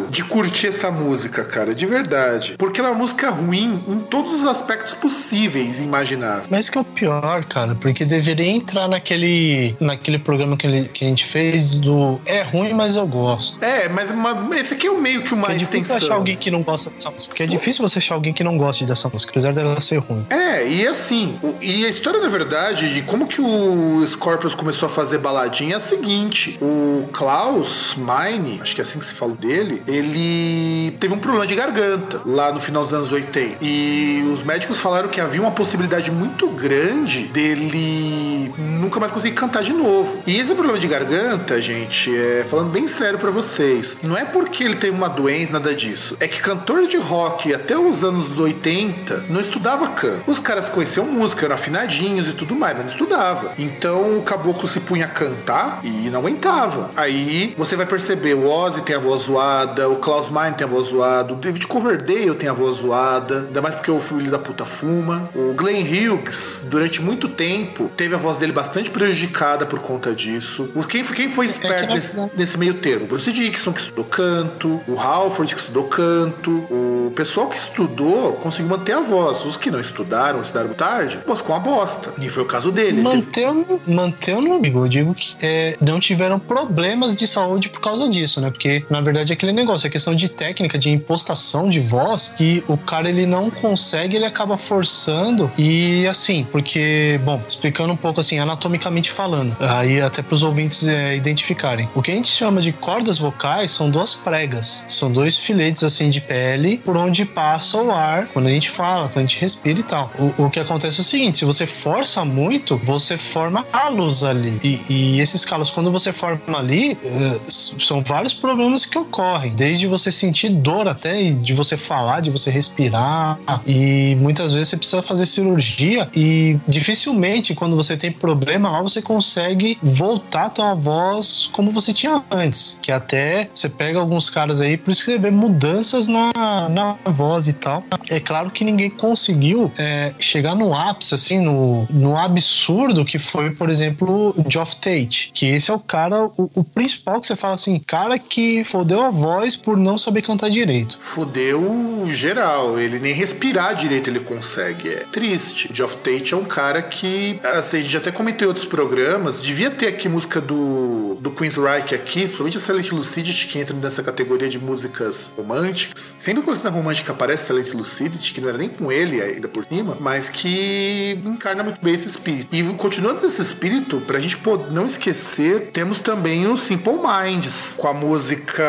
de 0.09 0.23
curtir 0.23 0.67
essa 0.67 0.89
música, 0.91 1.43
cara, 1.43 1.73
de 1.73 1.85
verdade. 1.85 2.55
Porque 2.57 2.79
ela 2.79 2.89
é 2.89 2.91
uma 2.91 2.97
música 2.99 3.29
ruim 3.29 3.83
em 3.87 3.99
todos 3.99 4.33
os 4.33 4.43
aspectos 4.47 4.93
possíveis 4.93 5.79
e 5.79 5.83
imagináveis. 5.83 6.47
Mas 6.49 6.69
que 6.69 6.77
é 6.77 6.81
o 6.81 6.83
pior, 6.83 7.45
cara, 7.45 7.75
porque 7.75 8.03
deveria 8.05 8.47
entrar 8.49 8.87
naquele, 8.87 9.75
naquele 9.79 10.17
programa 10.19 10.57
que, 10.57 10.65
ele- 10.67 10.89
que 10.89 11.05
a 11.05 11.07
gente 11.07 11.25
fez 11.25 11.65
do 11.69 12.19
É 12.25 12.41
ruim, 12.43 12.73
mas 12.73 12.95
eu 12.95 13.07
gosto. 13.07 13.63
É, 13.63 13.87
mas 13.89 14.09
uma- 14.11 14.55
esse 14.57 14.73
aqui 14.73 14.87
é 14.87 14.91
o 14.91 14.99
meio 14.99 15.21
que 15.23 15.33
uma 15.33 15.51
é 15.51 15.55
difícil 15.55 15.79
extensão. 15.79 15.97
achar 16.07 16.15
alguém 16.15 16.35
que 16.35 16.49
não 16.51 16.61
gosta 16.63 16.89
dessa 16.89 17.09
música. 17.11 17.29
Porque 17.29 17.43
é 17.43 17.45
difícil 17.45 17.87
você 17.87 17.99
achar 17.99 18.15
alguém 18.15 18.33
que 18.33 18.43
não 18.43 18.57
goste 18.57 18.85
dessa 18.85 19.07
música, 19.09 19.31
apesar 19.31 19.53
dela 19.53 19.79
ser 19.81 19.97
ruim. 19.97 20.25
É, 20.29 20.67
e 20.67 20.87
assim, 20.87 21.37
o- 21.43 21.55
e 21.61 21.85
a 21.85 21.89
história, 21.89 22.19
na 22.19 22.29
verdade, 22.29 22.93
de 22.93 23.01
como 23.03 23.27
que 23.27 23.41
o 23.41 24.03
Scorpions 24.07 24.53
começou 24.53 24.87
a 24.87 24.91
fazer 24.91 25.17
baladinha 25.19 25.73
é 25.73 25.77
a 25.77 25.79
seguinte: 25.79 26.57
o 26.61 27.07
Klaus 27.11 27.95
Meine, 27.97 28.59
acho 28.61 28.73
que 28.75 28.81
é 28.81 28.83
assim 28.83 28.99
que 28.99 29.05
se 29.05 29.13
fala 29.13 29.34
dele, 29.35 29.81
ele 29.87 30.91
teve 30.99 31.13
um 31.13 31.17
problema 31.17 31.45
de 31.45 31.55
garganta 31.55 32.21
lá 32.25 32.51
no 32.51 32.59
final 32.59 32.83
dos 32.83 32.93
anos 32.93 33.11
80. 33.11 33.57
E 33.61 34.23
os 34.33 34.43
médicos 34.43 34.79
falaram 34.79 35.09
que 35.09 35.19
havia 35.19 35.41
uma 35.41 35.51
possibilidade 35.51 36.11
muito 36.11 36.49
grande 36.49 37.23
dele 37.27 38.53
nunca 38.57 38.99
mais 38.99 39.11
conseguir 39.11 39.35
cantar 39.35 39.63
de 39.63 39.73
novo. 39.73 40.23
E 40.25 40.39
esse 40.39 40.53
problema 40.53 40.77
de 40.77 40.87
garganta, 40.87 41.61
gente, 41.61 42.15
é 42.15 42.45
falando 42.49 42.71
bem 42.71 42.87
sério 42.87 43.19
pra 43.19 43.31
vocês, 43.31 43.97
não 44.03 44.17
é 44.17 44.25
porque 44.25 44.63
ele 44.63 44.75
tem 44.75 44.89
uma 44.89 45.07
doença, 45.07 45.53
nada 45.53 45.73
disso. 45.73 46.15
É 46.19 46.27
que 46.27 46.39
cantor 46.39 46.87
de 46.87 46.97
rock 46.97 47.53
até 47.53 47.77
os 47.77 48.03
anos 48.03 48.37
80 48.37 49.25
não 49.29 49.41
estudava 49.41 49.87
canto. 49.89 50.23
Os 50.27 50.39
caras 50.39 50.69
conheciam 50.69 51.05
música, 51.05 51.45
eram 51.45 51.55
afinadinhos 51.55 52.27
e 52.27 52.33
tudo 52.33 52.55
mais, 52.55 52.75
mas 52.75 52.85
não 52.85 52.91
estudava. 52.91 53.53
Então 53.57 54.17
o 54.17 54.21
caboclo 54.23 54.67
se 54.67 54.79
punha 54.79 55.05
a 55.05 55.09
cantar 55.09 55.79
e 55.83 56.09
não 56.09 56.19
aguentava. 56.19 56.91
Aí 56.95 57.53
você 57.57 57.75
vai 57.75 57.85
perceber, 57.85 58.33
o 58.33 58.47
Ozzy 58.47 58.81
tem 58.81 58.95
a 58.95 58.99
voz 58.99 59.24
zoada, 59.25 59.89
o 59.89 59.97
Klaus 59.97 60.29
Meine 60.29 60.55
tem 60.55 60.65
a 60.65 60.69
voz 60.69 60.87
zoada, 60.87 61.33
o 61.33 61.35
David 61.35 61.67
Coverdale 61.67 62.33
tem 62.35 62.49
a 62.49 62.53
voz 62.53 62.77
zoada, 62.77 63.45
ainda 63.47 63.61
mais 63.61 63.75
porque 63.75 63.91
o 63.91 63.99
filho 63.99 64.29
da 64.31 64.39
puta 64.39 64.65
fuma. 64.65 65.29
O 65.35 65.53
Glenn 65.53 65.83
Hughes, 65.83 66.63
durante 66.67 67.01
muito 67.01 67.27
tempo, 67.27 67.89
teve 67.95 68.15
a 68.15 68.17
voz 68.17 68.37
dele 68.37 68.51
bastante 68.51 68.89
prejudicada 68.89 69.65
por 69.65 69.79
conta 69.79 70.13
disso. 70.13 70.69
Os- 70.75 70.85
Quem, 70.85 71.03
quem 71.03 71.29
foi 71.31 71.45
esperto 71.45 71.87
na- 71.89 71.95
nesse, 71.95 72.31
nesse 72.37 72.57
meio 72.57 72.73
termo? 72.75 73.07
Bruce 73.07 73.31
Dixon, 73.31 73.73
que 73.73 73.79
estudou 73.81 74.05
canto, 74.05 74.81
o 74.87 74.99
Halford, 74.99 75.53
que 75.53 75.59
estudou 75.61 75.85
canto, 75.85 76.51
o 76.69 77.11
pessoal 77.15 77.47
que 77.47 77.57
estudou 77.57 78.33
conseguiu 78.33 78.69
manter 78.69 78.93
a 78.93 79.01
voz. 79.01 79.43
Os 79.45 79.57
que 79.57 79.69
não 79.71 79.79
estudaram, 79.79 80.41
estudaram 80.41 80.73
tarde, 80.73 81.19
voz 81.25 81.41
com 81.41 81.51
uma 81.53 81.59
bosta. 81.59 82.13
E 82.21 82.29
foi 82.29 82.43
o 82.43 82.45
caso 82.45 82.71
dele. 82.71 82.99
Ele 83.01 83.03
teve- 83.03 83.15
Manter, 83.15 83.41
eu- 83.43 83.81
manter 83.87 84.31
eu 84.35 84.41
não 84.41 84.61
digo, 84.61 84.79
eu 84.85 84.87
digo 84.87 85.13
que 85.13 85.35
é, 85.41 85.77
não 85.81 85.99
tiveram 85.99 86.39
problemas 86.39 87.15
de 87.15 87.25
saúde 87.27 87.69
por 87.69 87.81
causa 87.81 88.07
disso, 88.09 88.39
né? 88.41 88.49
Porque 88.49 88.83
na 88.89 89.01
verdade 89.01 89.14
é 89.19 89.33
aquele 89.33 89.51
negócio, 89.51 89.87
é 89.87 89.89
questão 89.89 90.15
de 90.15 90.29
técnica, 90.29 90.77
de 90.77 90.89
impostação 90.89 91.69
de 91.69 91.79
voz, 91.79 92.29
que 92.29 92.63
o 92.67 92.77
cara 92.77 93.09
ele 93.09 93.25
não 93.25 93.49
consegue, 93.49 94.15
ele 94.15 94.25
acaba 94.25 94.57
forçando 94.57 95.51
e 95.57 96.07
assim, 96.07 96.43
porque, 96.51 97.19
bom, 97.23 97.41
explicando 97.47 97.93
um 97.93 97.97
pouco 97.97 98.21
assim, 98.21 98.39
anatomicamente 98.39 99.11
falando, 99.11 99.55
aí 99.59 100.01
até 100.01 100.21
para 100.21 100.35
os 100.35 100.43
ouvintes 100.43 100.87
é, 100.87 101.15
identificarem. 101.15 101.89
O 101.95 102.01
que 102.01 102.11
a 102.11 102.15
gente 102.15 102.27
chama 102.27 102.61
de 102.61 102.71
cordas 102.71 103.17
vocais 103.17 103.71
são 103.71 103.89
duas 103.89 104.13
pregas, 104.13 104.85
são 104.89 105.11
dois 105.11 105.37
filetes 105.37 105.83
assim 105.83 106.09
de 106.09 106.21
pele 106.21 106.77
por 106.77 106.97
onde 106.97 107.25
passa 107.25 107.81
o 107.81 107.91
ar 107.91 108.27
quando 108.27 108.47
a 108.47 108.51
gente 108.51 108.69
fala, 108.71 109.07
quando 109.07 109.25
a 109.25 109.27
gente 109.27 109.39
respira 109.39 109.79
e 109.79 109.83
tal. 109.83 110.11
O, 110.17 110.45
o 110.45 110.49
que 110.49 110.59
acontece 110.59 110.99
é 110.99 111.01
o 111.01 111.03
seguinte: 111.03 111.39
se 111.39 111.45
você 111.45 111.65
força 111.65 112.23
muito, 112.25 112.77
você 112.77 113.17
forma 113.17 113.63
calos 113.63 114.23
ali. 114.23 114.59
E, 114.63 114.81
e 114.89 115.21
esses 115.21 115.45
calos, 115.45 115.69
quando 115.69 115.91
você 115.91 116.11
forma 116.11 116.57
ali, 116.57 116.97
eh, 117.03 117.39
são 117.49 118.01
vários 118.01 118.33
problemas 118.33 118.85
que 118.85 118.97
ocorrem. 119.05 119.55
Desde 119.55 119.87
você 119.87 120.11
sentir 120.11 120.49
dor 120.49 120.87
até, 120.87 121.31
de 121.31 121.53
você 121.53 121.77
falar, 121.77 122.21
de 122.21 122.29
você 122.29 122.49
respirar. 122.49 123.39
E 123.65 124.15
muitas 124.15 124.53
vezes 124.53 124.69
você 124.69 124.77
precisa 124.77 125.01
fazer 125.01 125.25
cirurgia. 125.25 126.09
E 126.15 126.57
dificilmente, 126.67 127.55
quando 127.55 127.75
você 127.75 127.95
tem 127.95 128.11
problema 128.11 128.69
lá 128.69 128.81
você 128.81 129.01
consegue 129.01 129.77
voltar 129.81 130.45
a 130.45 130.49
ter 130.49 130.61
uma 130.61 130.75
voz 130.75 131.49
como 131.51 131.71
você 131.71 131.93
tinha 131.93 132.23
antes. 132.31 132.77
Que 132.81 132.91
até 132.91 133.49
você 133.53 133.69
pega 133.69 133.99
alguns 133.99 134.29
caras 134.29 134.61
aí 134.61 134.77
por 134.77 134.91
escrever 134.91 135.31
mudanças 135.31 136.07
na, 136.07 136.31
na 136.69 136.95
voz 137.05 137.47
e 137.47 137.53
tal. 137.53 137.83
É 138.09 138.19
claro 138.19 138.49
que 138.49 138.63
ninguém 138.63 138.89
conseguiu 138.89 139.71
é, 139.77 140.13
chegar 140.19 140.55
no 140.55 140.73
ápice, 140.73 141.15
assim, 141.15 141.39
no, 141.39 141.87
no 141.89 142.17
absurdo 142.17 143.05
que 143.05 143.17
foi, 143.17 143.51
por 143.51 143.69
exemplo, 143.69 144.33
o 144.37 144.49
Geoff 144.49 144.75
Tate. 144.77 145.31
Que 145.33 145.47
esse 145.47 145.71
é 145.71 145.73
o 145.73 145.79
cara, 145.79 146.25
o, 146.25 146.49
o 146.55 146.63
principal 146.63 147.19
que 147.19 147.27
você 147.27 147.35
fala 147.35 147.55
assim, 147.55 147.79
cara 147.79 148.17
que 148.17 148.63
fodeu 148.63 148.94
a 149.01 149.09
voz 149.09 149.55
por 149.55 149.77
não 149.77 149.97
saber 149.97 150.21
cantar 150.21 150.49
direito. 150.49 150.97
Fudeu 150.99 152.05
geral, 152.11 152.79
ele 152.79 152.99
nem 152.99 153.13
respirar 153.13 153.75
direito 153.75 154.09
ele 154.09 154.19
consegue. 154.19 154.89
É 154.89 155.05
triste. 155.11 155.69
Geoff 155.73 155.97
Tate 155.97 156.33
é 156.33 156.37
um 156.37 156.45
cara 156.45 156.81
que, 156.81 157.39
assim, 157.43 157.77
a 157.77 157.81
gente 157.81 157.97
até 157.97 158.11
comentou 158.11 158.45
em 158.45 158.47
outros 158.47 158.65
programas, 158.65 159.41
devia 159.41 159.69
ter 159.69 159.87
aqui 159.87 160.07
música 160.07 160.39
do, 160.39 161.15
do 161.19 161.31
Queen's 161.31 161.55
Reich 161.55 161.93
aqui, 161.93 162.21
principalmente 162.21 162.57
a 162.57 162.59
Silent 162.59 162.91
Lucidity, 162.91 163.47
que 163.47 163.59
entra 163.59 163.75
nessa 163.75 164.03
categoria 164.03 164.49
de 164.49 164.59
músicas 164.59 165.31
românticas. 165.35 166.15
Sempre 166.17 166.43
quando 166.43 166.63
na 166.63 166.69
romântica 166.69 167.11
aparece 167.11 167.47
Silent 167.47 167.73
Lucidity, 167.73 168.33
que 168.33 168.41
não 168.41 168.49
era 168.49 168.57
nem 168.57 168.69
com 168.69 168.91
ele 168.91 169.21
ainda 169.21 169.47
por 169.47 169.65
cima, 169.65 169.97
mas 169.99 170.29
que 170.29 171.19
encarna 171.25 171.63
muito 171.63 171.79
bem 171.81 171.93
esse 171.93 172.07
espírito. 172.07 172.55
E 172.55 172.63
continuando 172.75 173.21
nesse 173.21 173.41
espírito, 173.41 174.01
pra 174.01 174.19
gente 174.19 174.37
não 174.71 174.85
esquecer, 174.85 175.69
temos 175.71 175.99
também 175.99 176.47
o 176.47 176.57
Simple 176.57 176.93
Minds, 176.93 177.73
com 177.77 177.87
a 177.87 177.93
música 177.93 178.63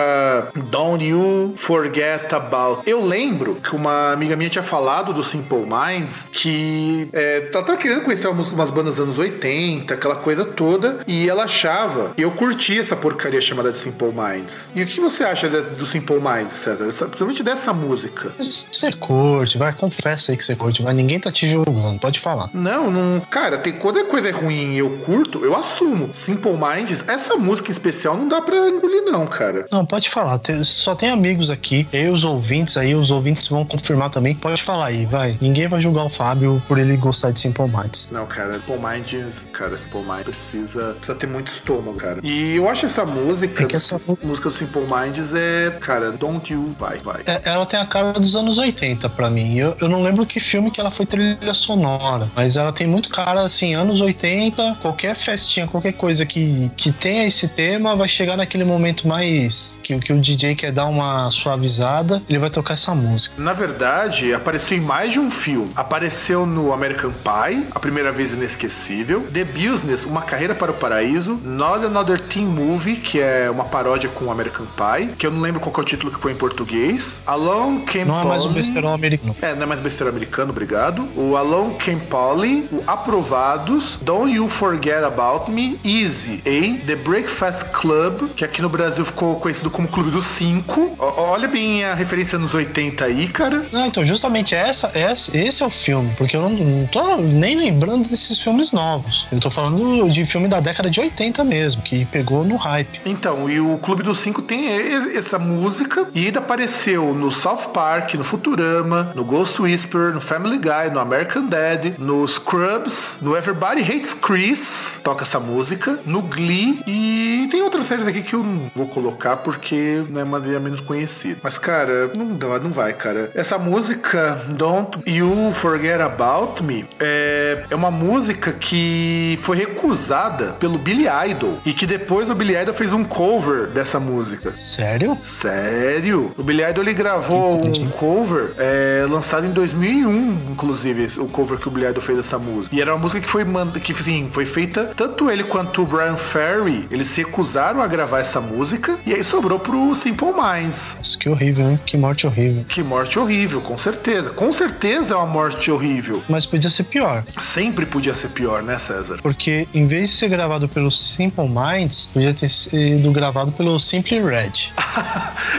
Don't 0.70 1.04
You 1.04 1.54
Forget 1.56 2.32
About. 2.32 2.82
Eu 2.86 3.04
lembro 3.04 3.56
que 3.56 3.74
uma 3.74 4.12
amiga 4.12 4.36
minha 4.36 4.50
tinha 4.50 4.62
falado 4.62 5.12
do 5.12 5.22
Simple 5.24 5.64
Minds, 5.66 6.26
que 6.30 7.08
é, 7.12 7.50
ela 7.52 7.64
tava 7.64 7.78
querendo 7.78 8.02
conhecer 8.02 8.28
umas, 8.28 8.52
umas 8.52 8.70
bandas 8.70 8.96
dos 8.96 9.04
anos 9.04 9.18
80, 9.18 9.92
aquela 9.92 10.16
coisa 10.16 10.44
toda, 10.44 11.00
e 11.06 11.28
ela 11.28 11.44
achava, 11.44 12.12
e 12.16 12.22
eu 12.22 12.30
curti 12.30 12.78
essa 12.78 12.96
porcaria 12.96 13.40
chamada 13.40 13.72
de 13.72 13.78
Simple 13.78 14.12
Minds. 14.12 14.70
E 14.74 14.82
o 14.82 14.86
que 14.86 15.00
você 15.00 15.24
acha 15.24 15.48
de, 15.48 15.62
do 15.62 15.86
Simple 15.86 16.20
Minds, 16.20 16.52
César? 16.52 16.84
Principalmente 16.84 17.42
dessa 17.42 17.72
música. 17.72 18.34
Você 18.38 18.92
curte, 18.92 19.58
vai, 19.58 19.72
confessa 19.72 20.32
aí 20.32 20.38
que 20.38 20.44
você 20.44 20.54
curte, 20.54 20.82
mas 20.82 20.94
ninguém 20.94 21.18
tá 21.18 21.30
te 21.30 21.46
julgando, 21.46 21.98
pode 21.98 22.20
falar. 22.20 22.50
Não, 22.52 22.90
não. 22.90 23.20
Cara, 23.30 23.58
tem, 23.58 23.72
quando 23.72 23.98
a 23.98 24.04
coisa 24.04 24.28
é 24.28 24.32
ruim 24.32 24.74
e 24.74 24.78
eu 24.78 24.90
curto, 24.98 25.44
eu 25.44 25.54
assumo. 25.56 26.10
Simple 26.12 26.52
Minds, 26.52 27.04
essa 27.08 27.36
música 27.36 27.70
em 27.70 27.72
especial 27.72 28.16
não 28.16 28.28
dá 28.28 28.40
pra 28.42 28.56
engolir, 28.68 29.02
não, 29.04 29.26
cara. 29.26 29.66
Não, 29.70 29.84
pode 29.86 29.95
falar. 30.08 30.40
Só 30.64 30.94
tem 30.94 31.10
amigos 31.10 31.50
aqui, 31.50 31.86
eu 31.92 32.16
os 32.16 32.24
ouvintes 32.24 32.76
aí, 32.76 32.94
os 32.94 33.10
ouvintes 33.10 33.46
vão 33.46 33.64
confirmar 33.64 34.10
também. 34.10 34.34
Pode 34.34 34.62
falar 34.62 34.86
aí, 34.86 35.04
vai. 35.04 35.36
Ninguém 35.40 35.68
vai 35.68 35.80
julgar 35.80 36.04
o 36.04 36.08
Fábio 36.08 36.62
por 36.66 36.78
ele 36.78 36.96
gostar 36.96 37.30
de 37.30 37.38
Simple 37.38 37.68
Minds. 37.68 38.08
Não, 38.10 38.26
cara, 38.26 38.54
Simple 38.54 38.78
Minds, 38.78 39.48
cara, 39.52 39.76
Simple 39.76 40.02
Minds 40.02 40.24
precisa, 40.24 40.94
precisa 40.94 41.14
ter 41.14 41.26
muito 41.26 41.48
estômago, 41.48 41.94
cara. 41.94 42.20
E 42.22 42.56
eu 42.56 42.68
acho 42.68 42.86
essa 42.86 43.04
música, 43.04 43.62
é 43.62 43.66
que 43.66 43.76
essa 43.76 44.00
música 44.22 44.50
Simple 44.50 44.82
Minds 44.82 45.34
é, 45.34 45.70
cara, 45.80 46.10
Don't 46.12 46.52
You, 46.52 46.74
vai, 46.78 46.98
vai. 46.98 47.22
É, 47.26 47.40
ela 47.44 47.66
tem 47.66 47.78
a 47.78 47.86
cara 47.86 48.14
dos 48.14 48.34
anos 48.34 48.58
80 48.58 49.08
pra 49.10 49.28
mim. 49.28 49.58
Eu, 49.58 49.76
eu 49.80 49.88
não 49.88 50.02
lembro 50.02 50.24
que 50.24 50.40
filme 50.40 50.70
que 50.70 50.80
ela 50.80 50.90
foi 50.90 51.06
trilha 51.06 51.54
sonora, 51.54 52.28
mas 52.34 52.56
ela 52.56 52.72
tem 52.72 52.86
muito 52.86 53.10
cara, 53.10 53.42
assim, 53.42 53.74
anos 53.74 54.00
80, 54.00 54.78
qualquer 54.80 55.14
festinha, 55.14 55.66
qualquer 55.66 55.92
coisa 55.92 56.24
que, 56.24 56.70
que 56.76 56.92
tenha 56.92 57.26
esse 57.26 57.48
tema 57.48 57.94
vai 57.94 58.08
chegar 58.08 58.36
naquele 58.36 58.64
momento 58.64 59.06
mais 59.06 59.78
que, 59.86 59.98
que 60.00 60.12
o 60.12 60.20
DJ 60.20 60.56
quer 60.56 60.72
dar 60.72 60.86
uma 60.86 61.30
suavizada, 61.30 62.22
ele 62.28 62.38
vai 62.38 62.50
tocar 62.50 62.74
essa 62.74 62.94
música. 62.94 63.34
Na 63.38 63.52
verdade, 63.52 64.34
apareceu 64.34 64.76
em 64.76 64.80
mais 64.80 65.12
de 65.12 65.20
um 65.20 65.30
filme. 65.30 65.70
Apareceu 65.76 66.44
no 66.44 66.72
American 66.72 67.12
Pie, 67.12 67.66
a 67.70 67.78
primeira 67.78 68.10
vez 68.10 68.32
inesquecível, 68.32 69.26
The 69.32 69.44
Business, 69.44 70.04
Uma 70.04 70.22
Carreira 70.22 70.54
para 70.54 70.72
o 70.72 70.74
Paraíso, 70.74 71.40
Not 71.44 71.84
Another 71.84 72.18
Teen 72.18 72.46
Movie, 72.46 72.96
que 72.96 73.20
é 73.20 73.48
uma 73.50 73.64
paródia 73.64 74.08
com 74.08 74.26
o 74.26 74.30
American 74.30 74.66
Pie, 74.66 75.14
que 75.16 75.26
eu 75.26 75.30
não 75.30 75.40
lembro 75.40 75.60
qual 75.60 75.74
é 75.76 75.80
o 75.80 75.84
título 75.84 76.12
que 76.12 76.18
foi 76.18 76.32
em 76.32 76.36
português. 76.36 77.22
Alone 77.26 77.80
Came 77.82 78.06
Não 78.06 78.20
é 78.20 78.24
mais 78.24 78.44
o 78.44 78.48
besterol 78.48 78.92
americano. 78.92 79.36
É, 79.40 79.54
não 79.54 79.62
é 79.62 79.66
mais 79.66 79.80
besterol 79.80 80.10
americano, 80.10 80.50
obrigado. 80.50 81.08
O 81.14 81.36
Alone 81.36 81.74
Came 81.76 82.00
Polly, 82.00 82.68
o 82.72 82.82
Aprovados, 82.86 83.98
Don't 84.02 84.32
You 84.32 84.48
Forget 84.48 85.04
About 85.04 85.50
Me, 85.50 85.78
Easy, 85.84 86.42
e 86.44 86.78
The 86.86 86.96
Breakfast 86.96 87.66
Club, 87.72 88.30
que 88.34 88.44
aqui 88.44 88.60
no 88.60 88.68
Brasil 88.68 89.04
ficou 89.04 89.36
conhecido 89.36 89.70
como 89.76 89.86
Clube 89.88 90.10
dos 90.10 90.24
Cinco. 90.24 90.96
O, 90.98 91.20
olha 91.20 91.46
bem 91.46 91.84
a 91.84 91.94
referência 91.94 92.38
nos 92.38 92.54
80 92.54 93.04
aí, 93.04 93.28
cara. 93.28 93.66
Não, 93.70 93.84
então 93.84 94.06
justamente 94.06 94.54
essa, 94.54 94.90
essa, 94.94 95.36
esse 95.36 95.62
é 95.62 95.66
o 95.66 95.70
filme, 95.70 96.14
porque 96.16 96.34
eu 96.34 96.40
não, 96.40 96.50
não 96.50 96.86
tô 96.86 97.16
nem 97.18 97.58
lembrando 97.58 98.08
desses 98.08 98.40
filmes 98.40 98.72
novos. 98.72 99.26
Eu 99.30 99.38
tô 99.38 99.50
falando 99.50 100.08
de 100.10 100.24
filme 100.24 100.48
da 100.48 100.60
década 100.60 100.88
de 100.88 100.98
80 100.98 101.44
mesmo, 101.44 101.82
que 101.82 102.06
pegou 102.06 102.42
no 102.42 102.56
hype. 102.56 103.02
Então, 103.04 103.50
e 103.50 103.60
o 103.60 103.76
Clube 103.76 104.02
dos 104.02 104.18
Cinco 104.18 104.40
tem 104.40 104.66
essa 105.14 105.38
música 105.38 106.08
e 106.14 106.24
ainda 106.24 106.38
apareceu 106.38 107.12
no 107.12 107.30
South 107.30 107.68
Park, 107.74 108.14
no 108.14 108.24
Futurama, 108.24 109.12
no 109.14 109.26
Ghost 109.26 109.60
Whisperer, 109.60 110.14
no 110.14 110.22
Family 110.22 110.56
Guy, 110.56 110.90
no 110.90 111.00
American 111.00 111.46
Dad, 111.46 111.96
no 111.98 112.26
Scrubs, 112.26 113.18
no 113.20 113.36
Everybody 113.36 113.82
Hates 113.82 114.14
Chris, 114.14 115.00
toca 115.04 115.22
essa 115.22 115.38
música, 115.38 116.00
no 116.06 116.22
Glee 116.22 116.80
e 116.86 117.25
tem 117.46 117.62
outras 117.62 117.86
séries 117.86 118.06
aqui 118.06 118.22
que 118.22 118.34
eu 118.34 118.42
não 118.42 118.70
vou 118.74 118.86
colocar 118.86 119.38
porque 119.38 120.04
não 120.08 120.20
é 120.20 120.24
uma 120.24 120.40
menos 120.40 120.80
conhecida. 120.80 121.40
Mas, 121.42 121.58
cara, 121.58 122.10
não, 122.16 122.26
não 122.26 122.70
vai, 122.70 122.92
cara. 122.92 123.30
Essa 123.34 123.58
música, 123.58 124.40
Don't 124.48 125.00
You 125.06 125.52
Forget 125.52 126.00
About 126.00 126.62
Me, 126.62 126.86
é, 127.00 127.64
é 127.70 127.74
uma 127.74 127.90
música 127.90 128.52
que 128.52 129.38
foi 129.42 129.56
recusada 129.56 130.52
pelo 130.58 130.78
Billy 130.78 131.06
Idol 131.30 131.58
e 131.64 131.72
que 131.72 131.86
depois 131.86 132.30
o 132.30 132.34
Billy 132.34 132.56
Idol 132.56 132.74
fez 132.74 132.92
um 132.92 133.04
cover 133.04 133.68
dessa 133.68 133.98
música. 133.98 134.54
Sério? 134.56 135.18
Sério? 135.22 136.32
O 136.36 136.42
Billy 136.42 136.62
Idol 136.62 136.84
ele 136.84 136.94
gravou 136.94 137.64
um 137.64 137.88
cover 137.88 138.52
é, 138.58 139.06
lançado 139.08 139.46
em 139.46 139.50
2001, 139.50 140.52
inclusive, 140.52 141.20
o 141.20 141.26
cover 141.26 141.58
que 141.58 141.68
o 141.68 141.70
Billy 141.70 141.88
Idol 141.88 142.02
fez 142.02 142.18
dessa 142.18 142.38
música. 142.38 142.74
E 142.74 142.80
era 142.80 142.94
uma 142.94 143.00
música 143.00 143.20
que 143.20 143.28
foi, 143.28 143.44
que, 143.82 143.92
assim, 143.92 144.28
foi 144.30 144.44
feita, 144.44 144.92
tanto 144.96 145.30
ele 145.30 145.44
quanto 145.44 145.82
o 145.82 145.86
Brian 145.86 146.16
Ferry, 146.16 146.86
eles 146.90 147.08
se 147.08 147.24
recusaram 147.36 147.82
a 147.82 147.86
gravar 147.86 148.20
essa 148.20 148.40
música 148.40 148.98
e 149.04 149.12
aí 149.12 149.22
sobrou 149.22 149.58
pro 149.58 149.94
Simple 149.94 150.28
Minds. 150.32 150.96
Isso 151.02 151.18
que 151.18 151.28
horrível, 151.28 151.70
hein? 151.70 151.80
Que 151.84 151.94
morte 151.94 152.26
horrível. 152.26 152.64
Que 152.66 152.82
morte 152.82 153.18
horrível, 153.18 153.60
com 153.60 153.76
certeza. 153.76 154.30
Com 154.30 154.50
certeza 154.50 155.12
é 155.12 155.16
uma 155.18 155.26
morte 155.26 155.70
horrível. 155.70 156.22
Mas 156.30 156.46
podia 156.46 156.70
ser 156.70 156.84
pior. 156.84 157.24
Sempre 157.38 157.84
podia 157.84 158.14
ser 158.14 158.30
pior, 158.30 158.62
né, 158.62 158.78
César? 158.78 159.18
Porque 159.22 159.68
em 159.74 159.86
vez 159.86 160.08
de 160.08 160.16
ser 160.16 160.30
gravado 160.30 160.66
pelo 160.66 160.90
Simple 160.90 161.46
Minds, 161.46 162.06
podia 162.06 162.32
ter 162.32 162.48
sido 162.48 163.12
gravado 163.12 163.52
pelo 163.52 163.78
Simple 163.78 164.22
Red. 164.22 164.72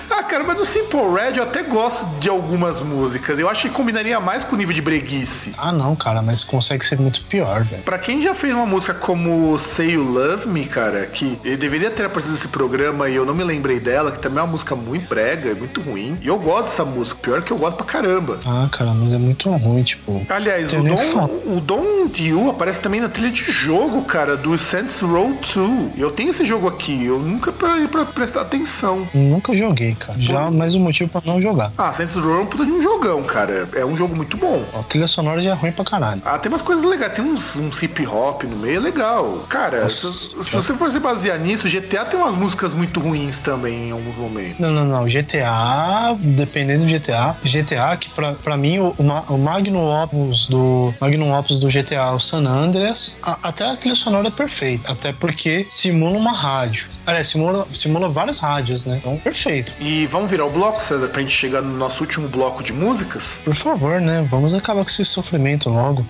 ah, 0.10 0.24
cara, 0.24 0.44
mas 0.44 0.56
do 0.56 0.66
Simple 0.66 1.00
Red 1.14 1.38
eu 1.38 1.44
até 1.44 1.62
gosto 1.62 2.08
de 2.20 2.28
algumas 2.28 2.80
músicas. 2.82 3.38
Eu 3.38 3.48
acho 3.48 3.62
que 3.62 3.70
combinaria 3.70 4.20
mais 4.20 4.44
com 4.44 4.56
o 4.56 4.58
nível 4.58 4.74
de 4.74 4.82
breguice. 4.82 5.54
Ah, 5.58 5.72
não, 5.72 5.96
cara, 5.96 6.24
mas 6.24 6.44
consegue 6.44 6.84
ser 6.84 7.00
muito 7.00 7.24
pior, 7.26 7.64
velho. 7.64 7.84
Pra 7.84 8.00
quem 8.00 8.20
já 8.20 8.34
fez 8.34 8.52
uma 8.52 8.66
música 8.66 8.96
como 8.96 9.58
Say 9.60 9.92
You 9.92 10.04
Love 10.04 10.48
Me, 10.50 10.66
cara, 10.66 11.06
que 11.06 11.40
deveria 11.68 11.92
ter 11.92 12.06
aparecido 12.06 12.32
nesse 12.32 12.48
programa 12.48 13.10
e 13.10 13.16
eu 13.16 13.26
não 13.26 13.36
me 13.36 13.44
lembrei 13.44 13.78
dela, 13.78 14.10
que 14.10 14.20
também 14.20 14.40
é 14.40 14.42
uma 14.42 14.52
música 14.52 14.74
muito 14.74 15.10
brega, 15.10 15.54
muito 15.54 15.82
ruim. 15.82 16.18
E 16.22 16.28
eu 16.28 16.40
gosto 16.40 16.70
dessa 16.70 16.86
música, 16.86 17.20
pior 17.22 17.42
que 17.42 17.52
eu 17.52 17.58
gosto 17.58 17.76
pra 17.76 17.86
caramba. 17.86 18.40
Ah, 18.46 18.70
cara, 18.72 18.94
mas 18.94 19.12
é 19.12 19.18
muito 19.18 19.50
ruim, 19.50 19.84
tipo. 19.84 20.26
Aliás, 20.30 20.72
o 20.72 20.82
Dom, 20.82 21.26
o 21.58 21.60
Dom 21.60 22.08
Dio 22.08 22.50
aparece 22.50 22.80
também 22.80 23.02
na 23.02 23.10
trilha 23.10 23.32
de 23.32 23.44
jogo, 23.52 24.02
cara, 24.06 24.38
do 24.38 24.58
Saints 24.58 25.02
Row 25.02 25.38
2. 25.54 25.98
Eu 26.00 26.10
tenho 26.10 26.30
esse 26.30 26.46
jogo 26.46 26.70
aqui, 26.70 27.06
eu 27.06 27.20
nunca 27.20 27.52
parei 27.52 27.88
pra 27.88 28.06
prestar 28.06 28.42
atenção. 28.42 29.06
Nunca 29.14 29.54
joguei, 29.54 29.94
cara. 29.94 30.18
Já 30.18 30.50
mais 30.50 30.74
um 30.74 30.80
motivo 30.80 31.10
pra 31.10 31.22
não 31.26 31.42
jogar. 31.42 31.74
Ah, 31.78 31.92
Saints 31.92 32.16
Row 32.16 32.36
é 32.36 32.40
um 32.44 32.46
puta 32.46 32.66
de 32.66 32.72
um 32.72 32.82
jogão, 32.82 33.22
cara. 33.24 33.68
É 33.76 33.86
um 33.86 33.98
jogo 33.98 34.16
muito 34.16 34.38
bom. 34.38 34.64
A 34.74 34.84
trilha 34.84 35.08
sonora 35.08 35.42
já 35.42 35.52
é 35.52 35.54
ruim 35.54 35.74
pra 35.74 35.84
caralho. 35.84 36.22
Ah, 36.24 36.38
tem 36.40 36.50
umas 36.50 36.62
coisas 36.62 36.86
legais. 36.86 37.12
Tem 37.12 37.26
uns, 37.26 37.58
uns 37.58 37.82
hip 37.84 38.08
hop 38.08 38.44
no 38.44 38.56
meio, 38.56 38.78
é 38.78 38.80
legal. 38.80 39.46
Cara, 39.50 39.84
Nossa, 39.84 40.08
se, 40.08 40.44
se 40.44 40.56
você 40.56 40.74
for 40.74 40.90
se 40.90 41.00
basear 41.00 41.38
nisso, 41.40 41.57
GTA 41.66 42.06
tem 42.06 42.20
umas 42.20 42.36
músicas 42.36 42.74
muito 42.74 43.00
ruins 43.00 43.40
também 43.40 43.90
em 43.90 43.92
alguns 43.92 44.16
momentos. 44.16 44.60
Não, 44.60 44.72
não, 44.72 44.86
não. 44.86 45.06
GTA, 45.06 46.16
dependendo 46.20 46.86
do 46.86 46.92
GTA, 46.92 47.36
GTA, 47.44 47.98
que 47.98 48.10
pra, 48.10 48.34
pra 48.34 48.58
mim, 48.58 48.80
o, 48.80 48.96
o 48.98 49.38
Magnum 49.38 50.04
Opus 50.04 50.48
do 50.48 50.94
Magnum 51.00 51.34
Opus 51.38 51.60
do 51.60 51.68
GTA, 51.68 52.12
o 52.12 52.20
San 52.20 52.48
Andreas, 52.48 53.18
a, 53.24 53.38
até 53.44 53.66
a 53.66 53.76
trilha 53.76 53.96
sonora 53.96 54.28
é 54.28 54.32
perfeita. 54.32 54.92
Até 54.92 55.14
porque 55.14 55.68
simula 55.70 56.18
uma 56.18 56.32
rádio. 56.34 56.88
Aliás, 57.06 57.28
simula, 57.28 57.68
simula 57.74 58.08
várias 58.10 58.40
rádios, 58.40 58.86
né? 58.86 58.98
Então, 59.02 59.18
perfeito. 59.18 59.74
E 59.80 60.06
vamos 60.08 60.30
virar 60.30 60.46
o 60.46 60.50
bloco, 60.50 60.82
César, 60.82 61.08
pra 61.08 61.22
gente 61.22 61.34
chegar 61.34 61.62
no 61.62 61.78
nosso 61.78 62.04
último 62.04 62.28
bloco 62.28 62.64
de 62.64 62.74
músicas? 62.74 63.40
Por 63.44 63.56
favor, 63.56 64.00
né? 64.02 64.28
Vamos 64.30 64.54
acabar 64.54 64.84
com 64.84 64.90
esse 64.90 65.06
sofrimento 65.06 65.70
logo. 65.70 66.06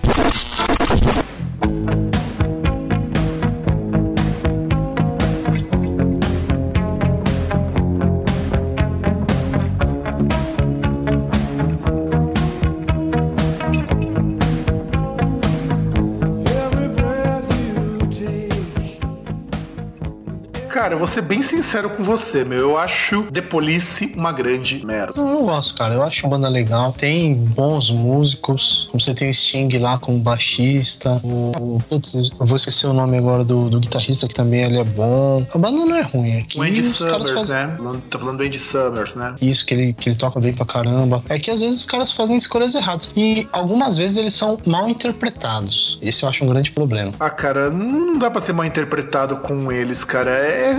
Cara, 20.88 20.94
eu 20.96 21.00
vou 21.00 21.06
ser 21.08 21.20
bem 21.20 21.42
sincero 21.42 21.90
com 21.90 22.02
você, 22.02 22.46
meu. 22.46 22.60
Eu 22.70 22.78
acho 22.78 23.24
The 23.24 23.42
Police 23.42 24.10
uma 24.16 24.32
grande 24.32 24.82
merda. 24.86 25.12
Eu 25.20 25.26
não 25.26 25.44
gosto, 25.44 25.74
cara. 25.76 25.92
Eu 25.92 26.02
acho 26.02 26.24
uma 26.26 26.30
banda 26.38 26.48
legal. 26.48 26.94
Tem 26.96 27.34
bons 27.34 27.90
músicos. 27.90 28.88
Você 28.94 29.12
tem 29.12 29.28
o 29.28 29.34
Sting 29.34 29.68
lá 29.76 29.98
como 29.98 30.18
baixista. 30.18 31.20
O, 31.22 31.78
putz, 31.90 32.14
eu 32.14 32.46
vou 32.46 32.56
esquecer 32.56 32.86
o 32.86 32.94
nome 32.94 33.18
agora 33.18 33.44
do, 33.44 33.68
do 33.68 33.78
guitarrista 33.80 34.26
que 34.26 34.34
também 34.34 34.62
ele 34.64 34.78
é 34.78 34.84
bom. 34.84 35.46
A 35.52 35.58
banda 35.58 35.84
não 35.84 35.94
é 35.94 36.00
ruim. 36.00 36.38
É 36.38 36.42
que 36.44 36.58
O 36.58 36.62
Andy 36.62 36.82
Summers, 36.82 37.30
fazem- 37.32 37.54
né? 37.54 37.76
Tá 38.08 38.18
falando 38.18 38.38
do 38.38 38.44
Andy 38.44 38.58
Summers, 38.58 39.14
né? 39.14 39.34
Isso, 39.42 39.66
que 39.66 39.74
ele, 39.74 39.92
que 39.92 40.08
ele 40.08 40.16
toca 40.16 40.40
bem 40.40 40.54
pra 40.54 40.64
caramba. 40.64 41.22
É 41.28 41.38
que 41.38 41.50
às 41.50 41.60
vezes 41.60 41.80
os 41.80 41.86
caras 41.86 42.10
fazem 42.12 42.34
escolhas 42.38 42.74
erradas. 42.74 43.10
E 43.14 43.46
algumas 43.52 43.98
vezes 43.98 44.16
eles 44.16 44.32
são 44.32 44.58
mal 44.64 44.88
interpretados. 44.88 45.98
Esse 46.00 46.22
eu 46.22 46.30
acho 46.30 46.42
um 46.44 46.48
grande 46.48 46.70
problema. 46.70 47.12
Ah, 47.20 47.28
cara, 47.28 47.68
não 47.68 48.18
dá 48.18 48.30
pra 48.30 48.40
ser 48.40 48.54
mal 48.54 48.64
interpretado 48.64 49.36
com 49.36 49.70
eles, 49.70 50.02
cara. 50.02 50.30
É- 50.30 50.77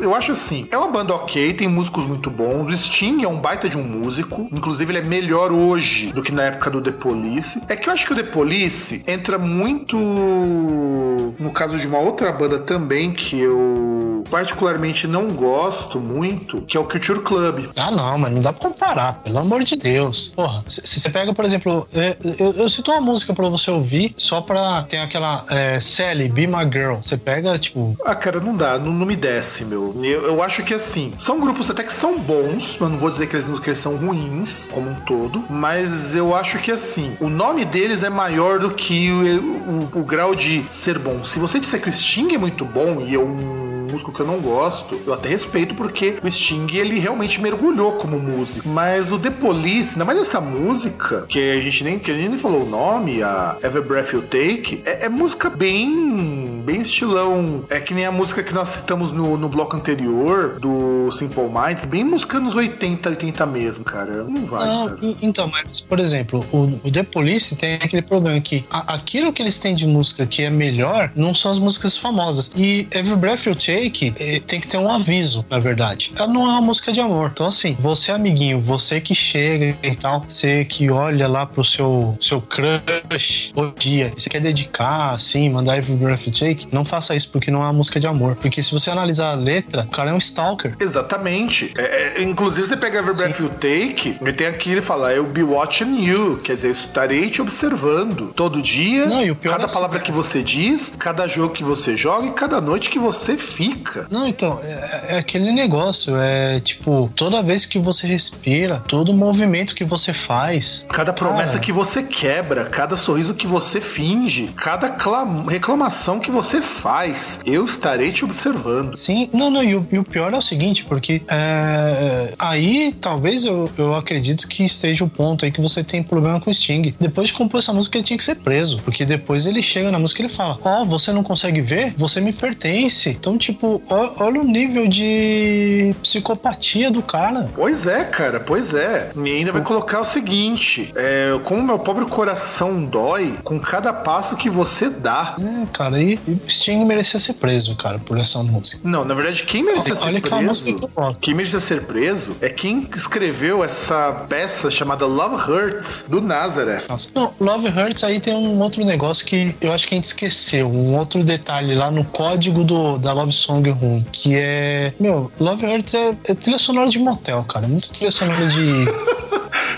eu 0.00 0.14
acho 0.14 0.32
assim, 0.32 0.66
é 0.70 0.78
uma 0.78 0.88
banda 0.88 1.14
ok, 1.14 1.52
tem 1.54 1.68
músicos 1.68 2.04
muito 2.04 2.30
bons. 2.30 2.72
O 2.72 2.76
Sting 2.76 3.22
é 3.22 3.28
um 3.28 3.38
baita 3.38 3.68
de 3.68 3.76
um 3.76 3.82
músico. 3.82 4.48
Inclusive, 4.52 4.92
ele 4.92 4.98
é 4.98 5.02
melhor 5.02 5.52
hoje 5.52 6.12
do 6.12 6.22
que 6.22 6.32
na 6.32 6.44
época 6.44 6.70
do 6.70 6.82
The 6.82 6.92
Police. 6.92 7.60
É 7.68 7.76
que 7.76 7.88
eu 7.88 7.92
acho 7.92 8.06
que 8.06 8.12
o 8.12 8.16
The 8.16 8.24
Police 8.24 9.02
entra 9.06 9.38
muito 9.38 9.96
no 9.96 11.50
caso 11.52 11.78
de 11.78 11.86
uma 11.86 11.98
outra 11.98 12.32
banda 12.32 12.58
também 12.58 13.12
que 13.12 13.38
eu 13.38 14.09
particularmente 14.28 15.06
não 15.06 15.28
gosto 15.30 16.00
muito, 16.00 16.62
que 16.62 16.76
é 16.76 16.80
o 16.80 16.84
Culture 16.84 17.20
Club. 17.20 17.66
Ah, 17.76 17.90
não, 17.90 18.18
mas 18.18 18.32
não 18.32 18.40
dá 18.42 18.52
pra 18.52 18.68
comparar, 18.68 19.20
pelo 19.22 19.38
amor 19.38 19.62
de 19.64 19.76
Deus. 19.76 20.32
Porra, 20.34 20.62
se 20.68 21.00
você 21.00 21.10
pega, 21.10 21.32
por 21.34 21.44
exemplo, 21.44 21.88
é, 21.92 22.16
eu, 22.38 22.52
eu 22.52 22.70
cito 22.70 22.90
uma 22.90 23.00
música 23.00 23.34
pra 23.34 23.48
você 23.48 23.70
ouvir 23.70 24.14
só 24.16 24.40
pra 24.40 24.82
ter 24.82 24.98
aquela 24.98 25.44
é, 25.48 25.78
Sally, 25.80 26.28
Be 26.28 26.46
My 26.46 26.64
Girl. 26.70 26.96
Você 27.00 27.16
pega, 27.16 27.58
tipo, 27.58 27.96
Ah, 28.04 28.14
cara, 28.14 28.40
não 28.40 28.56
dá, 28.56 28.78
não, 28.78 28.92
não 28.92 29.06
me 29.06 29.16
desce, 29.16 29.64
meu. 29.64 29.94
Eu, 30.02 30.26
eu 30.26 30.42
acho 30.42 30.62
que 30.62 30.74
assim, 30.74 31.12
são 31.16 31.40
grupos 31.40 31.70
até 31.70 31.82
que 31.82 31.92
são 31.92 32.18
bons, 32.18 32.76
eu 32.80 32.88
não 32.88 32.96
vou 32.98 33.10
dizer 33.10 33.26
que 33.26 33.36
eles, 33.36 33.46
que 33.60 33.68
eles 33.70 33.78
são 33.78 33.96
ruins 33.96 34.68
como 34.72 34.90
um 34.90 34.94
todo, 35.06 35.44
mas 35.50 36.14
eu 36.14 36.34
acho 36.34 36.58
que 36.58 36.70
assim, 36.70 37.16
o 37.20 37.28
nome 37.28 37.64
deles 37.64 38.02
é 38.02 38.10
maior 38.10 38.58
do 38.58 38.70
que 38.72 39.10
o, 39.10 39.88
o- 39.96 40.00
o 40.00 40.04
grau 40.04 40.34
de 40.34 40.64
ser 40.70 40.98
bom. 40.98 41.22
Se 41.24 41.38
você 41.38 41.58
disser 41.60 41.80
que 41.80 41.88
o 41.88 41.92
Sting 41.92 42.34
é 42.34 42.38
muito 42.38 42.64
bom 42.64 43.04
e 43.06 43.14
é 43.14 43.18
um 43.18 43.69
músico 43.90 44.12
que 44.12 44.20
eu 44.20 44.26
não 44.26 44.38
gosto, 44.38 45.00
eu 45.06 45.12
até 45.12 45.28
respeito 45.28 45.74
porque 45.74 46.18
o 46.22 46.30
Sting 46.30 46.66
ele 46.72 46.98
realmente 46.98 47.40
mergulhou 47.40 47.92
como 47.92 48.18
músico. 48.18 48.68
Mas 48.68 49.10
o 49.12 49.18
The 49.18 49.30
Police, 49.30 49.92
ainda 49.92 50.04
mais 50.04 50.18
essa 50.18 50.40
música, 50.40 51.26
que 51.28 51.52
a 51.52 51.60
gente 51.60 51.84
nem, 51.84 51.98
que 51.98 52.10
a 52.10 52.14
gente 52.14 52.28
nem 52.28 52.38
falou 52.38 52.64
o 52.64 52.68
nome, 52.68 53.22
a 53.22 53.56
Every 53.62 53.86
Breath 53.86 54.12
You 54.12 54.22
Take, 54.22 54.82
é, 54.84 55.06
é 55.06 55.08
música 55.08 55.50
bem, 55.50 56.49
bem 56.70 56.80
estilão. 56.80 57.64
É 57.68 57.80
que 57.80 57.92
nem 57.92 58.04
a 58.06 58.12
música 58.12 58.42
que 58.42 58.54
nós 58.54 58.68
citamos 58.68 59.10
no, 59.12 59.36
no 59.36 59.48
bloco 59.48 59.76
anterior, 59.76 60.58
do 60.60 61.10
Simple 61.10 61.44
Minds, 61.48 61.84
bem 61.84 62.04
música 62.04 62.38
nos 62.38 62.54
80, 62.54 63.08
80 63.08 63.46
mesmo, 63.46 63.84
cara. 63.84 64.22
Não 64.24 64.44
vai, 64.46 64.66
Não, 64.66 64.86
cara. 64.88 64.98
então, 65.20 65.48
mas, 65.48 65.80
por 65.80 65.98
exemplo, 65.98 66.46
o, 66.52 66.78
o 66.86 66.90
The 66.90 67.02
Police 67.02 67.56
tem 67.56 67.74
aquele 67.74 68.02
problema 68.02 68.40
que 68.40 68.64
a- 68.70 68.94
aquilo 68.94 69.32
que 69.32 69.42
eles 69.42 69.58
têm 69.58 69.74
de 69.74 69.86
música 69.86 70.26
que 70.26 70.42
é 70.42 70.50
melhor 70.50 71.10
não 71.16 71.34
são 71.34 71.50
as 71.50 71.58
músicas 71.58 71.96
famosas. 71.96 72.50
E 72.56 72.86
Every 72.92 73.16
Breath 73.16 73.46
You 73.46 73.54
Take 73.54 74.14
eh, 74.18 74.40
tem 74.46 74.60
que 74.60 74.68
ter 74.68 74.78
um 74.78 74.88
aviso, 74.90 75.44
na 75.50 75.58
verdade. 75.58 76.12
Ela 76.16 76.28
não 76.28 76.42
é 76.46 76.50
uma 76.50 76.60
música 76.62 76.92
de 76.92 77.00
amor. 77.00 77.30
Então, 77.34 77.46
assim, 77.46 77.76
você, 77.80 78.12
amiguinho, 78.12 78.60
você 78.60 79.00
que 79.00 79.14
chega 79.14 79.76
e 79.82 79.94
tal, 79.96 80.24
você 80.28 80.64
que 80.64 80.88
olha 80.90 81.26
lá 81.26 81.46
pro 81.46 81.64
seu, 81.64 82.16
seu 82.20 82.40
crush 82.40 83.52
o 83.56 83.66
dia, 83.78 84.12
você 84.16 84.28
quer 84.30 84.40
dedicar, 84.40 85.14
assim, 85.14 85.48
mandar 85.50 85.78
Every 85.78 85.96
Breath 85.98 86.26
You 86.26 86.32
Take, 86.32 86.59
não 86.70 86.84
faça 86.84 87.14
isso 87.14 87.30
porque 87.30 87.50
não 87.50 87.60
é 87.60 87.64
uma 87.64 87.72
música 87.72 87.98
de 88.00 88.06
amor. 88.06 88.36
Porque 88.36 88.62
se 88.62 88.72
você 88.72 88.90
analisar 88.90 89.30
a 89.32 89.34
letra, 89.34 89.82
o 89.82 89.90
cara 89.90 90.10
é 90.10 90.12
um 90.14 90.18
stalker. 90.18 90.74
Exatamente. 90.78 91.72
É, 91.76 92.18
é, 92.18 92.22
inclusive, 92.22 92.66
você 92.66 92.76
pega 92.76 92.98
Every 92.98 93.16
Breath 93.16 93.38
You 93.40 93.48
Take, 93.48 94.16
e 94.24 94.32
tem 94.32 94.46
aqui 94.46 94.70
ele 94.72 94.80
fala, 94.82 95.12
eu 95.12 95.24
be 95.24 95.42
watching 95.42 96.04
you. 96.04 96.38
Quer 96.42 96.54
dizer, 96.54 96.68
eu 96.68 96.72
estarei 96.72 97.28
te 97.30 97.40
observando. 97.42 98.32
Todo 98.34 98.60
dia, 98.62 99.06
Não, 99.06 99.22
e 99.22 99.30
o 99.30 99.36
pior 99.36 99.52
cada 99.52 99.62
é 99.64 99.66
assim, 99.66 99.74
palavra 99.74 100.00
que 100.00 100.12
você 100.12 100.42
diz, 100.42 100.94
cada 100.98 101.26
jogo 101.26 101.54
que 101.54 101.64
você 101.64 101.96
joga 101.96 102.26
e 102.26 102.32
cada 102.32 102.60
noite 102.60 102.88
que 102.90 102.98
você 102.98 103.36
fica. 103.36 104.06
Não, 104.10 104.26
então, 104.26 104.60
é, 104.62 105.14
é 105.14 105.18
aquele 105.18 105.52
negócio, 105.52 106.16
é 106.16 106.60
tipo, 106.60 107.10
toda 107.16 107.42
vez 107.42 107.64
que 107.66 107.78
você 107.78 108.06
respira, 108.06 108.82
todo 108.86 109.12
movimento 109.12 109.74
que 109.74 109.84
você 109.84 110.12
faz. 110.12 110.84
Cada 110.92 111.12
promessa 111.12 111.54
Cara. 111.54 111.60
que 111.60 111.72
você 111.72 112.02
quebra, 112.02 112.64
cada 112.66 112.96
sorriso 112.96 113.34
que 113.34 113.46
você 113.46 113.80
finge, 113.80 114.48
cada 114.56 114.90
clam- 114.90 115.46
reclamação 115.46 116.18
que 116.20 116.30
você 116.30 116.49
faz, 116.60 117.40
eu 117.44 117.64
estarei 117.64 118.10
te 118.12 118.24
observando. 118.24 118.96
Sim, 118.96 119.28
não, 119.32 119.50
não, 119.50 119.62
e 119.62 119.74
o, 119.74 119.86
e 119.92 119.98
o 119.98 120.04
pior 120.04 120.32
é 120.32 120.38
o 120.38 120.42
seguinte, 120.42 120.84
porque 120.84 121.22
é, 121.28 122.34
aí 122.38 122.94
talvez 123.00 123.44
eu, 123.44 123.70
eu 123.76 123.94
acredito 123.94 124.48
que 124.48 124.64
esteja 124.64 125.04
o 125.04 125.08
ponto 125.08 125.44
aí 125.44 125.52
que 125.52 125.60
você 125.60 125.84
tem 125.84 126.02
problema 126.02 126.40
com 126.40 126.50
o 126.50 126.54
Sting. 126.54 126.94
Depois 126.98 127.28
de 127.28 127.34
compor 127.34 127.60
essa 127.60 127.72
música, 127.72 127.98
ele 127.98 128.04
tinha 128.04 128.18
que 128.18 128.24
ser 128.24 128.36
preso, 128.36 128.80
porque 128.82 129.04
depois 129.04 129.46
ele 129.46 129.62
chega 129.62 129.90
na 129.90 129.98
música 129.98 130.22
e 130.22 130.26
ele 130.26 130.32
fala: 130.32 130.58
Ó, 130.64 130.84
você 130.84 131.12
não 131.12 131.22
consegue 131.22 131.60
ver? 131.60 131.94
Você 131.96 132.20
me 132.20 132.32
pertence. 132.32 133.10
Então, 133.10 133.36
tipo, 133.36 133.82
olha 133.88 134.40
o 134.40 134.44
nível 134.44 134.86
de 134.86 135.94
psicopatia 136.02 136.90
do 136.90 137.02
cara. 137.02 137.50
Pois 137.54 137.86
é, 137.86 138.04
cara, 138.04 138.40
pois 138.40 138.72
é. 138.72 139.10
E 139.16 139.30
ainda 139.30 139.52
vai 139.52 139.62
colocar 139.62 140.00
o 140.00 140.04
seguinte: 140.04 140.92
é, 140.96 141.38
como 141.44 141.62
meu 141.62 141.78
pobre 141.78 142.06
coração 142.06 142.84
dói 142.84 143.36
com 143.44 143.58
cada 143.58 143.92
passo 143.92 144.36
que 144.36 144.48
você 144.48 144.88
dá. 144.88 145.36
É, 145.38 145.66
cara, 145.72 146.00
e 146.02 146.18
o 146.32 146.50
Sting 146.50 146.84
merecia 146.84 147.18
ser 147.18 147.34
preso, 147.34 147.74
cara, 147.76 147.98
por 147.98 148.18
essa 148.18 148.42
música. 148.42 148.80
Não, 148.84 149.04
na 149.04 149.14
verdade, 149.14 149.42
quem 149.44 149.62
merecia 149.62 149.94
Olha 149.94 150.00
ser 150.00 150.10
que 150.10 150.16
é 150.16 150.20
que 150.20 150.44
preso. 150.44 150.68
eu 150.68 150.88
gosto. 150.88 151.20
Quem 151.20 151.34
merecia 151.34 151.60
ser 151.60 151.82
preso 151.82 152.36
é 152.40 152.48
quem 152.48 152.88
escreveu 152.94 153.64
essa 153.64 154.26
peça 154.28 154.70
chamada 154.70 155.06
Love 155.06 155.50
Hurts 155.50 156.04
do 156.08 156.20
Nazareth. 156.20 156.84
Nossa. 156.88 157.08
Não, 157.14 157.32
Love 157.40 157.68
Hurts 157.68 158.04
aí 158.04 158.20
tem 158.20 158.34
um 158.34 158.60
outro 158.60 158.84
negócio 158.84 159.24
que 159.24 159.54
eu 159.60 159.72
acho 159.72 159.86
que 159.86 159.94
a 159.94 159.96
gente 159.96 160.04
esqueceu. 160.04 160.68
Um 160.68 160.96
outro 160.96 161.22
detalhe 161.22 161.74
lá 161.74 161.90
no 161.90 162.04
código 162.04 162.64
do, 162.64 162.98
da 162.98 163.12
Love 163.12 163.32
Song 163.32 163.68
ruim. 163.70 164.04
Que 164.12 164.34
é. 164.36 164.92
Meu, 164.98 165.30
Love 165.38 165.66
Hurts 165.66 165.94
é, 165.94 166.14
é 166.24 166.34
trilha 166.34 166.58
sonora 166.58 166.88
de 166.88 166.98
motel, 166.98 167.44
cara. 167.44 167.66
Muito 167.66 167.90
trilha 167.92 168.10
sonora 168.10 168.46
de. 168.46 168.84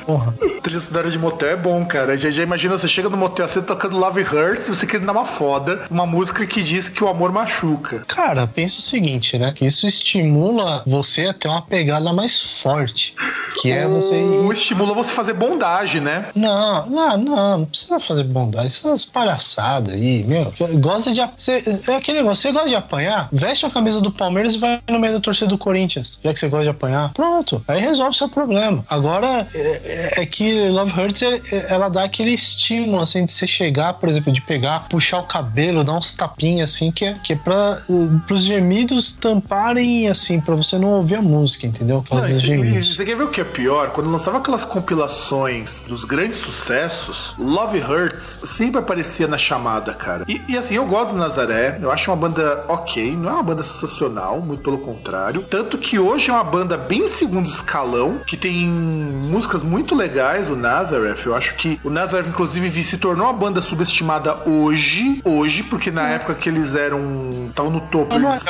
Porra. 0.04 0.34
Trilha 0.62 0.80
sonora 0.80 1.10
de 1.10 1.18
motel 1.18 1.50
é 1.50 1.56
bom, 1.56 1.84
cara. 1.84 2.16
Já, 2.16 2.30
já 2.30 2.42
imagina, 2.42 2.78
você 2.78 2.88
chega 2.88 3.08
no 3.08 3.16
motel, 3.16 3.48
você 3.48 3.60
tocando 3.60 3.98
Love 3.98 4.22
Hurts 4.22 4.68
e 4.68 4.76
você 4.76 4.86
querendo 4.86 5.06
dar 5.06 5.12
uma 5.12 5.26
foda, 5.26 5.82
uma 5.90 6.06
música 6.06 6.46
que 6.46 6.62
diz 6.62 6.88
que 6.88 7.02
o 7.02 7.08
amor 7.08 7.32
machuca. 7.32 8.04
Cara, 8.06 8.46
pensa 8.46 8.78
o 8.78 8.82
seguinte, 8.82 9.38
né? 9.38 9.52
Que 9.52 9.66
isso 9.66 9.86
estimula 9.86 10.82
você 10.86 11.26
a 11.26 11.34
ter 11.34 11.48
uma 11.48 11.62
pegada 11.62 12.12
mais 12.12 12.60
forte. 12.62 13.14
Que 13.60 13.70
é 13.70 13.86
você 13.86 14.14
Ou 14.14 14.52
estimula 14.52 14.94
você 14.94 15.14
fazer 15.14 15.34
bondade, 15.34 16.00
né? 16.00 16.26
Não, 16.34 16.86
não, 16.86 17.18
não, 17.18 17.58
não 17.58 17.64
precisa 17.64 18.00
fazer 18.00 18.24
bondade. 18.24 18.66
Essas 18.66 19.04
palhaçadas 19.04 19.94
aí, 19.94 20.24
meu. 20.24 20.52
Gosta 20.74 21.12
de. 21.12 21.20
Você, 21.36 21.62
é 21.88 21.94
aquele 21.94 22.18
negócio, 22.18 22.42
você 22.42 22.52
gosta 22.52 22.68
de 22.68 22.74
apanhar? 22.74 23.28
Veste 23.32 23.66
a 23.66 23.70
camisa 23.70 24.00
do 24.00 24.12
Palmeiras 24.12 24.54
e 24.54 24.58
vai 24.58 24.80
no 24.88 24.98
meio 24.98 25.14
da 25.14 25.20
torcida 25.20 25.48
do 25.48 25.58
Corinthians. 25.58 26.18
Já 26.22 26.32
que 26.32 26.38
você 26.38 26.48
gosta 26.48 26.64
de 26.64 26.70
apanhar, 26.70 27.12
pronto. 27.12 27.62
Aí 27.68 27.80
resolve 27.80 28.12
o 28.12 28.14
seu 28.14 28.28
problema. 28.28 28.84
Agora, 28.88 29.46
é, 29.54 29.91
é- 29.92 30.22
é 30.22 30.26
que 30.26 30.68
Love 30.68 30.92
Hurts, 31.00 31.22
é- 31.22 31.40
é- 31.50 31.66
ela 31.68 31.88
dá 31.88 32.04
aquele 32.04 32.32
estímulo, 32.34 33.00
assim, 33.00 33.24
de 33.24 33.32
você 33.32 33.46
chegar, 33.46 33.94
por 33.94 34.08
exemplo, 34.08 34.32
de 34.32 34.40
pegar, 34.40 34.88
puxar 34.88 35.18
o 35.20 35.24
cabelo, 35.26 35.84
dar 35.84 35.94
uns 35.94 36.12
tapinhas, 36.12 36.72
assim, 36.74 36.90
que 36.90 37.04
é, 37.04 37.14
que 37.22 37.32
é 37.34 37.36
pra, 37.36 37.80
uh, 37.88 38.20
pros 38.26 38.44
gemidos 38.44 39.12
tamparem, 39.12 40.08
assim, 40.08 40.40
pra 40.40 40.54
você 40.54 40.78
não 40.78 40.88
ouvir 40.88 41.16
a 41.16 41.22
música, 41.22 41.66
entendeu? 41.66 42.04
Por 42.08 42.20
Não, 42.20 42.28
isso- 42.28 42.94
você 42.94 43.04
quer 43.04 43.16
ver 43.16 43.24
o 43.24 43.28
que 43.30 43.40
é 43.40 43.44
pior? 43.44 43.90
Quando 43.90 44.10
lançava 44.10 44.38
aquelas 44.38 44.64
compilações 44.64 45.82
dos 45.88 46.04
grandes 46.04 46.38
sucessos, 46.38 47.34
Love 47.38 47.78
Hurts 47.80 48.38
sempre 48.44 48.80
aparecia 48.80 49.26
na 49.28 49.38
chamada, 49.38 49.92
cara. 49.94 50.24
E, 50.28 50.40
e 50.48 50.56
assim, 50.56 50.74
eu 50.76 50.86
gosto 50.86 51.10
do 51.12 51.16
Nazaré, 51.18 51.78
eu 51.80 51.90
acho 51.90 52.10
uma 52.10 52.16
banda 52.16 52.64
ok, 52.68 53.14
não 53.16 53.28
é 53.30 53.32
uma 53.34 53.42
banda 53.42 53.62
sensacional, 53.62 54.40
muito 54.40 54.62
pelo 54.62 54.78
contrário. 54.78 55.42
Tanto 55.42 55.78
que 55.78 55.98
hoje 55.98 56.30
é 56.30 56.32
uma 56.32 56.44
banda 56.44 56.76
bem 56.76 57.06
segundo 57.06 57.46
escalão, 57.46 58.18
que 58.26 58.36
tem 58.36 58.66
músicas 58.66 59.62
muito 59.62 59.81
legais, 59.94 60.48
o 60.50 60.56
Nazareth. 60.56 61.24
Eu 61.26 61.34
acho 61.34 61.54
que 61.56 61.80
o 61.84 61.90
Nazareth, 61.90 62.28
inclusive, 62.28 62.82
se 62.82 62.96
tornou 62.98 63.26
uma 63.26 63.32
banda 63.32 63.60
subestimada 63.60 64.36
hoje, 64.48 65.20
hoje, 65.24 65.62
porque 65.64 65.90
na 65.90 66.08
época 66.08 66.34
que 66.34 66.48
eles 66.48 66.74
eram. 66.74 67.48
estavam 67.50 67.70
no 67.72 67.80
topo. 67.80 68.14
Eles- 68.14 68.44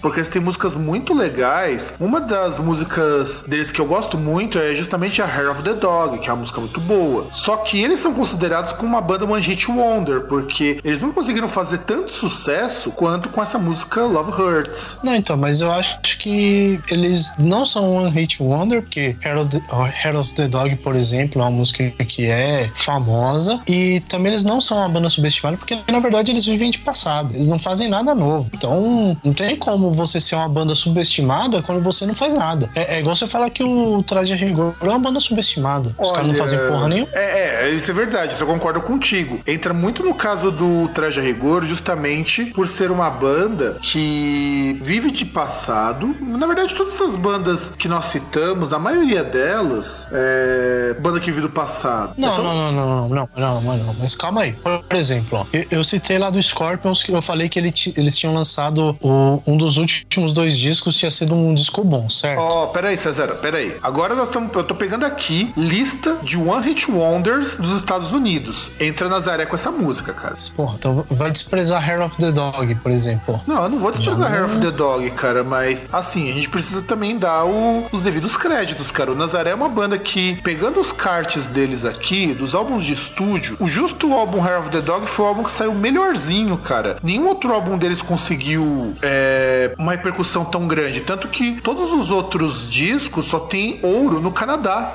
porque 0.00 0.18
eles 0.20 0.28
têm 0.28 0.40
músicas 0.42 0.74
muito 0.74 1.14
legais. 1.14 1.94
Uma 2.00 2.20
das 2.20 2.58
músicas 2.58 3.42
deles 3.46 3.70
que 3.70 3.80
eu 3.80 3.86
gosto 3.86 4.16
muito 4.18 4.58
é 4.58 4.74
justamente 4.74 5.20
a 5.22 5.26
Hair 5.26 5.50
of 5.50 5.62
the 5.62 5.74
Dog, 5.74 6.18
que 6.18 6.28
é 6.28 6.32
uma 6.32 6.40
música 6.40 6.60
muito 6.60 6.80
boa. 6.80 7.26
Só 7.30 7.56
que 7.58 7.82
eles 7.82 8.00
são 8.00 8.14
considerados 8.14 8.72
como 8.72 8.88
uma 8.90 9.00
banda 9.00 9.24
One 9.24 9.42
Hit 9.42 9.70
Wonder, 9.70 10.22
porque 10.22 10.80
eles 10.84 11.00
não 11.00 11.12
conseguiram 11.12 11.48
fazer 11.48 11.78
tanto 11.78 12.12
sucesso 12.12 12.90
quanto 12.90 13.28
com 13.28 13.42
essa 13.42 13.58
música 13.58 14.02
Love 14.02 14.30
Hurts. 14.40 14.96
Não, 15.02 15.14
então, 15.14 15.36
mas 15.36 15.60
eu 15.60 15.70
acho 15.70 15.98
que 16.18 16.80
eles 16.90 17.32
não 17.38 17.64
são 17.66 17.88
One 17.88 18.10
Hit 18.10 18.42
Wonder, 18.42 18.82
porque 18.82 19.16
Hair 19.24 19.38
of 19.38 19.50
the, 19.50 19.62
Hair 20.02 20.16
of 20.16 20.34
the 20.34 20.48
Dog, 20.48 20.76
por 20.82 20.94
exemplo, 20.94 21.40
é 21.40 21.44
uma 21.44 21.50
música 21.50 21.90
que 22.04 22.26
é 22.26 22.70
famosa 22.74 23.60
e 23.68 24.00
também 24.08 24.32
eles 24.32 24.44
não 24.44 24.60
são 24.60 24.78
uma 24.78 24.88
banda 24.88 25.10
subestimada 25.10 25.56
porque 25.56 25.78
na 25.90 25.98
verdade 25.98 26.30
eles 26.30 26.44
vivem 26.44 26.70
de 26.70 26.78
passado, 26.78 27.34
eles 27.34 27.48
não 27.48 27.58
fazem 27.58 27.88
nada 27.88 28.14
novo. 28.14 28.48
Então 28.52 29.16
não 29.24 29.32
tem 29.32 29.56
como 29.56 29.90
você 29.90 30.20
ser 30.20 30.36
uma 30.36 30.48
banda 30.48 30.74
subestimada 30.74 31.62
quando 31.62 31.82
você 31.82 32.06
não 32.06 32.14
faz 32.14 32.34
nada. 32.34 32.68
É, 32.74 32.96
é 32.96 33.00
igual 33.00 33.14
você 33.14 33.26
falar 33.26 33.50
que 33.50 33.62
o 33.62 34.02
Traje 34.02 34.34
Rigor 34.34 34.74
é 34.80 34.84
uma 34.84 34.98
banda 34.98 35.20
subestimada. 35.20 35.94
Os 35.98 36.12
caras 36.12 36.26
não 36.26 36.34
fazem 36.34 36.58
porra 36.58 36.88
nenhuma. 36.88 37.08
É, 37.12 37.66
é, 37.66 37.70
isso 37.70 37.90
é 37.90 37.94
verdade, 37.94 38.34
isso 38.34 38.42
eu 38.42 38.46
concordo 38.46 38.80
contigo. 38.80 39.40
Entra 39.46 39.72
muito 39.72 40.02
no 40.02 40.14
caso 40.14 40.50
do 40.50 40.88
Traje 40.88 41.20
Rigor, 41.20 41.64
justamente 41.66 42.46
por 42.46 42.66
ser 42.66 42.90
uma 42.90 43.10
banda 43.10 43.78
que 43.82 44.78
vive 44.80 45.10
de 45.10 45.24
passado. 45.24 46.14
Na 46.20 46.46
verdade, 46.46 46.74
todas 46.74 46.94
essas 46.94 47.16
bandas 47.16 47.72
que 47.78 47.88
nós 47.88 48.06
citamos, 48.06 48.72
a 48.72 48.78
maioria 48.78 49.24
delas 49.24 50.06
é 50.12 50.67
banda 51.00 51.20
que 51.20 51.30
vive 51.30 51.42
do 51.42 51.50
passado. 51.50 52.14
Não, 52.16 52.28
É 52.28 52.30
só- 52.30 52.42
não, 52.42 52.54
não, 52.54 52.72
não, 52.72 53.08
não, 53.08 53.28
não, 53.36 53.60
não, 53.60 53.76
não, 53.76 53.94
mas 53.98 54.14
calma 54.14 54.42
aí. 54.42 54.52
Por 54.52 54.96
exemplo, 54.96 55.38
ó, 55.40 55.46
eu, 55.52 55.64
eu 55.70 55.84
citei 55.84 56.18
lá 56.18 56.30
do 56.30 56.42
Scorpions 56.42 57.02
que 57.02 57.12
eu 57.12 57.22
falei 57.22 57.48
que 57.48 57.58
ele 57.58 57.72
eles 57.96 58.16
tinham 58.16 58.34
lançado 58.34 58.96
o- 59.00 59.42
um 59.46 59.56
dos 59.56 59.76
últimos 59.76 60.32
dois 60.32 60.56
discos, 60.56 60.96
tinha 60.98 61.10
sido 61.10 61.34
um 61.34 61.54
disco 61.54 61.84
bom, 61.84 62.08
certo? 62.10 62.40
Ó, 62.40 62.66
peraí, 62.66 62.96
César, 62.96 63.28
peraí. 63.36 63.76
Agora 63.82 64.14
nós 64.14 64.28
estamos. 64.28 64.54
Eu 64.54 64.64
tô 64.64 64.74
pegando 64.74 65.04
aqui 65.04 65.52
lista 65.56 66.16
de 66.22 66.36
One 66.36 66.64
Hit 66.66 66.90
Wonders 66.90 67.56
dos 67.56 67.74
Estados 67.76 68.12
Unidos. 68.12 68.70
Entra 68.80 69.08
Nazaré 69.08 69.46
com 69.46 69.54
essa 69.54 69.70
música, 69.70 70.12
cara. 70.12 70.36
Porra, 70.56 70.74
então 70.78 71.04
vai 71.10 71.30
desprezar 71.30 71.82
Hair 71.88 72.02
of 72.02 72.16
the 72.16 72.30
Dog, 72.30 72.74
por 72.76 72.90
exemplo. 72.92 73.40
Não, 73.46 73.62
eu 73.62 73.68
não 73.68 73.78
vou 73.78 73.90
desprezar 73.90 74.28
Já 74.30 74.36
Hair 74.36 74.48
não- 74.48 74.56
of 74.56 74.66
the 74.66 74.70
Dog, 74.70 75.10
cara, 75.12 75.44
mas 75.44 75.86
assim, 75.92 76.30
a 76.30 76.32
gente 76.34 76.48
precisa 76.48 76.82
também 76.82 77.16
dar 77.18 77.44
o- 77.44 77.86
os 77.92 78.02
devidos 78.02 78.36
créditos, 78.36 78.90
cara. 78.90 79.12
O 79.12 79.14
Nazaré 79.14 79.50
é 79.50 79.54
uma 79.54 79.68
banda 79.68 79.98
que, 79.98 80.34
pegando 80.58 80.80
os 80.80 80.90
cartes 80.90 81.46
deles 81.46 81.84
aqui, 81.84 82.34
dos 82.34 82.52
álbuns 82.52 82.84
de 82.84 82.92
estúdio, 82.92 83.56
o 83.60 83.68
justo 83.68 84.12
álbum 84.12 84.42
Hair 84.42 84.58
of 84.58 84.70
the 84.70 84.80
Dog 84.80 85.06
foi 85.06 85.24
o 85.24 85.28
álbum 85.28 85.44
que 85.44 85.52
saiu 85.52 85.72
melhorzinho, 85.72 86.56
cara. 86.58 86.98
Nenhum 87.00 87.28
outro 87.28 87.52
álbum 87.52 87.78
deles 87.78 88.02
conseguiu 88.02 88.92
é, 89.00 89.72
uma 89.78 89.92
repercussão 89.92 90.44
tão 90.44 90.66
grande. 90.66 91.00
Tanto 91.02 91.28
que 91.28 91.60
todos 91.62 91.92
os 91.92 92.10
outros 92.10 92.68
discos 92.68 93.26
só 93.26 93.38
tem 93.38 93.78
ouro 93.84 94.20
no 94.20 94.32
Canadá. 94.32 94.92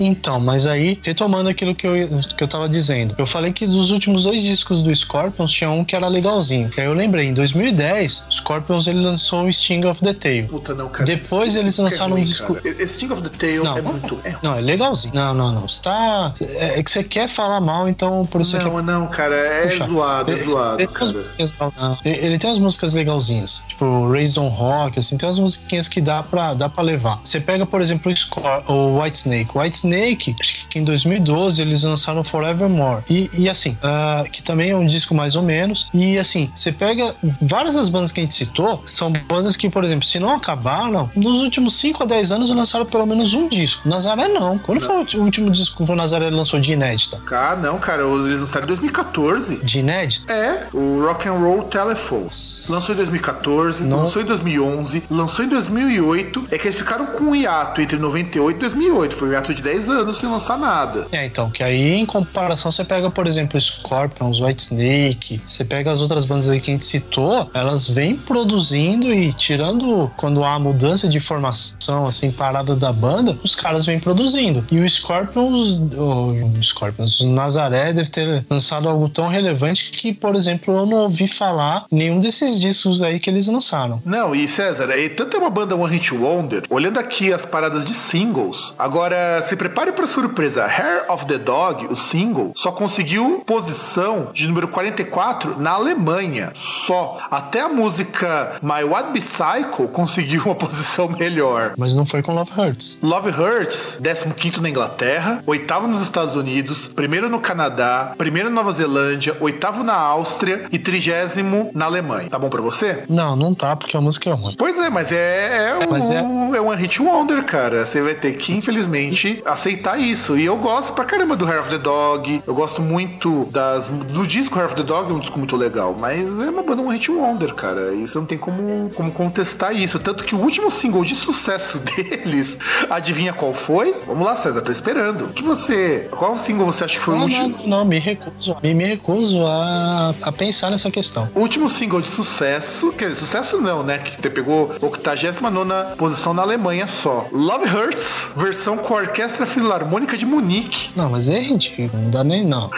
Então, 0.00 0.40
mas 0.40 0.66
aí, 0.66 0.98
retomando 1.02 1.50
aquilo 1.50 1.74
que 1.74 1.86
eu, 1.86 1.92
que 2.34 2.42
eu 2.42 2.48
tava 2.48 2.66
dizendo, 2.66 3.14
eu 3.18 3.26
falei 3.26 3.52
que 3.52 3.66
dos 3.66 3.90
últimos 3.90 4.22
dois 4.24 4.40
discos 4.40 4.80
do 4.80 4.94
Scorpions 4.96 5.52
tinha 5.52 5.68
um 5.70 5.84
que 5.84 5.94
era 5.94 6.08
legalzinho. 6.08 6.70
Aí 6.74 6.86
eu 6.86 6.94
lembrei, 6.94 7.26
em 7.26 7.34
2010, 7.34 8.24
o 8.30 8.32
Scorpions 8.32 8.86
ele 8.86 9.00
lançou 9.00 9.44
o 9.44 9.52
Sting 9.52 9.84
of 9.84 10.00
the 10.00 10.14
Tail. 10.14 10.46
Puta, 10.46 10.72
não, 10.74 10.88
cara. 10.88 11.04
Depois 11.04 11.48
esse- 11.48 11.58
eles 11.58 11.74
esse 11.74 11.80
é 11.82 11.84
lançaram 11.84 12.16
um 12.16 12.24
disco- 12.24 12.54
cara. 12.54 12.66
Esse 12.82 12.94
Sting 12.94 13.12
of 13.12 13.20
the 13.20 13.28
Tail 13.28 13.62
Não, 13.62 13.76
é 13.76 13.82
muito. 13.82 14.18
É 14.24 14.36
Não, 14.42 14.54
é 14.56 14.60
legalzinho. 14.62 15.01
Não, 15.12 15.34
não, 15.34 15.52
não. 15.52 15.68
Você 15.68 15.82
tá. 15.82 16.32
É 16.40 16.78
é 16.78 16.82
que 16.82 16.90
você 16.90 17.02
quer 17.04 17.28
falar 17.28 17.60
mal, 17.60 17.88
então 17.88 18.24
por 18.26 18.40
isso 18.40 18.52
você 18.52 18.58
quer 18.58 18.64
Não, 18.70 18.82
não, 18.82 19.06
cara, 19.08 19.34
é 19.36 19.66
Puxa, 19.68 19.86
zoado, 19.86 20.32
é 20.32 20.36
zoado, 20.38 20.80
ele 20.80 20.88
tem 20.88 21.06
músicas 21.12 21.52
não, 21.80 21.98
ele- 22.04 22.38
tem 22.38 22.50
umas 22.50 22.58
músicas 22.58 22.92
legalzinhas, 22.94 23.62
tipo 23.68 24.10
Raised 24.10 24.38
on 24.38 24.48
Rock, 24.48 24.98
assim, 24.98 25.16
tem 25.16 25.28
umas 25.28 25.38
musiquinhas 25.38 25.88
que 25.88 26.00
dá 26.00 26.22
pra, 26.22 26.54
dá 26.54 26.68
pra 26.68 26.82
levar. 26.82 27.20
Você 27.24 27.40
pega, 27.40 27.64
por 27.66 27.80
exemplo, 27.80 28.10
o, 28.12 28.16
Scor- 28.16 28.62
o 28.70 29.00
White 29.00 29.18
Snake. 29.18 29.50
White 29.56 29.78
Snake, 29.78 30.34
acho 30.40 30.68
que 30.68 30.78
em 30.78 30.84
2012 30.84 31.60
eles 31.62 31.82
lançaram 31.84 32.24
Forevermore. 32.24 33.02
E, 33.08 33.30
e 33.34 33.48
assim, 33.48 33.76
ah, 33.82 34.24
que 34.30 34.42
também 34.42 34.70
é 34.70 34.76
um 34.76 34.86
disco 34.86 35.14
mais 35.14 35.36
ou 35.36 35.42
menos. 35.42 35.88
E 35.94 36.18
assim, 36.18 36.50
você 36.54 36.72
pega 36.72 37.14
várias 37.40 37.74
das 37.74 37.88
bandas 37.88 38.12
que 38.12 38.20
a 38.20 38.22
gente 38.22 38.34
citou, 38.34 38.82
são 38.86 39.12
bandas 39.12 39.56
que, 39.56 39.68
por 39.68 39.84
exemplo, 39.84 40.04
se 40.04 40.18
não 40.18 40.30
acabaram, 40.34 41.10
nos 41.14 41.40
últimos 41.42 41.74
5 41.76 42.02
a 42.02 42.06
10 42.06 42.32
anos 42.32 42.50
lançaram 42.50 42.86
pelo 42.86 43.06
menos 43.06 43.32
um 43.34 43.48
disco. 43.48 43.88
Nazaré 43.88 44.28
não. 44.28 44.58
Quando 44.58 44.80
foi 45.10 45.20
o 45.20 45.24
último 45.24 45.50
disco 45.50 45.84
que 45.84 45.92
o 45.92 45.96
Nazaré 45.96 46.30
lançou 46.30 46.60
de 46.60 46.72
inédita? 46.72 47.18
Ah, 47.30 47.56
não, 47.56 47.78
cara, 47.78 48.02
eles 48.02 48.40
lançaram 48.40 48.64
em 48.64 48.68
2014. 48.68 49.56
De 49.64 49.78
inédita? 49.80 50.32
É, 50.32 50.66
o 50.72 51.02
Rock 51.04 51.28
and 51.28 51.32
Roll 51.32 51.62
Telephone. 51.64 52.28
Lançou 52.68 52.94
em 52.94 52.96
2014, 52.98 53.82
Não. 53.84 53.98
lançou 53.98 54.22
em 54.22 54.24
2011, 54.24 55.02
lançou 55.10 55.44
em 55.44 55.48
2008. 55.48 56.46
É 56.50 56.58
que 56.58 56.66
eles 56.68 56.78
ficaram 56.78 57.06
com 57.06 57.24
um 57.24 57.34
hiato 57.34 57.80
entre 57.80 57.98
98 57.98 58.56
e 58.56 58.60
2008. 58.60 59.16
Foi 59.16 59.28
um 59.28 59.32
hiato 59.32 59.54
de 59.54 59.62
10 59.62 59.88
anos 59.88 60.16
sem 60.18 60.28
lançar 60.28 60.58
nada. 60.58 61.06
É, 61.12 61.26
então, 61.26 61.50
que 61.50 61.62
aí 61.62 61.94
em 61.94 62.06
comparação 62.06 62.70
você 62.70 62.84
pega, 62.84 63.10
por 63.10 63.26
exemplo, 63.26 63.60
Scorpions, 63.60 64.40
White 64.40 64.62
Snake, 64.62 65.40
você 65.46 65.64
pega 65.64 65.90
as 65.90 66.00
outras 66.00 66.24
bandas 66.24 66.48
aí 66.48 66.60
que 66.60 66.70
a 66.70 66.74
gente 66.74 66.86
citou, 66.86 67.50
elas 67.54 67.86
vêm 67.88 68.16
produzindo 68.16 69.12
e 69.12 69.32
tirando 69.32 70.10
quando 70.16 70.44
há 70.44 70.58
mudança 70.58 71.08
de 71.08 71.20
formação, 71.20 72.06
assim, 72.06 72.30
parada 72.30 72.74
da 72.76 72.92
banda, 72.92 73.36
os 73.42 73.54
caras 73.54 73.86
vêm 73.86 73.98
produzindo. 73.98 74.64
E 74.70 74.78
o 74.82 74.90
Scorpions, 74.90 75.78
o 75.96 76.62
Scorpions, 76.62 77.20
o 77.20 77.28
Nazaré 77.28 77.92
deve 77.92 78.10
ter 78.10 78.44
lançado 78.50 78.88
algo 78.88 79.08
tão 79.08 79.28
relevante 79.28 79.90
que, 79.90 80.12
por 80.12 80.34
exemplo, 80.34 80.74
eu 80.76 80.86
não 80.86 80.98
ouvi 80.98 81.28
falar 81.28 81.86
nenhum 81.90 82.20
desses 82.20 82.58
discos 82.60 83.02
aí 83.02 83.18
que 83.18 83.30
eles 83.30 83.46
lançaram. 83.46 84.00
Não, 84.04 84.34
e 84.34 84.46
César, 84.46 84.94
e 84.96 85.08
tanto 85.08 85.36
é 85.36 85.40
uma 85.40 85.50
banda 85.50 85.76
One 85.76 85.92
Hit 85.92 86.14
Wonder, 86.14 86.64
olhando 86.70 86.98
aqui 86.98 87.32
as 87.32 87.44
paradas 87.44 87.84
de 87.84 87.94
singles, 87.94 88.74
agora 88.78 89.40
se 89.42 89.56
prepare 89.56 89.92
pra 89.92 90.06
surpresa. 90.06 90.64
Hair 90.64 91.10
of 91.10 91.26
the 91.26 91.38
Dog, 91.38 91.86
o 91.86 91.96
single, 91.96 92.52
só 92.54 92.72
conseguiu 92.72 93.42
posição 93.46 94.30
de 94.32 94.46
número 94.46 94.68
44 94.68 95.60
na 95.60 95.72
Alemanha. 95.72 96.50
Só. 96.54 97.18
Até 97.30 97.60
a 97.60 97.68
música 97.68 98.56
My 98.62 98.84
What 98.84 99.12
Be 99.12 99.20
Psycho 99.20 99.88
conseguiu 99.88 100.42
uma 100.46 100.54
posição 100.56 101.08
melhor. 101.08 101.74
Mas 101.76 101.94
não 101.94 102.04
foi 102.04 102.22
com 102.22 102.34
Love 102.34 102.50
Hurts. 102.56 102.98
Love 103.02 103.30
Hurts, 103.30 103.98
15 104.36 104.60
na 104.60 104.68
Inglaterra, 104.72 105.42
oitavo 105.46 105.86
nos 105.86 106.00
Estados 106.00 106.34
Unidos, 106.34 106.88
primeiro 106.88 107.28
no 107.28 107.38
Canadá, 107.40 108.14
primeiro 108.16 108.48
na 108.48 108.54
Nova 108.56 108.72
Zelândia, 108.72 109.36
oitavo 109.38 109.84
na 109.84 109.92
Áustria 109.94 110.66
e 110.72 110.78
trigésimo 110.78 111.70
na 111.74 111.84
Alemanha. 111.84 112.30
Tá 112.30 112.38
bom 112.38 112.48
pra 112.48 112.62
você? 112.62 113.04
Não, 113.08 113.36
não 113.36 113.54
tá, 113.54 113.76
porque 113.76 113.96
a 113.96 114.00
música 114.00 114.30
é 114.30 114.32
ruim. 114.32 114.54
Pois 114.58 114.78
é, 114.78 114.88
mas 114.88 115.12
é, 115.12 115.78
é, 115.82 115.86
mas 115.86 116.08
um, 116.10 116.54
é- 116.54 116.58
é 116.58 116.60
um 116.60 116.70
hit 116.74 117.00
wonder, 117.02 117.44
cara. 117.44 117.84
Você 117.84 118.00
vai 118.02 118.14
ter 118.14 118.32
que, 118.36 118.52
infelizmente, 118.52 119.42
aceitar 119.44 120.00
isso. 120.00 120.36
E 120.38 120.44
eu 120.44 120.56
gosto 120.56 120.94
pra 120.94 121.04
caramba 121.04 121.36
do 121.36 121.46
Hair 121.46 121.60
of 121.60 121.68
the 121.70 121.78
Dog. 121.78 122.42
Eu 122.46 122.54
gosto 122.54 122.80
muito 122.80 123.46
das, 123.52 123.88
do 123.88 124.26
disco 124.26 124.56
Hair 124.58 124.66
of 124.66 124.74
the 124.76 124.82
Dog, 124.82 125.10
é 125.10 125.14
um 125.14 125.18
disco 125.20 125.38
muito 125.38 125.56
legal. 125.56 125.94
Mas 125.98 126.28
é 126.40 126.50
uma 126.50 126.62
banda 126.62 126.82
um 126.82 126.88
hit 126.88 127.10
wonder, 127.10 127.54
cara. 127.54 127.94
E 127.94 128.06
você 128.08 128.16
não 128.18 128.26
tem 128.26 128.38
como, 128.38 128.90
como 128.94 129.10
contestar 129.12 129.74
isso. 129.76 129.98
Tanto 129.98 130.24
que 130.24 130.34
o 130.34 130.38
último 130.38 130.70
single 130.70 131.04
de 131.04 131.14
sucesso 131.14 131.78
deles, 131.96 132.58
adivinha 132.90 133.32
qual 133.32 133.52
foi? 133.52 133.94
Vamos 134.06 134.26
lá, 134.26 134.34
César, 134.34 134.51
tô 134.60 134.72
esperando. 134.72 135.26
O 135.26 135.28
que 135.28 135.42
você. 135.42 136.08
Qual 136.10 136.36
single 136.36 136.66
você 136.66 136.84
acha 136.84 136.98
que 136.98 137.02
foi 137.04 137.14
o 137.14 137.18
Não, 137.18 137.24
último? 137.24 137.48
não, 137.58 137.66
não, 137.78 137.84
me 137.84 137.98
recuso, 137.98 138.56
me, 138.62 138.74
me 138.74 138.84
recuso 138.84 139.46
a, 139.46 140.14
a 140.22 140.32
pensar 140.32 140.70
nessa 140.70 140.90
questão. 140.90 141.28
O 141.34 141.40
último 141.40 141.68
single 141.68 142.00
de 142.00 142.08
sucesso, 142.08 142.92
quer 142.92 143.08
dizer, 143.08 143.20
sucesso 143.20 143.60
não, 143.60 143.82
né? 143.82 143.98
Que 143.98 144.20
te 144.20 144.28
pegou 144.28 144.70
89 144.80 145.96
posição 145.96 146.34
na 146.34 146.42
Alemanha 146.42 146.86
só. 146.86 147.26
Love 147.32 147.68
Hurts, 147.68 148.32
versão 148.36 148.76
com 148.76 148.94
a 148.94 148.98
Orquestra 148.98 149.46
Filarmônica 149.46 150.16
de 150.16 150.26
Munique. 150.26 150.90
Não, 150.96 151.08
mas 151.08 151.28
é 151.28 151.38
ridículo, 151.38 151.90
não 151.94 152.10
dá 152.10 152.24
nem 152.24 152.44
não. 152.44 152.70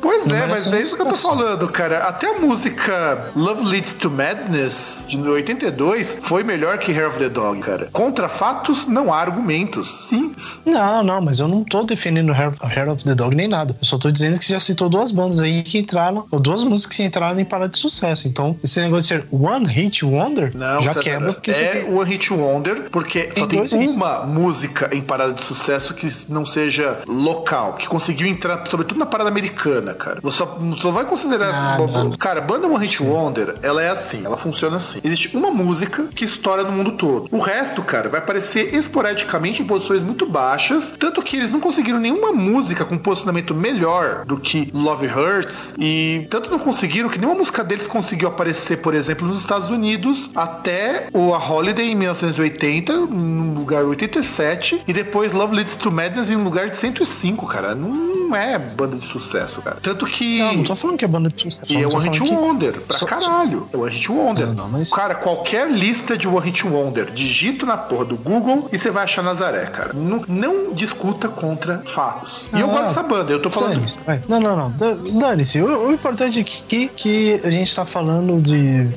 Pois 0.00 0.26
Não 0.26 0.36
é, 0.36 0.46
mas 0.46 0.72
é 0.72 0.80
isso 0.80 0.96
que 0.96 1.02
eu 1.02 1.06
tô 1.06 1.16
falando, 1.16 1.68
cara. 1.68 2.04
Até 2.04 2.28
a 2.36 2.38
música 2.38 3.30
Love 3.34 3.64
Leads 3.64 3.94
to 3.94 4.10
Madness, 4.10 5.04
de 5.08 5.18
82, 5.18 6.18
foi 6.22 6.44
melhor 6.44 6.78
que 6.78 6.92
Hair 6.92 7.08
of 7.08 7.18
the 7.18 7.28
Dog, 7.28 7.60
cara. 7.60 7.88
Contra 7.92 8.28
fatos, 8.28 8.86
não 8.86 9.12
há 9.12 9.18
argumentos. 9.18 9.88
Simples. 10.06 10.60
Não, 10.64 11.02
não, 11.02 11.09
mas 11.18 11.40
eu 11.40 11.48
não 11.48 11.64
tô 11.64 11.82
defendendo 11.82 12.32
Hair, 12.32 12.52
Hair 12.60 12.90
of 12.90 13.04
the 13.04 13.14
Dog 13.14 13.34
nem 13.34 13.48
nada. 13.48 13.74
Eu 13.80 13.86
só 13.86 13.96
tô 13.96 14.10
dizendo 14.10 14.38
que 14.38 14.44
você 14.44 14.52
já 14.52 14.60
citou 14.60 14.90
duas 14.90 15.10
bandas 15.12 15.40
aí 15.40 15.62
que 15.62 15.78
entraram, 15.78 16.26
ou 16.30 16.38
duas 16.38 16.62
músicas 16.62 16.96
que 16.98 17.02
entraram 17.02 17.40
em 17.40 17.44
parada 17.44 17.70
de 17.70 17.78
sucesso. 17.78 18.28
Então, 18.28 18.54
esse 18.62 18.78
negócio 18.80 19.16
de 19.16 19.22
ser 19.22 19.28
One 19.34 19.66
Hit 19.66 20.04
Wonder 20.04 20.54
Não, 20.54 20.82
já 20.82 20.88
César, 20.92 21.02
quebra 21.02 21.32
porque 21.32 21.50
é 21.52 21.82
tem... 21.82 21.94
One 21.94 22.10
Hit 22.10 22.32
Wonder, 22.32 22.90
porque 22.90 23.30
só 23.36 23.46
tem 23.46 23.58
dois 23.60 23.72
hits. 23.72 23.94
uma 23.94 24.24
música 24.24 24.90
em 24.92 25.00
parada 25.00 25.32
de 25.32 25.40
sucesso 25.40 25.94
que 25.94 26.06
não 26.28 26.44
seja 26.44 26.98
local, 27.06 27.74
que 27.74 27.86
conseguiu 27.88 28.26
entrar, 28.26 28.62
sobretudo 28.68 28.98
na 28.98 29.06
parada 29.06 29.30
americana, 29.30 29.94
cara. 29.94 30.18
Você 30.22 30.36
só, 30.36 30.58
só 30.76 30.90
vai 30.90 31.04
considerar 31.06 31.48
Ah, 31.48 31.76
assim, 31.76 32.10
cara, 32.18 32.40
banda 32.40 32.66
One 32.66 32.84
Hit 32.84 33.02
Wonder, 33.02 33.54
ela 33.62 33.82
é 33.82 33.88
assim, 33.90 34.24
ela 34.24 34.36
funciona 34.36 34.76
assim. 34.76 35.00
Existe 35.02 35.36
uma 35.36 35.50
música 35.50 36.08
que 36.14 36.24
estoura 36.24 36.62
no 36.62 36.72
mundo 36.72 36.92
todo. 36.92 37.28
O 37.30 37.40
resto, 37.40 37.82
cara, 37.82 38.08
vai 38.08 38.20
aparecer 38.20 38.74
esporadicamente 38.74 39.62
em 39.62 39.66
posições 39.66 40.02
muito 40.02 40.26
baixas, 40.26 40.92
tanto 41.00 41.22
que 41.22 41.36
eles 41.36 41.50
não 41.50 41.58
conseguiram 41.58 41.98
nenhuma 41.98 42.32
música 42.32 42.84
com 42.84 42.96
posicionamento 42.96 43.54
melhor 43.54 44.24
do 44.26 44.38
que 44.38 44.70
Love 44.72 45.06
Hurts, 45.06 45.74
e 45.78 46.26
tanto 46.30 46.50
não 46.50 46.58
conseguiram 46.58 47.08
que 47.08 47.18
nenhuma 47.18 47.36
música 47.38 47.64
deles 47.64 47.86
conseguiu 47.86 48.28
aparecer, 48.28 48.76
por 48.78 48.94
exemplo, 48.94 49.26
nos 49.26 49.38
Estados 49.38 49.70
Unidos 49.70 50.30
até 50.36 51.08
o 51.12 51.34
A 51.34 51.38
Holiday 51.38 51.90
em 51.90 51.94
1980, 51.94 52.92
no 53.06 53.54
lugar 53.58 53.84
87, 53.84 54.82
e 54.86 54.92
depois 54.92 55.32
Love 55.32 55.56
Leads 55.56 55.76
to 55.76 55.90
Madness 55.90 56.30
em 56.30 56.36
lugar 56.36 56.68
de 56.68 56.76
105, 56.76 57.46
cara. 57.46 57.74
Não 57.74 58.34
é 58.36 58.58
banda 58.58 58.96
de 58.96 59.04
sucesso, 59.04 59.60
cara. 59.62 59.78
Tanto 59.82 60.06
que. 60.06 60.38
Não, 60.38 60.54
não 60.58 60.64
tô 60.64 60.76
falando 60.76 60.96
que 60.98 61.04
é 61.04 61.08
banda 61.08 61.28
de 61.30 61.42
sucesso. 61.42 61.72
E 61.72 61.76
é 61.82 61.86
One 61.86 62.04
Hit 62.08 62.18
falando 62.18 62.28
que- 62.38 62.44
Wonder, 62.46 62.80
pra 62.80 62.98
Só- 62.98 63.06
caralho. 63.06 63.68
É 63.72 63.76
One 63.76 63.90
Hit 63.90 64.12
Wonder. 64.12 64.46
Não, 64.48 64.54
não, 64.54 64.68
mas- 64.68 64.90
Cara, 64.90 65.14
qualquer 65.16 65.68
lista 65.70 66.16
de 66.16 66.28
One 66.28 66.46
Hit 66.46 66.66
Wonder, 66.66 67.06
digita 67.10 67.64
na 67.66 67.76
porra 67.76 68.04
do 68.04 68.16
Google 68.16 68.68
e 68.72 68.78
você 68.78 68.90
vai 68.90 69.04
achar 69.04 69.22
Nazaré, 69.22 69.66
cara. 69.66 69.92
Não, 69.94 70.22
não 70.28 70.72
discuta 70.90 71.28
contra 71.28 71.82
fatos. 71.86 72.46
E 72.52 72.60
eu 72.60 72.66
Ah, 72.66 72.70
gosto 72.70 72.84
dessa 72.88 73.02
banda, 73.02 73.32
eu 73.32 73.40
tô 73.40 73.48
falando. 73.50 73.80
Não, 74.28 74.40
não, 74.40 74.56
não. 74.56 74.70
Da- 74.72 74.94
Dane-se. 75.28 75.60
O, 75.62 75.88
o 75.88 75.92
importante 75.92 76.40
é 76.40 76.44
que 76.88 77.40
a 77.44 77.50
gente 77.50 77.74
tá 77.74 77.84
falando 77.86 78.40
de 78.40 78.88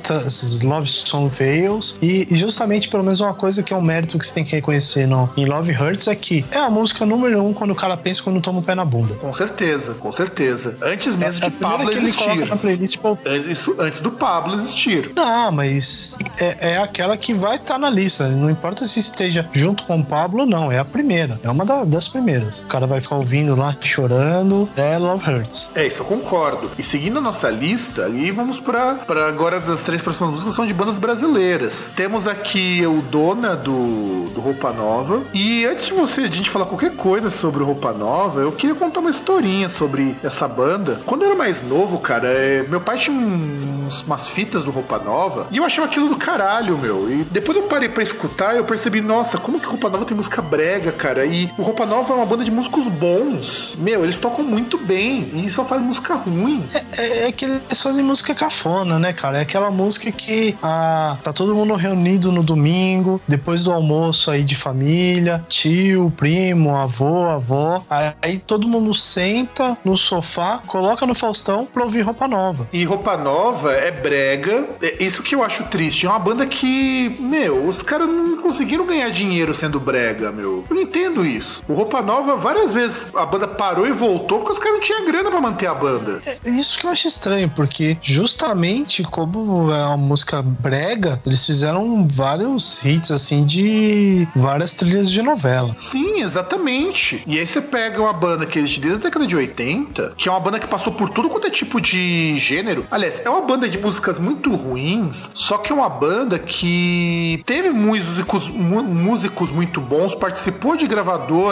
Love 0.64 0.88
Song 0.88 1.30
Fails 1.34 1.96
e 2.02 2.26
justamente, 2.32 2.88
pelo 2.88 3.02
menos, 3.04 3.20
uma 3.20 3.34
coisa 3.34 3.62
que 3.62 3.72
é 3.72 3.76
um 3.76 3.80
mérito 3.82 4.18
que 4.18 4.26
você 4.26 4.34
tem 4.34 4.44
que 4.44 4.50
reconhecer 4.52 5.06
no, 5.06 5.30
em 5.36 5.46
Love 5.46 5.72
Hurts 5.72 6.08
é 6.08 6.14
que 6.14 6.44
é 6.50 6.58
a 6.58 6.70
música 6.70 7.06
número 7.06 7.42
um 7.42 7.52
quando 7.52 7.70
o 7.70 7.74
cara 7.74 7.96
pensa 7.96 8.22
quando 8.22 8.40
toma 8.40 8.58
o 8.58 8.62
pé 8.62 8.74
na 8.74 8.84
bunda. 8.84 9.14
Com 9.14 9.32
certeza, 9.32 9.94
com 9.94 10.10
certeza. 10.10 10.76
Antes 10.82 11.14
mesmo 11.16 11.44
É 11.44 11.48
de 11.50 11.56
primeira 11.56 11.76
Pablo 11.78 11.90
que 11.90 11.98
existir. 11.98 12.56
playlist, 12.58 12.92
tipo, 12.94 13.18
Antes, 13.24 13.46
isso, 13.46 13.76
antes 13.78 14.00
do 14.00 14.10
Pablo 14.10 14.54
existir. 14.54 15.12
Não, 15.14 15.52
mas 15.52 16.16
é, 16.38 16.72
é 16.72 16.78
aquela 16.78 17.16
que 17.16 17.32
vai 17.34 17.56
estar 17.56 17.78
na 17.78 17.88
lista. 17.90 18.28
Não 18.28 18.50
importa 18.50 18.86
se 18.86 18.98
esteja 19.00 19.48
junto 19.52 19.84
com 19.84 19.98
o 20.00 20.04
Pablo 20.04 20.40
ou 20.40 20.46
não. 20.46 20.70
É 20.72 20.78
a 20.78 20.84
primeira. 20.84 21.38
É 21.42 21.50
uma 21.50 21.64
da- 21.64 21.83
das 21.86 22.08
primeiras. 22.08 22.60
O 22.60 22.66
cara 22.66 22.86
vai 22.86 23.00
ficar 23.00 23.16
ouvindo 23.16 23.54
lá, 23.54 23.76
chorando. 23.80 24.68
É 24.76 24.96
Love 24.98 25.28
Hurts. 25.30 25.68
É, 25.74 25.86
isso 25.86 26.02
eu 26.02 26.06
concordo. 26.06 26.70
E 26.78 26.82
seguindo 26.82 27.18
a 27.18 27.20
nossa 27.22 27.50
lista, 27.50 28.04
aí 28.06 28.30
vamos 28.30 28.58
pra, 28.60 28.94
pra 28.94 29.28
agora 29.28 29.60
das 29.60 29.80
três 29.82 30.00
próximas 30.02 30.30
músicas 30.30 30.54
são 30.54 30.66
de 30.66 30.74
bandas 30.74 30.98
brasileiras. 30.98 31.90
Temos 31.96 32.26
aqui 32.26 32.84
o 32.86 33.02
Dona 33.02 33.56
do, 33.56 34.30
do 34.30 34.40
Roupa 34.40 34.72
Nova. 34.72 35.22
E 35.32 35.64
antes 35.64 35.86
de 35.86 35.92
você, 35.92 36.22
a 36.22 36.26
gente 36.30 36.50
falar 36.50 36.66
qualquer 36.66 36.94
coisa 36.96 37.30
sobre 37.30 37.62
Roupa 37.64 37.92
Nova, 37.92 38.40
eu 38.40 38.52
queria 38.52 38.74
contar 38.74 39.00
uma 39.00 39.10
historinha 39.10 39.68
sobre 39.68 40.16
essa 40.22 40.46
banda. 40.46 41.00
Quando 41.06 41.22
eu 41.22 41.28
era 41.28 41.36
mais 41.38 41.62
novo, 41.62 41.98
cara, 41.98 42.28
é, 42.28 42.64
meu 42.68 42.80
pai 42.80 42.98
tinha 42.98 43.16
uns- 43.16 44.02
umas 44.02 44.28
fitas 44.28 44.64
do 44.64 44.70
Roupa 44.70 44.98
Nova 44.98 45.46
e 45.50 45.58
eu 45.58 45.64
achava 45.64 45.86
aquilo 45.86 46.08
do 46.08 46.16
caralho, 46.16 46.76
meu. 46.78 47.10
E 47.10 47.24
depois 47.24 47.56
eu 47.56 47.64
parei 47.64 47.88
pra 47.88 48.02
escutar 48.02 48.54
e 48.54 48.58
eu 48.58 48.64
percebi, 48.64 49.00
nossa, 49.00 49.38
como 49.38 49.60
que 49.60 49.66
Roupa 49.66 49.88
Nova 49.90 50.04
tem 50.04 50.16
música 50.16 50.40
brega, 50.42 50.92
cara? 50.92 51.24
E 51.26 51.50
o 51.58 51.62
Roupa 51.74 51.86
Nova 51.86 52.12
é 52.12 52.16
uma 52.18 52.26
banda 52.26 52.44
de 52.44 52.52
músicos 52.52 52.86
bons. 52.86 53.74
Meu, 53.76 54.04
eles 54.04 54.16
tocam 54.16 54.44
muito 54.44 54.78
bem 54.78 55.28
e 55.34 55.48
só 55.50 55.64
faz 55.64 55.82
música 55.82 56.14
ruim. 56.14 56.64
É, 56.96 57.26
é 57.26 57.32
que 57.32 57.44
eles 57.46 57.82
fazem 57.82 58.04
música 58.04 58.32
cafona, 58.32 58.96
né, 58.96 59.12
cara? 59.12 59.38
É 59.38 59.40
aquela 59.40 59.72
música 59.72 60.12
que 60.12 60.56
ah, 60.62 61.18
tá 61.20 61.32
todo 61.32 61.52
mundo 61.52 61.74
reunido 61.74 62.30
no 62.30 62.44
domingo, 62.44 63.20
depois 63.26 63.64
do 63.64 63.72
almoço 63.72 64.30
aí 64.30 64.44
de 64.44 64.54
família, 64.54 65.44
tio, 65.48 66.12
primo, 66.16 66.76
avô, 66.76 67.24
avó. 67.24 67.84
Aí 68.22 68.38
todo 68.38 68.68
mundo 68.68 68.94
senta 68.94 69.76
no 69.84 69.96
sofá, 69.96 70.62
coloca 70.64 71.04
no 71.04 71.14
Faustão 71.14 71.66
pra 71.66 71.82
ouvir 71.82 72.02
roupa 72.02 72.28
nova. 72.28 72.68
E 72.72 72.84
Roupa 72.84 73.16
Nova 73.16 73.72
é 73.72 73.90
brega. 73.90 74.68
É 74.80 75.02
isso 75.02 75.24
que 75.24 75.34
eu 75.34 75.42
acho 75.42 75.64
triste. 75.64 76.06
É 76.06 76.08
uma 76.08 76.20
banda 76.20 76.46
que, 76.46 77.16
meu, 77.18 77.66
os 77.66 77.82
caras 77.82 78.06
não 78.06 78.36
conseguiram 78.36 78.86
ganhar 78.86 79.10
dinheiro 79.10 79.52
sendo 79.52 79.80
brega, 79.80 80.30
meu. 80.30 80.64
Eu 80.70 80.76
não 80.76 80.82
entendo 80.82 81.26
isso. 81.26 81.63
O 81.68 81.74
Roupa 81.74 82.02
Nova, 82.02 82.36
várias 82.36 82.74
vezes 82.74 83.06
a 83.14 83.24
banda 83.24 83.48
parou 83.48 83.86
e 83.86 83.92
voltou 83.92 84.38
porque 84.38 84.52
os 84.52 84.58
caras 84.58 84.74
não 84.74 84.80
tinham 84.80 85.06
grana 85.06 85.30
pra 85.30 85.40
manter 85.40 85.66
a 85.66 85.74
banda. 85.74 86.20
É 86.44 86.50
isso 86.50 86.78
que 86.78 86.86
eu 86.86 86.90
acho 86.90 87.06
estranho, 87.06 87.50
porque 87.50 87.96
justamente 88.02 89.02
como 89.02 89.72
é 89.72 89.86
uma 89.86 89.96
música 89.96 90.42
brega, 90.42 91.20
eles 91.24 91.44
fizeram 91.44 92.06
vários 92.06 92.84
hits 92.84 93.10
assim 93.10 93.44
de 93.44 94.28
várias 94.36 94.74
trilhas 94.74 95.10
de 95.10 95.22
novela. 95.22 95.74
Sim, 95.76 96.20
exatamente. 96.20 97.22
E 97.26 97.38
aí 97.38 97.46
você 97.46 97.62
pega 97.62 98.00
uma 98.00 98.12
banda 98.12 98.46
que 98.46 98.58
existe 98.58 98.80
desde 98.80 98.98
a 98.98 99.02
década 99.02 99.26
de 99.26 99.34
80, 99.34 100.14
que 100.16 100.28
é 100.28 100.32
uma 100.32 100.40
banda 100.40 100.58
que 100.58 100.66
passou 100.66 100.92
por 100.92 101.08
tudo 101.08 101.28
quanto 101.28 101.46
é 101.46 101.50
tipo 101.50 101.80
de 101.80 102.36
gênero. 102.38 102.86
Aliás, 102.90 103.22
é 103.24 103.30
uma 103.30 103.42
banda 103.42 103.68
de 103.68 103.78
músicas 103.78 104.18
muito 104.18 104.54
ruins, 104.54 105.30
só 105.34 105.58
que 105.58 105.72
é 105.72 105.74
uma 105.74 105.88
banda 105.88 106.38
que 106.38 107.42
teve 107.46 107.70
músicos, 107.70 108.48
músicos 108.50 109.50
muito 109.50 109.80
bons, 109.80 110.14
participou 110.14 110.76
de 110.76 110.86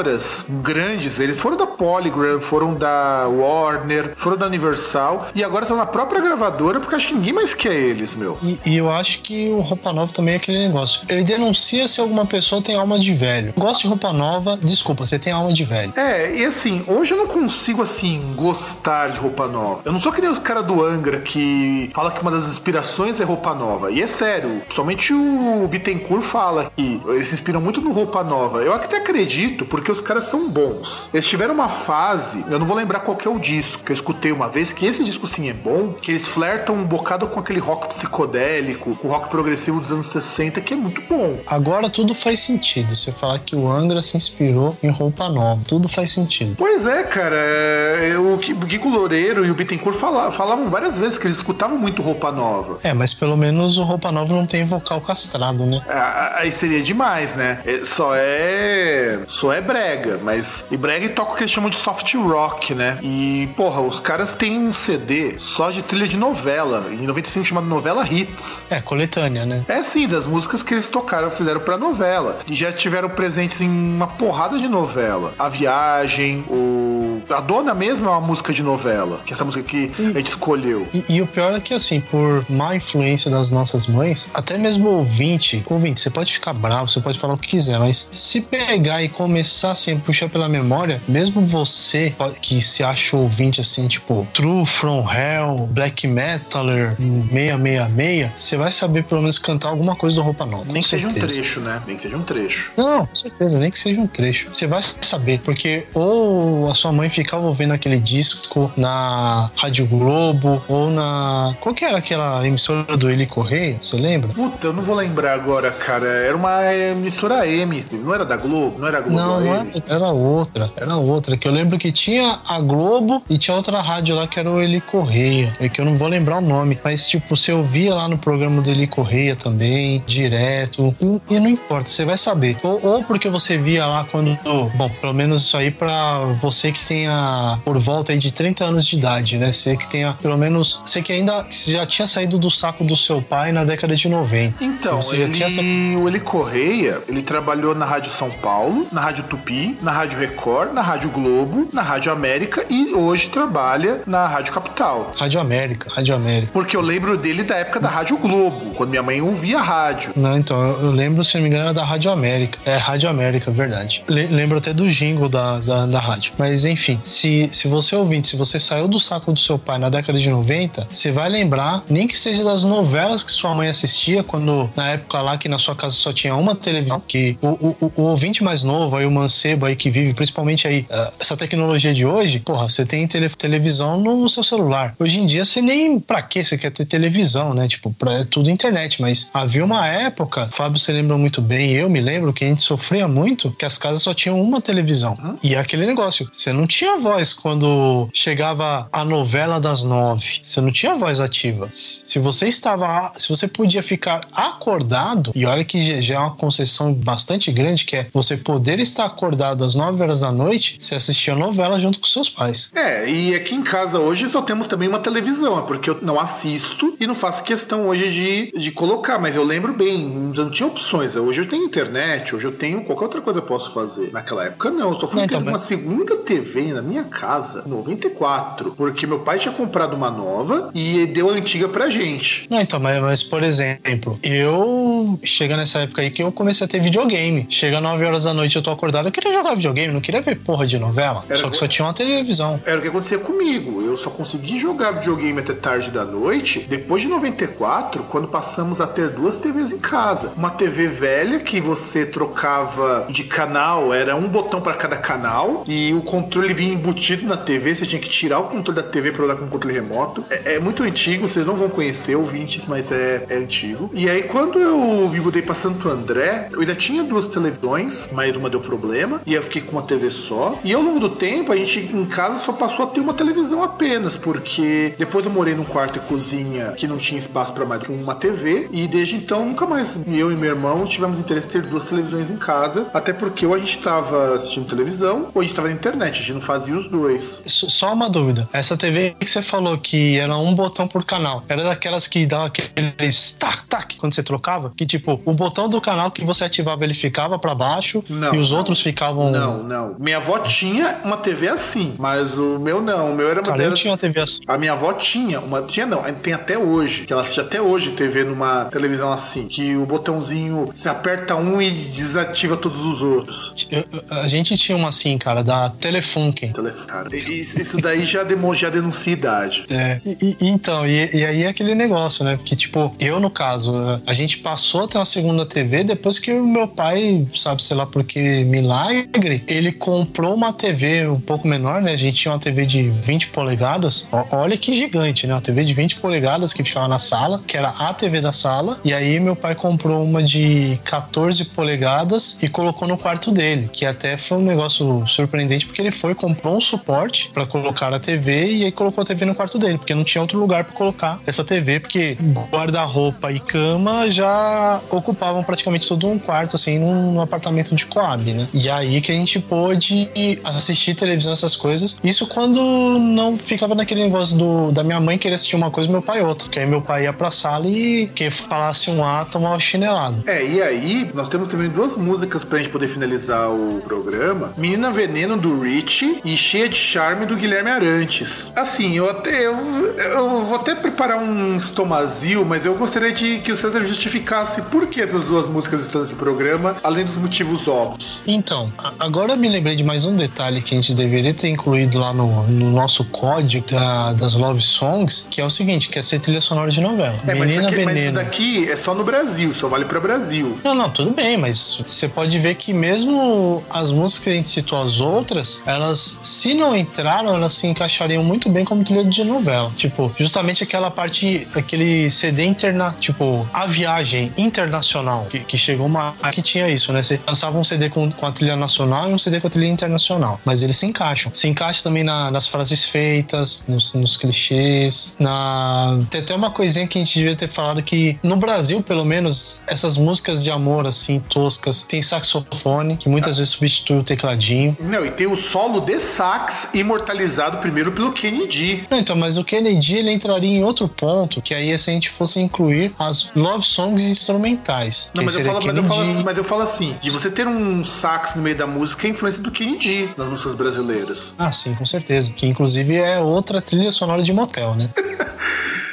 gravadoras 0.02 0.44
grandes. 0.62 1.18
Eles 1.18 1.40
foram 1.40 1.56
da 1.56 1.66
Polygram, 1.66 2.40
foram 2.40 2.74
da 2.74 3.26
Warner, 3.28 4.12
foram 4.16 4.36
da 4.36 4.46
Universal 4.46 5.28
e 5.34 5.42
agora 5.44 5.64
estão 5.64 5.76
na 5.76 5.86
própria 5.86 6.20
gravadora 6.20 6.80
porque 6.80 6.94
acho 6.94 7.08
que 7.08 7.14
ninguém 7.14 7.32
mais 7.32 7.54
quer 7.54 7.74
eles, 7.74 8.14
meu. 8.14 8.38
E, 8.42 8.58
e 8.66 8.76
eu 8.76 8.90
acho 8.90 9.20
que 9.20 9.48
o 9.50 9.60
Roupa 9.60 9.92
Nova 9.92 10.12
também 10.12 10.34
é 10.34 10.36
aquele 10.36 10.66
negócio. 10.66 11.00
Ele 11.08 11.24
denuncia 11.24 11.86
se 11.86 12.00
alguma 12.00 12.26
pessoa 12.26 12.62
tem 12.62 12.76
alma 12.76 12.98
de 12.98 13.14
velho. 13.14 13.54
Gosta 13.56 13.82
de 13.82 13.88
roupa 13.88 14.12
nova, 14.12 14.58
desculpa, 14.62 15.06
você 15.06 15.18
tem 15.18 15.32
alma 15.32 15.52
de 15.52 15.64
velho. 15.64 15.92
É, 15.96 16.36
e 16.36 16.44
assim, 16.44 16.84
hoje 16.86 17.12
eu 17.12 17.18
não 17.18 17.26
consigo, 17.26 17.82
assim, 17.82 18.34
gostar 18.36 19.08
de 19.08 19.18
roupa 19.18 19.46
nova. 19.46 19.82
Eu 19.84 19.92
não 19.92 20.00
sou 20.00 20.12
que 20.12 20.20
nem 20.20 20.30
os 20.30 20.38
caras 20.38 20.64
do 20.64 20.82
Angra 20.82 21.20
que 21.20 21.90
fala 21.94 22.10
que 22.10 22.20
uma 22.20 22.30
das 22.30 22.48
inspirações 22.48 23.20
é 23.20 23.24
roupa 23.24 23.54
nova. 23.54 23.90
E 23.90 24.02
é 24.02 24.06
sério, 24.06 24.62
somente 24.68 25.12
o 25.12 25.66
Bittencourt 25.68 26.22
fala 26.22 26.70
que 26.76 27.00
eles 27.08 27.28
se 27.28 27.34
inspiram 27.34 27.60
muito 27.60 27.80
no 27.80 27.92
roupa 27.92 28.22
nova. 28.24 28.62
Eu 28.62 28.72
até 28.72 28.98
acredito, 28.98 29.64
porque 29.66 29.81
os 29.90 30.00
caras 30.00 30.26
são 30.26 30.48
bons. 30.48 31.08
Eles 31.12 31.26
tiveram 31.26 31.54
uma 31.54 31.68
fase, 31.68 32.44
eu 32.48 32.58
não 32.58 32.66
vou 32.66 32.76
lembrar 32.76 33.00
qual 33.00 33.16
que 33.16 33.26
é 33.26 33.30
o 33.30 33.38
disco, 33.38 33.82
que 33.82 33.90
eu 33.90 33.94
escutei 33.94 34.30
uma 34.32 34.48
vez, 34.48 34.72
que 34.72 34.86
esse 34.86 35.02
disco 35.04 35.26
sim 35.26 35.48
é 35.48 35.52
bom, 35.54 35.92
que 35.94 36.10
eles 36.12 36.28
flertam 36.28 36.76
um 36.76 36.84
bocado 36.84 37.26
com 37.28 37.40
aquele 37.40 37.58
rock 37.58 37.88
psicodélico, 37.88 38.94
com 38.96 39.08
o 39.08 39.10
rock 39.10 39.28
progressivo 39.28 39.80
dos 39.80 39.90
anos 39.90 40.06
60, 40.06 40.60
que 40.60 40.74
é 40.74 40.76
muito 40.76 41.02
bom. 41.08 41.38
Agora 41.46 41.88
tudo 41.90 42.14
faz 42.14 42.40
sentido. 42.40 42.94
Você 42.94 43.10
falar 43.12 43.38
que 43.40 43.56
o 43.56 43.68
Angra 43.70 44.02
se 44.02 44.16
inspirou 44.16 44.76
em 44.82 44.90
roupa 44.90 45.28
nova. 45.28 45.60
Tudo 45.66 45.88
faz 45.88 46.12
sentido. 46.12 46.54
Pois 46.56 46.86
é, 46.86 47.02
cara. 47.04 47.36
é, 47.36 48.16
O 48.18 48.38
Ki- 48.38 48.52
o 48.52 48.66
Kiko 48.66 48.88
Loureiro 48.88 49.44
e 49.44 49.50
o 49.50 49.54
Bittencourt 49.54 49.96
fala- 49.96 50.30
falavam 50.30 50.68
várias 50.68 50.98
vezes 50.98 51.18
que 51.18 51.26
eles 51.26 51.38
escutavam 51.38 51.78
muito 51.78 52.02
roupa 52.02 52.30
nova. 52.30 52.78
É, 52.82 52.92
mas 52.92 53.14
pelo 53.14 53.36
menos 53.36 53.78
o 53.78 53.82
Roupa 53.84 54.12
Nova 54.12 54.32
não 54.34 54.46
tem 54.46 54.64
vocal 54.64 55.00
castrado, 55.00 55.64
né? 55.66 55.82
Ah, 55.88 56.36
Aí 56.42 56.50
seria 56.52 56.82
demais, 56.82 57.34
né? 57.34 57.60
É, 57.64 57.82
Só 57.84 58.12
é. 58.14 59.20
Só 59.26 59.52
é 59.52 59.60
brega, 59.72 60.20
mas. 60.22 60.66
E 60.70 60.76
brega 60.76 61.06
e 61.06 61.08
toca 61.08 61.32
o 61.32 61.34
que 61.34 61.42
eles 61.42 61.50
chamam 61.50 61.70
de 61.70 61.76
soft 61.76 62.14
rock, 62.14 62.74
né? 62.74 62.98
E, 63.02 63.48
porra, 63.56 63.80
os 63.80 63.98
caras 63.98 64.34
têm 64.34 64.58
um 64.58 64.72
CD 64.72 65.36
só 65.38 65.70
de 65.70 65.82
trilha 65.82 66.06
de 66.06 66.16
novela, 66.16 66.88
em 66.92 67.06
95 67.06 67.46
chamado 67.46 67.66
Novela 67.66 68.06
Hits. 68.06 68.64
É, 68.68 68.80
coletânea, 68.80 69.46
né? 69.46 69.64
É 69.68 69.82
sim, 69.82 70.06
das 70.06 70.26
músicas 70.26 70.62
que 70.62 70.74
eles 70.74 70.88
tocaram, 70.88 71.30
fizeram 71.30 71.60
pra 71.60 71.78
novela. 71.78 72.40
E 72.50 72.54
já 72.54 72.70
tiveram 72.70 73.08
presentes 73.08 73.60
em 73.60 73.68
uma 73.68 74.06
porrada 74.06 74.58
de 74.58 74.68
novela. 74.68 75.34
A 75.38 75.48
Viagem, 75.48 76.44
o. 76.48 77.22
A 77.30 77.40
Dona 77.40 77.74
mesmo 77.74 78.06
é 78.06 78.10
uma 78.10 78.20
música 78.20 78.52
de 78.52 78.62
novela, 78.62 79.22
que 79.24 79.32
é 79.32 79.34
essa 79.34 79.44
música 79.44 79.64
que 79.64 79.90
a 79.98 80.18
gente 80.18 80.26
escolheu. 80.26 80.86
E, 80.92 81.04
e 81.08 81.22
o 81.22 81.26
pior 81.26 81.54
é 81.54 81.60
que, 81.60 81.72
assim, 81.72 82.00
por 82.00 82.44
má 82.48 82.76
influência 82.76 83.30
das 83.30 83.50
nossas 83.50 83.86
mães, 83.86 84.28
até 84.34 84.58
mesmo 84.58 84.88
ouvinte, 84.88 85.62
ouvinte, 85.68 86.00
você 86.00 86.10
pode 86.10 86.32
ficar 86.32 86.52
bravo, 86.52 86.90
você 86.90 87.00
pode 87.00 87.18
falar 87.18 87.34
o 87.34 87.38
que 87.38 87.48
quiser, 87.48 87.78
mas 87.78 88.08
se 88.10 88.40
pegar 88.40 89.02
e 89.02 89.08
começar 89.08 89.61
assim, 89.70 89.94
a 89.94 89.98
puxar 89.98 90.28
pela 90.28 90.48
memória, 90.48 91.00
mesmo 91.06 91.40
você 91.40 92.14
que 92.40 92.60
se 92.60 92.82
acha 92.82 93.16
ouvinte 93.16 93.60
assim, 93.60 93.86
tipo, 93.88 94.26
True 94.32 94.66
From 94.66 95.06
Hell, 95.10 95.68
Black 95.70 96.06
Metaler, 96.06 96.96
666, 96.96 98.30
você 98.36 98.56
vai 98.56 98.72
saber 98.72 99.04
pelo 99.04 99.20
menos 99.20 99.38
cantar 99.38 99.68
alguma 99.70 99.94
coisa 99.94 100.16
do 100.16 100.22
Roupa 100.22 100.44
Nova. 100.44 100.72
Nem 100.72 100.82
que 100.82 100.88
seja 100.88 101.08
um 101.08 101.12
trecho, 101.12 101.60
né? 101.60 101.82
Nem 101.86 101.96
que 101.96 102.02
seja 102.02 102.16
um 102.16 102.22
trecho. 102.22 102.72
Não, 102.76 103.06
com 103.06 103.16
certeza, 103.16 103.58
nem 103.58 103.70
que 103.70 103.78
seja 103.78 104.00
um 104.00 104.06
trecho. 104.06 104.48
Você 104.52 104.66
vai 104.66 104.82
saber, 105.00 105.40
porque 105.40 105.86
ou 105.94 106.70
a 106.70 106.74
sua 106.74 106.92
mãe 106.92 107.08
ficava 107.08 107.46
ouvindo 107.46 107.72
aquele 107.72 107.98
disco 107.98 108.72
na 108.76 109.50
Rádio 109.56 109.86
Globo, 109.86 110.62
ou 110.68 110.90
na. 110.90 111.54
Qual 111.60 111.74
que 111.74 111.84
era 111.84 111.98
aquela 111.98 112.46
emissora 112.46 112.96
do 112.96 113.10
Eli 113.10 113.26
Correia? 113.26 113.76
Você 113.80 113.96
lembra? 113.96 114.32
Puta, 114.32 114.66
eu 114.66 114.72
não 114.72 114.82
vou 114.82 114.96
lembrar 114.96 115.34
agora, 115.34 115.70
cara. 115.70 116.06
Era 116.06 116.36
uma 116.36 116.72
emissora 116.74 117.46
M. 117.46 117.84
Não 117.92 118.14
era 118.14 118.24
da 118.24 118.36
Globo? 118.36 118.78
Não 118.78 118.88
era 118.88 119.00
Globo 119.00 119.16
Não, 119.16 119.40
não 119.40 119.51
Era, 119.88 120.08
outra. 120.08 120.70
Era 120.76 120.96
outra. 120.96 121.36
Que 121.36 121.46
eu 121.48 121.52
lembro 121.52 121.78
que 121.78 121.90
tinha 121.92 122.40
a 122.48 122.60
Globo 122.60 123.22
e 123.28 123.38
tinha 123.38 123.56
outra 123.56 123.80
rádio 123.80 124.14
lá 124.14 124.26
que 124.26 124.38
era 124.38 124.50
o 124.50 124.60
Eli 124.60 124.80
Correia. 124.80 125.52
É 125.60 125.68
que 125.68 125.80
eu 125.80 125.84
não 125.84 125.96
vou 125.96 126.08
lembrar 126.08 126.38
o 126.38 126.40
nome. 126.40 126.78
Mas, 126.84 127.06
tipo, 127.06 127.36
você 127.36 127.52
ouvia 127.52 127.94
lá 127.94 128.08
no 128.08 128.18
programa 128.18 128.60
do 128.62 128.70
Eli 128.70 128.86
Correia 128.86 129.36
também, 129.36 130.02
direto. 130.06 130.94
E, 131.00 131.34
e 131.34 131.40
não 131.40 131.48
importa, 131.48 131.90
você 131.90 132.04
vai 132.04 132.16
saber. 132.16 132.56
Ou, 132.62 132.80
ou 132.84 133.04
porque 133.04 133.28
você 133.28 133.58
via 133.58 133.86
lá 133.86 134.04
quando. 134.10 134.36
Bom, 134.74 134.88
pelo 135.00 135.12
menos 135.14 135.42
isso 135.44 135.56
aí 135.56 135.70
pra 135.70 136.18
você 136.40 136.72
que 136.72 136.84
tenha 136.86 137.58
por 137.64 137.78
volta 137.78 138.12
aí 138.12 138.18
de 138.18 138.32
30 138.32 138.64
anos 138.64 138.86
de 138.86 138.96
idade, 138.96 139.38
né? 139.38 139.52
Você 139.52 139.76
que 139.76 139.88
tenha, 139.88 140.12
pelo 140.14 140.36
menos. 140.36 140.80
Você 140.84 141.02
que 141.02 141.12
ainda 141.12 141.46
já 141.50 141.84
tinha 141.86 142.06
saído 142.06 142.38
do 142.38 142.50
saco 142.50 142.84
do 142.84 142.96
seu 142.96 143.20
pai 143.22 143.52
na 143.52 143.64
década 143.64 143.94
de 143.96 144.08
90. 144.08 144.62
Então, 144.64 145.00
ele, 145.12 145.32
tinha 145.32 145.46
essa- 145.46 145.60
o 145.60 146.08
Eli 146.08 146.20
Correia, 146.20 147.00
ele 147.08 147.22
trabalhou 147.22 147.74
na 147.74 147.84
Rádio 147.84 148.12
São 148.12 148.30
Paulo, 148.30 148.86
na 148.92 149.00
Rádio 149.00 149.24
Tupi, 149.24 149.41
na 149.82 149.90
Rádio 149.90 150.18
Record, 150.18 150.72
na 150.72 150.82
Rádio 150.82 151.10
Globo, 151.10 151.68
na 151.72 151.82
Rádio 151.82 152.12
América 152.12 152.64
e 152.70 152.94
hoje 152.94 153.28
trabalha 153.28 154.00
na 154.06 154.26
Rádio 154.26 154.52
Capital. 154.52 155.12
Rádio 155.16 155.40
América, 155.40 155.90
Rádio 155.92 156.14
América. 156.14 156.52
Porque 156.52 156.76
eu 156.76 156.80
lembro 156.80 157.16
dele 157.16 157.42
da 157.42 157.56
época 157.56 157.80
da 157.80 157.88
Rádio 157.88 158.16
Globo, 158.18 158.72
quando 158.76 158.90
minha 158.90 159.02
mãe 159.02 159.20
ouvia 159.20 159.60
rádio. 159.60 160.12
Não, 160.14 160.38
então, 160.38 160.80
eu 160.80 160.90
lembro, 160.90 161.24
se 161.24 161.34
não 161.34 161.42
me 161.42 161.48
engano, 161.48 161.64
era 161.64 161.74
da 161.74 161.84
Rádio 161.84 162.12
América. 162.12 162.58
É, 162.64 162.76
Rádio 162.76 163.10
América, 163.10 163.50
verdade. 163.50 164.04
Le 164.08 164.26
lembro 164.26 164.58
até 164.58 164.72
do 164.72 164.88
jingle 164.88 165.28
da, 165.28 165.58
da, 165.58 165.86
da, 165.86 165.98
rádio. 165.98 166.32
Mas, 166.38 166.64
enfim, 166.64 167.00
se, 167.02 167.48
se 167.52 167.66
você 167.66 167.96
ouvinte, 167.96 168.28
se 168.28 168.36
você 168.36 168.60
saiu 168.60 168.86
do 168.86 169.00
saco 169.00 169.32
do 169.32 169.40
seu 169.40 169.58
pai 169.58 169.78
na 169.78 169.88
década 169.88 170.18
de 170.18 170.30
90, 170.30 170.86
você 170.88 171.10
vai 171.10 171.28
lembrar, 171.28 171.82
nem 171.90 172.06
que 172.06 172.18
seja 172.18 172.44
das 172.44 172.62
novelas 172.62 173.24
que 173.24 173.32
sua 173.32 173.54
mãe 173.54 173.68
assistia, 173.68 174.22
quando, 174.22 174.70
na 174.76 174.90
época 174.90 175.20
lá 175.20 175.36
que 175.36 175.48
na 175.48 175.58
sua 175.58 175.74
casa 175.74 175.96
só 175.96 176.12
tinha 176.12 176.34
uma 176.36 176.54
televisão, 176.54 177.00
que 177.00 177.36
o, 177.42 177.48
o, 177.48 177.92
o 177.96 178.02
ouvinte 178.02 178.44
mais 178.44 178.62
novo, 178.62 178.96
aí 178.96 179.04
o 179.04 179.10
mancebo 179.32 179.64
aí 179.64 179.74
que 179.74 179.90
vive, 179.90 180.12
principalmente 180.12 180.68
aí, 180.68 180.80
uh, 180.90 181.12
essa 181.18 181.36
tecnologia 181.36 181.94
de 181.94 182.04
hoje, 182.04 182.38
porra, 182.38 182.68
você 182.68 182.84
tem 182.84 183.06
tele, 183.08 183.30
televisão 183.30 183.98
no 183.98 184.28
seu 184.28 184.44
celular. 184.44 184.94
Hoje 184.98 185.20
em 185.20 185.26
dia, 185.26 185.44
você 185.44 185.62
nem, 185.62 185.98
pra 185.98 186.20
que 186.20 186.44
você 186.44 186.58
quer 186.58 186.70
ter 186.70 186.84
televisão, 186.84 187.54
né? 187.54 187.66
Tipo, 187.66 187.92
pra, 187.94 188.12
é 188.12 188.24
tudo 188.24 188.50
internet, 188.50 189.00
mas 189.00 189.28
havia 189.32 189.64
uma 189.64 189.86
época, 189.86 190.48
Fábio 190.52 190.78
você 190.78 190.92
lembra 190.92 191.16
muito 191.16 191.40
bem, 191.40 191.72
eu 191.72 191.88
me 191.88 192.00
lembro 192.00 192.32
que 192.32 192.44
a 192.44 192.48
gente 192.48 192.62
sofria 192.62 193.08
muito, 193.08 193.50
que 193.52 193.64
as 193.64 193.78
casas 193.78 194.02
só 194.02 194.12
tinham 194.12 194.40
uma 194.40 194.60
televisão. 194.60 195.16
Hum? 195.22 195.36
E 195.42 195.56
aquele 195.56 195.86
negócio, 195.86 196.28
você 196.32 196.52
não 196.52 196.66
tinha 196.66 196.98
voz 196.98 197.32
quando 197.32 198.08
chegava 198.12 198.88
a 198.92 199.04
novela 199.04 199.58
das 199.58 199.82
nove. 199.82 200.40
Você 200.42 200.60
não 200.60 200.70
tinha 200.70 200.94
voz 200.94 201.20
ativa. 201.20 201.68
Se 201.70 202.18
você 202.18 202.48
estava, 202.48 203.12
se 203.16 203.28
você 203.28 203.48
podia 203.48 203.82
ficar 203.82 204.26
acordado, 204.32 205.32
e 205.34 205.46
olha 205.46 205.64
que 205.64 206.02
já 206.02 206.16
é 206.16 206.18
uma 206.18 206.34
concessão 206.34 206.92
bastante 206.92 207.50
grande, 207.50 207.84
que 207.84 207.96
é 207.96 208.06
você 208.12 208.36
poder 208.36 208.78
estar 208.78 209.06
acordado 209.06 209.21
às 209.64 209.74
nove 209.74 210.02
horas 210.02 210.20
da 210.20 210.32
noite, 210.32 210.76
você 210.78 210.94
assistia 210.94 211.34
novela 211.34 211.78
junto 211.78 212.00
com 212.00 212.06
seus 212.06 212.28
pais. 212.28 212.70
É, 212.74 213.08
e 213.08 213.34
aqui 213.34 213.54
em 213.54 213.62
casa 213.62 213.98
hoje 213.98 214.28
só 214.28 214.42
temos 214.42 214.66
também 214.66 214.88
uma 214.88 214.98
televisão, 214.98 215.58
é 215.58 215.62
porque 215.62 215.90
eu 215.90 215.98
não 216.02 216.18
assisto 216.18 216.96
e 216.98 217.06
não 217.06 217.14
faço 217.14 217.44
questão 217.44 217.88
hoje 217.88 218.10
de, 218.10 218.58
de 218.58 218.70
colocar, 218.72 219.18
mas 219.18 219.36
eu 219.36 219.44
lembro 219.44 219.72
bem, 219.72 220.32
eu 220.36 220.44
não 220.44 220.50
tinha 220.50 220.66
opções. 220.66 221.14
Hoje 221.16 221.40
eu 221.40 221.48
tenho 221.48 221.64
internet, 221.64 222.34
hoje 222.34 222.46
eu 222.46 222.52
tenho 222.52 222.82
qualquer 222.82 223.04
outra 223.04 223.20
coisa 223.20 223.40
que 223.40 223.44
eu 223.44 223.48
posso 223.48 223.72
fazer. 223.72 224.12
Naquela 224.12 224.44
época 224.44 224.70
não, 224.70 224.90
eu 224.90 225.00
só 225.00 225.06
fui 225.06 225.20
não, 225.20 225.28
ter 225.28 225.36
então, 225.36 225.48
uma 225.48 225.58
segunda 225.58 226.16
TV 226.16 226.72
na 226.72 226.82
minha 226.82 227.04
casa, 227.04 227.62
94, 227.66 228.72
porque 228.72 229.06
meu 229.06 229.20
pai 229.20 229.38
tinha 229.38 229.54
comprado 229.54 229.94
uma 229.94 230.10
nova 230.10 230.70
e 230.74 231.06
deu 231.06 231.30
a 231.30 231.32
antiga 231.32 231.68
pra 231.68 231.88
gente. 231.88 232.46
Não, 232.50 232.60
então, 232.60 232.80
mas, 232.80 233.00
mas 233.00 233.22
por 233.22 233.42
exemplo, 233.42 234.18
eu 234.22 235.18
chega 235.22 235.56
nessa 235.56 235.80
época 235.80 236.02
aí 236.02 236.10
que 236.10 236.22
eu 236.22 236.32
comecei 236.32 236.64
a 236.64 236.68
ter 236.68 236.80
videogame. 236.80 237.46
Chega 237.48 237.80
9 237.80 238.04
horas 238.04 238.24
da 238.24 238.34
noite, 238.34 238.56
eu 238.56 238.62
tô 238.62 238.70
acordado, 238.70 239.11
queria 239.12 239.32
jogar 239.32 239.54
videogame, 239.54 239.92
não 239.92 240.00
queria 240.00 240.20
ver 240.20 240.36
porra 240.36 240.66
de 240.66 240.78
novela. 240.78 241.24
Era 241.28 241.38
só 241.38 241.50
que 241.50 241.56
só 241.56 241.68
tinha 241.68 241.86
uma 241.86 241.94
televisão. 241.94 242.60
Era 242.64 242.78
o 242.78 242.82
que 242.82 242.88
acontecia 242.88 243.18
comigo. 243.18 243.82
Eu 243.82 243.96
só 243.96 244.10
consegui 244.10 244.58
jogar 244.58 244.92
videogame 244.92 245.40
até 245.40 245.52
tarde 245.52 245.90
da 245.90 246.04
noite 246.04 246.60
depois 246.68 247.02
de 247.02 247.08
94, 247.08 248.04
quando 248.04 248.28
passamos 248.28 248.80
a 248.80 248.86
ter 248.86 249.10
duas 249.10 249.36
TVs 249.36 249.72
em 249.72 249.78
casa. 249.78 250.32
Uma 250.36 250.50
TV 250.50 250.88
velha 250.88 251.40
que 251.40 251.60
você 251.60 252.06
trocava 252.06 253.06
de 253.10 253.24
canal, 253.24 253.92
era 253.92 254.16
um 254.16 254.28
botão 254.28 254.60
para 254.60 254.74
cada 254.74 254.96
canal 254.96 255.64
e 255.66 255.92
o 255.92 256.02
controle 256.02 256.54
vinha 256.54 256.72
embutido 256.72 257.26
na 257.26 257.36
TV, 257.36 257.74
você 257.74 257.86
tinha 257.86 258.00
que 258.00 258.08
tirar 258.08 258.38
o 258.38 258.44
controle 258.44 258.80
da 258.80 258.88
TV 258.88 259.12
para 259.12 259.24
usar 259.24 259.36
com 259.36 259.44
o 259.44 259.48
controle 259.48 259.74
remoto. 259.74 260.24
É, 260.30 260.54
é, 260.54 260.60
muito 260.60 260.82
antigo, 260.82 261.28
vocês 261.28 261.44
não 261.44 261.56
vão 261.56 261.68
conhecer 261.68 262.16
ouvintes, 262.16 262.64
mas 262.66 262.90
é, 262.90 263.24
é 263.28 263.36
antigo. 263.36 263.90
E 263.92 264.08
aí 264.08 264.22
quando 264.22 264.58
eu 264.58 265.08
me 265.08 265.20
mudei 265.20 265.42
para 265.42 265.54
Santo 265.54 265.88
André, 265.88 266.48
eu 266.52 266.60
ainda 266.60 266.74
tinha 266.74 267.02
duas 267.02 267.28
televisões, 267.28 268.08
mas 268.12 268.34
uma 268.36 268.48
deu 268.48 268.60
problema 268.60 268.91
e 269.26 269.34
eu 269.34 269.42
fiquei 269.42 269.62
com 269.62 269.72
uma 269.72 269.82
TV 269.82 270.10
só. 270.10 270.58
E 270.64 270.72
ao 270.72 270.82
longo 270.82 271.00
do 271.00 271.10
tempo 271.10 271.52
a 271.52 271.56
gente 271.56 271.78
em 271.80 272.04
casa 272.04 272.38
só 272.38 272.52
passou 272.52 272.84
a 272.84 272.88
ter 272.88 273.00
uma 273.00 273.14
televisão 273.14 273.62
apenas, 273.62 274.16
porque 274.16 274.94
depois 274.98 275.24
eu 275.24 275.32
morei 275.32 275.54
num 275.54 275.64
quarto 275.64 275.98
e 275.98 276.00
cozinha 276.00 276.72
que 276.72 276.86
não 276.86 276.96
tinha 276.96 277.18
espaço 277.18 277.52
para 277.52 277.64
mais 277.64 277.80
do 277.80 277.86
que 277.86 277.92
uma 277.92 278.14
TV 278.14 278.68
e 278.72 278.86
desde 278.86 279.16
então 279.16 279.44
nunca 279.44 279.66
mais 279.66 280.00
eu 280.06 280.30
e 280.30 280.36
meu 280.36 280.50
irmão 280.50 280.84
tivemos 280.84 281.18
interesse 281.18 281.48
em 281.48 281.50
ter 281.50 281.62
duas 281.62 281.86
televisões 281.86 282.30
em 282.30 282.36
casa, 282.36 282.88
até 282.92 283.12
porque 283.12 283.46
ou 283.46 283.54
a 283.54 283.58
gente 283.58 283.78
estava 283.78 284.34
assistindo 284.34 284.66
televisão 284.66 285.28
ou 285.34 285.40
a 285.40 285.42
gente 285.42 285.52
estava 285.52 285.68
na 285.68 285.74
internet, 285.74 286.14
a 286.14 286.22
gente 286.22 286.32
não 286.34 286.40
fazia 286.40 286.74
os 286.74 286.86
dois. 286.86 287.42
Só 287.46 287.92
uma 287.92 288.08
dúvida, 288.08 288.48
essa 288.52 288.76
TV 288.76 289.16
que 289.18 289.28
você 289.28 289.42
falou 289.42 289.78
que 289.78 290.18
era 290.18 290.36
um 290.36 290.54
botão 290.54 290.86
por 290.86 291.04
canal, 291.04 291.44
era 291.48 291.64
daquelas 291.64 292.06
que 292.06 292.26
dava 292.26 292.46
aqueles 292.46 293.32
tac, 293.38 293.66
tac, 293.68 293.96
quando 293.96 294.14
você 294.14 294.22
trocava? 294.22 294.72
Que 294.76 294.84
tipo, 294.84 295.20
o 295.24 295.32
botão 295.32 295.68
do 295.68 295.80
canal 295.80 296.10
que 296.10 296.24
você 296.24 296.44
ativava 296.44 296.84
ele 296.84 296.94
ficava 296.94 297.38
para 297.38 297.54
baixo 297.54 298.04
não, 298.08 298.34
e 298.34 298.38
os 298.38 298.50
não. 298.50 298.58
outros 298.58 298.81
ficavam. 298.82 299.30
Não, 299.30 299.62
não. 299.62 299.96
Minha 299.98 300.18
avó 300.18 300.38
tinha 300.38 300.98
uma 301.04 301.16
TV 301.16 301.48
assim, 301.48 301.94
mas 301.98 302.38
o 302.38 302.58
meu 302.58 302.80
não. 302.80 303.12
O 303.12 303.14
meu 303.14 303.28
era 303.28 303.40
uma. 303.40 303.50
Cara, 303.50 303.62
eu 303.62 303.74
tinha 303.74 303.92
uma 303.92 303.98
TV 303.98 304.20
assim. 304.20 304.42
A 304.46 304.58
minha 304.58 304.72
avó 304.72 304.92
tinha 304.92 305.40
uma. 305.40 305.62
Tinha 305.62 305.86
não, 305.86 306.02
tem 306.14 306.32
até 306.32 306.58
hoje. 306.58 307.04
Que 307.06 307.12
ela 307.12 307.22
assiste 307.22 307.40
até 307.40 307.60
hoje 307.60 307.92
TV 307.92 308.24
numa 308.24 308.66
televisão 308.66 309.12
assim. 309.12 309.48
Que 309.48 309.76
o 309.76 309.86
botãozinho 309.86 310.70
se 310.74 310.88
aperta 310.88 311.36
um 311.36 311.60
e 311.60 311.70
desativa 311.70 312.56
todos 312.56 312.84
os 312.84 313.02
outros. 313.02 313.66
Eu, 313.70 313.84
a 314.10 314.28
gente 314.28 314.56
tinha 314.56 314.76
uma 314.76 314.88
assim, 314.88 315.16
cara, 315.18 315.42
da 315.42 315.70
Telefunken. 315.70 316.52
Cara, 316.86 317.14
isso 317.16 317.80
daí 317.80 318.04
já, 318.04 318.22
demo, 318.22 318.54
já 318.54 318.70
denuncia 318.70 319.12
idade. 319.12 319.64
É. 319.70 320.00
E, 320.04 320.36
e, 320.40 320.48
então, 320.48 320.86
e, 320.86 321.10
e 321.14 321.24
aí 321.24 321.42
é 321.42 321.48
aquele 321.48 321.74
negócio, 321.74 322.24
né? 322.24 322.38
Que 322.44 322.54
tipo, 322.54 322.94
eu 322.98 323.18
no 323.20 323.30
caso, 323.30 323.72
a 324.06 324.14
gente 324.14 324.38
passou 324.38 324.84
a 324.84 324.88
ter 324.88 324.98
uma 324.98 325.06
segunda 325.06 325.46
TV 325.46 325.84
depois 325.84 326.18
que 326.18 326.32
o 326.32 326.46
meu 326.46 326.68
pai, 326.68 327.26
sabe, 327.34 327.62
sei 327.62 327.76
lá 327.76 327.86
por 327.86 328.04
que 328.04 328.44
milagre, 328.72 329.44
ele 329.46 329.72
comprou 329.72 330.34
uma 330.34 330.52
TV 330.52 331.06
um 331.06 331.20
pouco 331.20 331.46
menor, 331.46 331.82
né? 331.82 331.92
A 331.92 331.96
gente 331.96 332.16
tinha 332.16 332.32
uma 332.32 332.40
TV 332.40 332.64
de 332.64 332.88
20 332.88 333.28
polegadas. 333.28 334.08
Olha 334.30 334.56
que 334.56 334.72
gigante, 334.72 335.26
né? 335.26 335.34
Uma 335.34 335.40
TV 335.40 335.64
de 335.64 335.74
20 335.74 335.96
polegadas 335.96 336.52
que 336.52 336.64
ficava 336.64 336.88
na 336.88 336.98
sala, 336.98 337.42
que 337.46 337.56
era 337.56 337.68
a 337.68 337.92
TV 337.92 338.20
da 338.20 338.32
sala. 338.32 338.78
E 338.84 338.94
aí 338.94 339.20
meu 339.20 339.36
pai 339.36 339.54
comprou 339.54 340.02
uma 340.02 340.22
de 340.22 340.78
14 340.84 341.44
polegadas 341.46 342.38
e 342.40 342.48
colocou 342.48 342.88
no 342.88 342.96
quarto 342.96 343.30
dele, 343.30 343.68
que 343.72 343.84
até 343.84 344.16
foi 344.16 344.38
um 344.38 344.42
negócio 344.42 345.06
surpreendente 345.06 345.66
porque 345.66 345.82
ele 345.82 345.90
foi 345.90 346.14
comprou 346.14 346.56
um 346.56 346.60
suporte 346.60 347.30
para 347.32 347.44
colocar 347.46 347.92
a 347.92 348.00
TV 348.00 348.52
e 348.52 348.64
aí 348.64 348.72
colocou 348.72 349.02
a 349.02 349.04
TV 349.04 349.24
no 349.24 349.34
quarto 349.34 349.58
dele, 349.58 349.76
porque 349.76 349.94
não 349.94 350.04
tinha 350.04 350.22
outro 350.22 350.38
lugar 350.38 350.64
para 350.64 350.74
colocar 350.74 351.20
essa 351.26 351.44
TV, 351.44 351.80
porque 351.80 352.16
guarda-roupa 352.50 353.32
e 353.32 353.40
cama 353.40 354.10
já 354.10 354.80
ocupavam 354.90 355.42
praticamente 355.42 355.88
todo 355.88 356.08
um 356.08 356.18
quarto 356.18 356.56
assim 356.56 356.78
num, 356.78 357.20
apartamento 357.20 357.74
de 357.74 357.86
Coab, 357.86 358.32
né? 358.32 358.48
E 358.52 358.61
aí 358.68 359.00
que 359.00 359.12
a 359.12 359.14
gente 359.14 359.38
pôde 359.38 360.08
assistir 360.44 360.94
televisão 360.94 361.32
essas 361.32 361.56
coisas. 361.56 361.96
Isso 362.02 362.26
quando 362.26 362.60
não 362.98 363.38
ficava 363.38 363.74
naquele 363.74 364.02
negócio 364.02 364.36
do, 364.36 364.72
da 364.72 364.82
minha 364.82 365.00
mãe 365.00 365.18
querer 365.18 365.34
assistir 365.34 365.56
uma 365.56 365.70
coisa 365.70 365.88
e 365.88 365.92
meu 365.92 366.02
pai 366.02 366.22
outra. 366.22 366.48
Que 366.48 366.58
aí 366.58 366.66
meu 366.66 366.82
pai 366.82 367.04
ia 367.04 367.12
pra 367.12 367.30
sala 367.30 367.68
e 367.68 368.08
quem 368.14 368.30
falasse 368.30 368.90
um 368.90 369.04
A 369.04 369.24
tomava 369.24 369.58
chinelado. 369.60 370.22
É, 370.26 370.44
e 370.44 370.62
aí 370.62 371.10
nós 371.14 371.28
temos 371.28 371.48
também 371.48 371.68
duas 371.68 371.96
músicas 371.96 372.44
pra 372.44 372.58
gente 372.58 372.70
poder 372.70 372.88
finalizar 372.88 373.50
o 373.50 373.80
programa: 373.84 374.52
Menina 374.56 374.90
Veneno 374.90 375.36
do 375.36 375.60
Rich 375.60 376.20
e 376.24 376.36
Cheia 376.36 376.68
de 376.68 376.76
Charme 376.76 377.26
do 377.26 377.36
Guilherme 377.36 377.70
Arantes. 377.70 378.52
Assim, 378.54 378.96
eu 378.96 379.08
até 379.08 379.46
eu, 379.46 379.54
eu 379.96 380.44
vou 380.44 380.56
até 380.56 380.74
preparar 380.74 381.18
um 381.18 381.56
estomazil, 381.56 382.44
mas 382.44 382.66
eu 382.66 382.74
gostaria 382.74 383.12
de 383.12 383.38
que 383.38 383.52
o 383.52 383.56
César 383.56 383.84
justificasse 383.86 384.62
por 384.62 384.86
que 384.86 385.00
essas 385.00 385.24
duas 385.24 385.46
músicas 385.46 385.82
estão 385.82 386.00
nesse 386.00 386.16
programa, 386.16 386.76
além 386.82 387.04
dos 387.04 387.16
motivos 387.16 387.66
óbvios. 387.68 388.20
Então, 388.26 388.51
agora 388.98 389.32
eu 389.32 389.36
me 389.36 389.48
lembrei 389.48 389.76
de 389.76 389.84
mais 389.84 390.04
um 390.04 390.14
detalhe 390.14 390.60
que 390.60 390.74
a 390.74 390.80
gente 390.80 390.94
deveria 390.94 391.32
ter 391.32 391.48
incluído 391.48 391.98
lá 391.98 392.12
no, 392.12 392.44
no 392.44 392.70
nosso 392.70 393.04
código 393.04 393.70
da, 393.70 394.12
das 394.12 394.34
Love 394.34 394.62
Songs, 394.62 395.24
que 395.30 395.40
é 395.40 395.44
o 395.44 395.50
seguinte, 395.50 395.88
que 395.88 395.98
é 395.98 396.02
ser 396.02 396.20
trilha 396.20 396.40
sonora 396.40 396.70
de 396.70 396.80
novela. 396.80 397.18
É, 397.26 397.34
mas, 397.34 397.50
isso 397.50 397.66
aqui, 397.66 397.84
mas 397.84 397.98
isso 397.98 398.12
daqui 398.12 398.70
é 398.70 398.76
só 398.76 398.94
no 398.94 399.04
Brasil, 399.04 399.52
só 399.52 399.68
vale 399.68 399.84
para 399.84 400.00
Brasil. 400.00 400.58
Não, 400.62 400.74
não, 400.74 400.90
tudo 400.90 401.10
bem, 401.10 401.36
mas 401.36 401.80
você 401.86 402.08
pode 402.08 402.38
ver 402.38 402.56
que 402.56 402.72
mesmo 402.72 403.64
as 403.70 403.90
músicas 403.90 404.24
que 404.24 404.30
a 404.30 404.34
gente 404.34 404.50
citou 404.50 404.80
as 404.80 405.00
outras, 405.00 405.60
elas, 405.64 406.18
se 406.22 406.54
não 406.54 406.76
entraram, 406.76 407.34
elas 407.34 407.54
se 407.54 407.66
encaixariam 407.66 408.22
muito 408.22 408.48
bem 408.48 408.64
como 408.64 408.84
trilha 408.84 409.04
de 409.04 409.24
novela. 409.24 409.72
Tipo, 409.76 410.12
justamente 410.18 410.62
aquela 410.62 410.90
parte, 410.90 411.46
aquele 411.54 412.10
CD 412.10 412.44
interna, 412.44 412.94
tipo, 413.00 413.48
a 413.52 413.66
viagem 413.66 414.32
internacional, 414.36 415.26
que, 415.30 415.40
que 415.40 415.56
chegou 415.56 415.86
uma 415.86 416.12
que 416.32 416.42
tinha 416.42 416.68
isso, 416.68 416.92
né? 416.92 417.02
Você 417.02 417.20
lançava 417.26 417.58
um 417.58 417.64
CD 417.64 417.88
com, 417.88 418.10
com 418.10 418.26
a 418.26 418.32
trilha 418.32 418.41
nacional 418.56 419.10
e 419.10 419.14
um 419.14 419.18
CD 419.18 419.40
com 419.40 419.46
a 419.46 419.50
trilha 419.50 419.68
internacional, 419.68 420.40
mas 420.44 420.62
eles 420.62 420.76
se 420.76 420.86
encaixam. 420.86 421.32
Se 421.34 421.48
encaixa 421.48 421.82
também 421.82 422.04
na, 422.04 422.30
nas 422.30 422.46
frases 422.46 422.84
feitas, 422.84 423.64
nos, 423.66 423.92
nos, 423.94 424.16
clichês, 424.16 425.14
na... 425.18 425.98
Tem 426.10 426.20
até 426.20 426.34
uma 426.34 426.50
coisinha 426.50 426.86
que 426.86 426.98
a 426.98 427.02
gente 427.02 427.18
devia 427.18 427.36
ter 427.36 427.48
falado 427.48 427.82
que 427.82 428.18
no 428.22 428.36
Brasil, 428.36 428.82
pelo 428.82 429.04
menos, 429.04 429.62
essas 429.66 429.96
músicas 429.96 430.42
de 430.42 430.50
amor, 430.50 430.86
assim, 430.86 431.20
toscas, 431.20 431.82
tem 431.82 432.02
saxofone, 432.02 432.96
que 432.96 433.08
muitas 433.08 433.38
vezes 433.38 433.52
substitui 433.52 433.98
o 433.98 434.02
tecladinho. 434.02 434.76
Não, 434.80 435.04
e 435.04 435.10
tem 435.10 435.26
o 435.26 435.36
solo 435.36 435.80
de 435.80 435.98
sax 436.00 436.70
imortalizado 436.74 437.58
primeiro 437.58 437.92
pelo 437.92 438.12
Kennedy. 438.12 438.84
Não, 438.90 438.98
então, 438.98 439.16
mas 439.16 439.38
o 439.38 439.44
Kennedy, 439.44 439.96
ele 439.96 440.12
entraria 440.12 440.50
em 440.50 440.64
outro 440.64 440.88
ponto, 440.88 441.40
que 441.40 441.54
aí 441.54 441.70
é 441.70 441.78
se 441.78 441.90
a 441.90 441.92
gente 441.92 442.10
fosse 442.10 442.40
incluir 442.40 442.92
as 442.98 443.28
love 443.34 443.64
songs 443.64 444.02
instrumentais. 444.02 445.10
Não, 445.14 445.24
mas 445.24 445.34
eu, 445.34 445.44
falo, 445.44 445.66
mas 445.66 445.76
eu, 445.76 445.84
falo, 445.84 446.02
assim, 446.02 446.22
mas 446.22 446.38
eu 446.38 446.44
falo 446.44 446.62
assim, 446.62 446.96
de 447.00 447.10
você 447.10 447.30
ter 447.30 447.46
um 447.46 447.84
sax 447.84 448.31
no 448.36 448.42
meio 448.42 448.56
da 448.56 448.66
música 448.66 449.06
é 449.06 449.10
influência 449.10 449.42
do 449.42 449.50
Kennedy 449.50 450.10
nas 450.16 450.28
músicas 450.28 450.54
brasileiras. 450.54 451.34
Ah, 451.38 451.52
sim, 451.52 451.74
com 451.74 451.86
certeza. 451.86 452.30
Que 452.30 452.46
inclusive 452.46 452.96
é 452.96 453.18
outra 453.18 453.60
trilha 453.60 453.92
sonora 453.92 454.22
de 454.22 454.32
motel, 454.32 454.74
né? 454.74 454.90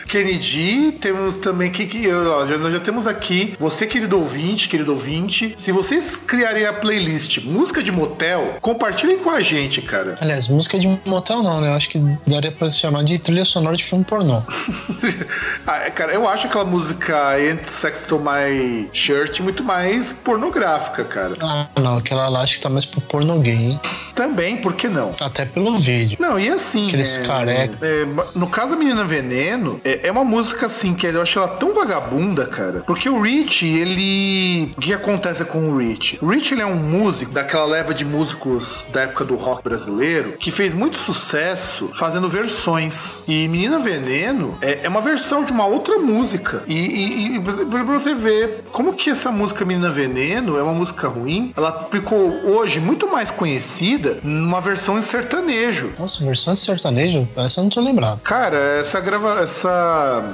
Kennedy, 0.10 0.94
temos 0.94 1.38
também 1.38 1.72
que, 1.72 1.86
que 1.86 2.11
ó, 2.11 2.44
já, 2.48 2.57
nós 2.57 2.73
já 2.73 2.80
temos 2.80 3.06
aqui 3.06 3.56
você, 3.60 3.86
querido 3.86 4.18
ouvinte, 4.18 4.68
querido 4.68 4.91
ouvinte. 4.91 5.53
Se 5.56 5.72
vocês 5.72 6.18
criarem 6.18 6.65
a 6.65 6.73
playlist 6.73 7.45
música 7.45 7.84
de 7.84 7.91
motel, 7.91 8.57
compartilhem 8.60 9.19
com 9.19 9.30
a 9.30 9.40
gente, 9.40 9.84
cara. 9.84 10.15
Aliás, 10.19 10.48
música 10.48 10.80
de 10.80 10.88
motel 11.06 11.44
não, 11.44 11.61
né? 11.61 11.69
Eu 11.69 11.73
acho 11.73 11.90
que 11.90 11.99
daria 12.26 12.52
pra 12.52 12.72
se 12.72 12.80
chamar 12.80 13.03
de 13.03 13.19
trilha 13.19 13.45
sonora 13.45 13.77
de 13.77 13.84
filme 13.84 14.03
pornô. 14.03 14.41
ah, 15.68 15.77
é, 15.86 15.91
cara, 15.91 16.11
eu 16.11 16.27
acho 16.27 16.48
aquela 16.48 16.65
música 16.65 17.30
Ain't 17.30 17.69
Sex 17.69 18.03
to 18.03 18.19
My 18.19 18.90
Shirt 18.91 19.41
muito 19.41 19.64
mais 19.64 20.11
pornográfica, 20.11 21.03
cara. 21.03 21.36
Ah, 21.40 21.68
não, 21.80 21.98
aquela 21.98 22.27
lá 22.30 22.41
acho 22.41 22.56
que 22.56 22.61
tá 22.61 22.69
mais 22.69 22.84
pro 22.84 22.99
pornô 22.99 23.38
gay, 23.38 23.53
hein? 23.53 23.80
Também, 24.15 24.57
por 24.57 24.73
que 24.73 24.90
não? 24.90 25.14
Até 25.19 25.45
pelo 25.45 25.77
vídeo. 25.77 26.18
Não, 26.19 26.40
e 26.40 26.49
assim. 26.49 26.88
Aqueles 26.88 27.18
é, 27.19 27.23
careca. 27.26 27.86
é, 27.86 28.06
no 28.36 28.48
caso 28.48 28.72
da 28.72 28.76
Menina 28.76 29.06
Veneno, 29.06 29.80
é, 29.84 29.99
é 30.04 30.12
uma 30.12 30.24
música 30.24 30.66
assim 30.66 30.94
que 30.94 31.06
eu 31.06 31.22
acho 31.22 31.40
ela 31.40 31.48
tão 31.48 31.74
vagabunda, 31.74 32.46
cara. 32.46 32.84
Porque 32.86 33.10
o 33.10 33.22
Rich, 33.22 33.66
ele. 33.66 34.74
O 34.78 34.82
que 34.82 34.94
acontece 34.94 35.44
com 35.46 35.70
o 35.70 35.78
Rich? 35.78 36.20
O 36.22 36.28
Rich 36.28 36.54
ele 36.54 36.62
é 36.62 36.66
um 36.66 36.76
músico 36.76 37.32
daquela 37.32 37.66
leva 37.66 37.94
de 37.94 38.06
músicos 38.06 38.86
da 38.92 39.02
época 39.02 39.26
do 39.26 39.36
rock 39.36 39.64
brasileiro 39.64 40.34
que 40.34 40.52
fez 40.52 40.74
muito 40.74 40.98
sucesso 40.98 41.90
fazendo 41.94 42.28
versões. 42.28 43.24
E 43.28 43.48
Menina 43.48 43.80
Veneno 43.80 44.58
é, 44.62 44.80
é 44.84 44.90
uma 44.90 45.02
versão 45.02 45.44
de 45.44 45.52
uma 45.52 45.66
outra 45.66 45.98
música. 45.98 46.64
E, 46.68 46.74
e, 46.74 47.36
e 47.36 47.40
pra 47.40 47.84
você 47.84 48.14
ver 48.14 48.64
como 48.72 48.94
que 48.94 49.10
essa 49.10 49.32
música 49.32 49.66
Menina 49.66 49.90
Veneno 49.90 50.58
é 50.58 50.64
uma 50.64 50.74
música 50.74 51.08
ruim, 51.08 51.54
ela 51.56 51.88
ficou 51.92 52.46
hoje 52.46 52.80
muito 52.80 53.10
mais 53.10 53.32
conhecida 53.32 54.20
numa 54.24 54.62
versão 54.62 54.98
em 54.98 55.02
sertanejo. 55.02 55.92
Nossa, 55.98 56.24
versão 56.24 56.54
de 56.54 56.60
sertanejo? 56.60 57.28
Essa 57.36 57.60
eu 57.60 57.64
não 57.64 57.70
tô 57.70 57.82
lembrado. 57.82 58.20
Cara, 58.22 58.58
essa 58.80 59.00
grava 59.00 59.40
essa 59.42 59.70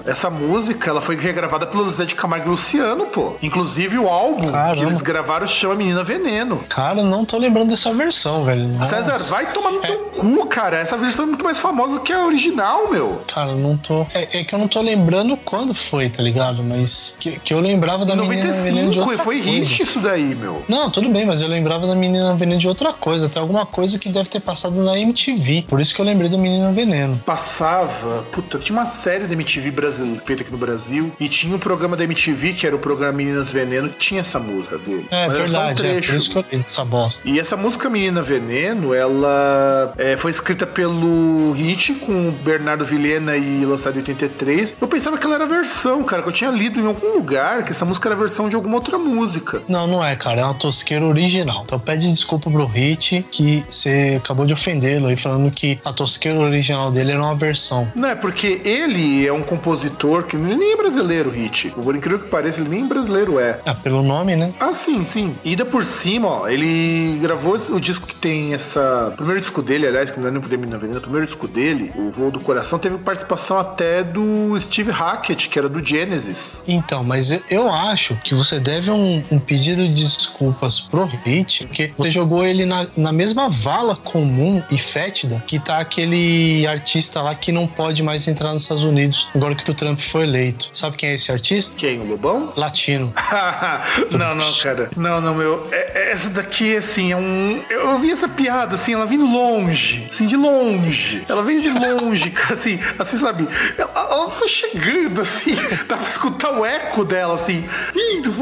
essa 0.06 0.30
música, 0.30 0.90
ela 0.90 1.02
foi 1.02 1.16
regravada 1.16 1.66
pelo 1.66 1.88
Zé 1.90 2.06
de 2.06 2.16
Camargo 2.16 2.48
e 2.48 2.50
Luciano, 2.52 3.06
pô. 3.08 3.36
Inclusive 3.42 3.98
o 3.98 4.08
álbum 4.08 4.52
Caramba. 4.52 4.76
que 4.76 4.84
eles 4.84 5.02
gravaram 5.02 5.48
chama 5.48 5.76
Menina 5.76 6.04
Veneno. 6.04 6.58
Cara, 6.70 7.04
não 7.04 7.26
tô 7.26 7.38
lembrando 7.38 7.70
dessa 7.70 7.94
versão, 7.94 8.44
velho. 8.44 8.68
Nossa. 8.68 8.96
César, 9.04 9.18
vai 9.30 9.52
tomar 9.52 9.72
no 9.72 9.80
teu 9.82 9.98
cu, 10.18 10.46
cara. 10.48 10.78
Essa 10.78 10.98
versão 10.98 11.24
é 11.26 11.28
muito 11.28 11.44
mais 11.44 11.60
famosa 11.60 12.00
que 12.00 12.12
a 12.14 12.26
original, 12.26 12.90
meu. 12.90 13.22
Cara, 13.34 13.54
não 13.56 13.78
tô. 13.78 14.06
É, 14.14 14.40
é 14.40 14.44
que 14.44 14.54
eu 14.54 14.60
não 14.60 14.68
tô 14.68 14.82
lembrando 14.82 15.38
quando 15.38 15.74
foi, 15.74 16.10
tá 16.10 16.22
ligado? 16.22 16.64
Mas 16.64 17.16
que, 17.20 17.40
que 17.40 17.54
eu 17.54 17.60
lembrava 17.60 18.06
da 18.06 18.14
Em 18.14 18.18
menina 18.28 18.52
veneno 18.52 18.92
de 18.92 18.98
95, 19.00 19.00
outra 19.00 19.16
e 19.16 19.18
foi 19.18 19.42
coisa. 19.42 19.50
hit 19.60 19.84
isso 19.84 20.00
daí, 20.00 20.36
meu. 20.36 20.64
Não, 20.68 20.90
tudo 20.90 21.10
bem, 21.10 21.26
mas 21.26 21.42
eu 21.42 21.48
lembrava 21.48 21.86
da 21.88 21.96
Menina 21.96 22.34
Veneno 22.36 22.60
de 22.60 22.68
outra 22.68 22.94
coisa. 22.94 23.30
Tem 23.30 23.42
alguma 23.42 23.66
coisa 23.66 23.98
que 24.00 24.10
deve 24.10 24.30
ter 24.30 24.40
passado 24.40 24.82
na 24.82 24.98
MTV. 24.98 25.66
Por 25.68 25.80
isso 25.80 25.94
que 25.94 26.02
eu 26.02 26.06
lembrei 26.06 26.30
da 26.30 26.38
Menina 26.38 26.72
Veneno. 26.72 27.22
Passava, 27.26 28.24
puta, 28.32 28.58
tinha 28.60 28.78
uma 28.78 28.86
série 28.86 29.26
da 29.26 29.34
MTV 29.34 29.45
Brasil, 29.72 30.18
feita 30.26 30.44
aqui 30.44 30.52
no 30.52 30.58
Brasil, 30.58 31.12
e 31.20 31.28
tinha 31.30 31.56
um 31.56 31.60
programa 31.60 31.96
da 31.96 32.04
MTV, 32.04 32.54
que 32.54 32.66
era 32.68 32.76
o 32.76 32.80
programa 32.80 33.14
Meninas 33.14 33.52
Veneno, 33.52 33.90
que 33.90 33.98
tinha 33.98 34.22
essa 34.22 34.40
música 34.40 34.78
dele. 34.78 35.08
É 35.12 35.28
Mas 35.28 35.36
era 35.36 35.48
só 35.48 35.62
um 35.62 35.66
verdade, 35.68 35.88
é 35.88 35.92
trecho. 35.94 36.12
por 36.12 36.18
isso 36.18 36.32
que 36.32 36.38
eu 36.38 36.44
dessa 36.60 36.86
bosta. 36.86 37.22
E 37.28 37.40
essa 37.40 37.56
música 37.58 37.90
Menina 37.90 38.22
Veneno, 38.22 38.94
ela 38.94 39.94
é, 39.98 40.18
foi 40.18 40.32
escrita 40.32 40.66
pelo 40.66 41.52
Hit 41.54 41.94
com 41.96 42.30
o 42.30 42.32
Bernardo 42.32 42.84
Vilhena 42.86 43.36
e 43.38 43.66
lançada 43.66 43.96
em 43.96 44.00
83. 44.00 44.76
Eu 44.80 44.88
pensava 44.88 45.18
que 45.18 45.26
ela 45.26 45.36
era 45.36 45.46
versão, 45.46 46.04
cara, 46.04 46.22
que 46.22 46.30
eu 46.30 46.34
tinha 46.34 46.52
lido 46.52 46.80
em 46.80 46.86
algum 46.86 47.14
lugar 47.14 47.64
que 47.64 47.72
essa 47.72 47.86
música 47.86 48.10
era 48.10 48.16
versão 48.16 48.50
de 48.50 48.56
alguma 48.56 48.76
outra 48.76 48.98
música. 48.98 49.62
Não, 49.68 49.88
não 49.88 50.04
é, 50.04 50.16
cara. 50.16 50.42
É 50.42 50.44
uma 50.44 50.54
tosqueira 50.54 51.06
original. 51.06 51.64
Então 51.66 51.80
pede 51.80 52.10
desculpa 52.12 52.50
pro 52.50 52.66
Hit 52.66 53.26
que 53.32 53.64
você 53.70 54.20
acabou 54.22 54.46
de 54.46 54.54
ofendê-lo 54.54 55.08
aí, 55.08 55.16
falando 55.16 55.52
que 55.52 55.80
a 55.84 55.94
tosqueira 55.94 56.40
original 56.40 56.92
dele 56.92 57.12
era 57.12 57.22
uma 57.22 57.36
versão. 57.36 57.88
Não 57.96 58.10
é 58.10 58.16
porque 58.16 58.62
ele 58.64 59.26
é 59.26 59.32
um 59.36 59.44
compositor 59.44 60.24
que 60.24 60.38
nem 60.38 60.74
é 60.74 60.78
brasileiro, 60.78 61.30
Hit. 61.30 61.70
Por 61.72 61.96
incrível 61.96 62.20
que 62.20 62.28
pareça, 62.30 62.60
ele 62.62 62.70
nem 62.70 62.88
brasileiro 62.88 63.40
é. 63.40 63.60
Ah, 63.66 63.74
pelo 63.76 64.02
nome, 64.04 64.36
né? 64.36 64.54
Ah, 64.60 64.74
sim, 64.74 65.04
sim. 65.06 65.36
E 65.44 65.50
ainda 65.52 65.66
por 65.66 65.84
cima, 65.84 66.28
ó, 66.28 66.48
ele 66.48 67.18
gravou 67.22 67.56
o 67.56 67.80
disco 67.80 68.08
que 68.08 68.16
tem 68.16 68.54
essa. 68.54 69.10
O 69.14 69.18
primeiro 69.18 69.40
disco 69.42 69.62
dele, 69.62 69.88
aliás, 69.88 70.10
que 70.12 70.20
não 70.20 70.28
é 70.28 70.32
nem 70.32 70.42
Poder 70.42 70.58
na 70.66 70.76
Avenida, 70.76 71.00
o 71.00 71.02
primeiro 71.02 71.26
disco 71.26 71.48
dele, 71.48 71.92
O 71.96 72.12
Voo 72.12 72.30
do 72.32 72.40
Coração, 72.40 72.78
teve 72.80 72.98
participação 73.00 73.58
até 73.58 74.04
do 74.04 74.58
Steve 74.60 74.92
Hackett, 74.92 75.50
que 75.50 75.58
era 75.60 75.68
do 75.68 75.84
Genesis. 75.86 76.62
Então, 76.68 77.04
mas 77.04 77.32
eu- 77.32 77.42
eu 77.50 77.72
acho 77.72 78.16
que 78.24 78.34
você 78.36 78.60
deve 78.60 78.90
um, 78.92 79.24
um 79.32 79.40
pedido 79.40 79.88
de 79.88 80.04
desculpas 80.04 80.80
pro 80.80 81.06
Hit, 81.06 81.66
porque 81.68 81.92
você 81.98 82.12
jogou 82.12 82.46
ele 82.46 82.66
na, 82.66 82.86
na 82.96 83.12
mesma 83.12 83.50
vala 83.50 83.96
comum 83.96 84.62
e 84.72 84.78
fétida 84.78 85.44
que 85.48 85.60
tá 85.60 85.80
aquele 85.80 86.66
artista 86.68 87.22
lá 87.22 87.34
que 87.36 87.52
não 87.52 87.68
pode 87.68 88.02
mais 88.04 88.28
entrar 88.28 88.54
nos 88.54 88.64
Estados 88.64 88.84
Unidos 88.84 89.25
agora 89.34 89.56
que 89.56 89.70
o 89.70 89.74
Trump 89.74 90.00
foi 90.00 90.24
eleito. 90.24 90.70
Sabe 90.74 90.98
quem 90.98 91.10
é 91.10 91.16
esse 91.16 91.32
artista? 91.32 91.76
Quem? 91.76 92.00
O 92.00 92.06
Lobão? 92.06 92.54
Latino. 92.56 93.14
não, 94.12 94.36
não, 94.36 94.54
cara. 94.56 94.90
Não, 94.96 95.22
não, 95.22 95.36
meu. 95.36 95.68
É- 95.72 96.00
é- 96.00 96.12
essa 96.12 96.30
daqui, 96.30 96.76
assim, 96.76 97.12
é 97.12 97.18
um. 97.18 97.64
Eu 97.70 97.90
ouvi 97.92 98.12
essa 98.12 98.28
piada, 98.28 98.76
assim, 98.76 98.94
ela 98.94 99.06
vindo 99.06 99.26
longe. 99.26 100.08
Assim, 100.10 100.26
de 100.26 100.36
longe. 100.38 101.24
Ela 101.28 101.44
veio 101.44 101.62
de 101.62 101.70
longe, 101.70 102.34
assim, 102.50 102.80
assim, 102.98 103.18
sabe? 103.18 103.48
Ela, 103.78 103.92
ela 103.96 104.32
foi 104.32 104.48
chegando, 104.48 105.22
assim. 105.22 105.56
Dá 105.88 105.98
pra 105.98 106.08
escutar 106.08 106.52
o 106.52 106.66
eco 106.66 107.04
dela, 107.04 107.34
assim. 107.34 107.68
Vindo 107.94 108.36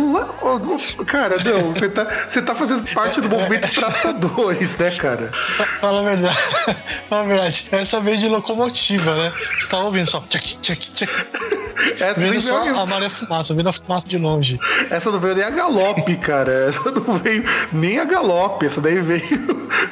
Cara, 1.05 1.43
não, 1.43 1.71
você 1.71 1.89
tá, 1.89 2.07
você 2.27 2.41
tá 2.41 2.55
fazendo 2.55 2.83
parte 2.93 3.21
do 3.21 3.29
movimento 3.29 3.67
2, 4.13 4.77
né, 4.77 4.91
cara? 4.91 5.31
Fala 5.79 6.01
a 6.01 6.03
verdade. 6.03 6.37
Fala 7.09 7.23
a 7.23 7.25
verdade. 7.25 7.67
Essa 7.71 7.99
veio 7.99 8.17
de 8.17 8.27
locomotiva, 8.27 9.15
né? 9.15 9.33
Você 9.59 9.67
tá 9.67 9.77
ouvindo 9.79 10.09
só 10.09 10.21
tchac, 10.21 10.57
tchac, 10.63 10.89
tchac. 10.95 11.11
Essa, 11.99 12.19
Vendo 12.19 12.39
só 12.41 12.63
veio, 12.63 12.77
a 12.79 12.85
Maria 12.85 13.09
Fumaça, 13.09 13.53
vendo 13.53 13.67
a 13.69 13.73
fumaça 13.73 14.07
de 14.07 14.17
longe. 14.17 14.59
essa 14.91 15.09
não 15.11 15.19
veio 15.19 15.35
nem 15.35 15.43
a 15.43 15.49
galope, 15.49 16.15
cara. 16.17 16.51
Essa 16.69 16.91
não 16.91 17.17
veio 17.17 17.43
nem 17.73 17.99
a 17.99 18.05
galope. 18.05 18.65
Essa 18.67 18.79
daí 18.79 18.99
veio 19.01 19.23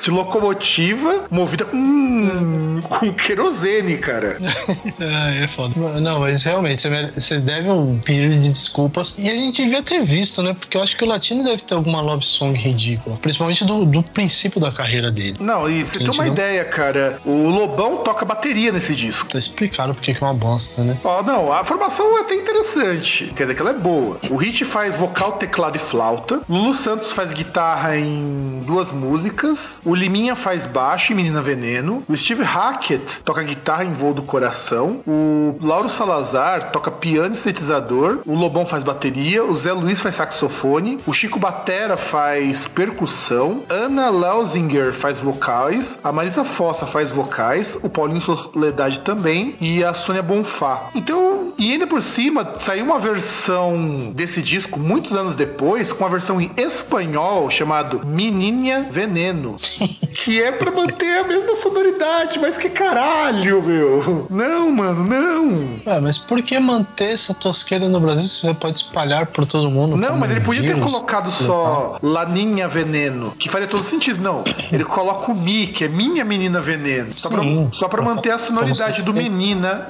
de 0.02 0.12
locomotiva 0.12 1.26
movida 1.30 1.66
com, 1.66 2.82
com 2.88 3.12
querosene, 3.14 3.98
cara. 3.98 4.38
É, 5.00 5.46
é 5.46 5.48
foda. 5.48 5.74
Não, 6.00 6.20
mas 6.20 6.44
realmente, 6.44 6.84
você 7.16 7.40
deve 7.40 7.70
um 7.70 7.98
pedido 8.00 8.36
de 8.40 8.50
desculpas. 8.50 9.16
E 9.18 9.30
a 9.30 9.36
gente 9.36 9.64
devia 9.64 9.82
ter 9.82 10.04
visto, 10.06 10.44
né? 10.44 10.54
Porque 10.58 10.78
eu 10.78 10.84
acho 10.84 10.96
que 10.96 11.04
o 11.04 11.08
Latino 11.08 11.44
deve 11.44 11.64
ter 11.64 11.74
alguma 11.74 12.02
love 12.02 12.24
song 12.24 12.56
ridícula. 12.58 13.18
Principalmente 13.18 13.66
do, 13.66 13.84
do 13.86 14.04
princípio 14.04 14.62
da 14.62 14.72
carreira 14.72 15.10
dele. 15.12 15.38
Não, 15.40 15.68
e 15.70 15.84
você 15.84 15.98
tem 15.98 16.10
uma 16.10 16.24
não- 16.26 16.32
ideia, 16.32 16.64
cara. 16.64 17.20
O 17.26 17.50
Lobão 17.50 17.98
toca 17.98 18.24
bateria 18.26 18.72
nesse 18.72 18.96
disco. 18.96 19.30
Tá 19.30 19.40
explicado 19.40 19.96
porque 19.96 20.14
que 20.14 20.24
é 20.24 20.28
uma 20.28 20.34
bosta, 20.62 20.84
né? 20.84 20.98
Ó, 21.04 21.24
não, 21.24 21.52
a 21.52 21.64
formação 21.64 22.18
é 22.18 22.22
até 22.22 22.36
interessante. 22.36 23.32
Quer 23.36 23.44
dizer 23.44 23.56
que 23.56 23.62
ela 23.62 23.72
é 23.72 23.74
boa. 23.74 24.18
O 24.30 24.36
Hit 24.36 24.64
faz 24.66 24.96
vocal, 24.96 25.34
teclado 25.34 25.76
e 25.76 25.80
flauta. 25.80 26.42
Lulu 26.48 26.74
Santos 26.74 27.12
faz 27.12 27.32
guitarra 27.32 27.98
em 27.98 28.64
duas 28.66 28.92
músicas. 28.92 29.80
O 29.84 29.96
Liminha 29.96 30.36
faz 30.36 30.66
baixo 30.66 31.14
em 31.14 31.16
Menina 31.16 31.42
Veneno. 31.42 32.04
O 32.08 32.16
Steve 32.16 32.44
Hackett 32.44 33.22
toca 33.24 33.42
guitarra 33.44 33.84
em 33.84 33.94
Voo 33.94 34.14
do 34.14 34.24
Coração. 34.24 35.02
O 35.08 35.58
Lauro 35.62 35.90
Salazar 35.90 36.72
toca 36.72 36.92
piano 36.92 37.34
e 37.34 37.38
sintetizador. 37.38 38.20
O 38.26 38.36
Lobão 38.36 38.66
faz 38.66 38.84
bateria. 38.84 39.44
O 39.44 39.56
Zé 39.56 39.74
Luiz 39.74 40.02
faz 40.02 40.16
saxofone. 40.16 41.00
O 41.06 41.14
Chico 41.14 41.40
Batera 41.40 41.98
faz 41.98 42.68
percussão. 42.68 43.64
Ana 43.70 44.10
Lausinger 44.10 44.94
faz 44.94 45.20
vocais. 45.20 46.00
A 46.04 46.12
Marisa 46.12 46.44
Fossa 46.44 46.86
faz 46.86 47.10
vocais. 47.10 47.78
O 47.82 47.90
Paulinho 47.90 48.22
Soledade 48.22 49.00
também. 49.00 49.56
E 49.60 49.84
a 49.84 49.94
Sônia 49.94 50.22
Bonfá. 50.52 50.90
Então, 50.94 51.54
e 51.58 51.72
ainda 51.72 51.88
por 51.88 52.02
cima, 52.02 52.56
saiu 52.60 52.84
uma 52.84 53.00
versão 53.00 54.12
desse 54.14 54.42
disco 54.42 54.80
muitos 54.80 55.14
anos 55.14 55.34
depois, 55.34 55.94
com 55.94 56.04
uma 56.04 56.10
versão 56.10 56.42
em 56.42 56.52
espanhol 56.58 57.50
chamado 57.50 58.02
Menininha 58.06 58.88
Veneno. 58.92 59.56
que 60.14 60.42
é 60.42 60.52
pra 60.52 60.72
manter 60.72 61.20
a 61.20 61.24
mesma 61.24 61.56
sonoridade, 61.56 62.40
mas 62.40 62.58
que 62.58 62.70
caralho, 62.70 63.64
meu. 63.64 64.28
Não, 64.30 64.72
mano, 64.72 65.04
não. 65.04 65.80
Ué, 65.86 66.00
mas 66.02 66.18
por 66.18 66.42
que 66.44 66.60
manter 66.60 67.14
essa 67.14 67.34
tosqueira 67.34 67.88
no 67.88 68.00
Brasil 68.00 68.28
se 68.28 68.42
você 68.42 68.54
pode 68.54 68.78
espalhar 68.78 69.28
por 69.28 69.46
todo 69.46 69.70
mundo? 69.72 69.96
Não, 69.96 70.18
mas 70.18 70.32
ele 70.32 70.42
podia 70.42 70.64
ter 70.64 70.80
colocado 70.80 71.32
só 71.32 71.98
Laninha 72.02 72.68
Veneno, 72.68 73.34
que 73.38 73.50
faria 73.50 73.68
todo 73.68 73.84
sentido. 73.84 74.22
Não, 74.22 74.44
ele 74.72 74.84
coloca 74.84 75.32
o 75.32 75.36
Mi, 75.36 75.68
que 75.68 75.86
é 75.86 75.88
Minha 75.88 76.26
Menina 76.26 76.60
Veneno. 76.60 77.14
Só 77.16 77.88
pra 77.88 78.02
manter 78.02 78.32
a 78.32 78.38
sonoridade 78.38 79.02
do 79.02 79.14
tem. 79.14 79.30
menina, 79.30 79.88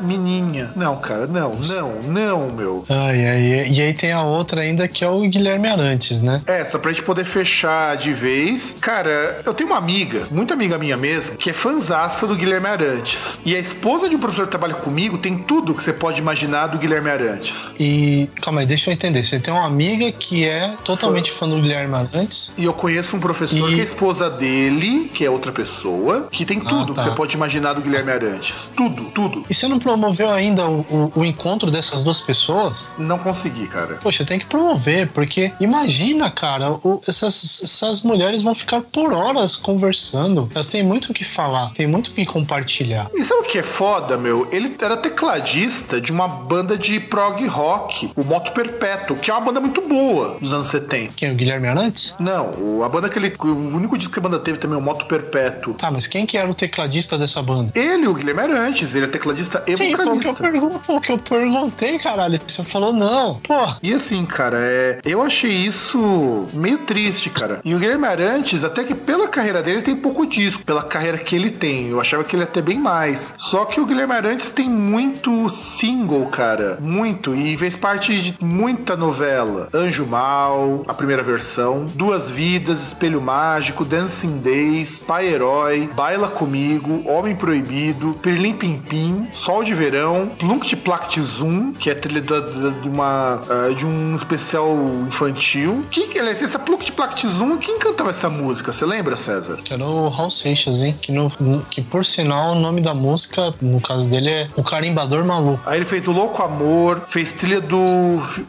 meninha. 0.52 0.72
Não, 0.76 0.98
cara, 0.98 1.26
não, 1.28 1.56
não, 1.56 2.02
não, 2.04 2.50
meu. 2.52 2.84
Ai, 2.90 3.26
ai, 3.28 3.68
e 3.70 3.82
aí 3.82 3.94
tem 3.94 4.12
a 4.12 4.22
outra 4.24 4.62
ainda 4.62 4.88
que 4.88 5.04
é 5.04 5.08
o 5.10 5.22
Guilherme 5.22 5.68
Arantes, 5.68 6.22
né? 6.22 6.42
É, 6.46 6.66
só 6.66 6.78
pra 6.78 6.92
gente 6.92 7.04
poder 7.04 7.24
fechar 7.24 7.96
de 7.98 8.12
vez. 8.12 8.76
Cara, 8.82 9.42
eu 9.46 9.54
tenho 9.54 9.70
uma 9.70 9.78
amiga, 9.78 10.28
muito 10.30 10.54
amiga 10.54 10.78
minha 10.78 10.98
mesmo, 10.98 11.38
que 11.38 11.50
é 11.50 11.54
fanzaça 11.54 12.28
do 12.28 12.36
Guilherme 12.36 12.68
Arantes. 12.68 13.40
E 13.46 13.56
a 13.56 13.60
esposa 13.60 14.10
de 14.10 14.16
um 14.16 14.20
professor 14.20 14.46
que 14.46 14.52
trabalha 14.52 14.74
comigo 14.76 15.18
tem 15.18 15.38
tudo 15.38 15.74
que 15.74 15.84
você 15.84 15.94
pode 15.94 16.20
imaginar 16.20 16.68
do 16.68 16.78
Guilherme 16.78 17.10
Arantes. 17.10 17.72
E 17.80 18.30
calma 18.42 18.62
aí, 18.62 18.68
deixa 18.68 18.90
eu 18.90 18.94
entender. 18.94 19.24
Você 19.24 19.40
tem 19.40 19.54
uma 19.54 19.66
amiga 19.66 20.12
que 20.12 20.46
é 20.48 20.74
totalmente 20.84 21.32
fã, 21.32 21.48
do 21.48 21.56
Guilherme 21.62 21.94
Arantes. 21.96 22.52
E 22.58 22.66
eu 22.66 22.74
conheço 22.74 23.16
um 23.16 23.20
professor 23.20 23.70
E- 23.70 23.74
que 23.74 23.80
é 23.80 23.82
a 23.82 23.86
esposa 23.86 24.30
dele, 24.30 25.10
que 25.14 25.26
é 25.26 25.30
outra 25.30 25.52
pessoa, 25.52 26.28
que 26.32 26.46
tem 26.46 26.60
tudo 26.60 26.94
tá. 26.94 27.02
que 27.04 27.10
você 27.10 27.16
pode 27.16 27.36
imaginar 27.36 27.74
do 27.74 27.82
Guilherme 27.82 28.12
Arantes. 28.12 28.70
Tudo, 28.76 29.06
tudo. 29.06 29.46
E 29.50 29.54
você 29.54 29.68
não 29.68 29.80
promoveu 29.80 30.30
ainda 30.30 30.41
o, 30.50 30.86
o- 31.16 31.20
o 31.20 31.26
encontro 31.26 31.70
dessas 31.70 32.02
duas 32.04 32.20
pessoas? 32.22 32.94
Não 32.98 33.18
consegui, 33.20 33.68
cara. 33.68 33.96
Poxa, 34.02 34.26
tem 34.26 34.40
que 34.40 34.46
promover, 34.46 35.10
porque 35.10 35.52
imagina, 35.60 36.30
cara, 36.32 36.72
o- 36.72 37.02
essas, 37.08 37.62
essas 37.64 38.02
mulheres 38.02 38.42
vão 38.42 38.56
ficar 38.56 38.82
por 38.82 39.14
horas 39.14 39.56
conversando. 39.56 40.50
Elas 40.54 40.68
têm 40.68 40.84
muito 40.84 41.12
o 41.12 41.14
que 41.14 41.24
falar, 41.24 41.72
tem 41.74 41.86
muito 41.88 42.08
o 42.12 42.14
que 42.14 42.26
compartilhar. 42.26 43.10
E 43.14 43.24
sabe 43.24 43.42
o 43.42 43.44
que 43.46 43.58
é 43.60 43.64
foda, 43.64 44.18
meu? 44.18 44.48
Ele 44.52 44.76
era 44.82 44.96
tecladista 44.98 46.00
de 46.00 46.12
uma 46.12 46.28
banda 46.28 46.78
de 46.78 47.00
prog 47.00 47.46
rock, 47.48 48.12
o 48.16 48.24
Moto 48.24 48.52
Perpétuo, 48.54 49.18
que 49.18 49.30
é 49.30 49.34
uma 49.34 49.42
banda 49.42 49.60
muito 49.60 49.82
boa 49.82 50.38
dos 50.40 50.54
anos 50.54 50.68
70. 50.68 51.14
Quem 51.16 51.30
é 51.30 51.32
o 51.32 51.36
Guilherme 51.36 51.68
Arantes? 51.68 52.14
Não, 52.20 52.48
o- 52.60 52.84
a 52.84 52.90
banda 52.90 53.10
que 53.10 53.18
ele. 53.20 53.34
O 53.42 53.76
único 53.76 53.98
disco 53.98 54.14
que 54.14 54.20
a 54.20 54.22
banda 54.22 54.40
teve 54.40 54.58
também, 54.58 54.78
o 54.78 54.82
Moto 54.82 55.06
Perpétuo. 55.06 55.74
Tá, 55.74 55.90
mas 55.92 56.08
quem 56.08 56.26
que 56.26 56.38
era 56.38 56.50
o 56.50 56.54
tecladista 56.54 57.18
dessa 57.18 57.42
banda? 57.42 57.72
Ele, 57.76 58.08
o 58.08 58.14
Guilherme 58.14 58.42
Arantes, 58.42 58.94
ele 58.96 59.06
é 59.06 59.08
tecladista 59.08 59.64
e 59.68 59.76
Sim, 59.78 59.94
o 59.94 59.98
que, 59.98 60.04
eu 60.32 60.36
vocalista. 60.36 60.44
pergun- 60.68 60.80
foi 60.80 60.96
o 60.96 61.02
que 61.02 61.12
eu 61.12 61.18
perguntei, 61.18 62.00
caralho. 62.00 62.40
Você 62.48 62.64
falou 62.64 62.94
não. 62.94 63.36
Pô, 63.36 63.54
E 63.84 63.94
assim, 63.94 64.26
cara, 64.26 64.58
é, 64.60 65.00
eu 65.06 65.22
achei 65.22 65.52
isso 65.52 66.48
meio 66.54 66.80
triste, 66.80 67.30
cara. 67.30 67.60
E 67.64 67.74
o 67.76 67.80
Guilherme 67.80 68.08
Arantes, 68.08 68.64
até 68.64 68.84
que 68.84 68.94
pela 68.96 69.28
carreira 69.28 69.62
dele, 69.62 69.82
tem 69.82 69.96
pouco 69.96 70.26
disco, 70.26 70.64
pela 70.64 70.84
carreira 70.84 71.18
que 71.18 71.36
ele 71.36 71.50
tem. 71.52 71.88
Eu 71.90 72.00
achava 72.00 72.24
que 72.24 72.36
ele 72.36 72.44
ia 72.44 72.48
ter 72.48 72.62
bem 72.62 72.78
mais. 72.80 73.34
Só 73.38 73.66
que 73.66 73.80
o 73.80 73.86
Guilherme 73.86 74.14
Arantes 74.14 74.50
tem 74.52 74.70
muito 74.70 75.50
single, 75.50 76.28
cara. 76.28 76.78
Muito. 76.82 77.34
E 77.36 77.58
fez 77.58 77.76
parte 77.76 78.20
de 78.20 78.36
muita 78.44 78.96
novela. 78.96 79.70
Anjo 79.74 80.06
Mal, 80.06 80.84
a 80.88 80.94
primeira 80.94 81.24
versão. 81.24 81.86
Duas 81.96 82.30
Vidas, 82.30 82.88
Espelho 82.88 83.22
Mágico, 83.22 83.86
Dancing 83.86 84.38
Days, 84.40 85.00
Pai 85.00 85.28
Herói, 85.28 85.90
Baila 85.96 86.28
Comigo, 86.28 87.04
Homem 87.06 87.36
Proibido, 87.36 88.18
Pirlim 88.22 88.54
Pim 88.54 88.82
Pim, 88.88 89.28
Sol 89.34 89.64
de 89.64 89.74
Verão, 89.74 90.21
Plunct 90.28 90.76
Plact 90.78 91.20
Zoom, 91.22 91.74
que 91.74 91.90
é 91.90 91.96
trilha 91.96 92.22
de, 92.22 92.88
uma, 92.88 93.42
ah, 93.50 93.74
de 93.76 93.86
um 93.86 94.14
especial 94.16 94.70
infantil. 95.08 95.86
Quem, 95.92 96.08
que- 96.08 96.20
aliás, 96.20 96.42
essa 96.42 96.60
Plunct 96.60 96.92
Plact 96.94 97.28
Zoom, 97.28 97.58
quem 97.58 97.78
cantava 97.80 98.10
essa 98.10 98.30
música? 98.30 98.72
Você 98.72 98.86
lembra, 98.86 99.16
César? 99.16 99.58
era 99.70 99.84
o 99.86 100.10
Raul 100.10 100.32
Seixas, 100.32 100.82
hein? 100.82 100.96
Que, 101.02 101.12
no, 101.12 101.30
que 101.70 101.82
por 101.82 102.06
sinal 102.06 102.54
o 102.54 102.56
nome 102.56 102.82
da 102.82 102.94
música, 102.94 103.54
no 103.62 103.80
caso 103.82 104.10
dele, 104.10 104.30
é 104.30 104.48
O 104.56 104.64
Carimbador 104.64 105.24
Maluco. 105.26 105.62
Aí 105.66 105.78
ele 105.80 105.86
fez 105.86 106.08
o 106.08 106.12
Louco 106.12 106.42
Amor, 106.44 107.02
fez 107.08 107.34
trilha 107.34 107.62
do. 107.62 107.78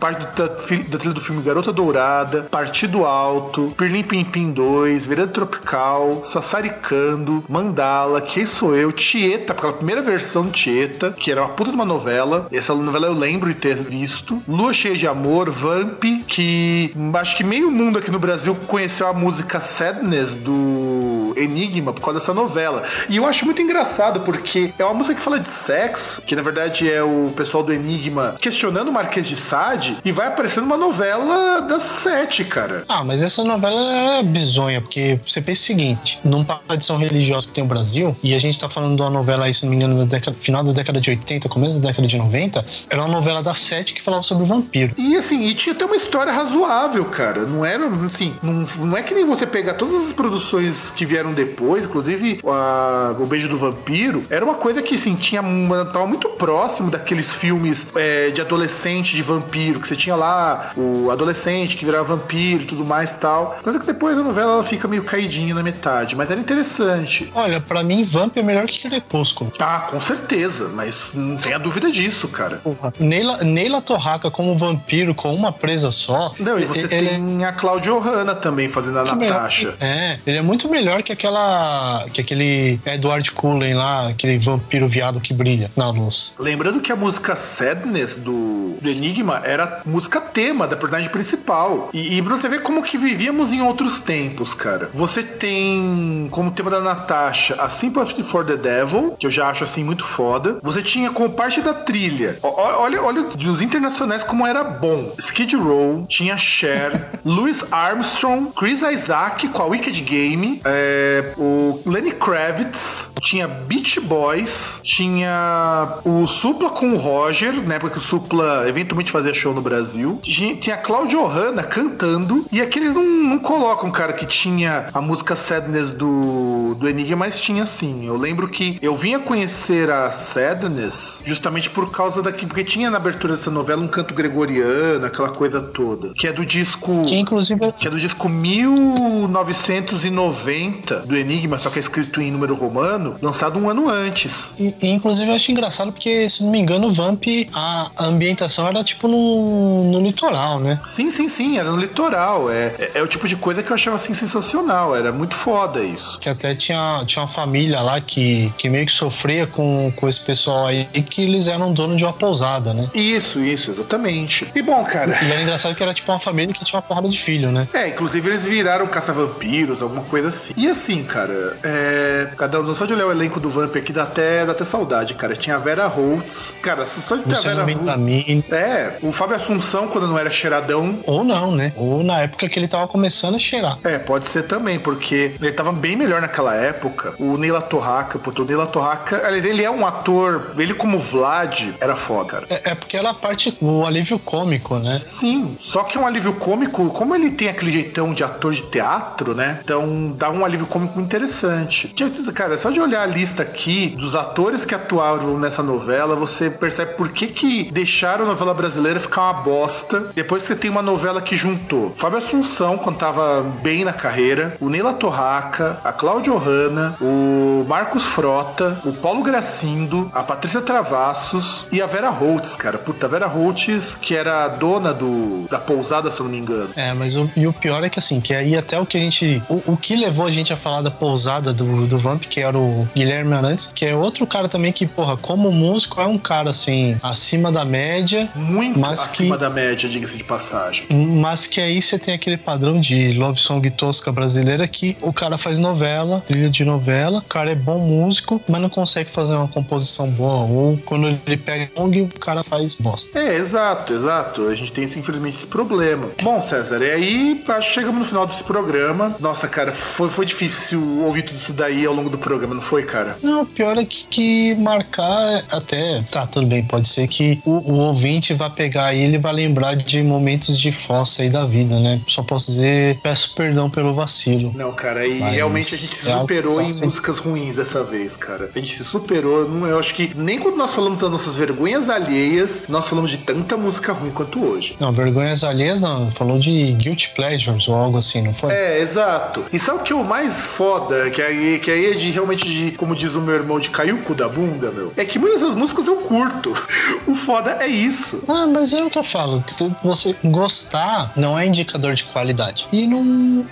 parte 0.00 0.20
da, 0.36 0.46
da 0.46 0.98
trilha 0.98 1.14
do 1.14 1.20
filme 1.20 1.42
Garota 1.42 1.72
Dourada, 1.72 2.42
Partido 2.50 3.04
Alto, 3.04 3.72
Pirlim 3.76 4.02
Pim 4.02 4.24
Pim 4.24 4.50
2, 4.52 5.06
Vereda 5.06 5.28
Tropical, 5.32 6.22
Sassaricando, 6.24 7.44
Mandala, 7.48 8.20
Quem 8.20 8.46
Sou 8.46 8.74
Eu, 8.76 8.92
Tieta, 8.92 9.52
aquela 9.52 9.72
primeira 9.72 10.02
versão 10.02 10.46
de 10.46 10.52
Tieta, 10.52 11.10
que 11.12 11.30
era 11.30 11.40
uma 11.42 11.50
puta 11.62 11.70
de 11.70 11.76
uma 11.76 11.84
novela. 11.84 12.48
Essa 12.50 12.74
novela 12.74 13.06
eu 13.06 13.14
lembro 13.14 13.48
de 13.48 13.54
ter 13.54 13.76
visto. 13.76 14.42
Lua 14.48 14.72
Cheia 14.72 14.96
de 14.96 15.06
Amor, 15.06 15.48
Vamp, 15.48 16.02
que 16.26 16.92
acho 17.14 17.36
que 17.36 17.44
meio 17.44 17.70
mundo 17.70 18.00
aqui 18.00 18.10
no 18.10 18.18
Brasil 18.18 18.56
conheceu 18.66 19.06
a 19.06 19.12
música 19.12 19.60
Sadness 19.60 20.36
do 20.36 21.32
Enigma 21.36 21.92
por 21.92 22.00
causa 22.00 22.18
dessa 22.18 22.34
novela. 22.34 22.82
E 23.08 23.16
eu 23.16 23.24
acho 23.24 23.44
muito 23.44 23.62
engraçado 23.62 24.20
porque 24.22 24.72
é 24.76 24.84
uma 24.84 24.94
música 24.94 25.14
que 25.14 25.22
fala 25.22 25.38
de 25.38 25.46
sexo, 25.46 26.20
que 26.22 26.34
na 26.34 26.42
verdade 26.42 26.90
é 26.90 27.00
o 27.00 27.32
pessoal 27.36 27.62
do 27.62 27.72
Enigma 27.72 28.36
questionando 28.40 28.88
o 28.88 28.92
Marquês 28.92 29.28
de 29.28 29.36
Sade, 29.36 29.98
e 30.04 30.10
vai 30.10 30.26
aparecendo 30.26 30.64
uma 30.64 30.76
novela 30.76 31.60
das 31.60 31.82
sete, 31.82 32.44
cara. 32.44 32.84
Ah, 32.88 33.04
mas 33.04 33.22
essa 33.22 33.44
novela 33.44 34.18
é 34.18 34.22
bizonha, 34.24 34.80
porque 34.80 35.20
você 35.24 35.40
pensa 35.40 35.62
o 35.62 35.64
seguinte: 35.64 36.18
num 36.24 36.42
tradição 36.44 36.96
religiosa 36.96 37.46
que 37.46 37.52
tem 37.52 37.62
o 37.62 37.68
Brasil, 37.68 38.16
e 38.20 38.34
a 38.34 38.38
gente 38.40 38.58
tá 38.58 38.68
falando 38.68 38.96
de 38.96 39.02
uma 39.02 39.10
novela 39.10 39.44
aí, 39.44 39.54
se 39.54 39.62
não 39.62 39.70
me 39.70 39.76
engano, 39.76 39.98
da 39.98 40.04
década, 40.04 40.36
final 40.40 40.64
da 40.64 40.72
década 40.72 41.00
de 41.00 41.10
80, 41.10 41.51
começo 41.52 41.78
da 41.78 41.88
década 41.88 42.06
de 42.08 42.16
90, 42.16 42.64
era 42.90 43.02
uma 43.02 43.08
novela 43.12 43.42
da 43.42 43.54
Sete 43.54 43.92
que 43.94 44.02
falava 44.02 44.22
sobre 44.22 44.44
o 44.44 44.46
vampiro. 44.46 44.94
E 44.96 45.16
assim, 45.16 45.44
e 45.44 45.54
tinha 45.54 45.74
até 45.74 45.84
uma 45.84 45.96
história 45.96 46.32
razoável, 46.32 47.04
cara. 47.06 47.42
Não 47.46 47.64
era, 47.64 47.86
assim, 48.04 48.34
não, 48.42 48.64
não 48.86 48.96
é 48.96 49.02
que 49.02 49.14
nem 49.14 49.24
você 49.24 49.46
pegar 49.46 49.74
todas 49.74 50.06
as 50.06 50.12
produções 50.12 50.90
que 50.90 51.04
vieram 51.04 51.32
depois, 51.32 51.84
inclusive 51.86 52.40
a- 52.46 53.14
O 53.18 53.26
Beijo 53.26 53.48
do 53.48 53.56
Vampiro, 53.58 54.24
era 54.30 54.44
uma 54.44 54.54
coisa 54.54 54.80
que, 54.82 54.94
assim, 54.94 55.14
tinha 55.14 55.40
uma, 55.42 55.84
tava 55.84 56.06
muito 56.06 56.28
próximo 56.30 56.90
daqueles 56.90 57.34
filmes 57.34 57.86
é, 57.94 58.30
de 58.30 58.40
adolescente 58.40 59.14
de 59.16 59.22
vampiro, 59.22 59.80
que 59.80 59.86
você 59.88 59.94
tinha 59.96 60.16
lá 60.16 60.72
o 60.76 61.10
adolescente 61.10 61.76
que 61.76 61.84
virava 61.84 62.16
vampiro 62.16 62.62
e 62.62 62.66
tudo 62.66 62.84
mais 62.84 63.12
e 63.12 63.16
tal. 63.18 63.58
Mas 63.64 63.76
é 63.76 63.78
que 63.78 63.86
depois 63.86 64.16
a 64.18 64.22
novela 64.22 64.52
ela 64.54 64.64
fica 64.64 64.88
meio 64.88 65.04
caidinha 65.04 65.54
na 65.54 65.62
metade, 65.62 66.16
mas 66.16 66.30
era 66.30 66.40
interessante. 66.40 67.30
Olha, 67.34 67.60
pra 67.60 67.82
mim, 67.82 68.02
Vamp 68.04 68.36
é 68.36 68.42
melhor 68.42 68.66
que 68.66 68.80
Crepúsculo. 68.82 69.52
Ah, 69.60 69.86
com 69.90 70.00
certeza, 70.00 70.68
mas 70.74 71.12
não 71.32 71.38
tenha 71.40 71.58
dúvida 71.58 71.90
disso, 71.90 72.28
cara. 72.28 72.56
Porra. 72.56 72.92
Neila, 72.98 73.42
Neila 73.44 73.80
Torraca 73.80 74.30
como 74.30 74.56
vampiro 74.56 75.14
com 75.14 75.34
uma 75.34 75.52
presa 75.52 75.90
só. 75.90 76.32
Não, 76.38 76.58
e 76.58 76.64
você 76.64 76.80
ele- 76.80 76.94
ele 76.94 77.06
é 77.08 77.10
tem 77.12 77.44
a 77.44 77.52
Cláudia 77.52 77.92
Ohana 77.94 78.34
também 78.34 78.68
fazendo 78.68 78.98
a 78.98 79.04
Natasha. 79.04 79.74
é, 79.80 80.18
ele 80.26 80.38
é 80.38 80.42
muito 80.42 80.68
melhor 80.68 81.02
que 81.02 81.12
aquela. 81.12 82.06
que 82.12 82.20
aquele 82.20 82.78
Edward 82.86 83.30
Cullen 83.32 83.74
lá, 83.74 84.08
aquele 84.08 84.38
vampiro 84.38 84.86
viado 84.88 85.20
que 85.20 85.32
brilha 85.34 85.70
na 85.76 85.90
luz. 85.90 86.32
Lembrando 86.38 86.80
que 86.80 86.92
a 86.92 86.96
música 86.96 87.34
Sadness 87.36 88.16
do, 88.16 88.76
do 88.80 88.88
Enigma 88.88 89.40
era 89.44 89.80
música 89.84 90.20
tema 90.20 90.66
da 90.66 90.76
personagem 90.76 91.10
principal. 91.10 91.90
E, 91.92 92.18
e 92.18 92.22
pra 92.22 92.36
você 92.36 92.48
ver 92.48 92.62
como 92.62 92.82
que 92.82 92.96
vivíamos 92.98 93.52
em 93.52 93.60
outros 93.62 93.98
tempos, 94.00 94.54
cara. 94.54 94.90
Você 94.92 95.22
tem 95.22 96.28
como 96.30 96.50
tema 96.50 96.70
da 96.70 96.80
Natasha 96.80 97.54
a 97.58 97.68
Sympathy 97.68 98.22
for 98.22 98.44
the 98.44 98.56
Devil, 98.56 99.16
que 99.18 99.26
eu 99.26 99.30
já 99.30 99.48
acho 99.48 99.64
assim 99.64 99.82
muito 99.84 100.04
foda. 100.04 100.58
Você 100.62 100.82
tinha 100.82 101.10
como 101.22 101.30
parte 101.30 101.60
da 101.60 101.72
trilha. 101.72 102.36
Olha, 102.42 103.00
olha 103.00 103.22
dos 103.22 103.60
internacionais 103.60 104.24
como 104.24 104.44
era 104.44 104.64
bom. 104.64 105.14
Skid 105.18 105.54
Row, 105.54 106.04
tinha 106.08 106.36
Cher, 106.36 107.10
Louis 107.24 107.64
Armstrong, 107.70 108.50
Chris 108.56 108.82
Isaac 108.82 109.48
com 109.48 109.62
a 109.62 109.66
Wicked 109.66 110.00
Game, 110.00 110.60
é, 110.64 111.32
o 111.38 111.80
Lenny 111.86 112.12
Kravitz, 112.12 113.10
tinha 113.20 113.46
Beach 113.46 114.00
Boys, 114.00 114.80
tinha 114.82 115.98
o 116.04 116.26
Supla 116.26 116.70
com 116.70 116.92
o 116.92 116.96
Roger, 116.96 117.62
na 117.66 117.76
época 117.76 117.92
que 117.92 117.98
o 117.98 118.00
Supla 118.00 118.64
eventualmente 118.66 119.12
fazia 119.12 119.32
show 119.32 119.54
no 119.54 119.62
Brasil. 119.62 120.18
Tinha, 120.22 120.56
tinha 120.56 120.74
a 120.74 120.78
Claudia 120.78 121.20
Ohana 121.20 121.62
cantando, 121.62 122.44
e 122.50 122.60
aqui 122.60 122.80
eles 122.80 122.94
não, 122.94 123.04
não 123.04 123.38
colocam, 123.38 123.90
cara, 123.92 124.12
que 124.12 124.26
tinha 124.26 124.88
a 124.92 125.00
música 125.00 125.36
Sadness 125.36 125.92
do, 125.92 126.74
do 126.74 126.88
Enigma, 126.88 127.16
mas 127.22 127.38
tinha 127.38 127.64
sim. 127.64 128.06
Eu 128.06 128.16
lembro 128.16 128.48
que 128.48 128.78
eu 128.82 128.96
vinha 128.96 129.20
conhecer 129.20 129.88
a 129.88 130.10
Sadness 130.10 131.11
justamente 131.24 131.70
por 131.70 131.90
causa 131.90 132.22
daqui, 132.22 132.46
porque 132.46 132.62
tinha 132.64 132.90
na 132.90 132.96
abertura 132.96 133.36
dessa 133.36 133.50
novela 133.50 133.82
um 133.82 133.88
canto 133.88 134.14
gregoriano, 134.14 135.04
aquela 135.04 135.30
coisa 135.30 135.60
toda, 135.60 136.14
que 136.14 136.26
é 136.26 136.32
do 136.32 136.46
disco 136.46 137.04
Que 137.06 137.16
inclusive 137.16 137.72
que 137.78 137.86
é 137.86 137.90
do 137.90 137.98
disco 137.98 138.28
1990 138.28 141.00
do 141.00 141.16
Enigma, 141.16 141.58
só 141.58 141.70
que 141.70 141.78
é 141.78 141.80
escrito 141.80 142.20
em 142.20 142.30
número 142.30 142.54
romano, 142.54 143.16
lançado 143.20 143.58
um 143.58 143.68
ano 143.68 143.88
antes. 143.88 144.54
E, 144.58 144.74
e, 144.80 144.86
inclusive 144.88 145.30
eu 145.30 145.34
acho 145.34 145.50
engraçado 145.50 145.90
porque, 145.92 146.28
se 146.28 146.42
não 146.42 146.50
me 146.50 146.58
engano, 146.58 146.88
o 146.88 146.92
Vamp, 146.92 147.24
a 147.54 147.90
ambientação 147.98 148.68
era 148.68 148.84
tipo 148.84 149.08
no, 149.08 149.90
no 149.90 150.00
litoral, 150.00 150.60
né? 150.60 150.80
Sim, 150.84 151.10
sim, 151.10 151.28
sim, 151.28 151.58
era 151.58 151.70
no 151.70 151.78
litoral. 151.78 152.50
É, 152.50 152.74
é, 152.78 152.90
é 152.94 153.02
o 153.02 153.06
tipo 153.06 153.28
de 153.28 153.36
coisa 153.36 153.62
que 153.62 153.70
eu 153.70 153.74
achava 153.74 153.96
assim 153.96 154.14
sensacional. 154.14 154.96
Era 154.96 155.12
muito 155.12 155.34
foda 155.34 155.82
isso. 155.82 156.18
Que 156.18 156.28
até 156.28 156.54
tinha, 156.54 157.02
tinha 157.06 157.22
uma 157.22 157.28
família 157.28 157.80
lá 157.80 158.00
que, 158.00 158.52
que 158.58 158.68
meio 158.68 158.86
que 158.86 158.92
sofria 158.92 159.46
com, 159.46 159.92
com 159.96 160.08
esse 160.08 160.20
pessoal 160.20 160.66
aí 160.66 160.88
que 161.02 161.22
eles 161.22 161.46
eram 161.46 161.72
dono 161.72 161.96
de 161.96 162.04
uma 162.04 162.12
pousada, 162.12 162.72
né? 162.74 162.88
Isso, 162.94 163.40
isso, 163.40 163.70
exatamente. 163.70 164.46
E 164.54 164.62
bom, 164.62 164.82
cara. 164.84 165.18
E 165.22 165.30
era 165.30 165.42
engraçado 165.42 165.74
que 165.74 165.82
era 165.82 165.94
tipo 165.94 166.10
uma 166.10 166.18
família 166.18 166.54
que 166.54 166.64
tinha 166.64 166.78
uma 166.78 166.82
porrada 166.82 167.08
de 167.08 167.18
filho, 167.18 167.50
né? 167.50 167.68
É, 167.72 167.88
inclusive 167.88 168.28
eles 168.28 168.44
viraram 168.44 168.86
caça-vampiros, 168.86 169.82
alguma 169.82 170.02
coisa 170.02 170.28
assim. 170.28 170.52
E 170.56 170.68
assim, 170.68 171.02
cara, 171.04 171.56
é... 171.62 172.28
cada 172.36 172.60
um 172.60 172.74
só 172.74 172.86
de 172.86 172.94
olhar 172.94 173.06
o 173.06 173.10
elenco 173.10 173.40
do 173.40 173.50
Vamp 173.50 173.74
aqui, 173.76 173.92
dá 173.92 174.04
até, 174.04 174.44
dá 174.44 174.52
até 174.52 174.64
saudade, 174.64 175.14
cara. 175.14 175.34
Tinha 175.34 175.56
a 175.56 175.58
Vera 175.58 175.86
Holtz. 175.86 176.56
Cara, 176.62 176.86
só 176.86 177.16
de 177.16 177.22
ter 177.22 177.34
Luciano 177.34 177.60
a 177.60 177.64
Vera 177.64 177.78
Ventamini. 177.78 178.34
Holtz. 178.34 178.52
É, 178.52 178.98
o 179.02 179.12
Fábio 179.12 179.36
Assunção, 179.36 179.88
quando 179.88 180.06
não 180.06 180.18
era 180.18 180.30
cheiradão. 180.30 180.98
Ou 181.04 181.24
não, 181.24 181.50
né? 181.52 181.72
Ou 181.76 182.02
na 182.02 182.20
época 182.20 182.48
que 182.48 182.58
ele 182.58 182.68
tava 182.68 182.86
começando 182.88 183.36
a 183.36 183.38
cheirar. 183.38 183.78
É, 183.84 183.98
pode 183.98 184.26
ser 184.26 184.42
também, 184.44 184.78
porque 184.78 185.34
ele 185.40 185.52
tava 185.52 185.72
bem 185.72 185.96
melhor 185.96 186.20
naquela 186.20 186.54
época. 186.54 187.14
O 187.18 187.36
Neila 187.36 187.60
Torraca, 187.60 188.18
puto, 188.18 188.42
o 188.42 188.44
Neila 188.44 188.66
Torraca, 188.66 189.26
aliás, 189.26 189.44
ele 189.44 189.64
é 189.64 189.70
um 189.70 189.86
ator, 189.86 190.52
ele 190.58 190.74
como 190.74 190.91
Vlad, 190.98 191.74
era 191.80 191.96
foda, 191.96 192.24
cara. 192.30 192.46
É, 192.48 192.70
é 192.70 192.74
porque 192.74 192.96
era 192.96 193.10
a 193.10 193.14
parte, 193.14 193.56
o 193.60 193.84
alívio 193.84 194.18
cômico, 194.18 194.76
né? 194.78 195.02
Sim, 195.04 195.56
só 195.58 195.84
que 195.84 195.96
é 195.96 196.00
um 196.00 196.06
alívio 196.06 196.34
cômico, 196.34 196.90
como 196.90 197.14
ele 197.14 197.30
tem 197.30 197.48
aquele 197.48 197.72
jeitão 197.72 198.12
de 198.14 198.24
ator 198.24 198.52
de 198.52 198.62
teatro, 198.62 199.34
né? 199.34 199.60
Então 199.62 200.14
dá 200.16 200.30
um 200.30 200.44
alívio 200.44 200.66
cômico 200.66 201.00
interessante. 201.00 201.92
Cara, 202.34 202.56
só 202.56 202.70
de 202.70 202.80
olhar 202.80 203.02
a 203.02 203.06
lista 203.06 203.42
aqui 203.42 203.88
dos 203.98 204.14
atores 204.14 204.64
que 204.64 204.74
atuaram 204.74 205.38
nessa 205.38 205.62
novela, 205.62 206.16
você 206.16 206.50
percebe 206.50 206.94
por 206.94 207.10
que 207.10 207.26
que 207.26 207.70
deixaram 207.70 208.24
a 208.24 208.28
novela 208.28 208.54
brasileira 208.54 209.00
ficar 209.00 209.22
uma 209.22 209.32
bosta 209.34 210.10
depois 210.14 210.42
que 210.42 210.48
você 210.48 210.56
tem 210.56 210.70
uma 210.70 210.82
novela 210.82 211.20
que 211.20 211.36
juntou 211.36 211.90
Fábio 211.90 212.18
Assunção, 212.18 212.78
quando 212.78 212.96
tava 212.96 213.42
bem 213.62 213.84
na 213.84 213.92
carreira, 213.92 214.56
o 214.60 214.68
Neila 214.68 214.92
Torraca, 214.92 215.78
a 215.84 215.92
Cláudia 215.92 216.32
Ohana, 216.32 216.96
o 217.00 217.64
Marcos 217.68 218.04
Frota, 218.04 218.80
o 218.84 218.92
Paulo 218.92 219.22
Gracindo, 219.22 220.10
a 220.12 220.22
Patrícia 220.22 220.60
Travassos 220.86 221.64
e 221.70 221.80
a 221.80 221.86
Vera 221.86 222.10
Holtz, 222.10 222.56
cara. 222.56 222.76
Puta, 222.76 223.06
a 223.06 223.08
Vera 223.08 223.26
Holtz, 223.26 223.94
que 223.94 224.16
era 224.16 224.44
a 224.44 224.48
dona 224.48 224.92
do, 224.92 225.46
da 225.48 225.58
pousada, 225.58 226.10
se 226.10 226.18
eu 226.20 226.24
não 226.24 226.32
me 226.32 226.38
engano. 226.38 226.70
É, 226.74 226.92
mas 226.92 227.16
o, 227.16 227.30
e 227.36 227.46
o 227.46 227.52
pior 227.52 227.84
é 227.84 227.88
que 227.88 227.98
assim, 228.00 228.20
que 228.20 228.34
aí 228.34 228.56
até 228.56 228.78
o 228.78 228.84
que 228.84 228.96
a 228.96 229.00
gente. 229.00 229.40
O, 229.48 229.62
o 229.72 229.76
que 229.76 229.94
levou 229.94 230.26
a 230.26 230.30
gente 230.30 230.52
a 230.52 230.56
falar 230.56 230.82
da 230.82 230.90
pousada 230.90 231.52
do, 231.52 231.86
do 231.86 231.98
Vamp, 231.98 232.24
que 232.24 232.40
era 232.40 232.58
o 232.58 232.86
Guilherme 232.94 233.32
Arantes, 233.32 233.66
que 233.72 233.84
é 233.86 233.94
outro 233.94 234.26
cara 234.26 234.48
também 234.48 234.72
que, 234.72 234.84
porra, 234.86 235.16
como 235.16 235.52
músico, 235.52 236.00
é 236.00 236.06
um 236.06 236.18
cara 236.18 236.50
assim, 236.50 236.96
acima 237.02 237.52
da 237.52 237.64
média, 237.64 238.28
Muito 238.34 238.84
acima 238.84 239.36
que- 239.36 239.40
da 239.40 239.48
média, 239.50 239.88
diga-se 239.88 240.16
de 240.16 240.24
passagem. 240.24 240.84
mas 240.90 241.46
que 241.46 241.60
aí 241.60 241.80
você 241.80 241.96
tem 241.98 242.12
aquele 242.14 242.36
padrão 242.36 242.80
de 242.80 243.12
love 243.12 243.38
song 243.38 243.70
tosca 243.70 244.10
brasileira 244.10 244.66
que 244.66 244.96
o 245.00 245.12
cara 245.12 245.38
faz 245.38 245.58
novela, 245.58 246.22
trilha 246.26 246.50
de 246.50 246.64
novela, 246.64 247.18
o 247.20 247.22
cara 247.22 247.52
é 247.52 247.54
bom 247.54 247.78
músico, 247.78 248.42
mas 248.48 248.60
não 248.60 248.68
consegue 248.68 249.10
fazer 249.10 249.34
uma 249.34 249.48
composição 249.48 250.08
boa. 250.10 250.32
Ou 250.42 250.71
quando 250.84 251.08
ele 251.08 251.36
pega 251.36 251.70
song, 251.74 252.02
o 252.02 252.20
cara 252.20 252.42
faz 252.42 252.74
bosta. 252.74 253.18
É, 253.18 253.36
exato, 253.36 253.92
exato. 253.92 254.48
A 254.48 254.54
gente 254.54 254.72
tem, 254.72 254.84
infelizmente, 254.84 255.36
esse 255.36 255.46
problema. 255.46 256.08
Bom, 256.22 256.40
César, 256.40 256.82
e 256.82 256.90
aí 256.90 257.44
chegamos 257.60 258.00
no 258.00 258.04
final 258.04 258.26
desse 258.26 258.44
programa. 258.44 259.14
Nossa, 259.20 259.48
cara, 259.48 259.72
foi, 259.72 260.08
foi 260.08 260.26
difícil 260.26 260.82
ouvir 261.00 261.22
tudo 261.22 261.36
isso 261.36 261.52
daí 261.52 261.84
ao 261.86 261.94
longo 261.94 262.10
do 262.10 262.18
programa, 262.18 262.54
não 262.54 262.62
foi, 262.62 262.84
cara? 262.84 263.16
Não, 263.22 263.42
o 263.42 263.46
pior 263.46 263.78
é 263.78 263.84
que, 263.84 264.06
que 264.06 264.54
marcar 264.56 265.44
até. 265.50 266.02
Tá, 266.10 266.26
tudo 266.26 266.46
bem, 266.46 266.64
pode 266.64 266.88
ser 266.88 267.08
que 267.08 267.40
o, 267.44 267.50
o 267.50 267.74
ouvinte 267.78 268.34
vá 268.34 268.50
pegar 268.50 268.86
aí, 268.86 269.02
ele 269.02 269.18
vai 269.18 269.32
lembrar 269.32 269.76
de 269.76 270.02
momentos 270.02 270.58
de 270.58 270.72
fossa 270.72 271.22
aí 271.22 271.30
da 271.30 271.44
vida, 271.44 271.78
né? 271.78 272.00
Só 272.08 272.22
posso 272.22 272.46
dizer, 272.46 272.98
peço 273.02 273.34
perdão 273.34 273.70
pelo 273.70 273.94
vacilo. 273.94 274.52
Não, 274.54 274.72
cara, 274.72 275.06
e 275.06 275.20
Mas 275.20 275.34
realmente 275.34 275.74
a 275.74 275.78
gente 275.78 275.94
se 275.94 276.10
é 276.10 276.18
superou 276.18 276.58
que 276.58 276.64
em 276.64 276.80
músicas 276.80 277.18
ruins 277.18 277.56
dessa 277.56 277.82
vez, 277.82 278.16
cara. 278.16 278.50
A 278.54 278.58
gente 278.58 278.72
se 278.72 278.84
superou. 278.84 279.48
Eu 279.66 279.78
acho 279.78 279.94
que 279.94 280.12
nem 280.16 280.38
quando 280.38 280.56
nós 280.62 280.74
falamos 280.74 281.00
das 281.00 281.10
nossas 281.10 281.34
vergonhas 281.34 281.88
alheias, 281.88 282.64
nós 282.68 282.88
falamos 282.88 283.10
de 283.10 283.18
tanta 283.18 283.56
música 283.56 283.92
ruim 283.92 284.10
quanto 284.12 284.42
hoje. 284.44 284.76
Não, 284.78 284.92
vergonhas 284.92 285.42
alheias 285.42 285.80
não, 285.80 286.10
falou 286.12 286.38
de 286.38 286.72
guilty 286.74 287.10
pleasures 287.16 287.66
ou 287.66 287.74
algo 287.74 287.98
assim, 287.98 288.22
não 288.22 288.32
foi? 288.32 288.52
É, 288.52 288.80
exato. 288.80 289.44
E 289.52 289.58
sabe 289.58 289.80
o 289.80 289.82
que 289.82 289.92
é 289.92 289.96
o 289.96 290.04
mais 290.04 290.46
foda? 290.46 291.10
Que 291.10 291.20
aí, 291.20 291.58
que 291.58 291.68
aí 291.70 291.86
é 291.86 291.94
de 291.94 292.10
realmente 292.12 292.44
de, 292.44 292.70
como 292.72 292.94
diz 292.94 293.14
o 293.14 293.20
meu 293.20 293.34
irmão, 293.34 293.58
de 293.58 293.70
cair 293.70 293.92
o 293.92 293.98
cu 294.02 294.14
da 294.14 294.28
bunda, 294.28 294.70
meu. 294.70 294.92
É 294.96 295.04
que 295.04 295.18
muitas 295.18 295.40
das 295.40 295.54
músicas 295.56 295.86
eu 295.88 295.96
curto. 295.96 296.52
O 297.04 297.14
foda 297.16 297.58
é 297.60 297.66
isso. 297.66 298.22
Ah, 298.28 298.46
mas 298.46 298.72
é 298.72 298.82
o 298.82 298.88
que 298.88 298.96
eu 298.98 299.02
falo. 299.02 299.42
Você 299.82 300.14
gostar 300.24 301.12
não 301.16 301.36
é 301.36 301.44
indicador 301.46 301.94
de 301.94 302.04
qualidade. 302.04 302.66
E 302.72 302.86
não, 302.86 303.02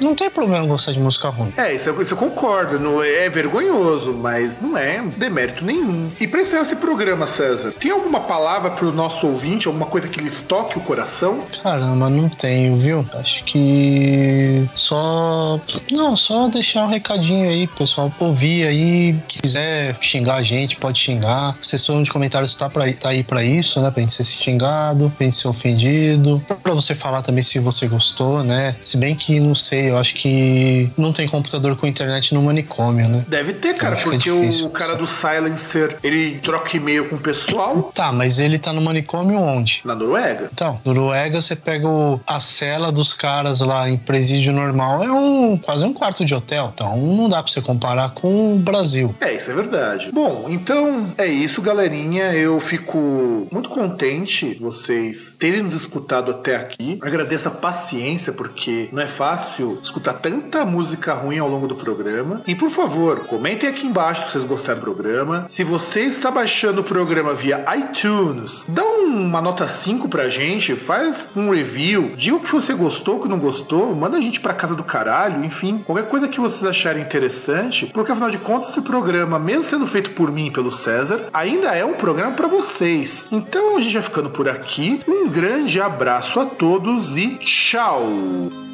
não 0.01 0.15
tem 0.15 0.31
problema 0.31 0.65
gostar 0.67 0.93
de 0.93 1.01
música 1.01 1.29
ruim. 1.31 1.53
É, 1.57 1.75
isso, 1.75 1.89
eu- 1.89 2.01
isso 2.01 2.15
eu 2.15 2.19
concordo. 2.19 2.79
Não 2.79 3.03
é 3.03 3.29
vergonhoso, 3.29 4.13
mas 4.13 4.61
não 4.61 4.77
é 4.79 5.03
demérito 5.17 5.65
nenhum. 5.65 6.11
E 6.21 6.29
pra 6.29 6.41
encerrar 6.41 6.63
esse 6.63 6.77
programa, 6.91 7.25
César, 7.25 7.71
tem 7.71 7.93
alguma 7.93 8.19
palavra 8.19 8.73
pro 8.73 8.93
nosso 8.93 9.25
ouvinte, 9.25 9.69
alguma 9.69 9.87
coisa 9.87 10.09
que 10.09 10.19
lhes 10.19 10.41
toque 10.41 10.77
o 10.77 10.81
coração? 10.81 11.41
Caramba, 11.63 12.11
não 12.11 12.29
tenho, 12.29 12.75
viu? 12.75 13.07
Acho 13.15 13.45
que 13.45 14.69
só. 14.75 15.61
Não, 15.89 16.17
só 16.17 16.49
deixar 16.49 16.85
um 16.85 16.89
recadinho 16.89 17.49
aí, 17.49 17.69
pessoal. 17.69 18.13
Ouvir 18.19 18.67
aí, 18.67 19.15
quiser 19.29 19.97
xingar 20.01 20.35
a 20.35 20.43
gente, 20.43 20.77
pode 20.77 20.99
xingar. 20.99 21.51
A 21.51 21.55
sessão 21.63 22.03
de 22.03 22.11
comentários 22.11 22.57
tá, 22.57 22.69
pra, 22.69 22.93
tá 22.93 23.11
aí 23.11 23.23
pra 23.23 23.45
isso, 23.45 23.81
né? 23.81 23.89
Pra 23.89 24.01
gente 24.03 24.13
ser 24.13 24.25
xingado, 24.25 25.13
pra 25.17 25.25
gente 25.27 25.37
ser 25.37 25.47
ofendido. 25.47 26.43
Pra 26.61 26.75
você 26.75 26.97
falar 26.97 27.23
também 27.23 27.45
se 27.45 27.61
você 27.61 27.87
gostou, 27.87 28.43
né? 28.43 28.75
Se 28.83 28.97
bem 28.97 29.15
que, 29.15 29.39
não 29.39 29.55
sei, 29.55 29.91
eu 29.91 29.97
acho 29.99 30.17
que 30.17 30.91
não 30.99 31.13
tem 31.13 31.29
computador 31.29 31.77
com 31.77 31.87
internet 31.87 32.35
no 32.35 32.43
manicômio, 32.43 33.09
né? 33.09 33.25
Deve 33.29 33.53
ter, 33.53 33.75
cara, 33.75 33.97
é 33.97 34.03
porque 34.03 34.19
difícil. 34.29 34.67
o 34.67 34.71
cara 34.71 34.97
do 34.97 35.07
Silencer, 35.07 35.97
ele 36.03 36.39
troca 36.39 36.80
e-mail 36.81 37.09
com 37.09 37.17
o 37.17 37.19
pessoal 37.19 37.91
Tá, 37.95 38.11
mas 38.13 38.39
ele 38.39 38.59
tá 38.59 38.73
no 38.73 38.81
manicômio 38.81 39.39
onde? 39.39 39.81
na 39.85 39.95
Noruega. 39.95 40.49
Então, 40.53 40.81
Noruega, 40.85 41.41
você 41.41 41.55
pega 41.55 41.87
o- 41.89 42.21
a 42.27 42.41
cela 42.41 42.91
dos 42.91 43.13
caras 43.15 43.61
lá 43.61 43.89
em 43.89 43.97
presídio 43.97 44.53
normal, 44.53 45.03
é 45.05 45.11
um 45.13 45.57
quase 45.57 45.85
um 45.85 45.93
quarto 45.93 46.25
de 46.25 46.35
hotel. 46.35 46.71
Então, 46.75 46.97
não 46.97 47.29
dá 47.29 47.43
pra 47.43 47.51
você 47.53 47.61
comparar 47.61 48.11
com 48.11 48.57
o 48.57 48.59
Brasil. 48.59 49.15
É, 49.21 49.33
isso 49.35 49.51
é 49.51 49.55
verdade. 49.55 50.11
Bom, 50.13 50.47
então 50.49 51.07
é 51.19 51.27
isso, 51.27 51.61
galerinha. 51.63 52.33
Eu 52.33 52.59
fico 52.61 53.47
muito 53.51 53.69
contente 53.69 54.57
vocês 54.61 55.35
terem 55.39 55.63
nos 55.63 55.75
escutado 55.75 56.31
até 56.31 56.57
aqui. 56.57 56.99
Agradeço 57.03 57.49
a 57.49 57.51
paciência, 57.51 58.33
porque 58.33 58.89
não 58.93 59.03
é 59.03 59.07
fácil 59.07 59.79
escutar 59.83 60.15
tanta 60.15 60.65
música 60.65 61.15
ruim 61.15 61.39
ao 61.39 61.49
longo 61.49 61.67
do 61.67 61.75
programa. 61.75 62.43
E 62.47 62.55
por 62.55 62.71
favor, 62.71 63.21
comentem 63.27 63.69
aqui 63.69 63.87
embaixo 63.87 64.27
se 64.27 64.33
vocês 64.33 64.45
gostaram 64.45 64.81
do 64.81 64.85
programa. 64.85 65.47
Se 65.49 65.65
você 65.65 66.01
está 66.03 66.31
baixando 66.31 66.70
o 66.79 66.85
programa 66.85 67.35
via 67.35 67.65
iTunes, 67.77 68.65
dá 68.69 68.85
uma 68.85 69.43
nota 69.43 69.67
5 69.67 70.09
pra 70.09 70.29
gente, 70.29 70.77
faz 70.77 71.31
um 71.35 71.51
review, 71.51 72.13
diga 72.17 72.37
o 72.37 72.41
que 72.41 72.53
você 72.53 72.73
gostou, 72.75 73.17
o 73.17 73.21
que 73.21 73.29
não 73.29 73.39
gostou, 73.39 73.95
manda 73.95 74.17
a 74.17 74.21
gente 74.21 74.41
pra 74.41 74.55
casa 74.55 74.75
do 74.75 74.85
caralho, 74.85 75.45
enfim, 75.45 75.79
qualquer 75.79 76.09
coisa 76.09 76.29
que 76.29 76.41
vocês 76.41 76.65
acharem 76.65 77.03
interessante, 77.03 77.87
porque 77.87 78.13
afinal 78.13 78.31
de 78.31 78.39
contas 78.39 78.71
esse 78.71 78.83
programa, 78.83 79.39
mesmo 79.39 79.63
sendo 79.63 79.87
feito 79.87 80.13
por 80.13 80.31
mim 80.31 80.47
e 80.47 80.53
pelo 80.53 80.71
César, 80.71 81.29
ainda 81.33 81.75
é 81.75 81.85
um 81.85 81.95
programa 81.95 82.33
pra 82.33 82.47
vocês. 82.47 83.27
Então 83.33 83.77
a 83.77 83.81
gente 83.81 83.95
vai 83.95 84.03
ficando 84.03 84.31
por 84.31 84.49
aqui. 84.49 85.03
Um 85.09 85.29
grande 85.29 85.81
abraço 85.81 86.39
a 86.39 86.47
todos 86.47 87.17
e 87.17 87.37
tchau. 87.39 88.70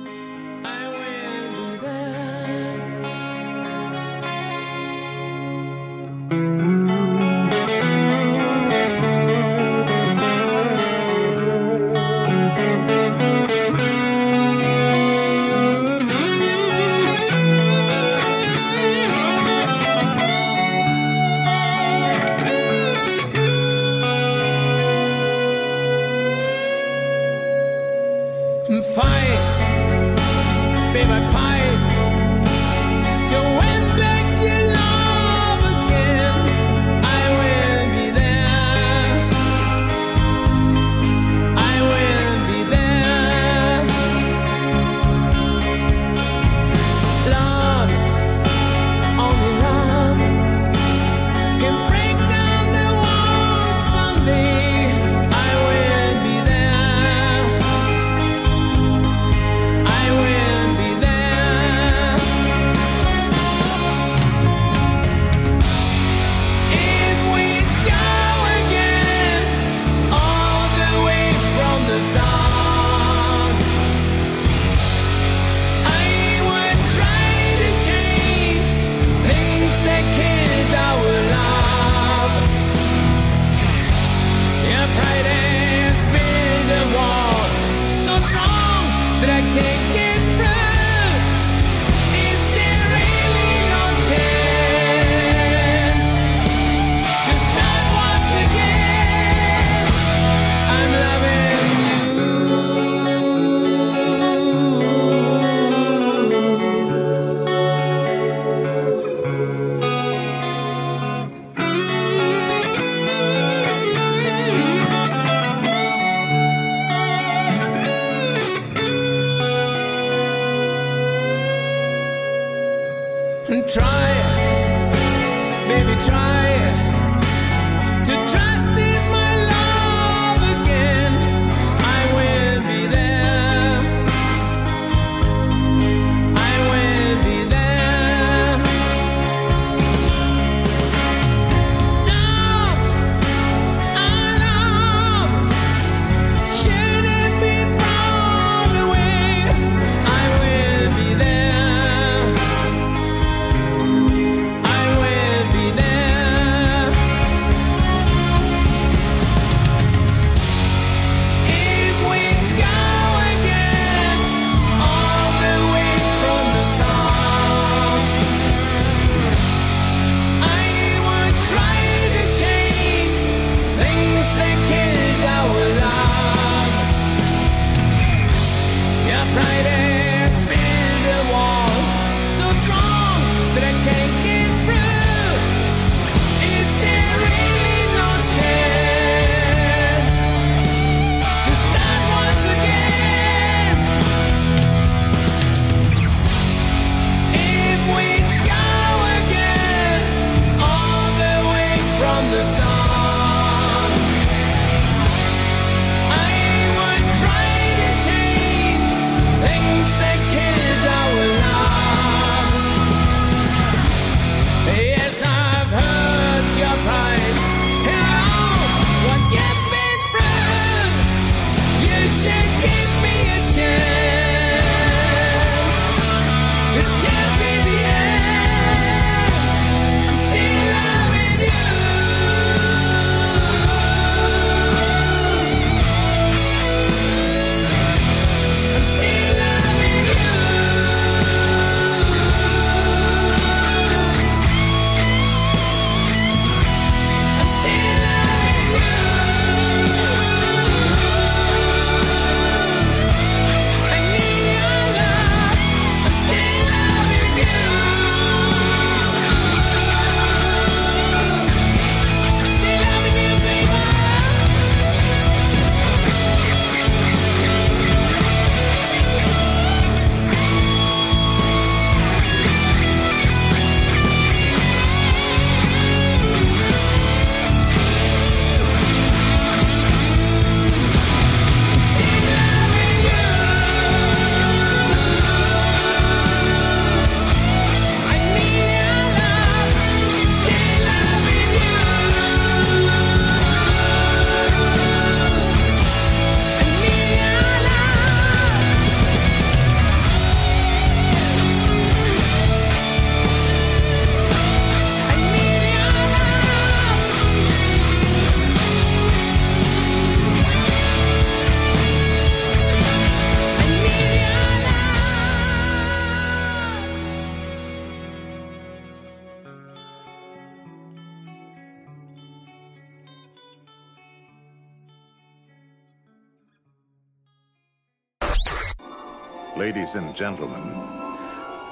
Ladies 329.66 329.96
and 329.96 330.14
gentlemen, 330.14 330.62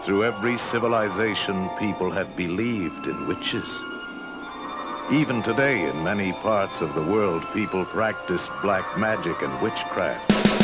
through 0.03 0.25
every 0.25 0.59
civilization, 0.59 1.69
people 1.79 2.11
have 2.11 2.35
believed 2.35 3.07
in 3.07 3.29
witches. 3.29 3.71
Even 5.13 5.45
today, 5.45 5.89
in 5.89 6.03
many 6.03 6.33
parts 6.33 6.81
of 6.81 6.93
the 6.97 7.03
world, 7.05 7.47
people 7.55 7.85
practice 7.85 8.51
black 8.63 8.99
magic 8.99 9.41
and 9.43 9.63
witchcraft. 9.63 10.64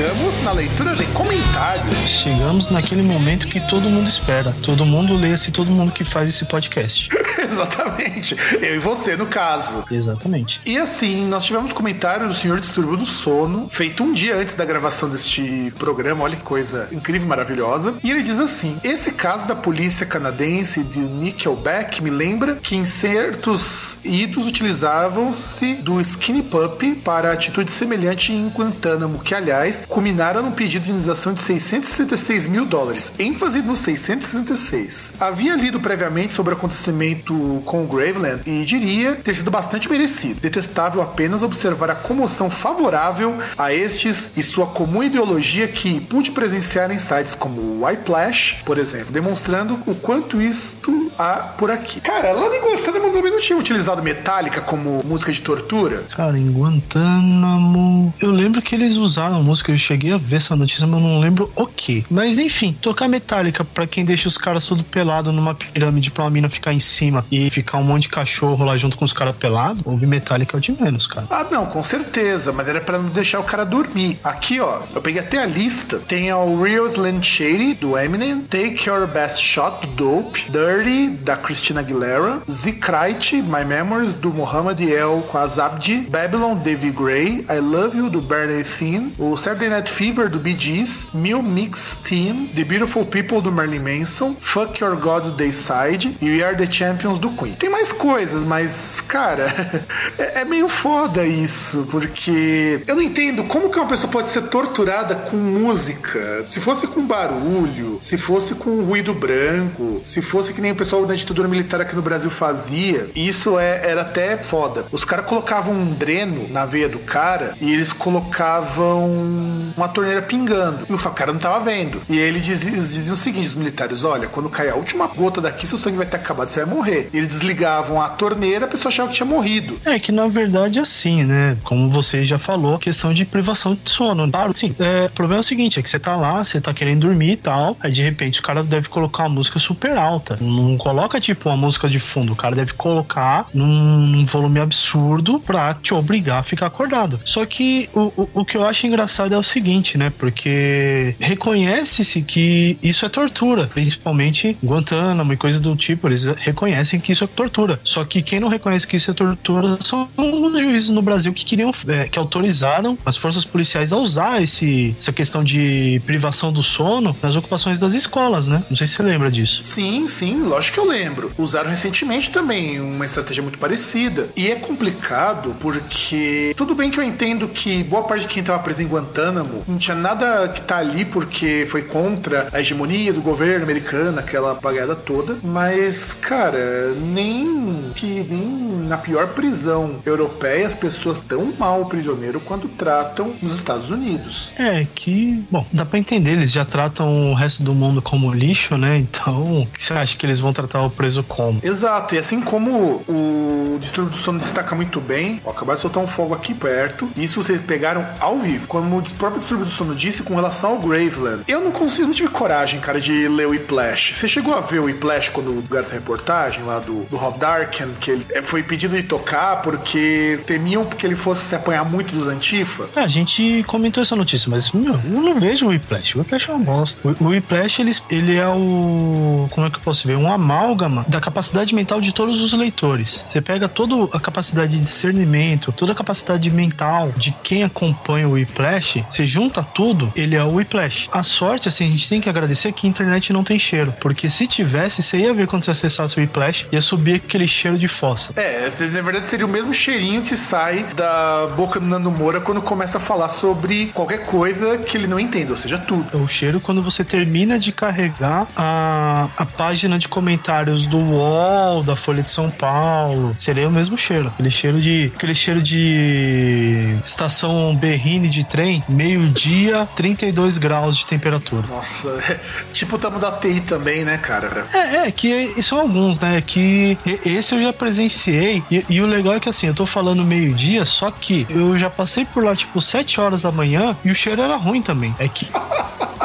Chegamos 0.00 0.42
na 0.42 0.52
leitura 0.52 0.96
de 0.96 1.04
comentários. 1.08 2.08
Chegamos 2.08 2.70
naquele 2.70 3.02
momento 3.02 3.46
que 3.46 3.60
todo 3.68 3.82
mundo 3.82 4.08
espera. 4.08 4.50
Todo 4.64 4.86
mundo 4.86 5.14
lê 5.14 5.36
se 5.36 5.52
todo 5.52 5.70
mundo 5.70 5.92
que 5.92 6.04
faz 6.04 6.30
esse 6.30 6.46
podcast. 6.46 7.10
Exatamente. 7.46 8.34
Eu 8.62 8.76
e 8.76 8.78
você, 8.78 9.14
no 9.14 9.26
caso. 9.26 9.84
Exatamente. 9.90 10.58
E 10.64 10.78
assim, 10.78 11.26
nós 11.26 11.44
tivemos 11.44 11.70
comentário 11.74 12.26
do 12.26 12.32
senhor 12.32 12.58
Distúrbio 12.58 12.96
do 12.96 13.04
Sono, 13.04 13.68
feito 13.70 14.02
um 14.02 14.14
dia 14.14 14.36
antes 14.36 14.54
da 14.54 14.64
gravação 14.64 15.10
deste 15.10 15.70
programa. 15.78 16.24
Olha 16.24 16.36
que 16.36 16.42
coisa 16.42 16.88
incrível 16.90 17.26
e 17.26 17.28
maravilhosa. 17.28 17.96
E 18.02 18.10
ele 18.10 18.22
diz 18.22 18.38
assim: 18.38 18.80
Esse 18.82 19.12
caso 19.12 19.46
da 19.46 19.54
polícia 19.54 20.06
canadense 20.06 20.82
de 20.82 21.00
Nickelback 21.00 22.02
me 22.02 22.08
lembra 22.08 22.56
que 22.56 22.74
em 22.74 22.86
certos 22.86 23.98
idos 24.02 24.46
utilizavam-se 24.46 25.74
do 25.74 26.00
Skinny 26.00 26.42
Puppy 26.42 26.94
para 26.94 27.32
atitude 27.32 27.70
semelhante 27.70 28.32
em 28.32 28.48
Guantánamo, 28.48 29.18
que 29.18 29.34
aliás 29.34 29.84
culminaram 29.90 30.42
num 30.42 30.52
pedido 30.52 30.84
de 30.84 30.90
indenização 30.92 31.34
de 31.34 31.40
666 31.40 32.46
mil 32.46 32.64
dólares. 32.64 33.12
ênfase 33.18 33.60
no 33.60 33.76
666. 33.76 35.14
Havia 35.18 35.56
lido 35.56 35.80
previamente 35.80 36.32
sobre 36.32 36.54
o 36.54 36.56
acontecimento 36.56 37.60
com 37.64 37.84
o 37.84 37.86
Graveland 37.86 38.42
e 38.46 38.64
diria 38.64 39.16
ter 39.16 39.34
sido 39.34 39.50
bastante 39.50 39.90
merecido. 39.90 40.40
Detestável 40.40 41.02
apenas 41.02 41.42
observar 41.42 41.90
a 41.90 41.94
comoção 41.94 42.48
favorável 42.48 43.38
a 43.58 43.74
estes 43.74 44.30
e 44.36 44.42
sua 44.42 44.66
comum 44.66 45.02
ideologia 45.02 45.66
que 45.66 46.00
pude 46.00 46.30
presenciar 46.30 46.90
em 46.90 46.98
sites 46.98 47.34
como 47.34 47.60
o 47.60 47.84
Whiplash, 47.84 48.62
por 48.64 48.78
exemplo, 48.78 49.12
demonstrando 49.12 49.78
o 49.86 49.94
quanto 49.94 50.40
isto 50.40 51.10
a 51.18 51.34
por 51.58 51.70
aqui. 51.70 52.00
Cara, 52.00 52.32
lá 52.32 52.46
em 52.46 52.60
Guantánamo 52.60 53.10
também 53.12 53.32
não 53.32 53.40
tinha 53.40 53.58
utilizado 53.58 54.02
Metallica 54.02 54.60
como 54.60 55.02
música 55.04 55.32
de 55.32 55.42
tortura? 55.42 56.04
Cara, 56.14 56.38
em 56.38 56.50
Guantánamo. 56.50 58.14
Eu 58.20 58.30
lembro 58.30 58.62
que 58.62 58.74
eles 58.74 58.96
usaram 58.96 59.42
música, 59.42 59.72
eu 59.72 59.79
cheguei 59.80 60.12
a 60.12 60.16
ver 60.16 60.36
essa 60.36 60.54
notícia, 60.54 60.86
mas 60.86 61.00
não 61.00 61.18
lembro 61.18 61.50
o 61.56 61.66
que. 61.66 62.04
Mas 62.10 62.38
enfim, 62.38 62.76
tocar 62.80 63.08
Metallica 63.08 63.64
pra 63.64 63.86
quem 63.86 64.04
deixa 64.04 64.28
os 64.28 64.36
caras 64.36 64.64
tudo 64.66 64.84
pelado 64.84 65.32
numa 65.32 65.54
pirâmide 65.54 66.10
pra 66.10 66.24
uma 66.24 66.30
mina 66.30 66.48
ficar 66.48 66.72
em 66.72 66.78
cima 66.78 67.24
e 67.30 67.50
ficar 67.50 67.78
um 67.78 67.84
monte 67.84 68.02
de 68.02 68.08
cachorro 68.10 68.64
lá 68.64 68.76
junto 68.76 68.96
com 68.96 69.04
os 69.04 69.12
caras 69.12 69.34
pelados, 69.36 69.82
ouvir 69.86 70.06
Metallica 70.06 70.56
é 70.56 70.58
o 70.58 70.60
de 70.60 70.72
menos, 70.72 71.06
cara. 71.06 71.26
Ah, 71.30 71.46
não, 71.50 71.66
com 71.66 71.82
certeza, 71.82 72.52
mas 72.52 72.68
era 72.68 72.80
pra 72.80 72.98
não 72.98 73.08
deixar 73.08 73.40
o 73.40 73.44
cara 73.44 73.64
dormir. 73.64 74.18
Aqui, 74.22 74.60
ó, 74.60 74.82
eu 74.94 75.00
peguei 75.00 75.20
até 75.22 75.42
a 75.42 75.46
lista. 75.46 75.98
Tem 75.98 76.32
o 76.32 76.62
Real 76.62 76.86
Slim 76.86 77.22
Shady, 77.22 77.74
do 77.74 77.96
Eminem, 77.96 78.42
Take 78.42 78.88
Your 78.88 79.06
Best 79.06 79.42
Shot, 79.42 79.86
do 79.96 80.10
Dope, 80.10 80.50
Dirty, 80.50 81.08
da 81.22 81.36
Christina 81.36 81.80
Aguilera, 81.80 82.42
Zikrite, 82.50 83.36
My 83.36 83.64
Memories, 83.64 84.12
do 84.14 84.34
Muhammad 84.34 84.80
El 84.80 85.22
Quazabdi, 85.30 86.08
Babylon, 86.10 86.56
David 86.56 86.96
Gray, 86.96 87.46
I 87.48 87.60
Love 87.60 87.96
You, 87.96 88.10
do 88.10 88.20
Barney 88.20 88.64
Thin, 88.64 89.12
o 89.16 89.36
Saturday 89.60 89.76
Night 89.76 89.92
Fever, 89.92 90.30
do 90.30 90.38
Bee 90.38 90.56
Gees, 90.58 91.08
Mil 91.12 91.42
Mix 91.42 91.98
Team, 92.02 92.46
The 92.54 92.64
Beautiful 92.64 93.04
People, 93.04 93.42
do 93.42 93.52
Marilyn 93.52 93.80
Manson, 93.80 94.34
Fuck 94.40 94.82
Your 94.82 94.96
God, 94.96 95.24
do 95.24 95.32
Dayside 95.32 96.16
e 96.18 96.30
We 96.30 96.42
Are 96.42 96.56
The 96.56 96.70
Champions, 96.70 97.18
do 97.18 97.28
Queen. 97.32 97.56
Tem 97.56 97.68
mais 97.68 97.92
coisas, 97.92 98.42
mas, 98.42 99.02
cara, 99.02 99.84
é, 100.16 100.40
é 100.40 100.44
meio 100.46 100.66
foda 100.66 101.26
isso, 101.26 101.86
porque 101.90 102.82
eu 102.86 102.94
não 102.94 103.02
entendo 103.02 103.44
como 103.44 103.68
que 103.68 103.78
uma 103.78 103.86
pessoa 103.86 104.10
pode 104.10 104.28
ser 104.28 104.42
torturada 104.42 105.14
com 105.14 105.36
música. 105.36 106.46
Se 106.48 106.58
fosse 106.58 106.86
com 106.86 107.04
barulho, 107.04 107.98
se 108.00 108.16
fosse 108.16 108.54
com 108.54 108.82
ruído 108.82 109.12
branco, 109.12 110.00
se 110.06 110.22
fosse 110.22 110.54
que 110.54 110.62
nem 110.62 110.72
o 110.72 110.76
pessoal 110.76 111.04
da 111.04 111.14
ditadura 111.14 111.46
militar 111.46 111.82
aqui 111.82 111.94
no 111.94 112.00
Brasil 112.00 112.30
fazia, 112.30 113.10
isso 113.14 113.58
é, 113.58 113.90
era 113.90 114.00
até 114.00 114.38
foda. 114.38 114.86
Os 114.90 115.04
caras 115.04 115.26
colocavam 115.26 115.74
um 115.74 115.92
dreno 115.92 116.48
na 116.48 116.64
veia 116.64 116.88
do 116.88 117.00
cara 117.00 117.54
e 117.60 117.74
eles 117.74 117.92
colocavam 117.92 119.49
uma 119.76 119.88
torneira 119.88 120.22
pingando. 120.22 120.86
E 120.88 120.92
o 120.92 120.98
cara 120.98 121.32
não 121.32 121.40
tava 121.40 121.64
vendo. 121.64 122.00
E 122.08 122.18
ele 122.18 122.40
dizia, 122.40 122.72
eles 122.72 122.92
diziam 122.92 123.14
o 123.14 123.16
seguinte: 123.16 123.48
os 123.48 123.54
militares, 123.54 124.04
olha, 124.04 124.28
quando 124.28 124.48
cair 124.48 124.70
a 124.70 124.74
última 124.74 125.06
gota 125.06 125.40
daqui, 125.40 125.66
seu 125.66 125.78
sangue 125.78 125.96
vai 125.96 126.06
ter 126.06 126.16
acabado, 126.16 126.48
você 126.48 126.64
vai 126.64 126.74
morrer. 126.74 127.10
E 127.12 127.18
eles 127.18 127.28
desligavam 127.28 128.00
a 128.00 128.08
torneira, 128.08 128.64
a 128.64 128.68
pessoa 128.68 128.90
achava 128.90 129.08
que 129.08 129.16
tinha 129.16 129.26
morrido. 129.26 129.80
É 129.84 129.98
que 129.98 130.12
na 130.12 130.26
verdade 130.28 130.78
é 130.78 130.82
assim, 130.82 131.24
né? 131.24 131.56
Como 131.62 131.88
você 131.90 132.24
já 132.24 132.38
falou, 132.38 132.78
questão 132.78 133.12
de 133.12 133.24
privação 133.24 133.76
de 133.82 133.90
sono. 133.90 134.30
Claro, 134.30 134.56
sim. 134.56 134.74
É, 134.78 135.06
o 135.06 135.10
problema 135.10 135.40
é 135.40 135.42
o 135.42 135.44
seguinte: 135.44 135.78
é 135.78 135.82
que 135.82 135.90
você 135.90 135.98
tá 135.98 136.16
lá, 136.16 136.42
você 136.42 136.60
tá 136.60 136.72
querendo 136.72 137.00
dormir 137.00 137.32
e 137.32 137.36
tal. 137.36 137.76
Aí 137.80 137.90
de 137.90 138.02
repente 138.02 138.40
o 138.40 138.42
cara 138.42 138.62
deve 138.62 138.88
colocar 138.88 139.24
uma 139.24 139.30
música 139.30 139.58
super 139.58 139.96
alta. 139.96 140.38
Não 140.40 140.76
coloca 140.76 141.20
tipo 141.20 141.48
uma 141.48 141.56
música 141.56 141.88
de 141.88 141.98
fundo. 141.98 142.32
O 142.32 142.36
cara 142.36 142.54
deve 142.54 142.72
colocar 142.74 143.46
num, 143.52 143.66
num 143.66 144.24
volume 144.24 144.60
absurdo 144.60 145.40
pra 145.40 145.74
te 145.74 145.94
obrigar 145.94 146.40
a 146.40 146.42
ficar 146.42 146.66
acordado. 146.66 147.20
Só 147.24 147.44
que 147.46 147.88
o, 147.94 148.12
o, 148.16 148.30
o 148.34 148.44
que 148.44 148.56
eu 148.56 148.64
acho 148.64 148.86
engraçado 148.86 149.34
é 149.34 149.36
o 149.40 149.44
seguinte, 149.44 149.96
né? 149.98 150.12
Porque 150.16 151.14
reconhece-se 151.18 152.22
que 152.22 152.78
isso 152.82 153.04
é 153.04 153.08
tortura, 153.08 153.66
principalmente 153.66 154.56
Guantánamo 154.64 155.32
e 155.32 155.36
coisa 155.36 155.60
do 155.60 155.74
tipo. 155.76 156.08
Eles 156.08 156.24
reconhecem 156.24 157.00
que 157.00 157.12
isso 157.12 157.24
é 157.24 157.26
tortura. 157.26 157.80
Só 157.84 158.04
que 158.04 158.22
quem 158.22 158.40
não 158.40 158.48
reconhece 158.48 158.86
que 158.86 158.96
isso 158.96 159.10
é 159.10 159.14
tortura 159.14 159.78
são 159.82 160.08
os 160.16 160.60
juízes 160.60 160.90
no 160.90 161.02
Brasil 161.02 161.32
que 161.32 161.44
queriam, 161.44 161.72
é, 161.88 162.08
que 162.08 162.18
autorizaram 162.18 162.96
as 163.04 163.16
forças 163.16 163.44
policiais 163.44 163.92
a 163.92 163.96
usar 163.96 164.42
esse, 164.42 164.94
essa 164.98 165.12
questão 165.12 165.42
de 165.42 166.00
privação 166.04 166.52
do 166.52 166.62
sono 166.62 167.16
nas 167.22 167.36
ocupações 167.36 167.78
das 167.78 167.94
escolas, 167.94 168.46
né? 168.46 168.62
Não 168.68 168.76
sei 168.76 168.86
se 168.86 168.94
você 168.94 169.02
lembra 169.02 169.30
disso. 169.30 169.62
Sim, 169.62 170.06
sim, 170.06 170.42
lógico 170.42 170.74
que 170.74 170.80
eu 170.80 170.88
lembro. 170.88 171.32
Usaram 171.38 171.70
recentemente 171.70 172.30
também 172.30 172.80
uma 172.80 173.04
estratégia 173.04 173.42
muito 173.42 173.58
parecida. 173.58 174.28
E 174.36 174.48
é 174.48 174.56
complicado 174.56 175.56
porque 175.60 176.52
tudo 176.56 176.74
bem 176.74 176.90
que 176.90 176.98
eu 176.98 177.04
entendo 177.04 177.48
que 177.48 177.82
boa 177.84 178.02
parte 178.02 178.22
de 178.22 178.28
quem 178.28 178.40
estava 178.40 178.58
preso 178.58 178.82
em 178.82 178.86
Guantánamo 178.86 179.29
não 179.32 179.78
tinha 179.78 179.96
nada 179.96 180.48
que 180.48 180.62
tá 180.62 180.78
ali 180.78 181.04
porque 181.04 181.66
foi 181.68 181.82
contra 181.82 182.48
a 182.52 182.60
hegemonia 182.60 183.12
do 183.12 183.20
governo 183.20 183.64
americano, 183.64 184.18
aquela 184.18 184.54
bagada 184.54 184.94
toda. 184.94 185.38
Mas, 185.42 186.14
cara, 186.14 186.94
nem 186.94 187.90
que 187.94 188.24
nem 188.28 188.70
na 188.86 188.98
pior 188.98 189.28
prisão 189.28 190.00
europeia 190.04 190.66
as 190.66 190.74
pessoas 190.74 191.20
tão 191.20 191.52
mal 191.58 191.82
o 191.82 191.88
prisioneiro 191.88 192.40
quanto 192.40 192.68
tratam 192.68 193.34
nos 193.40 193.54
Estados 193.54 193.90
Unidos. 193.90 194.52
É 194.58 194.86
que, 194.94 195.44
bom, 195.50 195.66
dá 195.72 195.84
pra 195.84 195.98
entender, 195.98 196.32
eles 196.32 196.52
já 196.52 196.64
tratam 196.64 197.30
o 197.30 197.34
resto 197.34 197.62
do 197.62 197.74
mundo 197.74 198.02
como 198.02 198.32
lixo, 198.32 198.76
né? 198.76 198.98
Então, 198.98 199.66
você 199.76 199.92
acha 199.92 200.16
que 200.16 200.26
eles 200.26 200.40
vão 200.40 200.52
tratar 200.52 200.82
o 200.82 200.90
preso 200.90 201.22
como? 201.22 201.60
Exato, 201.62 202.14
e 202.14 202.18
assim 202.18 202.40
como 202.40 203.04
o 203.08 203.78
distúrbio 203.78 204.10
do 204.10 204.16
sono 204.16 204.38
destaca 204.38 204.74
muito 204.74 205.00
bem, 205.00 205.40
ó, 205.44 205.50
acabaram 205.50 205.76
de 205.76 205.82
soltar 205.82 206.02
um 206.02 206.06
fogo 206.06 206.34
aqui 206.34 206.54
perto, 206.54 207.08
isso 207.16 207.42
vocês 207.42 207.60
pegaram 207.60 208.06
ao 208.18 208.38
vivo, 208.38 208.66
como 208.66 208.98
o 208.98 209.02
próprio 209.20 209.66
sono 209.66 209.94
disse 209.94 210.22
com 210.22 210.34
relação 210.34 210.70
ao 210.70 210.78
Graveland. 210.78 211.44
Eu 211.46 211.60
não 211.60 211.70
consigo, 211.70 212.08
não 212.08 212.14
tive 212.14 212.30
coragem, 212.30 212.80
cara, 212.80 212.98
de 212.98 213.28
ler 213.28 213.46
o 213.46 213.50
Whiplash. 213.50 214.14
Você 214.14 214.26
chegou 214.26 214.54
a 214.54 214.62
ver 214.62 214.78
o 214.78 214.84
Whiplash 214.84 215.28
quando 215.28 215.58
o 215.58 215.62
da 215.62 215.82
reportagem 215.82 216.62
lá 216.64 216.78
do, 216.78 217.04
do 217.04 217.16
Rob 217.16 217.38
Darken, 217.38 217.88
que 218.00 218.10
ele 218.10 218.26
é, 218.30 218.40
foi 218.40 218.62
pedido 218.62 218.96
de 218.96 219.02
tocar 219.02 219.60
porque 219.60 220.40
temiam 220.46 220.86
que 220.86 221.06
ele 221.06 221.14
fosse 221.14 221.44
se 221.44 221.54
apanhar 221.54 221.84
muito 221.84 222.14
dos 222.14 222.28
Antifa? 222.28 222.88
É, 222.96 223.00
a 223.00 223.08
gente 223.08 223.62
comentou 223.66 224.02
essa 224.02 224.16
notícia, 224.16 224.48
mas 224.50 224.72
meu, 224.72 224.94
eu 224.94 225.20
não 225.20 225.38
vejo 225.38 225.66
o 225.66 225.68
Whiplash. 225.68 226.16
O 226.16 226.20
Whiplash 226.20 226.50
é 226.50 226.54
uma 226.54 226.64
bosta. 226.64 227.00
O, 227.06 227.24
o 227.24 227.28
Whiplash, 227.28 227.82
ele, 227.82 227.92
ele 228.10 228.36
é 228.36 228.48
o. 228.48 229.48
Como 229.50 229.66
é 229.66 229.70
que 229.70 229.76
eu 229.76 229.80
posso 229.80 230.08
ver? 230.08 230.16
Um 230.16 230.32
amálgama 230.32 231.04
da 231.06 231.20
capacidade 231.20 231.74
mental 231.74 232.00
de 232.00 232.12
todos 232.12 232.40
os 232.40 232.54
leitores. 232.54 233.22
Você 233.26 233.42
pega 233.42 233.68
toda 233.68 234.16
a 234.16 234.20
capacidade 234.20 234.72
de 234.76 234.82
discernimento, 234.82 235.72
toda 235.72 235.92
a 235.92 235.94
capacidade 235.94 236.50
mental 236.50 237.12
de 237.16 237.32
quem 237.42 237.64
acompanha 237.64 238.26
o 238.26 238.32
Whiplash, 238.32 239.04
você 239.10 239.26
junta 239.26 239.62
tudo, 239.62 240.12
ele 240.16 240.36
é 240.36 240.42
o 240.42 240.54
Whiplash. 240.54 241.08
A 241.12 241.22
sorte, 241.22 241.68
assim, 241.68 241.86
a 241.86 241.90
gente 241.90 242.08
tem 242.08 242.20
que 242.20 242.28
agradecer 242.28 242.72
que 242.72 242.86
a 242.86 242.90
internet 242.90 243.32
não 243.32 243.44
tem 243.44 243.58
cheiro. 243.58 243.92
Porque 244.00 244.28
se 244.28 244.46
tivesse, 244.46 245.02
você 245.02 245.18
ia 245.18 245.34
ver 245.34 245.46
quando 245.46 245.64
você 245.64 245.70
acessasse 245.70 246.16
o 246.16 246.20
Whiplash, 246.20 246.66
ia 246.72 246.80
subir 246.80 247.16
aquele 247.16 247.46
cheiro 247.46 247.78
de 247.78 247.88
fossa. 247.88 248.32
É, 248.36 248.70
na 248.92 249.02
verdade 249.02 249.28
seria 249.28 249.46
o 249.46 249.48
mesmo 249.48 249.72
cheirinho 249.72 250.22
que 250.22 250.36
sai 250.36 250.84
da 250.94 251.48
boca 251.56 251.80
do 251.80 251.86
Nando 251.86 252.10
Moura 252.10 252.40
quando 252.40 252.62
começa 252.62 252.98
a 252.98 253.00
falar 253.00 253.28
sobre 253.28 253.86
qualquer 253.86 254.24
coisa 254.24 254.78
que 254.78 254.96
ele 254.96 255.06
não 255.06 255.18
entende, 255.18 255.50
ou 255.50 255.56
seja, 255.56 255.78
tudo. 255.78 256.06
É 256.12 256.16
o 256.16 256.28
cheiro 256.28 256.60
quando 256.60 256.82
você 256.82 257.04
termina 257.04 257.58
de 257.58 257.72
carregar 257.72 258.46
a, 258.56 259.28
a 259.36 259.46
página 259.46 259.98
de 259.98 260.08
comentários 260.08 260.86
do 260.86 260.98
UOL, 260.98 261.82
da 261.82 261.96
Folha 261.96 262.22
de 262.22 262.30
São 262.30 262.50
Paulo. 262.50 263.34
Seria 263.36 263.68
o 263.68 263.70
mesmo 263.70 263.96
cheiro. 263.98 264.28
Aquele 264.28 264.50
cheiro 264.50 264.80
de. 264.80 265.12
Aquele 265.14 265.34
cheiro 265.34 265.62
de 265.62 266.96
estação 267.04 267.74
berrine 267.76 268.28
de 268.28 268.44
trem, 268.44 268.82
meio-dia, 269.00 269.88
32 269.96 270.58
graus 270.58 270.98
de 270.98 271.06
temperatura. 271.06 271.66
Nossa, 271.66 272.08
é, 272.28 272.38
tipo 272.72 272.96
o 272.96 272.98
tamo 272.98 273.18
da 273.18 273.32
TI 273.32 273.60
também, 273.60 274.04
né, 274.04 274.18
cara? 274.18 274.66
É, 274.74 275.06
é, 275.06 275.10
que 275.10 275.62
são 275.62 275.80
alguns, 275.80 276.18
né? 276.18 276.42
Que 276.46 276.98
esse 277.24 277.54
eu 277.54 277.62
já 277.62 277.72
presenciei. 277.72 278.62
E, 278.70 278.84
e 278.90 279.00
o 279.00 279.06
legal 279.06 279.34
é 279.34 279.40
que 279.40 279.48
assim, 279.48 279.68
eu 279.68 279.74
tô 279.74 279.86
falando 279.86 280.22
meio-dia, 280.22 280.84
só 280.84 281.10
que 281.10 281.46
eu 281.48 281.78
já 281.78 281.88
passei 281.88 282.26
por 282.26 282.44
lá, 282.44 282.54
tipo, 282.54 282.80
7 282.80 283.20
horas 283.20 283.40
da 283.42 283.50
manhã 283.50 283.96
e 284.04 284.10
o 284.10 284.14
cheiro 284.14 284.42
era 284.42 284.56
ruim 284.56 284.82
também. 284.82 285.14
É 285.18 285.28
que. 285.28 285.48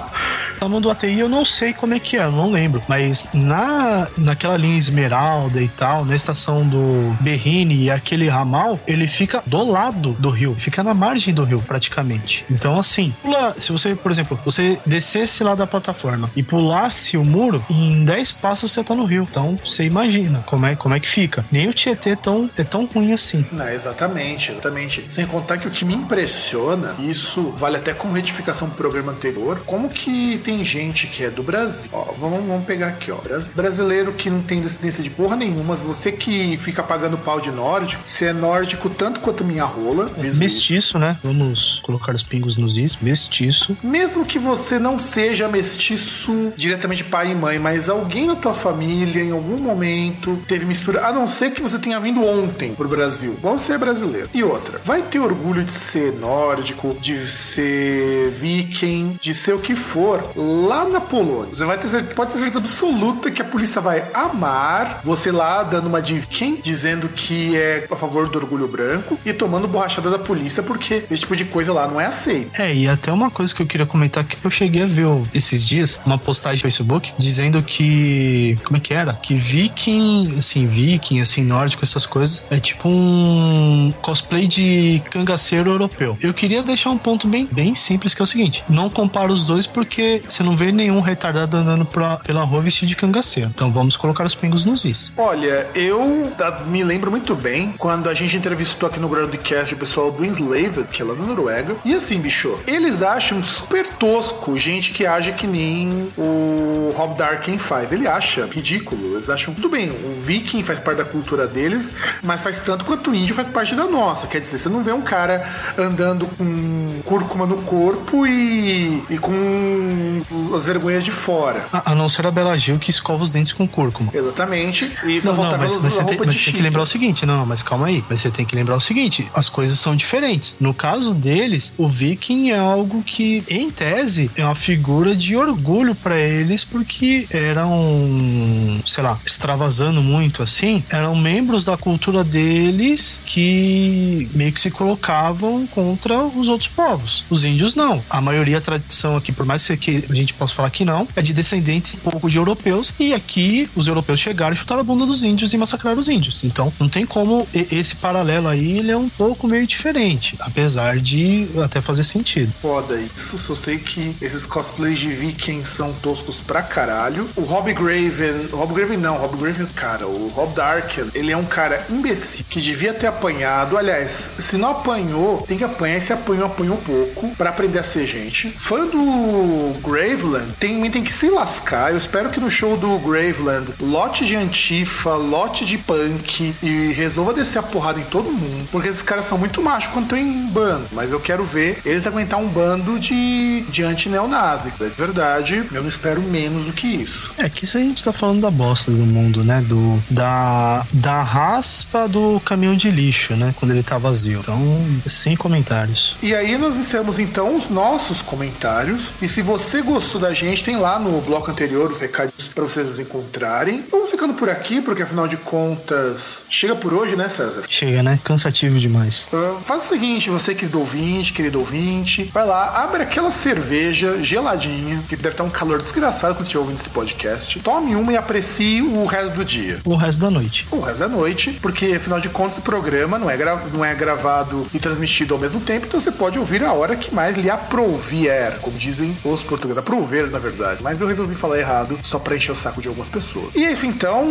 Tamanho 0.59 0.81
do 0.81 0.89
ATI 0.89 1.19
eu 1.19 1.29
não 1.29 1.45
sei 1.45 1.73
como 1.73 1.93
é 1.93 1.99
que 1.99 2.17
é, 2.17 2.25
não 2.27 2.51
lembro. 2.51 2.81
Mas 2.87 3.27
na, 3.33 4.07
naquela 4.17 4.57
linha 4.57 4.77
Esmeralda 4.77 5.61
e 5.61 5.67
tal, 5.67 6.05
na 6.05 6.15
estação 6.15 6.67
do 6.67 7.15
Berrine 7.21 7.75
e 7.83 7.91
aquele 7.91 8.27
ramal, 8.27 8.79
ele 8.87 9.07
fica 9.07 9.43
do 9.45 9.69
lado 9.69 10.13
do 10.19 10.29
rio, 10.29 10.55
fica 10.55 10.83
na 10.83 10.93
margem 10.93 11.33
do 11.33 11.43
rio 11.43 11.61
praticamente. 11.61 12.45
Então, 12.49 12.79
assim, 12.79 13.13
pula, 13.21 13.55
se 13.59 13.71
você, 13.71 13.95
por 13.95 14.11
exemplo, 14.11 14.39
você 14.43 14.77
descesse 14.85 15.43
lá 15.43 15.55
da 15.55 15.67
plataforma 15.67 16.29
e 16.35 16.43
pulasse 16.43 17.17
o 17.17 17.25
muro, 17.25 17.63
em 17.69 18.03
10 18.03 18.31
passos 18.33 18.71
você 18.71 18.83
tá 18.83 18.95
no 18.95 19.05
rio. 19.05 19.27
Então, 19.29 19.57
você 19.63 19.83
imagina 19.83 20.43
como 20.45 20.65
é, 20.65 20.75
como 20.75 20.95
é 20.95 20.99
que 20.99 21.07
fica. 21.07 21.45
Nem 21.51 21.67
o 21.67 21.73
Tietê 21.73 22.11
é 22.11 22.15
tão, 22.15 22.49
é 22.57 22.63
tão 22.63 22.85
ruim 22.85 23.13
assim. 23.13 23.45
Não, 23.51 23.67
exatamente, 23.67 24.51
exatamente. 24.51 25.05
Sem 25.09 25.25
contar 25.25 25.57
que 25.57 25.67
o 25.67 25.71
que 25.71 25.85
me 25.85 25.93
impressiona, 25.93 26.95
isso 26.99 27.53
vale 27.55 27.77
até 27.77 27.93
como 27.93 28.13
retificação 28.13 28.67
do 28.67 28.75
programa 28.75 29.11
anterior, 29.11 29.61
como 29.65 29.89
que 29.89 30.37
tem 30.45 30.63
gente 30.63 31.07
que 31.07 31.23
é 31.23 31.31
do 31.31 31.41
Brasil. 31.41 31.89
Ó, 31.91 32.13
vamos, 32.19 32.45
vamos 32.45 32.65
pegar 32.65 32.89
aqui, 32.89 33.11
ó. 33.11 33.17
Brasileiro 33.55 34.13
que 34.13 34.29
não 34.29 34.43
tem 34.43 34.61
descendência 34.61 35.03
de 35.03 35.09
porra 35.09 35.35
nenhuma, 35.35 35.75
você 35.75 36.11
que 36.11 36.55
fica 36.57 36.83
pagando 36.83 37.17
pau 37.17 37.41
de 37.41 37.49
nórdico, 37.49 38.03
você 38.05 38.25
é 38.25 38.33
nórdico 38.33 38.87
tanto 38.89 39.19
quanto 39.19 39.43
minha 39.43 39.63
rola. 39.63 40.11
Mestiço, 40.17 40.73
isso. 40.73 40.99
né? 40.99 41.17
Vamos 41.23 41.79
colocar 41.83 42.13
os 42.13 42.21
pingos 42.21 42.55
nos 42.55 42.77
is. 42.77 42.97
Mestiço. 43.01 43.75
Mesmo 43.83 44.23
que 44.23 44.37
você 44.37 44.77
não 44.77 44.99
seja 44.99 45.47
mestiço 45.47 46.53
diretamente 46.55 47.03
pai 47.03 47.31
e 47.31 47.35
mãe, 47.35 47.57
mas 47.57 47.89
alguém 47.89 48.27
na 48.27 48.35
tua 48.35 48.53
família, 48.53 49.23
em 49.23 49.31
algum 49.31 49.57
momento, 49.57 50.39
teve 50.47 50.65
mistura, 50.65 51.07
a 51.07 51.11
não 51.11 51.25
ser 51.25 51.51
que 51.51 51.61
você 51.61 51.79
tenha 51.79 51.99
vindo 51.99 52.23
ontem 52.23 52.75
pro 52.75 52.87
Brasil. 52.87 53.37
Você 53.41 53.73
é 53.73 53.77
brasileiro. 53.77 54.29
E 54.33 54.43
outra, 54.43 54.79
vai 54.83 55.01
ter 55.01 55.19
orgulho 55.19 55.63
de 55.63 55.71
ser 55.71 56.13
nórdico, 56.13 56.95
de 57.01 57.27
ser 57.27 58.29
viking, 58.31 59.17
de 59.19 59.33
ser 59.33 59.53
o 59.53 59.59
que 59.59 59.75
for, 59.75 60.21
lá 60.35 60.85
na 60.85 60.99
Polônia. 60.99 61.53
Você 61.53 61.65
vai 61.65 61.77
ter 61.77 61.87
certeza, 61.87 62.15
pode 62.15 62.31
ter 62.31 62.39
certeza 62.39 62.59
absoluta 62.59 63.31
que 63.31 63.41
a 63.41 63.45
polícia 63.45 63.81
vai 63.81 64.05
amar 64.13 65.01
você 65.03 65.31
lá 65.31 65.63
dando 65.63 65.87
uma 65.87 66.01
de 66.01 66.21
quem 66.27 66.59
dizendo 66.61 67.09
que 67.09 67.55
é 67.55 67.87
a 67.89 67.95
favor 67.95 68.29
do 68.29 68.37
orgulho 68.37 68.67
branco 68.67 69.19
e 69.25 69.33
tomando 69.33 69.67
borrachada 69.67 70.09
da 70.09 70.19
polícia 70.19 70.61
porque 70.63 71.05
esse 71.09 71.21
tipo 71.21 71.35
de 71.35 71.45
coisa 71.45 71.71
lá 71.73 71.87
não 71.87 71.99
é 71.99 72.05
aceito. 72.05 72.59
É, 72.59 72.73
e 72.73 72.87
até 72.87 73.11
uma 73.11 73.31
coisa 73.31 73.53
que 73.53 73.61
eu 73.61 73.67
queria 73.67 73.85
comentar 73.85 74.23
que 74.25 74.37
eu 74.43 74.51
cheguei 74.51 74.83
a 74.83 74.87
ver 74.87 75.05
esses 75.33 75.65
dias, 75.65 75.99
uma 76.05 76.17
postagem 76.17 76.57
no 76.57 76.61
Facebook 76.61 77.13
dizendo 77.17 77.61
que 77.61 78.57
como 78.63 78.77
é 78.77 78.79
que 78.79 78.93
era? 78.93 79.13
Que 79.13 79.35
viking, 79.35 80.35
assim, 80.37 80.65
viking, 80.67 81.21
assim, 81.21 81.43
nórdico, 81.43 81.83
essas 81.83 82.05
coisas, 82.05 82.45
é 82.49 82.59
tipo 82.59 82.89
um 82.89 83.93
cosplay 84.01 84.47
de 84.47 85.01
cangaceiro 85.11 85.71
europeu. 85.71 86.17
Eu 86.21 86.33
queria 86.33 86.63
deixar 86.63 86.89
um 86.89 86.97
ponto 86.97 87.27
bem, 87.27 87.47
bem 87.51 87.75
simples 87.75 88.13
que 88.13 88.21
é 88.21 88.23
o 88.23 88.27
seguinte: 88.27 88.63
não 88.67 88.89
compara 88.89 89.31
os 89.31 89.45
dois 89.45 89.67
porque 89.67 90.21
você 90.27 90.43
não 90.43 90.55
vê 90.55 90.71
nenhum 90.71 90.99
retardado 90.99 91.57
andando 91.57 91.85
pra, 91.85 92.17
pela 92.17 92.43
rua 92.43 92.61
vestido 92.61 92.89
de 92.89 92.95
cangaceiro. 92.95 93.49
Então 93.53 93.71
vamos 93.71 93.95
colocar 93.97 94.25
os 94.25 94.35
pingos 94.35 94.65
nos 94.65 94.85
is. 94.85 95.11
Olha, 95.17 95.67
eu 95.75 96.31
me 96.67 96.83
lembro 96.83 97.11
muito 97.11 97.35
bem 97.35 97.73
quando 97.77 98.09
a 98.09 98.13
gente 98.13 98.35
entrevistou 98.37 98.87
aqui 98.87 98.99
no 98.99 99.09
Groundcast 99.09 99.73
o 99.73 99.77
pessoal 99.77 100.11
do 100.11 100.25
Enslaved, 100.25 100.85
que 100.91 101.01
é 101.01 101.05
lá 101.05 101.13
da 101.13 101.23
Noruega. 101.23 101.75
E 101.83 101.93
assim, 101.93 102.19
bicho, 102.19 102.59
eles 102.67 103.01
acham 103.01 103.43
super 103.43 103.87
tosco 103.89 104.57
gente 104.57 104.91
que 104.91 105.05
age 105.05 105.33
que 105.33 105.47
nem 105.47 106.09
o 106.17 106.93
Rob 106.95 107.17
Darkin 107.17 107.57
faz. 107.57 107.91
Ele 107.91 108.07
acha 108.07 108.45
ridículo. 108.45 109.15
Eles 109.15 109.29
acham 109.29 109.53
tudo 109.53 109.69
bem, 109.69 109.89
o 109.89 110.21
viking 110.21 110.63
faz 110.63 110.79
parte 110.79 110.97
da 110.97 111.05
cultura 111.05 111.47
deles, 111.47 111.93
mas 112.23 112.41
faz 112.41 112.59
tanto 112.59 112.85
quanto 112.85 113.11
o 113.11 113.15
índio 113.15 113.35
faz 113.35 113.47
parte 113.47 113.75
da 113.75 113.85
nossa. 113.85 114.27
Quer 114.27 114.41
dizer, 114.41 114.59
você 114.59 114.69
não 114.69 114.83
vê 114.83 114.91
um 114.91 115.01
cara 115.01 115.47
andando 115.77 116.25
com 116.25 117.01
cúrcuma 117.03 117.45
no 117.45 117.61
corpo 117.61 118.25
e, 118.25 119.03
e 119.09 119.17
com 119.17 120.14
as 120.55 120.65
vergonhas 120.65 121.03
de 121.03 121.11
fora. 121.11 121.65
A, 121.71 121.91
a 121.91 121.95
não 121.95 122.09
ser 122.09 122.25
a 122.25 122.31
Bela 122.31 122.57
Gil 122.57 122.79
que 122.79 122.89
escova 122.89 123.23
os 123.23 123.29
dentes 123.29 123.53
com 123.53 123.67
cúrcuma. 123.67 124.11
Exatamente. 124.13 124.91
E 125.03 125.17
isso 125.17 125.27
Não, 125.27 125.35
não, 125.35 125.57
mas, 125.57 125.59
mas 125.59 125.93
você, 125.93 126.03
tem, 126.03 126.17
mas 126.17 126.35
você 126.35 126.45
tem 126.45 126.53
que 126.53 126.61
lembrar 126.61 126.83
o 126.83 126.85
seguinte, 126.85 127.25
não, 127.25 127.45
mas 127.45 127.63
calma 127.63 127.87
aí. 127.87 128.03
Mas 128.09 128.21
você 128.21 128.29
tem 128.29 128.45
que 128.45 128.55
lembrar 128.55 128.75
o 128.75 128.81
seguinte: 128.81 129.29
as 129.33 129.49
coisas 129.49 129.79
são 129.79 129.95
diferentes. 129.95 130.55
No 130.59 130.73
caso 130.73 131.13
deles, 131.13 131.73
o 131.77 131.87
viking 131.87 132.51
é 132.51 132.57
algo 132.57 133.03
que, 133.03 133.43
em 133.49 133.69
tese, 133.69 134.29
é 134.35 134.43
uma 134.43 134.55
figura 134.55 135.15
de 135.15 135.35
orgulho 135.35 135.95
pra 135.95 136.17
eles, 136.17 136.63
porque 136.63 137.27
eram, 137.31 138.81
sei 138.85 139.03
lá, 139.03 139.19
extravasando 139.25 140.01
muito 140.01 140.43
assim, 140.43 140.83
eram 140.89 141.15
membros 141.15 141.65
da 141.65 141.77
cultura 141.77 142.23
deles 142.23 143.21
que 143.25 144.29
meio 144.33 144.51
que 144.51 144.61
se 144.61 144.71
colocavam 144.71 145.65
contra 145.67 146.23
os 146.23 146.47
outros 146.47 146.69
povos. 146.69 147.23
Os 147.29 147.45
índios 147.45 147.75
não. 147.75 148.03
A 148.09 148.21
maioria, 148.21 148.57
a 148.57 148.61
tradição 148.61 149.15
aqui, 149.15 149.31
por 149.31 149.45
mais 149.45 149.65
que 149.77 150.04
a 150.11 150.15
gente 150.15 150.33
possa 150.33 150.53
falar 150.53 150.69
que 150.69 150.85
não, 150.85 151.07
é 151.15 151.21
de 151.21 151.33
descendentes 151.33 151.95
um 151.95 152.09
pouco 152.09 152.29
de 152.29 152.37
europeus. 152.37 152.93
E 152.99 153.13
aqui 153.13 153.69
os 153.75 153.87
europeus 153.87 154.19
chegaram 154.19 154.53
e 154.53 154.57
chutaram 154.57 154.81
a 154.81 154.83
bunda 154.83 155.05
dos 155.05 155.23
índios 155.23 155.53
e 155.53 155.57
massacraram 155.57 155.99
os 155.99 156.09
índios. 156.09 156.43
Então 156.43 156.71
não 156.79 156.89
tem 156.89 157.05
como 157.05 157.47
esse 157.53 157.95
paralelo 157.95 158.47
aí, 158.47 158.79
ele 158.79 158.91
é 158.91 158.97
um 158.97 159.09
pouco 159.09 159.47
meio 159.47 159.65
diferente, 159.67 160.35
apesar 160.39 160.97
de 160.97 161.47
até 161.63 161.81
fazer 161.81 162.03
sentido. 162.03 162.53
Foda 162.61 162.99
isso, 162.99 163.37
só 163.37 163.55
sei 163.55 163.77
que 163.77 164.15
esses 164.21 164.45
cosplays 164.45 164.99
de 164.99 165.09
vikings 165.09 165.69
são 165.69 165.93
toscos 165.93 166.41
pra 166.41 166.61
caralho. 166.61 167.29
O 167.35 167.41
Rob 167.41 167.73
Graven, 167.73 168.47
Rob 168.51 168.73
Graven 168.73 168.97
não, 168.97 169.17
Rob 169.17 169.37
Graven, 169.37 169.65
cara, 169.67 170.07
o 170.07 170.29
Rob 170.29 170.53
Darken, 170.55 171.05
ele 171.13 171.31
é 171.31 171.37
um 171.37 171.45
cara 171.45 171.85
imbecil 171.89 172.45
que 172.49 172.61
devia 172.61 172.93
ter 172.93 173.07
apanhado. 173.07 173.77
Aliás, 173.77 174.31
se 174.37 174.57
não 174.57 174.71
apanhou, 174.71 175.41
tem 175.41 175.57
que 175.57 175.63
apanhar. 175.63 175.97
E 175.97 176.01
se 176.01 176.13
apanhou, 176.13 176.45
apanhou 176.45 176.77
pouco 176.77 177.35
pra 177.35 177.49
aprender 177.49 177.79
a 177.79 177.83
ser 177.83 178.05
gente. 178.05 178.49
Fã 178.49 178.85
do 178.85 179.79
Graveland 179.95 180.51
tem, 180.59 180.91
tem 180.91 181.01
que 181.01 181.11
se 181.11 181.29
lascar. 181.29 181.91
Eu 181.91 181.97
espero 181.97 182.29
que 182.29 182.37
no 182.37 182.51
show 182.51 182.75
do 182.75 182.99
Graveland, 182.99 183.73
lote 183.79 184.25
de 184.25 184.35
antifa, 184.35 185.15
lote 185.15 185.63
de 185.63 185.77
punk 185.77 186.53
e 186.61 186.91
resolva 186.91 187.33
descer 187.33 187.59
a 187.59 187.63
porrada 187.63 187.97
em 187.97 188.03
todo 188.03 188.29
mundo, 188.29 188.67
porque 188.73 188.89
esses 188.89 189.01
caras 189.01 189.23
são 189.23 189.37
muito 189.37 189.61
machos 189.61 189.93
quando 189.93 190.03
estão 190.03 190.17
em 190.17 190.47
bando. 190.47 190.87
Mas 190.91 191.11
eu 191.11 191.19
quero 191.21 191.45
ver 191.45 191.79
eles 191.85 192.05
aguentar 192.05 192.41
um 192.41 192.47
bando 192.47 192.99
de, 192.99 193.61
de 193.69 193.83
anti-neonazi. 193.83 194.71
De 194.71 194.89
verdade, 194.89 195.63
eu 195.71 195.81
não 195.81 195.87
espero 195.87 196.21
menos 196.21 196.65
do 196.65 196.73
que 196.73 196.87
isso. 196.87 197.31
É 197.37 197.47
que 197.47 197.63
isso 197.63 197.77
a 197.77 197.81
gente 197.81 198.03
tá 198.03 198.11
falando 198.11 198.41
da 198.41 198.51
bosta 198.51 198.91
do 198.91 199.05
mundo, 199.05 199.45
né? 199.45 199.63
Do, 199.65 199.97
da, 200.09 200.85
da 200.91 201.23
raspa 201.23 202.05
do 202.09 202.41
caminhão 202.43 202.75
de 202.75 202.91
lixo, 202.91 203.35
né? 203.35 203.55
Quando 203.57 203.71
ele 203.71 203.83
tá 203.83 203.97
vazio. 203.97 204.41
Então, 204.41 204.85
sem 205.07 205.37
comentários. 205.37 206.17
E 206.21 206.35
aí 206.35 206.57
nós 206.57 206.77
encerramos 206.77 207.17
então 207.17 207.55
os 207.55 207.69
nossos 207.69 208.21
comentários. 208.21 209.13
E 209.21 209.29
se 209.29 209.41
você 209.41 209.84
gostou 209.85 210.19
da 210.19 210.33
gente, 210.33 210.63
tem 210.63 210.77
lá 210.77 210.99
no 210.99 211.21
bloco 211.21 211.49
anterior 211.49 211.91
os 211.91 211.99
recados 211.99 212.47
para 212.47 212.63
vocês 212.63 212.87
nos 212.87 212.99
encontrarem. 212.99 213.85
Vamos 213.89 214.09
ficando 214.09 214.33
por 214.33 214.49
aqui, 214.49 214.81
porque 214.81 215.03
afinal 215.03 215.27
de 215.27 215.37
contas, 215.37 216.45
chega 216.49 216.75
por 216.75 216.93
hoje, 216.93 217.15
né, 217.15 217.29
César? 217.29 217.63
Chega, 217.69 218.01
né? 218.01 218.19
Cansativo 218.23 218.79
demais. 218.79 219.27
Ah, 219.31 219.57
faz 219.63 219.85
o 219.85 219.87
seguinte, 219.87 220.29
você 220.29 220.55
querido 220.55 220.79
ouvinte, 220.79 221.31
querido 221.31 221.59
ouvinte, 221.59 222.29
vai 222.33 222.45
lá, 222.45 222.83
abre 222.83 223.03
aquela 223.03 223.31
cerveja 223.31 224.21
geladinha, 224.23 225.03
que 225.07 225.15
deve 225.15 225.29
estar 225.29 225.43
um 225.43 225.49
calor 225.49 225.81
desgraçado 225.81 226.33
quando 226.33 226.39
você 226.39 226.49
estiver 226.49 226.61
ouvindo 226.61 226.79
esse 226.79 226.89
podcast. 226.89 227.59
Tome 227.59 227.95
uma 227.95 228.11
e 228.11 228.17
aprecie 228.17 228.81
o 228.81 229.05
resto 229.05 229.35
do 229.35 229.45
dia. 229.45 229.79
O 229.85 229.95
resto 229.95 230.19
da 230.19 230.29
noite. 230.29 230.65
O 230.71 230.79
resto 230.79 230.99
da 230.99 231.07
noite, 231.07 231.51
porque 231.61 231.93
afinal 231.93 232.19
de 232.19 232.29
contas 232.29 232.57
o 232.57 232.61
programa 232.61 233.19
não 233.19 233.29
é, 233.29 233.37
não 233.71 233.85
é 233.85 233.93
gravado 233.93 234.65
e 234.73 234.79
transmitido 234.79 235.33
ao 235.33 235.39
mesmo 235.39 235.59
tempo, 235.59 235.85
então 235.85 235.99
você 235.99 236.11
pode 236.11 236.39
ouvir 236.39 236.63
a 236.63 236.73
hora 236.73 236.95
que 236.95 237.13
mais 237.13 237.37
lhe 237.37 237.49
aprouvier, 237.49 238.59
como 238.59 238.77
dizem 238.77 239.17
os 239.23 239.43
portugueses, 239.43 239.74
aprouver 239.77 240.29
na 240.29 240.39
verdade. 240.39 240.81
Mas 240.83 240.99
eu 240.99 241.07
resolvi 241.07 241.35
falar 241.35 241.59
errado 241.59 241.97
só 242.03 242.19
pra 242.19 242.35
encher 242.35 242.51
o 242.51 242.55
saco 242.55 242.81
de 242.81 242.87
algumas 242.87 243.09
pessoas. 243.09 243.53
E 243.55 243.63
é 243.63 243.71
isso 243.71 243.85
então, 243.85 244.27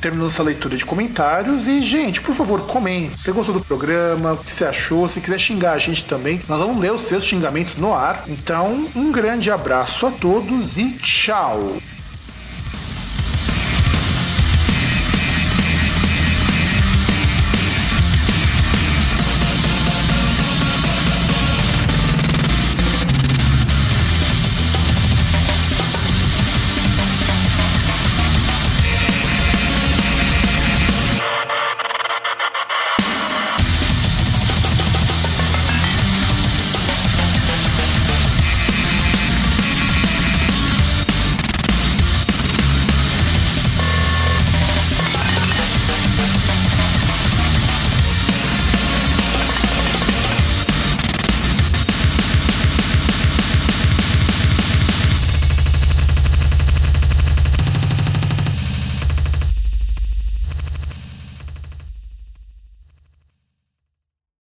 terminando 0.00 0.28
essa 0.28 0.42
leitura 0.42 0.76
de 0.76 0.84
comentários. 0.84 1.66
E, 1.66 1.82
gente, 1.82 2.20
por 2.20 2.34
favor, 2.34 2.66
comente. 2.66 3.20
Você 3.20 3.32
gostou 3.32 3.54
do 3.54 3.64
programa? 3.64 4.32
O 4.32 4.36
que 4.38 4.50
você 4.50 4.64
achou? 4.64 5.08
Se 5.08 5.20
quiser 5.20 5.38
xingar 5.38 5.72
a 5.72 5.78
gente 5.78 6.04
também, 6.04 6.40
nós 6.48 6.58
vamos 6.58 6.80
ler 6.80 6.92
os 6.92 7.02
seus 7.02 7.24
xingamentos 7.24 7.76
no 7.76 7.92
ar. 7.92 8.24
Então, 8.28 8.88
um 8.94 9.12
grande 9.12 9.50
abraço 9.50 10.06
a 10.06 10.10
todos 10.10 10.76
e 10.76 10.90
tchau! 10.92 11.76